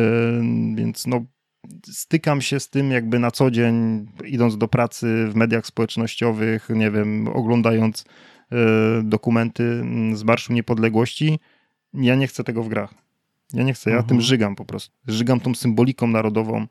więc 0.75 1.07
no, 1.07 1.25
stykam 1.85 2.41
się 2.41 2.61
z 2.61 2.69
tym 2.69 2.91
jakby 2.91 3.19
na 3.19 3.31
co 3.31 3.51
dzień, 3.51 4.07
idąc 4.25 4.59
do 4.59 4.69
pracy 4.69 5.27
w 5.31 5.35
mediach 5.35 5.67
społecznościowych, 5.67 6.69
nie 6.75 6.91
wiem, 6.91 7.29
oglądając 7.29 8.05
dokumenty 9.03 9.63
mm, 9.63 10.17
z 10.17 10.23
Marszu 10.23 10.53
Niepodległości. 10.53 11.41
Ja 11.95 12.15
nie 12.15 12.27
chcę 12.27 12.45
tego 12.45 12.63
w 12.63 12.69
grach. 12.69 12.95
Ja 13.53 13.63
nie 13.63 13.73
chcę, 13.75 13.91
ja 13.91 13.97
Mhm. 13.97 14.09
tym 14.09 14.21
żygam 14.21 14.57
po 14.57 14.65
prostu. 14.65 14.97
Żygam 15.07 15.41
tą 15.41 15.55
symboliką 15.55 16.07
narodową, 16.07 16.67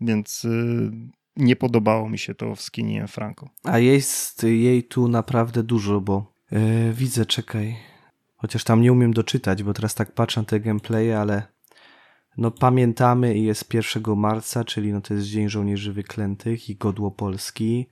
więc 0.00 0.44
y, 0.44 0.90
nie 1.36 1.56
podobało 1.56 2.08
mi 2.08 2.18
się 2.18 2.34
to 2.34 2.54
w 2.54 2.60
Skinny 2.60 3.08
Franco. 3.08 3.48
A 3.64 3.78
jest 3.78 4.42
jej 4.42 4.84
tu 4.84 5.08
naprawdę 5.08 5.62
dużo, 5.62 6.00
bo 6.00 6.32
yy, 6.50 6.92
widzę, 6.92 7.26
czekaj. 7.26 7.76
Chociaż 8.36 8.64
tam 8.64 8.80
nie 8.80 8.92
umiem 8.92 9.12
doczytać, 9.12 9.62
bo 9.62 9.72
teraz 9.72 9.94
tak 9.94 10.12
patrzę 10.12 10.40
na 10.40 10.44
te 10.44 10.60
gameplaye, 10.60 11.18
ale 11.20 11.42
no 12.36 12.50
pamiętamy 12.50 13.34
i 13.34 13.44
jest 13.44 13.74
1 13.74 14.16
marca, 14.16 14.64
czyli 14.64 14.92
no 14.92 15.00
to 15.00 15.14
jest 15.14 15.26
Dzień 15.26 15.48
Żołnierzy 15.48 15.92
Wyklętych 15.92 16.70
i 16.70 16.76
Godło 16.76 17.10
Polski. 17.10 17.88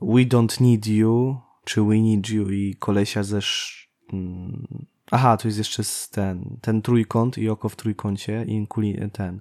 We 0.00 0.20
Don't 0.20 0.60
Need 0.60 0.86
You, 0.86 1.36
czy 1.70 1.80
Need 1.80 2.28
You 2.30 2.50
i 2.50 2.76
kolesia 2.78 3.22
ze... 3.22 3.38
sz- 3.38 3.88
mm, 4.12 4.66
Aha, 5.10 5.36
tu 5.36 5.48
jest 5.48 5.58
jeszcze 5.58 5.82
ten, 6.10 6.56
ten 6.60 6.82
trójkąt 6.82 7.38
i 7.38 7.48
oko 7.48 7.68
w 7.68 7.76
trójkącie 7.76 8.44
i 8.48 8.52
inkuli, 8.52 8.98
ten, 9.12 9.40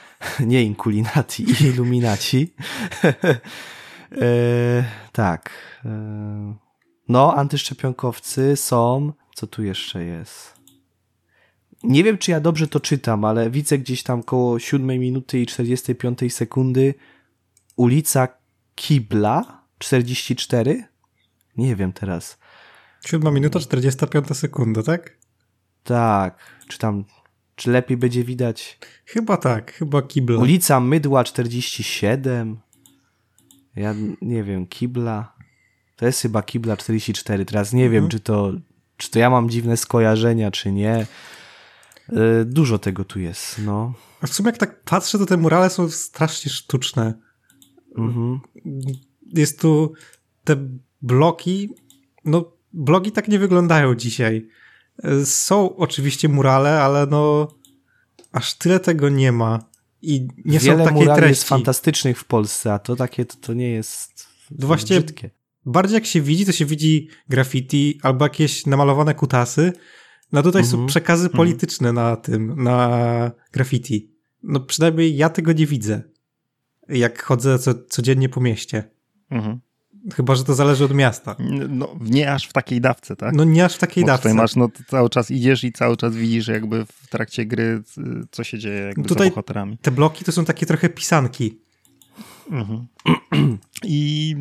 nie 0.46 0.62
Inkulinati, 0.62 1.42
i 1.50 1.62
Illuminaci. 1.64 2.54
e, 4.22 4.84
tak. 5.12 5.50
E, 5.84 6.54
no, 7.08 7.34
antyszczepionkowcy 7.34 8.56
są. 8.56 9.12
Co 9.34 9.46
tu 9.46 9.62
jeszcze 9.62 10.04
jest? 10.04 10.54
Nie 11.82 12.04
wiem, 12.04 12.18
czy 12.18 12.30
ja 12.30 12.40
dobrze 12.40 12.68
to 12.68 12.80
czytam, 12.80 13.24
ale 13.24 13.50
widzę 13.50 13.78
gdzieś 13.78 14.02
tam 14.02 14.22
koło 14.22 14.58
7 14.58 14.86
minuty 14.86 15.40
i 15.40 15.46
45 15.46 16.34
sekundy 16.34 16.94
ulica 17.76 18.28
Kibla 18.74 19.62
44? 19.78 20.89
Nie 21.56 21.76
wiem 21.76 21.92
teraz. 21.92 22.38
7 23.06 23.34
minuta, 23.34 23.60
45 23.60 24.36
sekunda, 24.36 24.82
tak? 24.82 25.18
Tak, 25.84 26.38
czy 26.68 26.78
tam, 26.78 27.04
czy 27.56 27.70
lepiej 27.70 27.96
będzie 27.96 28.24
widać 28.24 28.78
Chyba 29.06 29.36
tak, 29.36 29.72
chyba 29.72 30.02
kibla. 30.02 30.38
Ulica 30.38 30.80
Mydła 30.80 31.24
47. 31.24 32.58
Ja 33.76 33.94
nie 34.22 34.44
wiem, 34.44 34.66
Kibla. 34.66 35.34
To 35.96 36.06
jest 36.06 36.20
chyba 36.22 36.42
Kibla 36.42 36.76
44. 36.76 37.44
Teraz 37.44 37.72
nie 37.72 37.90
wiem, 37.90 38.04
Mhm. 38.04 38.10
czy 38.10 38.20
to, 38.20 38.52
czy 38.96 39.10
to 39.10 39.18
ja 39.18 39.30
mam 39.30 39.50
dziwne 39.50 39.76
skojarzenia, 39.76 40.50
czy 40.50 40.72
nie. 40.72 41.06
Y, 42.12 42.44
Dużo 42.44 42.78
tego 42.78 43.04
tu 43.04 43.20
jest, 43.20 43.58
no. 43.64 43.92
A 44.20 44.26
w 44.26 44.34
sumie 44.34 44.46
jak 44.46 44.58
tak 44.58 44.82
patrzę, 44.82 45.18
to 45.18 45.26
te 45.26 45.36
murale 45.36 45.70
są 45.70 45.90
strasznie 45.90 46.50
sztuczne. 46.52 47.14
Mhm. 47.98 48.40
Jest 49.34 49.60
tu 49.60 49.92
te 50.44 50.56
bloki, 51.02 51.68
no 52.24 52.52
bloki 52.72 53.12
tak 53.12 53.28
nie 53.28 53.38
wyglądają 53.38 53.94
dzisiaj. 53.94 54.48
Są 55.24 55.76
oczywiście 55.76 56.28
murale, 56.28 56.82
ale 56.82 57.06
no 57.06 57.48
aż 58.32 58.54
tyle 58.54 58.80
tego 58.80 59.08
nie 59.08 59.32
ma. 59.32 59.70
I 60.02 60.28
nie 60.44 60.58
Wiele 60.58 60.78
są 60.78 60.84
takiej 60.84 61.00
murali 61.02 61.20
jest 61.20 61.26
treści. 61.40 61.48
fantastycznych 61.48 62.18
w 62.18 62.24
Polsce, 62.24 62.72
a 62.72 62.78
to 62.78 62.96
takie, 62.96 63.24
to, 63.24 63.36
to 63.40 63.54
nie 63.54 63.70
jest 63.70 64.26
No 64.50 64.66
właśnie- 64.66 64.96
brzydkie. 65.00 65.30
Bardziej 65.66 65.94
jak 65.94 66.06
się 66.06 66.20
widzi, 66.20 66.46
to 66.46 66.52
się 66.52 66.66
widzi 66.66 67.08
graffiti 67.28 68.00
albo 68.02 68.24
jakieś 68.24 68.66
namalowane 68.66 69.14
kutasy. 69.14 69.72
No 70.32 70.42
tutaj 70.42 70.64
są 70.64 70.70
Mhm. 70.70 70.86
przekazy 70.88 71.28
polityczne 71.28 71.92
na 71.92 72.16
tym, 72.16 72.62
na 72.62 73.30
graffiti. 73.52 74.10
No 74.42 74.60
przynajmniej 74.60 75.16
ja 75.16 75.28
tego 75.28 75.52
nie 75.52 75.66
widzę. 75.66 76.02
Jak 76.88 77.22
chodzę 77.22 77.58
co, 77.58 77.74
codziennie 77.74 78.28
po 78.28 78.40
mieście. 78.40 78.90
Mhm. 79.30 79.60
Chyba, 80.14 80.34
że 80.34 80.44
to 80.44 80.54
zależy 80.54 80.84
od 80.84 80.94
miasta. 80.94 81.36
No, 81.68 81.88
nie 82.00 82.32
aż 82.32 82.46
w 82.48 82.52
takiej 82.52 82.80
dawce, 82.80 83.16
tak? 83.16 83.34
No 83.34 83.44
nie 83.44 83.64
aż 83.64 83.74
w 83.74 83.78
takiej 83.78 84.04
Bo 84.04 84.06
dawce. 84.06 84.22
tutaj 84.22 84.34
masz, 84.34 84.56
no 84.56 84.68
cały 84.88 85.10
czas 85.10 85.30
idziesz 85.30 85.64
i 85.64 85.72
cały 85.72 85.96
czas 85.96 86.16
widzisz 86.16 86.48
jakby 86.48 86.86
w 86.86 87.08
trakcie 87.08 87.46
gry, 87.46 87.82
co 88.30 88.44
się 88.44 88.58
dzieje 88.58 88.80
jakby 88.80 89.08
Tutaj- 89.08 89.26
za 89.28 89.30
bohaterami. 89.30 89.78
Te 89.78 89.90
bloki 89.90 90.24
to 90.24 90.32
są 90.32 90.44
takie 90.44 90.66
trochę 90.66 90.88
pisanki. 90.88 91.58
Mhm. 92.50 92.86
I 93.84 94.36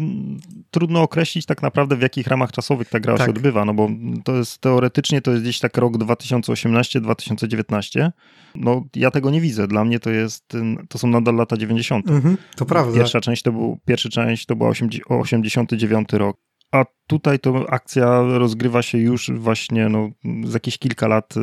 trudno 0.72 1.02
określić 1.02 1.46
tak 1.46 1.62
naprawdę 1.62 1.96
w 1.96 2.02
jakich 2.02 2.28
ramach 2.28 2.52
czasowych 2.52 2.90
ta 2.90 3.00
gra 3.00 3.18
Tak. 3.18 3.28
się 3.28 3.32
odbywa, 3.32 3.66
no 3.66 3.74
bo 3.74 3.90
to 4.24 4.36
jest 4.36 4.58
teoretycznie 4.58 5.22
to 5.22 5.32
jest 5.32 5.44
gdzieś 5.44 5.60
tak 5.60 5.78
rok 5.78 5.98
2018-2019. 5.98 8.12
No 8.56 8.86
ja 8.96 9.12
tego 9.12 9.30
nie 9.30 9.42
widzę. 9.42 9.68
Dla 9.68 9.86
mnie 9.86 10.00
to 10.00 10.10
jest, 10.10 10.56
y, 10.56 10.60
to 10.90 10.98
są 10.98 11.08
nadal 11.08 11.36
lata 11.36 11.58
90. 11.58 12.10
Mhm, 12.10 12.38
to 12.56 12.66
prawda. 12.66 12.98
Pierwsza 12.98 13.22
część 13.22 13.44
to 13.44 13.52
był, 13.52 13.80
pierwsza 13.86 14.10
część 14.10 14.46
to 14.46 14.56
była 14.56 14.70
80 14.70 15.06
89 15.10 16.14
rok. 16.14 16.38
A 16.72 16.86
tutaj 17.08 17.40
to 17.40 17.66
akcja 17.70 18.22
rozgrywa 18.22 18.82
się 18.82 18.98
już 18.98 19.32
właśnie 19.32 19.90
no, 19.90 20.10
z 20.44 20.54
jakieś 20.54 20.78
kilka 20.78 21.08
lat, 21.08 21.38
y, 21.38 21.40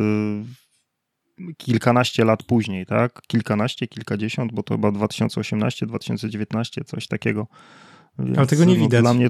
kilkanaście 1.57 2.25
lat 2.25 2.43
później, 2.43 2.85
tak? 2.85 3.21
Kilkanaście, 3.27 3.87
kilkadziesiąt, 3.87 4.51
bo 4.51 4.63
to 4.63 4.73
chyba 4.73 4.91
2018, 4.91 5.85
2019, 5.85 6.83
coś 6.83 7.07
takiego. 7.07 7.47
Więc, 8.19 8.49
tego 8.49 8.65
nie 8.65 8.73
no, 8.73 8.79
widać. 8.79 9.01
Dla 9.01 9.13
mnie 9.13 9.29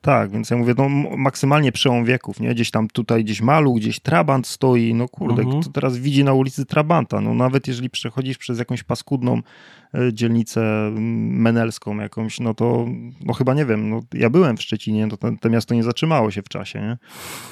tak, 0.00 0.30
więc 0.30 0.50
ja 0.50 0.56
mówię, 0.56 0.74
no 0.78 0.88
maksymalnie 1.16 1.72
przełom 1.72 2.04
wieków, 2.04 2.40
nie? 2.40 2.54
Gdzieś 2.54 2.70
tam 2.70 2.88
tutaj, 2.88 3.24
gdzieś 3.24 3.40
malu, 3.40 3.74
gdzieś 3.74 4.00
trabant 4.00 4.46
stoi, 4.46 4.94
no 4.94 5.08
kurde, 5.08 5.42
Mhm. 5.42 5.62
kto 5.62 5.70
teraz 5.72 5.98
widzi 5.98 6.24
na 6.24 6.32
ulicy 6.32 6.66
trabanta? 6.66 7.20
No 7.20 7.34
nawet 7.34 7.68
jeżeli 7.68 7.90
przechodzisz 7.90 8.38
przez 8.38 8.58
jakąś 8.58 8.82
paskudną 8.82 9.42
e, 9.94 10.12
dzielnicę 10.12 10.90
menelską 11.30 11.96
jakąś, 11.96 12.40
no 12.40 12.54
to 12.54 12.86
no 13.24 13.32
chyba 13.32 13.54
nie 13.54 13.64
wiem, 13.64 13.90
no 13.90 14.00
ja 14.14 14.30
byłem 14.30 14.56
w 14.56 14.62
Szczecinie, 14.62 15.06
no 15.06 15.16
to 15.16 15.30
to 15.40 15.50
miasto 15.50 15.74
nie 15.74 15.82
zatrzymało 15.82 16.30
się 16.30 16.42
w 16.42 16.48
czasie, 16.48 16.80
nie? 16.80 16.96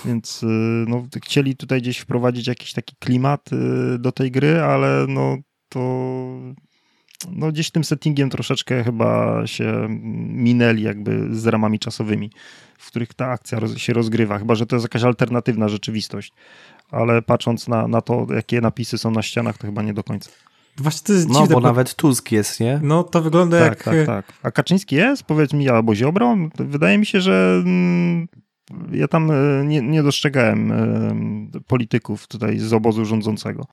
Więc 0.04 0.42
y, 0.42 0.46
no 0.88 1.06
chcieli 1.24 1.56
tutaj 1.56 1.80
gdzieś 1.80 1.98
wprowadzić 1.98 2.46
jakiś 2.46 2.72
taki 2.72 2.96
klimat 2.96 3.50
y, 3.52 3.98
do 3.98 4.12
tej 4.12 4.30
gry, 4.30 4.60
ale 4.60 5.06
no 5.08 5.36
to 5.68 5.80
no 7.32 7.52
gdzieś 7.52 7.70
tym 7.70 7.84
settingiem 7.84 8.30
troszeczkę 8.30 8.84
chyba 8.84 9.42
się 9.46 9.86
minęli 10.28 10.82
jakby 10.82 11.34
z 11.36 11.46
ramami 11.46 11.78
czasowymi, 11.78 12.30
w 12.78 12.86
których 12.86 13.14
ta 13.14 13.26
akcja 13.26 13.60
roz, 13.60 13.76
się 13.76 13.92
rozgrywa, 13.92 14.38
chyba 14.38 14.54
że 14.54 14.66
to 14.66 14.76
jest 14.76 14.84
jakaś 14.84 15.02
alternatywna 15.02 15.68
rzeczywistość. 15.68 16.32
Ale 16.90 17.22
patrząc 17.22 17.68
na, 17.68 17.88
na 17.88 18.00
to, 18.00 18.26
jakie 18.34 18.60
napisy 18.60 18.98
są 18.98 19.10
na 19.10 19.22
ścianach, 19.22 19.58
to 19.58 19.66
chyba 19.66 19.82
nie 19.82 19.94
do 19.94 20.04
końca. 20.04 20.30
Właśnie 20.78 21.06
to 21.06 21.12
jest 21.12 21.28
No, 21.28 21.34
dziwne. 21.34 21.54
bo 21.54 21.60
bo- 21.60 21.66
nawet 21.66 21.94
Tusk 21.94 22.32
jest, 22.32 22.60
nie? 22.60 22.80
No 22.82 23.04
to 23.04 23.22
wygląda 23.22 23.58
Tak, 23.58 23.68
jak... 23.68 23.84
tak, 23.84 24.06
tak. 24.06 24.32
A 24.42 24.50
Kaczyński 24.50 24.96
jest? 24.96 25.22
Powiedz 25.22 25.52
mi, 25.52 25.68
albo 25.68 25.94
Ziobro? 25.94 26.36
Wydaje 26.58 26.98
mi 26.98 27.06
się, 27.06 27.20
że 27.20 27.62
mm, 27.64 28.28
ja 28.92 29.08
tam 29.08 29.30
e, 29.30 29.64
nie, 29.64 29.82
nie 29.82 30.02
dostrzegałem 30.02 30.72
e, 30.72 31.60
polityków 31.66 32.26
tutaj 32.26 32.58
z 32.58 32.72
obozu 32.72 33.04
rządzącego. 33.04 33.66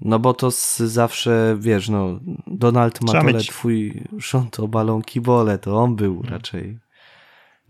No 0.00 0.18
bo 0.18 0.34
to 0.34 0.50
z, 0.50 0.78
zawsze, 0.78 1.56
wiesz, 1.60 1.88
no, 1.88 2.20
Donald 2.46 3.00
Matole, 3.02 3.32
mieć- 3.32 3.48
twój 3.48 4.04
rząd 4.18 4.60
obalą 4.60 5.02
kibole, 5.02 5.58
to 5.58 5.76
on 5.76 5.96
był 5.96 6.22
raczej 6.22 6.78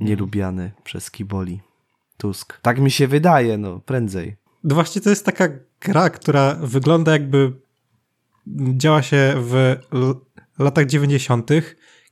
nielubiany 0.00 0.72
przez 0.84 1.10
kiboli. 1.10 1.60
Tusk. 2.16 2.60
Tak 2.62 2.78
mi 2.78 2.90
się 2.90 3.08
wydaje, 3.08 3.58
no, 3.58 3.78
prędzej. 3.80 4.36
No 4.64 4.74
właśnie 4.74 5.00
to 5.02 5.10
jest 5.10 5.26
taka 5.26 5.48
gra, 5.80 6.10
która 6.10 6.54
wygląda 6.54 7.12
jakby 7.12 7.52
działa 8.76 9.02
się 9.02 9.34
w 9.36 9.76
latach 10.58 10.86
90. 10.86 11.50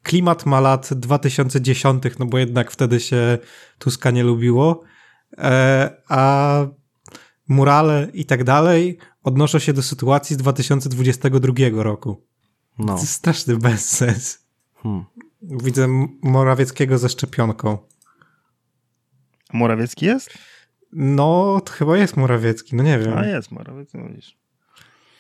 Klimat 0.03 0.47
ma 0.47 0.61
lat 0.61 0.95
2010, 0.95 2.05
no 2.19 2.27
bo 2.27 2.39
jednak 2.39 2.71
wtedy 2.71 3.01
się 3.01 3.39
Tuska 3.79 4.11
nie 4.11 4.25
lubiło. 4.25 4.83
E, 5.39 5.91
a 6.09 6.67
murale 7.49 8.09
i 8.15 8.25
tak 8.25 8.45
dalej 8.45 8.99
odnoszą 9.29 9.59
się 9.59 9.73
do 9.73 9.83
sytuacji 9.83 10.35
z 10.35 10.39
2022 10.39 11.83
roku. 11.83 12.27
No. 12.79 12.95
To 12.95 13.01
jest 13.01 13.13
straszny 13.13 13.57
bezsens. 13.57 14.39
Hmm. 14.75 15.05
Widzę 15.43 15.89
Morawieckiego 16.23 16.99
ze 16.99 17.09
szczepionką. 17.09 17.79
Morawiecki 19.53 20.07
jest? 20.07 20.39
No, 20.93 21.61
to 21.65 21.73
chyba 21.73 21.97
jest 21.97 22.17
Morawiecki, 22.17 22.77
no 22.77 22.83
nie 22.83 22.99
wiem. 22.99 23.19
A 23.19 23.27
jest 23.27 23.51
Morawiecki, 23.51 23.99
no 23.99 24.09
widzisz. 24.09 24.39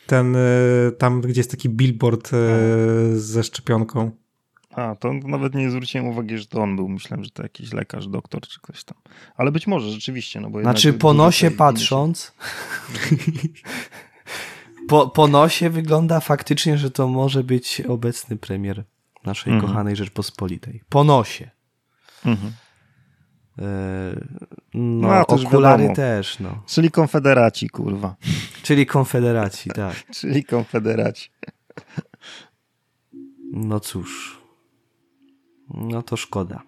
Ten, 0.07 0.37
y, 0.37 0.93
tam 0.99 1.21
gdzie 1.21 1.41
jest 1.41 1.51
taki 1.51 1.69
billboard 1.69 2.31
y, 2.33 3.21
ze 3.21 3.43
szczepionką. 3.43 4.11
A, 4.79 4.95
to 4.95 5.13
nawet 5.13 5.55
nie 5.55 5.71
zwróciłem 5.71 6.07
uwagi, 6.07 6.39
że 6.39 6.47
to 6.47 6.61
on 6.63 6.77
był. 6.77 6.89
Myślałem, 6.89 7.25
że 7.25 7.31
to 7.31 7.43
jakiś 7.43 7.73
lekarz, 7.73 8.07
doktor 8.09 8.41
czy 8.41 8.61
ktoś 8.61 8.85
tam. 8.85 8.99
Ale 9.37 9.53
być 9.53 9.67
może 9.67 9.91
rzeczywiście, 9.91 10.41
no 10.41 10.51
bo 10.51 10.61
Znaczy, 10.61 10.93
po 10.93 11.15
nosie 11.15 11.51
patrząc, 11.51 12.33
po, 14.89 15.09
po 15.09 15.29
nosie 15.29 15.71
wygląda 15.71 16.21
faktycznie, 16.21 16.79
że 16.79 16.91
to 16.91 17.09
może 17.09 17.45
być 17.45 17.81
obecny 17.81 18.37
premier 18.37 18.85
naszej 19.25 19.53
Mhm. 19.53 19.71
kochanej 19.73 19.97
Rzeczpospolitej. 19.97 20.83
Po 20.89 21.05
nosie. 21.05 21.51
Mhm. 22.25 22.53
E, 23.59 23.65
No, 24.75 25.09
No, 25.09 25.27
okulary 25.27 25.83
wiadomo. 25.83 25.97
też, 25.97 26.39
no. 26.41 26.63
Czyli 26.67 26.91
konfederaci, 26.91 27.69
kurwa. 27.71 28.17
Czyli 28.63 28.87
konfederacji, 28.87 29.71
tak. 29.71 30.07
Czyli 30.21 30.45
konfederaci. 30.45 31.31
No 33.53 33.81
cóż. 33.81 34.38
No 35.75 36.03
to 36.03 36.17
szkoda. 36.17 36.63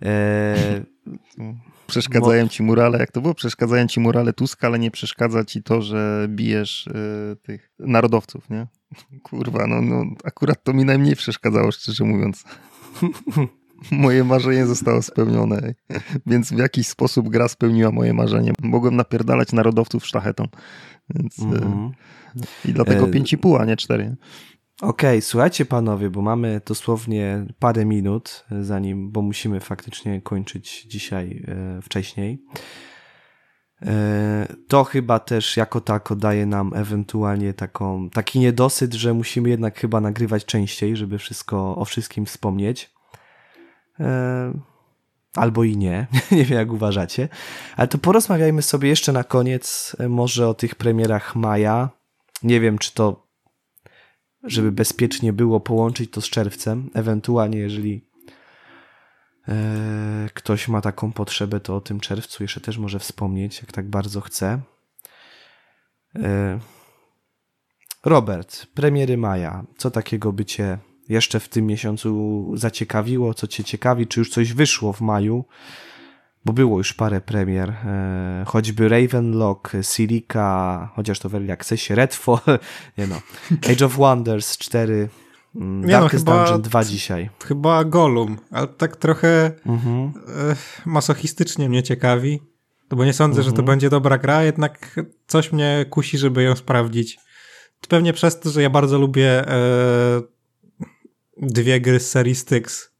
Eee, 0.00 0.82
Przeszkadzają 1.86 2.48
ci 2.48 2.62
murale, 2.62 2.98
jak 2.98 3.12
to 3.12 3.20
było? 3.20 3.34
Przeszkadzają 3.34 3.86
ci 3.86 4.00
murale 4.00 4.32
Tuska, 4.32 4.66
ale 4.66 4.78
nie 4.78 4.90
przeszkadza 4.90 5.44
ci 5.44 5.62
to, 5.62 5.82
że 5.82 6.26
bijesz 6.28 6.86
y, 6.86 7.36
tych 7.42 7.70
narodowców, 7.78 8.50
nie? 8.50 8.66
Kurwa, 9.22 9.66
no, 9.66 9.82
no 9.82 10.04
akurat 10.24 10.64
to 10.64 10.72
mi 10.72 10.84
najmniej 10.84 11.16
przeszkadzało, 11.16 11.72
szczerze 11.72 12.04
mówiąc. 12.04 12.44
moje 13.90 14.24
marzenie 14.24 14.66
zostało 14.66 15.02
spełnione, 15.02 15.74
więc 16.26 16.52
w 16.52 16.58
jakiś 16.58 16.86
sposób 16.86 17.28
gra 17.28 17.48
spełniła 17.48 17.90
moje 17.90 18.14
marzenie. 18.14 18.52
Mogłem 18.62 18.96
napierdalać 18.96 19.52
narodowców 19.52 20.06
sztachetą. 20.06 20.48
Więc, 21.14 21.38
mm 21.38 21.60
-hmm. 21.60 21.90
I 22.64 22.72
dlatego 22.72 23.06
5,5, 23.06 23.60
a 23.60 23.64
nie 23.64 23.76
4. 23.76 24.16
Okej, 24.82 25.10
okay, 25.10 25.22
słuchajcie 25.22 25.64
panowie, 25.64 26.10
bo 26.10 26.22
mamy 26.22 26.60
dosłownie 26.66 27.46
parę 27.58 27.84
minut, 27.84 28.44
zanim, 28.60 29.10
bo 29.10 29.22
musimy 29.22 29.60
faktycznie 29.60 30.20
kończyć 30.20 30.82
dzisiaj 30.82 31.44
e, 31.48 31.82
wcześniej. 31.82 32.42
E, 33.82 34.46
to 34.68 34.84
chyba 34.84 35.18
też 35.18 35.56
jako 35.56 35.80
tako 35.80 36.16
daje 36.16 36.46
nam 36.46 36.72
ewentualnie 36.74 37.54
taką, 37.54 38.10
taki 38.10 38.38
niedosyt, 38.38 38.94
że 38.94 39.14
musimy 39.14 39.48
jednak 39.48 39.78
chyba 39.78 40.00
nagrywać 40.00 40.44
częściej, 40.44 40.96
żeby 40.96 41.18
wszystko 41.18 41.76
o 41.76 41.84
wszystkim 41.84 42.26
wspomnieć. 42.26 42.90
E, 44.00 44.52
albo 45.34 45.64
i 45.64 45.76
nie, 45.76 46.06
nie 46.32 46.44
wiem 46.44 46.58
jak 46.58 46.72
uważacie. 46.72 47.28
Ale 47.76 47.88
to 47.88 47.98
porozmawiajmy 47.98 48.62
sobie 48.62 48.88
jeszcze 48.88 49.12
na 49.12 49.24
koniec 49.24 49.96
e, 49.98 50.08
może 50.08 50.48
o 50.48 50.54
tych 50.54 50.74
premierach 50.74 51.36
maja. 51.36 51.90
Nie 52.42 52.60
wiem, 52.60 52.78
czy 52.78 52.94
to 52.94 53.31
żeby 54.44 54.72
bezpiecznie 54.72 55.32
było 55.32 55.60
połączyć 55.60 56.10
to 56.10 56.20
z 56.20 56.28
czerwcem. 56.28 56.90
Ewentualnie, 56.94 57.58
jeżeli 57.58 58.04
e, 59.48 60.28
ktoś 60.34 60.68
ma 60.68 60.80
taką 60.80 61.12
potrzebę, 61.12 61.60
to 61.60 61.76
o 61.76 61.80
tym 61.80 62.00
czerwcu 62.00 62.44
jeszcze 62.44 62.60
też 62.60 62.78
może 62.78 62.98
wspomnieć, 62.98 63.60
jak 63.60 63.72
tak 63.72 63.88
bardzo 63.88 64.20
chce. 64.20 64.60
E, 66.16 66.58
Robert, 68.04 68.66
premiery 68.66 69.16
maja. 69.16 69.64
Co 69.76 69.90
takiego 69.90 70.32
by 70.32 70.44
cię 70.44 70.78
jeszcze 71.08 71.40
w 71.40 71.48
tym 71.48 71.66
miesiącu 71.66 72.50
zaciekawiło, 72.54 73.34
co 73.34 73.46
cię 73.46 73.64
ciekawi, 73.64 74.06
czy 74.06 74.20
już 74.20 74.30
coś 74.30 74.52
wyszło 74.52 74.92
w 74.92 75.00
maju? 75.00 75.44
Bo 76.44 76.52
było 76.52 76.78
już 76.78 76.92
parę 76.92 77.20
premier, 77.20 77.70
e, 77.70 78.44
choćby 78.46 78.88
Ravenlock, 78.88 79.72
Silica, 79.82 80.88
chociaż 80.96 81.18
to 81.18 81.28
w 81.28 81.34
Early 81.34 81.52
Accessie, 81.52 81.94
Redfall, 81.94 82.58
nie 82.98 83.06
no, 83.06 83.16
Age 83.72 83.86
of 83.86 83.96
Wonders 83.96 84.58
4, 84.58 85.08
mm, 85.56 85.90
Darkest 85.90 86.26
no, 86.26 86.32
chyba, 86.32 86.44
Dungeon 86.44 86.62
2 86.62 86.84
dzisiaj. 86.84 87.30
Chyba 87.44 87.84
Golum, 87.84 88.38
ale 88.50 88.68
tak 88.68 88.96
trochę 88.96 89.52
mhm. 89.66 90.12
e, 90.28 90.56
masochistycznie 90.86 91.68
mnie 91.68 91.82
ciekawi, 91.82 92.40
no 92.90 92.96
bo 92.96 93.04
nie 93.04 93.12
sądzę, 93.12 93.40
mhm. 93.40 93.44
że 93.44 93.50
to 93.50 93.62
mhm. 93.62 93.66
będzie 93.66 93.90
dobra 93.90 94.18
gra, 94.18 94.42
jednak 94.42 95.00
coś 95.26 95.52
mnie 95.52 95.86
kusi, 95.90 96.18
żeby 96.18 96.42
ją 96.42 96.56
sprawdzić. 96.56 97.18
Pewnie 97.88 98.12
przez 98.12 98.40
to, 98.40 98.50
że 98.50 98.62
ja 98.62 98.70
bardzo 98.70 98.98
lubię 98.98 99.48
e, 99.48 100.22
dwie 101.42 101.80
gry 101.80 102.00
z 102.00 102.10
serii 102.10 102.34
Styx 102.34 102.91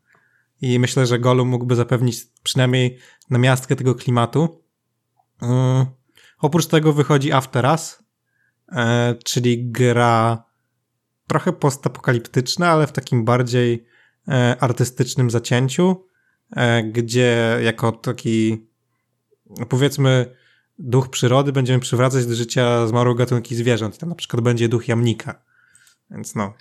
i 0.62 0.78
myślę, 0.78 1.06
że 1.06 1.18
Golum 1.18 1.48
mógłby 1.48 1.76
zapewnić 1.76 2.26
przynajmniej 2.43 2.98
na 3.30 3.39
miastkę 3.39 3.76
tego 3.76 3.94
klimatu. 3.94 4.64
Um, 5.40 5.86
oprócz 6.39 6.66
tego 6.66 6.93
wychodzi 6.93 7.32
After 7.32 7.64
Us, 7.64 8.02
e, 8.72 9.14
czyli 9.24 9.70
gra 9.70 10.44
trochę 11.26 11.52
postapokaliptyczna, 11.52 12.68
ale 12.68 12.86
w 12.86 12.93
takim 12.93 13.24
bardziej 13.24 13.86
e, 14.28 14.56
artystycznym 14.60 15.30
zacięciu, 15.30 16.06
e, 16.56 16.82
gdzie 16.82 17.59
jako 17.62 17.93
taki 17.93 18.66
powiedzmy 19.68 20.36
duch 20.78 21.09
przyrody 21.09 21.52
będziemy 21.52 21.80
przywracać 21.80 22.26
do 22.26 22.34
życia 22.34 22.86
zmarłych 22.86 23.18
gatunki 23.18 23.56
zwierząt. 23.56 23.98
Tam 23.98 24.09
na 24.09 24.14
przykład 24.14 24.43
będzie 24.43 24.68
duch 24.68 24.89
jamnika. 24.89 25.43
Więc 26.10 26.34
no. 26.34 26.55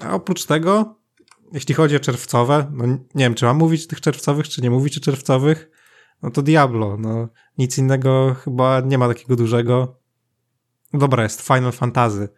A 0.00 0.14
oprócz 0.14 0.46
tego 0.46 0.99
jeśli 1.52 1.74
chodzi 1.74 1.96
o 1.96 2.00
czerwcowe, 2.00 2.70
no 2.72 2.86
nie 2.86 2.98
wiem, 3.24 3.34
czy 3.34 3.44
mam 3.44 3.56
mówić 3.56 3.84
o 3.84 3.88
tych 3.88 4.00
czerwcowych, 4.00 4.48
czy 4.48 4.62
nie 4.62 4.70
mówić 4.70 4.98
o 4.98 5.00
czerwcowych, 5.00 5.70
no 6.22 6.30
to 6.30 6.42
Diablo, 6.42 6.96
no 6.96 7.28
nic 7.58 7.78
innego 7.78 8.34
chyba 8.34 8.80
nie 8.80 8.98
ma 8.98 9.08
takiego 9.08 9.36
dużego. 9.36 10.00
Dobra, 10.94 11.22
jest 11.22 11.46
Final 11.46 11.72
Fantasy, 11.72 12.28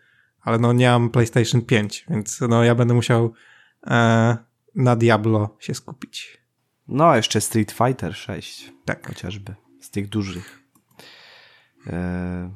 ale 0.41 0.59
no 0.59 0.73
nie 0.73 0.89
mam 0.89 1.11
PlayStation 1.11 1.63
5, 1.63 2.07
więc 2.11 2.41
no 2.41 2.65
ja 2.65 2.75
będę 2.75 2.95
musiał 2.95 3.33
e, 3.87 4.37
na 4.75 4.97
Diablo 4.97 5.57
się 5.61 5.75
skupić. 5.75 6.43
No, 6.89 7.17
jeszcze 7.17 7.41
Street 7.41 7.73
Fighter 7.73 8.15
6. 8.15 8.73
Tak. 8.85 9.07
Chociażby. 9.07 9.55
Z 9.81 9.91
tych 9.91 10.09
dużych. 10.09 10.63
E, 11.87 12.51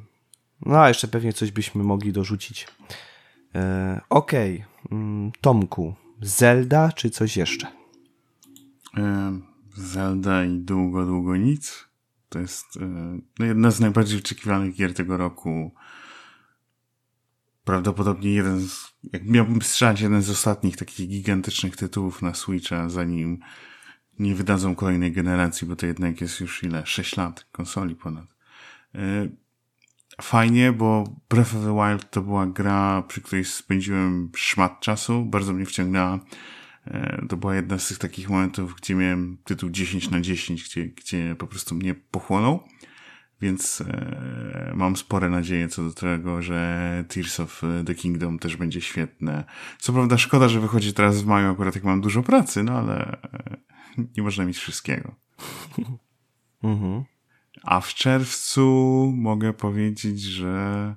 no, 0.66 0.80
a 0.80 0.88
jeszcze 0.88 1.08
pewnie 1.08 1.32
coś 1.32 1.50
byśmy 1.50 1.84
mogli 1.84 2.12
dorzucić. 2.12 2.68
E, 3.54 4.00
Okej, 4.10 4.64
okay. 4.84 4.98
Mm, 4.98 5.32
Tomku, 5.40 5.94
Zelda 6.20 6.92
czy 6.92 7.10
coś 7.10 7.36
jeszcze? 7.36 7.66
Zelda 9.76 10.44
i 10.44 10.58
długo, 10.58 11.06
długo 11.06 11.36
nic. 11.36 11.88
To 12.28 12.38
jest 12.38 12.66
no, 13.38 13.46
jedna 13.46 13.70
z 13.70 13.80
najbardziej 13.80 14.16
wyczekiwanych 14.16 14.74
gier 14.74 14.94
tego 14.94 15.16
roku. 15.16 15.74
Prawdopodobnie 17.64 18.34
jeden 18.34 18.60
z, 18.60 18.94
jak 19.12 19.24
miałbym 19.24 19.62
strzelać, 19.62 20.00
jeden 20.00 20.22
z 20.22 20.30
ostatnich 20.30 20.76
takich 20.76 21.08
gigantycznych 21.08 21.76
tytułów 21.76 22.22
na 22.22 22.34
Switcha, 22.34 22.88
zanim 22.88 23.38
nie 24.18 24.34
wydadzą 24.34 24.74
kolejnej 24.74 25.12
generacji, 25.12 25.66
bo 25.66 25.76
to 25.76 25.86
jednak 25.86 26.20
jest 26.20 26.40
już 26.40 26.64
ile? 26.64 26.86
6 26.86 27.16
lat 27.16 27.46
konsoli 27.52 27.96
ponad. 27.96 28.26
Fajnie, 30.22 30.72
bo 30.72 31.04
Breath 31.28 31.56
of 31.56 31.64
the 31.64 31.74
Wild 31.74 32.10
to 32.10 32.22
była 32.22 32.46
gra, 32.46 33.02
przy 33.08 33.20
której 33.20 33.44
spędziłem 33.44 34.30
szmat 34.36 34.80
czasu, 34.80 35.24
bardzo 35.24 35.52
mnie 35.52 35.66
wciągnęła. 35.66 36.18
E, 36.86 37.26
to 37.28 37.36
była 37.36 37.54
jedna 37.54 37.78
z 37.78 37.88
tych 37.88 37.98
takich 37.98 38.28
momentów, 38.28 38.74
gdzie 38.74 38.94
miałem 38.94 39.38
tytuł 39.44 39.70
10 39.70 40.10
na 40.10 40.20
10, 40.20 40.64
gdzie, 40.64 40.86
gdzie 40.86 41.36
po 41.38 41.46
prostu 41.46 41.74
mnie 41.74 41.94
pochłonął. 41.94 42.68
Więc 43.40 43.80
e, 43.80 44.72
mam 44.74 44.96
spore 44.96 45.30
nadzieje 45.30 45.68
co 45.68 45.84
do 45.84 45.92
tego, 45.92 46.42
że 46.42 47.04
Tears 47.08 47.40
of 47.40 47.62
the 47.86 47.94
Kingdom 47.94 48.38
też 48.38 48.56
będzie 48.56 48.80
świetne. 48.80 49.44
Co 49.78 49.92
prawda 49.92 50.18
szkoda, 50.18 50.48
że 50.48 50.60
wychodzi 50.60 50.92
teraz 50.92 51.22
w 51.22 51.26
maju, 51.26 51.50
akurat 51.50 51.74
jak 51.74 51.84
mam 51.84 52.00
dużo 52.00 52.22
pracy, 52.22 52.62
no 52.62 52.72
ale 52.72 53.22
e, 53.22 53.56
nie 54.16 54.22
można 54.22 54.44
mieć 54.44 54.58
wszystkiego. 54.58 55.14
mhm. 56.62 57.04
A 57.66 57.80
w 57.80 57.94
czerwcu 57.94 59.12
mogę 59.16 59.52
powiedzieć, 59.52 60.22
że 60.22 60.94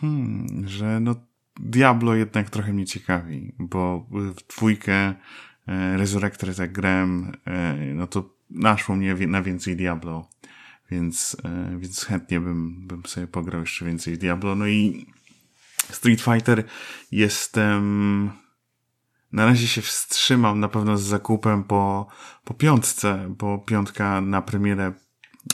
hmm, 0.00 0.68
że 0.68 1.00
no 1.00 1.14
Diablo 1.60 2.14
jednak 2.14 2.50
trochę 2.50 2.72
mnie 2.72 2.86
ciekawi, 2.86 3.52
bo 3.58 4.06
w 4.10 4.34
dwójkę 4.56 4.94
e, 4.94 5.96
Resurrector 5.96 6.58
jak 6.58 6.72
grałem, 6.72 7.32
e, 7.46 7.74
no 7.94 8.06
to 8.06 8.34
naszło 8.50 8.96
mnie 8.96 9.14
na 9.14 9.42
więcej 9.42 9.76
Diablo, 9.76 10.28
więc, 10.90 11.36
e, 11.44 11.78
więc 11.78 12.04
chętnie 12.04 12.40
bym, 12.40 12.86
bym 12.86 13.02
sobie 13.06 13.26
pograł 13.26 13.60
jeszcze 13.60 13.84
więcej 13.84 14.18
Diablo. 14.18 14.54
No 14.54 14.66
i 14.66 15.06
Street 15.90 16.20
Fighter 16.20 16.64
jestem 17.12 18.30
na 19.32 19.44
razie 19.46 19.66
się 19.66 19.82
wstrzymam 19.82 20.60
na 20.60 20.68
pewno 20.68 20.98
z 20.98 21.02
zakupem 21.02 21.64
po, 21.64 22.06
po 22.44 22.54
piątce, 22.54 23.34
bo 23.38 23.58
piątka 23.58 24.20
na 24.20 24.42
premierę 24.42 24.92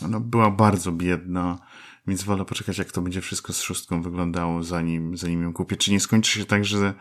no, 0.08 0.20
była 0.20 0.50
bardzo 0.50 0.92
biedna, 0.92 1.58
więc 2.06 2.22
wolę 2.22 2.44
poczekać, 2.44 2.78
jak 2.78 2.92
to 2.92 3.02
będzie 3.02 3.20
wszystko 3.20 3.52
z 3.52 3.60
szóstką 3.60 4.02
wyglądało, 4.02 4.62
zanim, 4.62 5.16
zanim 5.16 5.42
ją 5.42 5.52
kupię. 5.52 5.76
Czy 5.76 5.92
nie 5.92 6.00
skończy 6.00 6.38
się 6.38 6.44
tak, 6.44 6.64
że, 6.64 6.94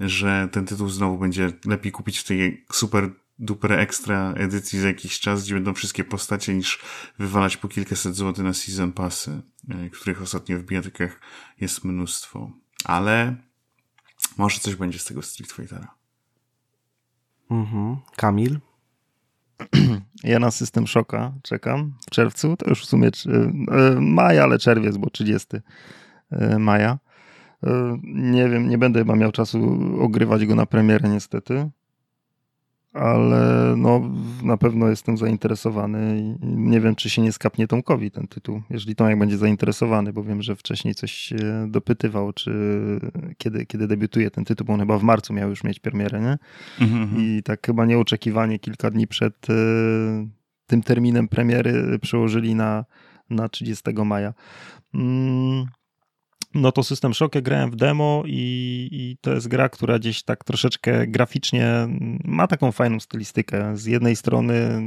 że 0.00 0.48
ten 0.52 0.66
tytuł 0.66 0.88
znowu 0.88 1.18
będzie 1.18 1.52
lepiej 1.64 1.92
kupić 1.92 2.18
w 2.18 2.24
tej 2.24 2.64
super 2.72 3.10
duper 3.38 3.72
ekstra 3.72 4.32
edycji 4.36 4.80
za 4.80 4.86
jakiś 4.86 5.20
czas, 5.20 5.44
gdzie 5.44 5.54
będą 5.54 5.74
wszystkie 5.74 6.04
postacie, 6.04 6.54
niż 6.54 6.78
wywalać 7.18 7.56
po 7.56 7.68
kilkaset 7.68 8.14
złotych 8.14 8.44
na 8.44 8.54
season 8.54 8.92
passy, 8.92 9.42
e, 9.68 9.90
których 9.90 10.22
ostatnio 10.22 10.58
w 10.58 10.62
bijatkach 10.62 11.20
jest 11.60 11.84
mnóstwo. 11.84 12.50
Ale 12.84 13.36
może 14.38 14.60
coś 14.60 14.74
będzie 14.74 14.98
z 14.98 15.04
tego 15.04 15.22
Street 15.22 15.52
Fightera. 15.52 15.97
Mhm. 17.50 17.96
Kamil? 18.16 18.58
Ja 20.24 20.38
na 20.38 20.50
system 20.50 20.86
szoka 20.86 21.32
czekam 21.42 21.94
w 22.06 22.10
czerwcu. 22.10 22.56
To 22.56 22.70
już 22.70 22.82
w 22.82 22.86
sumie 22.86 23.08
e, 23.08 24.00
maja, 24.00 24.42
ale 24.42 24.58
czerwiec, 24.58 24.96
bo 24.96 25.10
30 25.10 25.46
e, 26.30 26.58
maja. 26.58 26.98
E, 27.66 27.98
nie 28.04 28.48
wiem, 28.48 28.68
nie 28.68 28.78
będę 28.78 28.98
chyba 29.00 29.16
miał 29.16 29.32
czasu 29.32 29.80
ogrywać 30.00 30.46
go 30.46 30.54
na 30.54 30.66
premierę 30.66 31.08
niestety. 31.08 31.70
Ale 32.98 33.74
no, 33.76 34.10
na 34.42 34.56
pewno 34.56 34.88
jestem 34.88 35.16
zainteresowany 35.16 36.18
i 36.20 36.46
nie 36.46 36.80
wiem, 36.80 36.94
czy 36.94 37.10
się 37.10 37.22
nie 37.22 37.32
skapnie 37.32 37.66
Tomkowi 37.66 38.10
ten 38.10 38.28
tytuł, 38.28 38.62
jeżeli 38.70 38.96
Tomek 38.96 39.18
będzie 39.18 39.36
zainteresowany, 39.36 40.12
bo 40.12 40.22
wiem, 40.22 40.42
że 40.42 40.56
wcześniej 40.56 40.94
coś 40.94 41.12
się 41.12 41.36
dopytywał, 41.68 42.32
czy 42.32 42.52
kiedy, 43.38 43.66
kiedy 43.66 43.86
debiutuje 43.86 44.30
ten 44.30 44.44
tytuł, 44.44 44.66
bo 44.66 44.72
on 44.72 44.80
chyba 44.80 44.98
w 44.98 45.02
marcu 45.02 45.32
miał 45.32 45.50
już 45.50 45.64
mieć 45.64 45.80
premierę, 45.80 46.20
nie? 46.20 46.38
Mhm. 46.86 47.22
I 47.22 47.42
tak 47.42 47.66
chyba 47.66 47.84
nieoczekiwanie 47.84 48.58
kilka 48.58 48.90
dni 48.90 49.06
przed 49.06 49.50
y, 49.50 49.54
tym 50.66 50.82
terminem 50.82 51.28
premiery 51.28 51.98
przełożyli 51.98 52.54
na, 52.54 52.84
na 53.30 53.48
30 53.48 53.92
maja. 54.04 54.34
Mm 54.94 55.66
no 56.54 56.72
to 56.72 56.82
System 56.82 57.14
Shock 57.14 57.38
grałem 57.38 57.70
w 57.70 57.76
demo 57.76 58.22
i, 58.26 58.88
i, 58.92 59.16
to 59.20 59.34
jest 59.34 59.48
gra, 59.48 59.68
która 59.68 59.98
gdzieś 59.98 60.22
tak 60.22 60.44
troszeczkę 60.44 61.06
graficznie 61.06 61.88
ma 62.24 62.46
taką 62.46 62.72
fajną 62.72 63.00
stylistykę. 63.00 63.76
Z 63.76 63.86
jednej 63.86 64.16
strony 64.16 64.80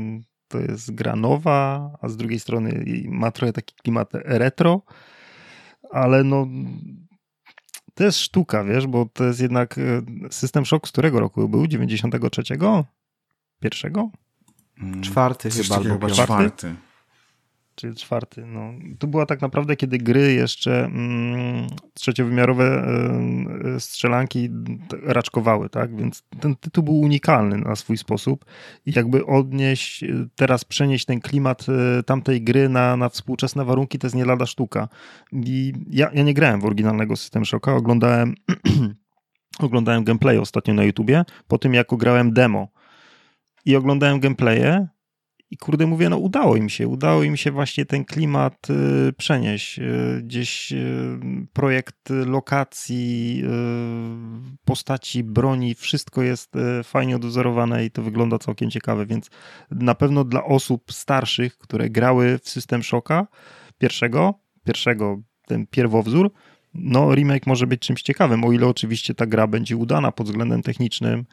to 0.48 0.60
jest 0.60 0.96
gra 0.96 1.16
nowa, 1.16 1.92
a 2.02 2.10
z 2.10 2.18
drugiej 2.18 2.40
strony 2.40 2.86
ma 3.08 3.32
trochę 3.32 3.54
taki 3.54 3.76
klimat 3.76 4.10
retro, 4.14 4.82
ale 5.92 6.24
no 6.24 6.48
to 7.94 8.04
jest 8.04 8.20
sztuka, 8.20 8.64
wiesz, 8.64 8.88
bo 8.88 9.06
to 9.14 9.24
jest 9.24 9.40
jednak 9.40 9.78
e, 9.78 10.02
System 10.32 10.66
Shock 10.66 10.88
z 10.88 10.92
którego 10.92 11.20
roku 11.20 11.50
był? 11.50 11.68
93? 11.68 12.44
Pierwszego? 13.60 14.12
Czwarty 15.02 15.50
chyba, 15.52 15.76
albo 15.76 16.10
czwarty 16.10 16.76
czyli 17.76 17.96
czwarty. 17.96 18.46
No. 18.46 18.74
To 19.00 19.08
była 19.08 19.26
tak 19.26 19.42
naprawdę, 19.42 19.76
kiedy 19.76 19.98
gry 19.98 20.34
jeszcze 20.34 20.86
mm, 20.86 21.68
trzeciowymiarowe 21.94 22.88
y, 23.76 23.80
strzelanki 23.80 24.50
raczkowały, 25.04 25.70
tak? 25.70 25.96
Więc 25.96 26.24
ten 26.40 26.56
tytuł 26.56 26.84
był 26.84 27.00
unikalny 27.00 27.58
na 27.58 27.76
swój 27.76 27.98
sposób 27.98 28.46
i 28.86 28.92
jakby 28.96 29.26
odnieść, 29.26 30.06
teraz 30.36 30.66
przenieść 30.66 31.06
ten 31.06 31.20
klimat 31.20 31.66
y, 32.00 32.04
tamtej 32.04 32.42
gry 32.42 32.70
na, 32.70 32.98
na 32.98 33.10
współczesne 33.10 33.66
warunki, 33.66 34.00
to 34.00 34.08
jest 34.08 34.16
nie 34.16 34.26
lada 34.26 34.46
sztuka. 34.46 34.88
I 35.32 35.74
ja, 35.90 36.12
ja 36.14 36.24
nie 36.24 36.34
grałem 36.34 36.62
w 36.62 36.66
oryginalnego 36.66 37.16
System 37.16 37.46
Shocka, 37.46 37.76
oglądałem 37.76 38.36
oglądałem 39.60 40.04
gameplay 40.04 40.38
ostatnio 40.38 40.74
na 40.74 40.84
YouTubie, 40.84 41.24
po 41.48 41.58
tym 41.58 41.74
jak 41.74 41.88
grałem 41.92 42.34
demo 42.34 42.68
i 43.66 43.76
oglądałem 43.76 44.20
gameplaye 44.20 44.88
i 45.52 45.58
kurde 45.58 45.88
mówię, 45.88 46.10
no 46.10 46.18
udało 46.18 46.56
im 46.56 46.70
się, 46.70 46.88
udało 46.88 47.24
im 47.24 47.38
się 47.38 47.52
właśnie 47.52 47.86
ten 47.86 48.06
klimat 48.06 48.68
y, 48.70 49.14
przenieść. 49.14 49.80
Y, 49.80 50.22
gdzieś 50.24 50.72
y, 50.72 51.20
projekt 51.54 52.10
lokacji, 52.10 53.44
y, 53.44 54.58
postaci, 54.66 55.24
broni, 55.24 55.76
wszystko 55.76 56.22
jest 56.22 56.56
y, 56.56 56.84
fajnie 56.84 57.16
odwzorowane 57.16 57.86
i 57.86 57.92
to 57.92 58.02
wygląda 58.04 58.38
całkiem 58.38 58.70
ciekawe, 58.70 59.06
więc 59.06 59.30
na 59.72 59.96
pewno 59.96 60.24
dla 60.24 60.44
osób 60.44 60.94
starszych, 60.94 61.58
które 61.58 61.90
grały 61.90 62.40
w 62.44 62.50
System 62.50 62.84
Shocka 62.84 63.28
pierwszego, 63.78 64.34
pierwszego 64.64 65.22
ten 65.48 65.68
pierwowzór, 65.68 66.32
no 66.74 67.16
remake 67.16 67.48
może 67.48 67.68
być 67.68 67.82
czymś 67.82 68.02
ciekawym, 68.02 68.44
o 68.44 68.52
ile 68.52 68.68
oczywiście 68.68 69.14
ta 69.14 69.26
gra 69.26 69.48
będzie 69.48 69.78
udana 69.78 70.12
pod 70.12 70.28
względem 70.28 70.62
technicznym, 70.62 71.26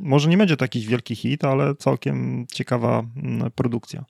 może 0.00 0.28
nie 0.28 0.38
będzie 0.38 0.56
to 0.56 0.64
jakiś 0.64 0.86
wielki 0.86 1.16
hit, 1.16 1.44
ale 1.44 1.74
całkiem 1.74 2.46
ciekawa 2.52 3.04
mm, 3.16 3.50
produkcja. 3.50 4.04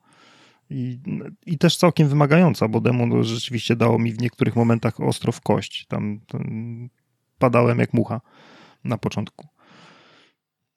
I, 0.70 0.98
I 1.46 1.58
też 1.58 1.76
całkiem 1.76 2.08
wymagająca, 2.08 2.68
bo 2.68 2.80
demo 2.80 3.22
rzeczywiście 3.22 3.76
dało 3.76 3.98
mi 3.98 4.12
w 4.12 4.20
niektórych 4.20 4.56
momentach 4.56 5.00
ostro 5.00 5.32
w 5.32 5.40
kość. 5.40 5.86
Tam, 5.86 6.20
tam 6.28 6.88
padałem 7.38 7.78
jak 7.78 7.92
mucha 7.92 8.20
na 8.84 8.98
początku. 8.98 9.48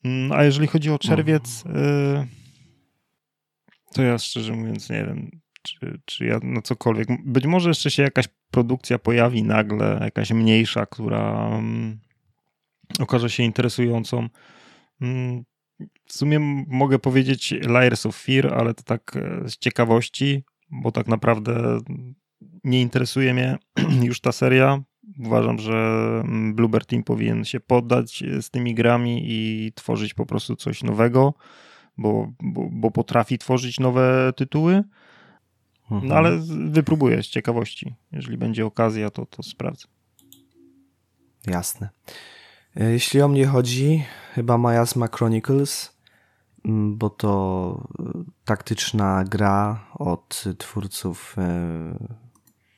Mm, 0.03 0.31
a 0.31 0.43
jeżeli 0.43 0.67
chodzi 0.67 0.91
o 0.91 0.99
czerwiec, 0.99 1.63
no. 1.65 1.79
y, 1.79 2.27
to 3.93 4.03
ja 4.03 4.17
szczerze 4.17 4.53
mówiąc 4.53 4.89
nie 4.89 5.05
wiem, 5.05 5.29
czy, 5.61 6.01
czy 6.05 6.25
ja 6.25 6.39
no 6.43 6.61
cokolwiek. 6.61 7.07
Być 7.25 7.45
może 7.45 7.69
jeszcze 7.69 7.91
się 7.91 8.03
jakaś 8.03 8.25
produkcja 8.51 8.99
pojawi 8.99 9.43
nagle, 9.43 9.99
jakaś 10.01 10.31
mniejsza, 10.31 10.85
która 10.85 11.49
um, 11.49 11.99
okaże 12.99 13.29
się 13.29 13.43
interesującą. 13.43 14.29
Mm, 15.01 15.43
w 16.05 16.13
sumie 16.13 16.39
mogę 16.67 16.99
powiedzieć 16.99 17.53
Layers 17.61 18.05
of 18.05 18.15
Fear, 18.15 18.53
ale 18.53 18.73
to 18.73 18.83
tak 18.83 19.15
e, 19.15 19.49
z 19.49 19.57
ciekawości, 19.57 20.43
bo 20.69 20.91
tak 20.91 21.07
naprawdę 21.07 21.79
nie 22.63 22.81
interesuje 22.81 23.33
mnie 23.33 23.57
już 24.09 24.21
ta 24.21 24.31
seria. 24.31 24.81
Uważam, 25.19 25.59
że 25.59 25.73
mm, 26.23 26.55
Bluebird 26.55 26.87
Team 26.87 27.03
powinien 27.03 27.45
się 27.45 27.59
poddać 27.59 28.23
e, 28.23 28.41
z 28.41 28.49
tymi 28.49 28.75
grami 28.75 29.21
i 29.25 29.71
tworzyć 29.75 30.13
po 30.13 30.25
prostu 30.25 30.55
coś 30.55 30.83
nowego, 30.83 31.33
bo, 31.97 32.31
bo, 32.39 32.69
bo 32.71 32.91
potrafi 32.91 33.37
tworzyć 33.37 33.79
nowe 33.79 34.33
tytuły. 34.35 34.83
No 35.91 35.97
mhm. 35.97 36.13
ale 36.13 36.37
wypróbuję 36.69 37.23
z 37.23 37.27
ciekawości. 37.27 37.95
Jeżeli 38.11 38.37
będzie 38.37 38.65
okazja, 38.65 39.09
to, 39.09 39.25
to 39.25 39.43
sprawdzę. 39.43 39.87
Jasne. 41.47 41.89
E, 42.79 42.91
jeśli 42.91 43.21
o 43.21 43.27
mnie 43.27 43.45
chodzi, 43.45 44.03
chyba 44.33 44.57
Miasma 44.57 45.07
Chronicles, 45.07 45.97
mm, 46.65 46.97
bo 46.97 47.09
to 47.09 47.87
e, 47.99 48.23
taktyczna 48.45 49.23
gra 49.23 49.87
od 49.93 50.43
twórców 50.57 51.35
e, 51.37 51.97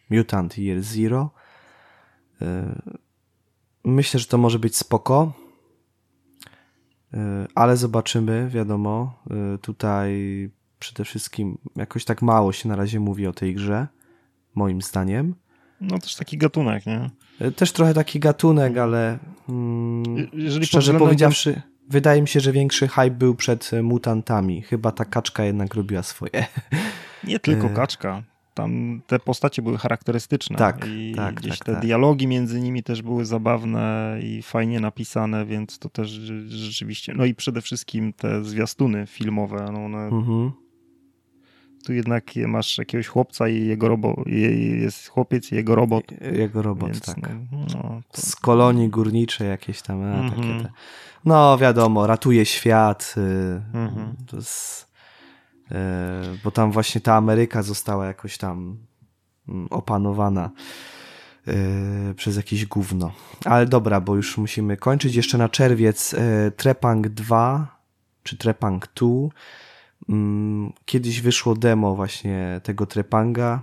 Mutant 0.10 0.58
Year 0.58 0.82
Zero. 0.82 1.30
Myślę, 3.86 4.20
że 4.20 4.26
to 4.26 4.38
może 4.38 4.60
być 4.60 4.78
spoko, 4.78 5.34
ale 7.56 7.78
zobaczymy, 7.78 8.50
wiadomo. 8.50 9.24
Tutaj 9.62 10.12
przede 10.80 11.06
wszystkim 11.06 11.58
jakoś 11.76 12.06
tak 12.06 12.22
mało 12.22 12.54
się 12.54 12.70
na 12.70 12.76
razie 12.76 13.00
mówi 13.00 13.28
o 13.28 13.34
tej 13.34 13.56
grze, 13.56 13.88
moim 14.56 14.82
zdaniem. 14.82 15.36
No 15.82 16.00
też 16.00 16.16
taki 16.16 16.38
gatunek, 16.38 16.86
nie? 16.86 17.10
Też 17.56 17.72
trochę 17.72 17.94
taki 17.94 18.20
gatunek, 18.20 18.78
ale 18.78 19.20
mm, 19.50 20.30
Jeżeli 20.34 20.66
szczerze 20.66 20.94
powiedziawszy, 20.94 21.62
wydaje 21.90 22.22
mi 22.22 22.28
się, 22.28 22.40
że 22.40 22.52
większy 22.52 22.88
hype 22.88 23.12
był 23.12 23.36
przed 23.36 23.74
e, 23.74 23.84
mutantami. 23.84 24.62
Chyba 24.62 24.92
ta 24.92 25.06
kaczka 25.06 25.44
jednak 25.44 25.74
robiła 25.74 26.04
swoje. 26.04 26.32
Nie 27.24 27.40
tylko 27.40 27.68
e, 27.68 27.70
kaczka. 27.70 28.24
Tam 28.54 29.02
te 29.08 29.20
postacie 29.20 29.62
były 29.62 29.78
charakterystyczne. 29.78 30.58
Tak, 30.58 30.86
I 30.88 31.14
tak, 31.16 31.36
gdzieś 31.36 31.58
tak, 31.58 31.66
te 31.66 31.74
tak. 31.74 31.82
dialogi 31.82 32.28
między 32.28 32.62
nimi 32.62 32.84
też 32.84 33.02
były 33.02 33.26
zabawne 33.26 34.18
i 34.24 34.42
fajnie 34.42 34.80
napisane, 34.80 35.46
więc 35.46 35.80
to 35.80 35.90
też 35.90 36.10
rzeczywiście. 36.48 37.14
No 37.16 37.26
i 37.26 37.36
przede 37.36 37.62
wszystkim 37.62 38.14
te 38.14 38.44
zwiastuny 38.44 39.08
filmowe, 39.08 39.70
no 39.74 39.86
one 39.86 39.98
mhm 39.98 40.52
tu 41.86 41.94
jednak 41.94 42.24
masz 42.48 42.78
jakiegoś 42.78 43.08
chłopca 43.08 43.48
i 43.48 43.66
jego 43.66 43.88
robot, 43.88 44.16
jest 44.82 45.08
chłopiec 45.08 45.52
i 45.52 45.56
jego 45.56 45.76
robot. 45.76 46.04
Jego 46.22 46.62
robot, 46.62 46.92
Więc, 46.92 47.06
tak. 47.06 47.18
No, 47.52 47.66
no, 47.74 48.02
to... 48.12 48.22
Z 48.22 48.36
kolonii 48.36 48.90
górniczej 48.90 49.50
jakieś 49.50 49.82
tam, 49.82 50.04
a, 50.04 50.06
mm 50.06 50.30
-hmm. 50.30 50.36
takie 50.36 50.64
te... 50.64 50.72
No 51.26 51.58
wiadomo, 51.58 52.08
ratuje 52.08 52.46
świat, 52.46 53.16
mm 53.74 53.90
-hmm. 53.90 54.36
jest, 55.72 56.38
bo 56.44 56.52
tam 56.52 56.72
właśnie 56.72 57.02
ta 57.02 57.16
Ameryka 57.16 57.64
została 57.64 58.06
jakoś 58.06 58.38
tam 58.38 58.78
mm, 59.50 59.68
opanowana 59.70 60.50
y, 61.48 62.14
przez 62.16 62.38
jakieś 62.38 62.66
gówno. 62.66 63.12
Ale 63.46 63.66
dobra, 63.66 64.02
bo 64.02 64.16
już 64.16 64.38
musimy 64.38 64.78
kończyć. 64.78 65.16
Jeszcze 65.16 65.38
na 65.38 65.50
czerwiec 65.50 66.14
y, 66.14 66.52
Trepang 66.58 67.08
2 67.08 67.80
czy 68.24 68.38
Trepang 68.38 68.88
2 68.96 69.08
Mm, 69.08 69.30
kiedyś 70.86 71.22
wyszło 71.22 71.56
demo 71.56 71.96
właśnie 71.96 72.62
tego 72.64 72.86
Trepanga. 72.86 73.62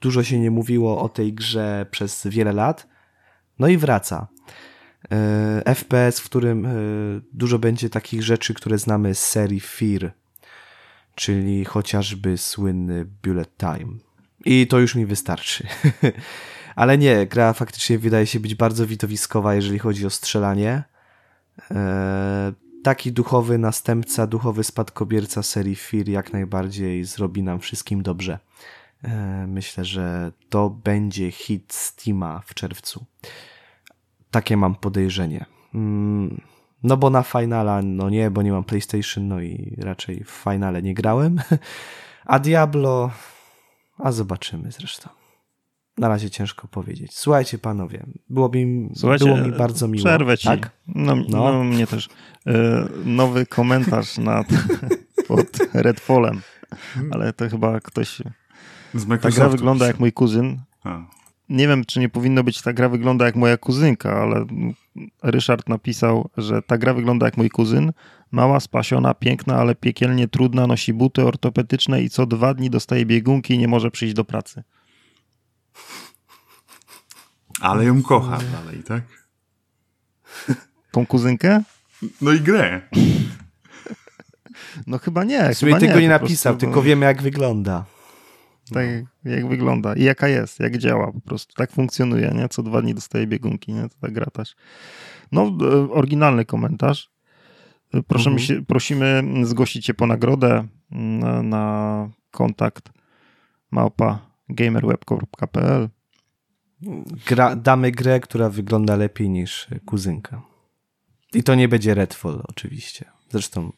Dużo 0.00 0.24
się 0.24 0.40
nie 0.40 0.50
mówiło 0.50 1.02
o 1.02 1.08
tej 1.08 1.32
grze 1.32 1.86
przez 1.90 2.26
wiele 2.26 2.52
lat. 2.52 2.88
No 3.58 3.68
i 3.68 3.76
wraca. 3.76 4.28
E, 5.12 5.74
FPS, 5.74 6.20
w 6.20 6.24
którym 6.24 6.66
e, 6.66 6.70
dużo 7.32 7.58
będzie 7.58 7.90
takich 7.90 8.22
rzeczy, 8.22 8.54
które 8.54 8.78
znamy 8.78 9.14
z 9.14 9.26
serii 9.26 9.60
Fear, 9.60 10.12
czyli 11.14 11.64
chociażby 11.64 12.38
słynny 12.38 13.06
Bullet 13.22 13.56
Time. 13.56 13.98
I 14.44 14.66
to 14.66 14.78
już 14.78 14.94
mi 14.94 15.06
wystarczy. 15.06 15.66
Ale 16.76 16.98
nie, 16.98 17.26
gra 17.26 17.52
faktycznie 17.52 17.98
wydaje 17.98 18.26
się 18.26 18.40
być 18.40 18.54
bardzo 18.54 18.86
widowiskowa, 18.86 19.54
jeżeli 19.54 19.78
chodzi 19.78 20.06
o 20.06 20.10
strzelanie. 20.10 20.82
Taki 22.82 23.12
duchowy 23.12 23.58
następca, 23.58 24.26
duchowy 24.26 24.64
spadkobierca 24.64 25.42
serii 25.42 25.76
Fear 25.76 26.08
jak 26.08 26.32
najbardziej 26.32 27.04
zrobi 27.04 27.42
nam 27.42 27.60
wszystkim 27.60 28.02
dobrze. 28.02 28.38
E, 29.04 29.46
myślę, 29.46 29.84
że 29.84 30.32
to 30.48 30.70
będzie 30.70 31.30
hit 31.30 31.72
Steama 31.72 32.42
w 32.46 32.54
czerwcu. 32.54 33.04
Takie 34.30 34.56
mam 34.56 34.74
podejrzenie. 34.74 35.46
Mm, 35.74 36.40
no 36.82 36.96
bo 36.96 37.10
na 37.10 37.22
Finala, 37.22 37.82
no 37.82 38.10
nie, 38.10 38.30
bo 38.30 38.42
nie 38.42 38.52
mam 38.52 38.64
PlayStation, 38.64 39.28
no 39.28 39.40
i 39.40 39.76
raczej 39.78 40.24
w 40.24 40.30
Finale 40.30 40.82
nie 40.82 40.94
grałem. 40.94 41.40
A 42.26 42.38
Diablo, 42.38 43.10
a 43.98 44.12
zobaczymy 44.12 44.72
zresztą. 44.72 45.25
Na 45.98 46.08
razie 46.08 46.30
ciężko 46.30 46.68
powiedzieć. 46.68 47.14
Słuchajcie, 47.14 47.58
panowie, 47.58 48.06
było 48.28 48.48
mi, 48.48 48.88
Słuchajcie, 48.94 49.24
było 49.24 49.36
mi 49.36 49.52
bardzo 49.52 49.88
miło. 49.88 50.04
Przerwę 50.04 50.38
ci. 50.38 50.48
Tak? 50.48 50.70
No, 50.88 51.16
no. 51.16 51.24
no 51.28 51.64
mnie 51.64 51.86
też. 51.86 52.08
E, 52.46 52.86
nowy 53.04 53.46
komentarz 53.46 54.18
nad, 54.32 54.46
pod 55.28 55.58
Redfallem, 55.74 56.40
ale 57.10 57.32
to 57.32 57.48
chyba 57.48 57.80
ktoś... 57.80 58.22
Ta 59.20 59.30
gra 59.30 59.48
wygląda 59.48 59.86
jak 59.86 60.00
mój 60.00 60.12
kuzyn. 60.12 60.60
A. 60.84 61.04
Nie 61.48 61.68
wiem, 61.68 61.84
czy 61.84 62.00
nie 62.00 62.08
powinno 62.08 62.44
być 62.44 62.62
ta 62.62 62.72
gra 62.72 62.88
wygląda 62.88 63.26
jak 63.26 63.36
moja 63.36 63.56
kuzynka, 63.56 64.22
ale 64.22 64.46
Ryszard 65.22 65.68
napisał, 65.68 66.30
że 66.36 66.62
ta 66.62 66.78
gra 66.78 66.94
wygląda 66.94 67.26
jak 67.26 67.36
mój 67.36 67.50
kuzyn. 67.50 67.92
Mała, 68.30 68.60
spasiona, 68.60 69.14
piękna, 69.14 69.56
ale 69.56 69.74
piekielnie 69.74 70.28
trudna, 70.28 70.66
nosi 70.66 70.92
buty 70.92 71.24
ortopedyczne 71.24 72.02
i 72.02 72.10
co 72.10 72.26
dwa 72.26 72.54
dni 72.54 72.70
dostaje 72.70 73.06
biegunki 73.06 73.54
i 73.54 73.58
nie 73.58 73.68
może 73.68 73.90
przyjść 73.90 74.14
do 74.14 74.24
pracy. 74.24 74.62
Ale 77.60 77.84
ją 77.84 78.02
kocha 78.02 78.38
dalej, 78.38 78.82
tak? 78.82 79.02
Tą 80.90 81.06
kuzynkę? 81.06 81.62
No 82.20 82.32
i 82.32 82.40
grę. 82.40 82.80
No 84.86 84.98
chyba 84.98 85.24
nie. 85.24 85.54
W 85.54 85.58
sumie 85.58 85.76
tego 85.78 86.00
nie, 86.00 86.08
napisał, 86.08 86.52
prostu, 86.52 86.66
tylko 86.66 86.82
wiemy 86.82 87.06
jak 87.06 87.22
wygląda. 87.22 87.84
Tak 88.72 88.86
no. 89.24 89.30
jak 89.30 89.48
wygląda 89.48 89.94
i 89.94 90.02
jaka 90.02 90.28
jest, 90.28 90.60
jak 90.60 90.78
działa 90.78 91.12
po 91.12 91.20
prostu. 91.20 91.54
Tak 91.54 91.72
funkcjonuje, 91.72 92.32
nie? 92.34 92.48
Co 92.48 92.62
dwa 92.62 92.82
dni 92.82 92.94
dostaje 92.94 93.26
biegunki, 93.26 93.72
nie? 93.72 93.82
To 93.82 93.96
tak 94.00 94.12
gra 94.12 94.26
też. 94.26 94.56
No, 95.32 95.42
e, 95.42 95.90
oryginalny 95.90 96.44
komentarz. 96.44 97.10
Proszę 98.06 98.30
mhm. 98.30 98.46
się, 98.46 98.64
prosimy 98.64 99.22
zgłosić 99.42 99.86
się 99.86 99.94
po 99.94 100.06
nagrodę 100.06 100.66
na, 100.90 101.42
na 101.42 102.08
kontakt 102.30 102.90
małpa 103.70 104.18
gamerweb.pl 104.48 105.88
Gra, 107.26 107.56
damy 107.56 107.92
grę, 107.92 108.20
która 108.20 108.50
wygląda 108.50 108.96
lepiej 108.96 109.30
niż 109.30 109.66
kuzynka. 109.86 110.42
I 111.34 111.42
to 111.42 111.54
nie 111.54 111.68
będzie 111.68 111.94
Redfall 111.94 112.42
oczywiście. 112.48 113.04
Zresztą 113.30 113.72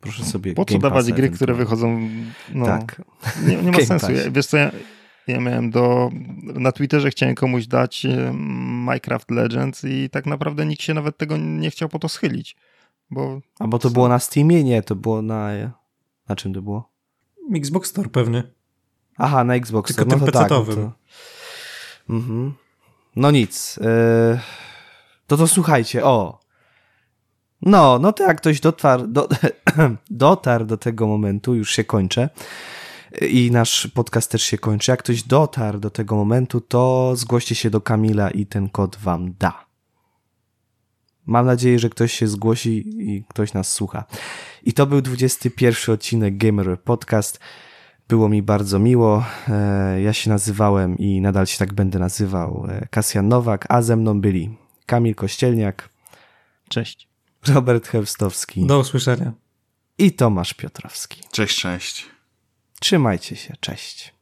proszę 0.00 0.24
sobie 0.24 0.54
Po 0.54 0.64
co 0.64 0.78
dawać 0.78 1.12
gry, 1.12 1.30
które 1.30 1.54
wychodzą 1.54 2.08
no, 2.54 2.66
tak. 2.66 3.02
nie, 3.46 3.56
nie 3.56 3.70
ma 3.70 3.80
sensu. 3.86 4.12
Ja, 4.12 4.30
wiesz 4.30 4.46
co, 4.46 4.56
ja, 4.56 4.70
ja 5.26 5.40
miałem 5.40 5.70
do 5.70 6.10
na 6.42 6.72
Twitterze 6.72 7.10
chciałem 7.10 7.34
komuś 7.34 7.66
dać 7.66 8.06
e, 8.06 8.32
Minecraft 8.86 9.30
Legends 9.30 9.84
i 9.84 10.10
tak 10.10 10.26
naprawdę 10.26 10.66
nikt 10.66 10.82
się 10.82 10.94
nawet 10.94 11.16
tego 11.16 11.36
nie 11.36 11.70
chciał 11.70 11.88
po 11.88 11.98
to 11.98 12.08
schylić. 12.08 12.56
Bo, 13.10 13.40
A 13.58 13.68
bo 13.68 13.78
to 13.78 13.88
co? 13.88 13.94
było 13.94 14.08
na 14.08 14.18
Steamie? 14.18 14.64
Nie, 14.64 14.82
to 14.82 14.96
było 14.96 15.22
na... 15.22 15.50
Na 16.28 16.36
czym 16.36 16.54
to 16.54 16.62
było? 16.62 16.92
Xbox 17.54 17.88
Store 17.88 18.08
pewnie. 18.08 18.42
Aha, 19.18 19.44
na 19.44 19.54
Xbox 19.54 19.92
Store. 19.92 20.10
Tylko 20.10 20.20
no 20.20 20.32
to 20.32 20.38
tak, 20.38 20.50
no 20.50 20.64
to... 20.64 20.92
Mhm. 22.12 22.54
No 23.16 23.30
nic. 23.30 23.76
Yy... 23.76 24.38
To 25.26 25.36
to 25.36 25.48
słuchajcie, 25.48 26.04
o. 26.04 26.40
No, 27.62 27.98
no 27.98 28.12
to 28.12 28.24
jak 28.24 28.36
ktoś 28.36 28.60
dotarł 28.60 29.06
do, 29.06 29.28
do 30.66 30.76
tego 30.76 31.06
momentu, 31.06 31.54
już 31.54 31.70
się 31.70 31.84
kończę 31.84 32.28
i 33.20 33.50
nasz 33.50 33.86
podcast 33.86 34.30
też 34.30 34.42
się 34.42 34.58
kończy. 34.58 34.90
Jak 34.90 35.00
ktoś 35.00 35.22
dotarł 35.22 35.78
do 35.78 35.90
tego 35.90 36.16
momentu, 36.16 36.60
to 36.60 37.12
zgłoście 37.16 37.54
się 37.54 37.70
do 37.70 37.80
Kamila 37.80 38.30
i 38.30 38.46
ten 38.46 38.68
kod 38.68 38.96
wam 38.96 39.34
da. 39.38 39.64
Mam 41.26 41.46
nadzieję, 41.46 41.78
że 41.78 41.90
ktoś 41.90 42.12
się 42.12 42.28
zgłosi 42.28 42.84
i 43.12 43.24
ktoś 43.28 43.52
nas 43.52 43.72
słucha. 43.72 44.04
I 44.62 44.72
to 44.72 44.86
był 44.86 45.00
21 45.00 45.94
odcinek 45.94 46.36
Gamer 46.36 46.80
Podcast. 46.80 47.40
Było 48.08 48.28
mi 48.28 48.42
bardzo 48.42 48.78
miło. 48.78 49.24
E, 49.48 50.00
ja 50.02 50.12
się 50.12 50.30
nazywałem 50.30 50.98
i 50.98 51.20
nadal 51.20 51.46
się 51.46 51.58
tak 51.58 51.72
będę 51.72 51.98
nazywał 51.98 52.66
Kasjan 52.90 53.24
e, 53.24 53.28
Nowak, 53.28 53.66
a 53.68 53.82
ze 53.82 53.96
mną 53.96 54.20
byli 54.20 54.56
Kamil 54.86 55.14
Kościelniak. 55.14 55.88
Cześć. 56.68 57.08
Robert 57.48 57.88
Hewstowski. 57.88 58.66
Do 58.66 58.78
usłyszenia. 58.78 59.32
I 59.98 60.12
Tomasz 60.12 60.54
Piotrowski. 60.54 61.20
Cześć, 61.32 61.60
cześć. 61.60 62.06
Trzymajcie 62.80 63.36
się. 63.36 63.54
Cześć. 63.60 64.14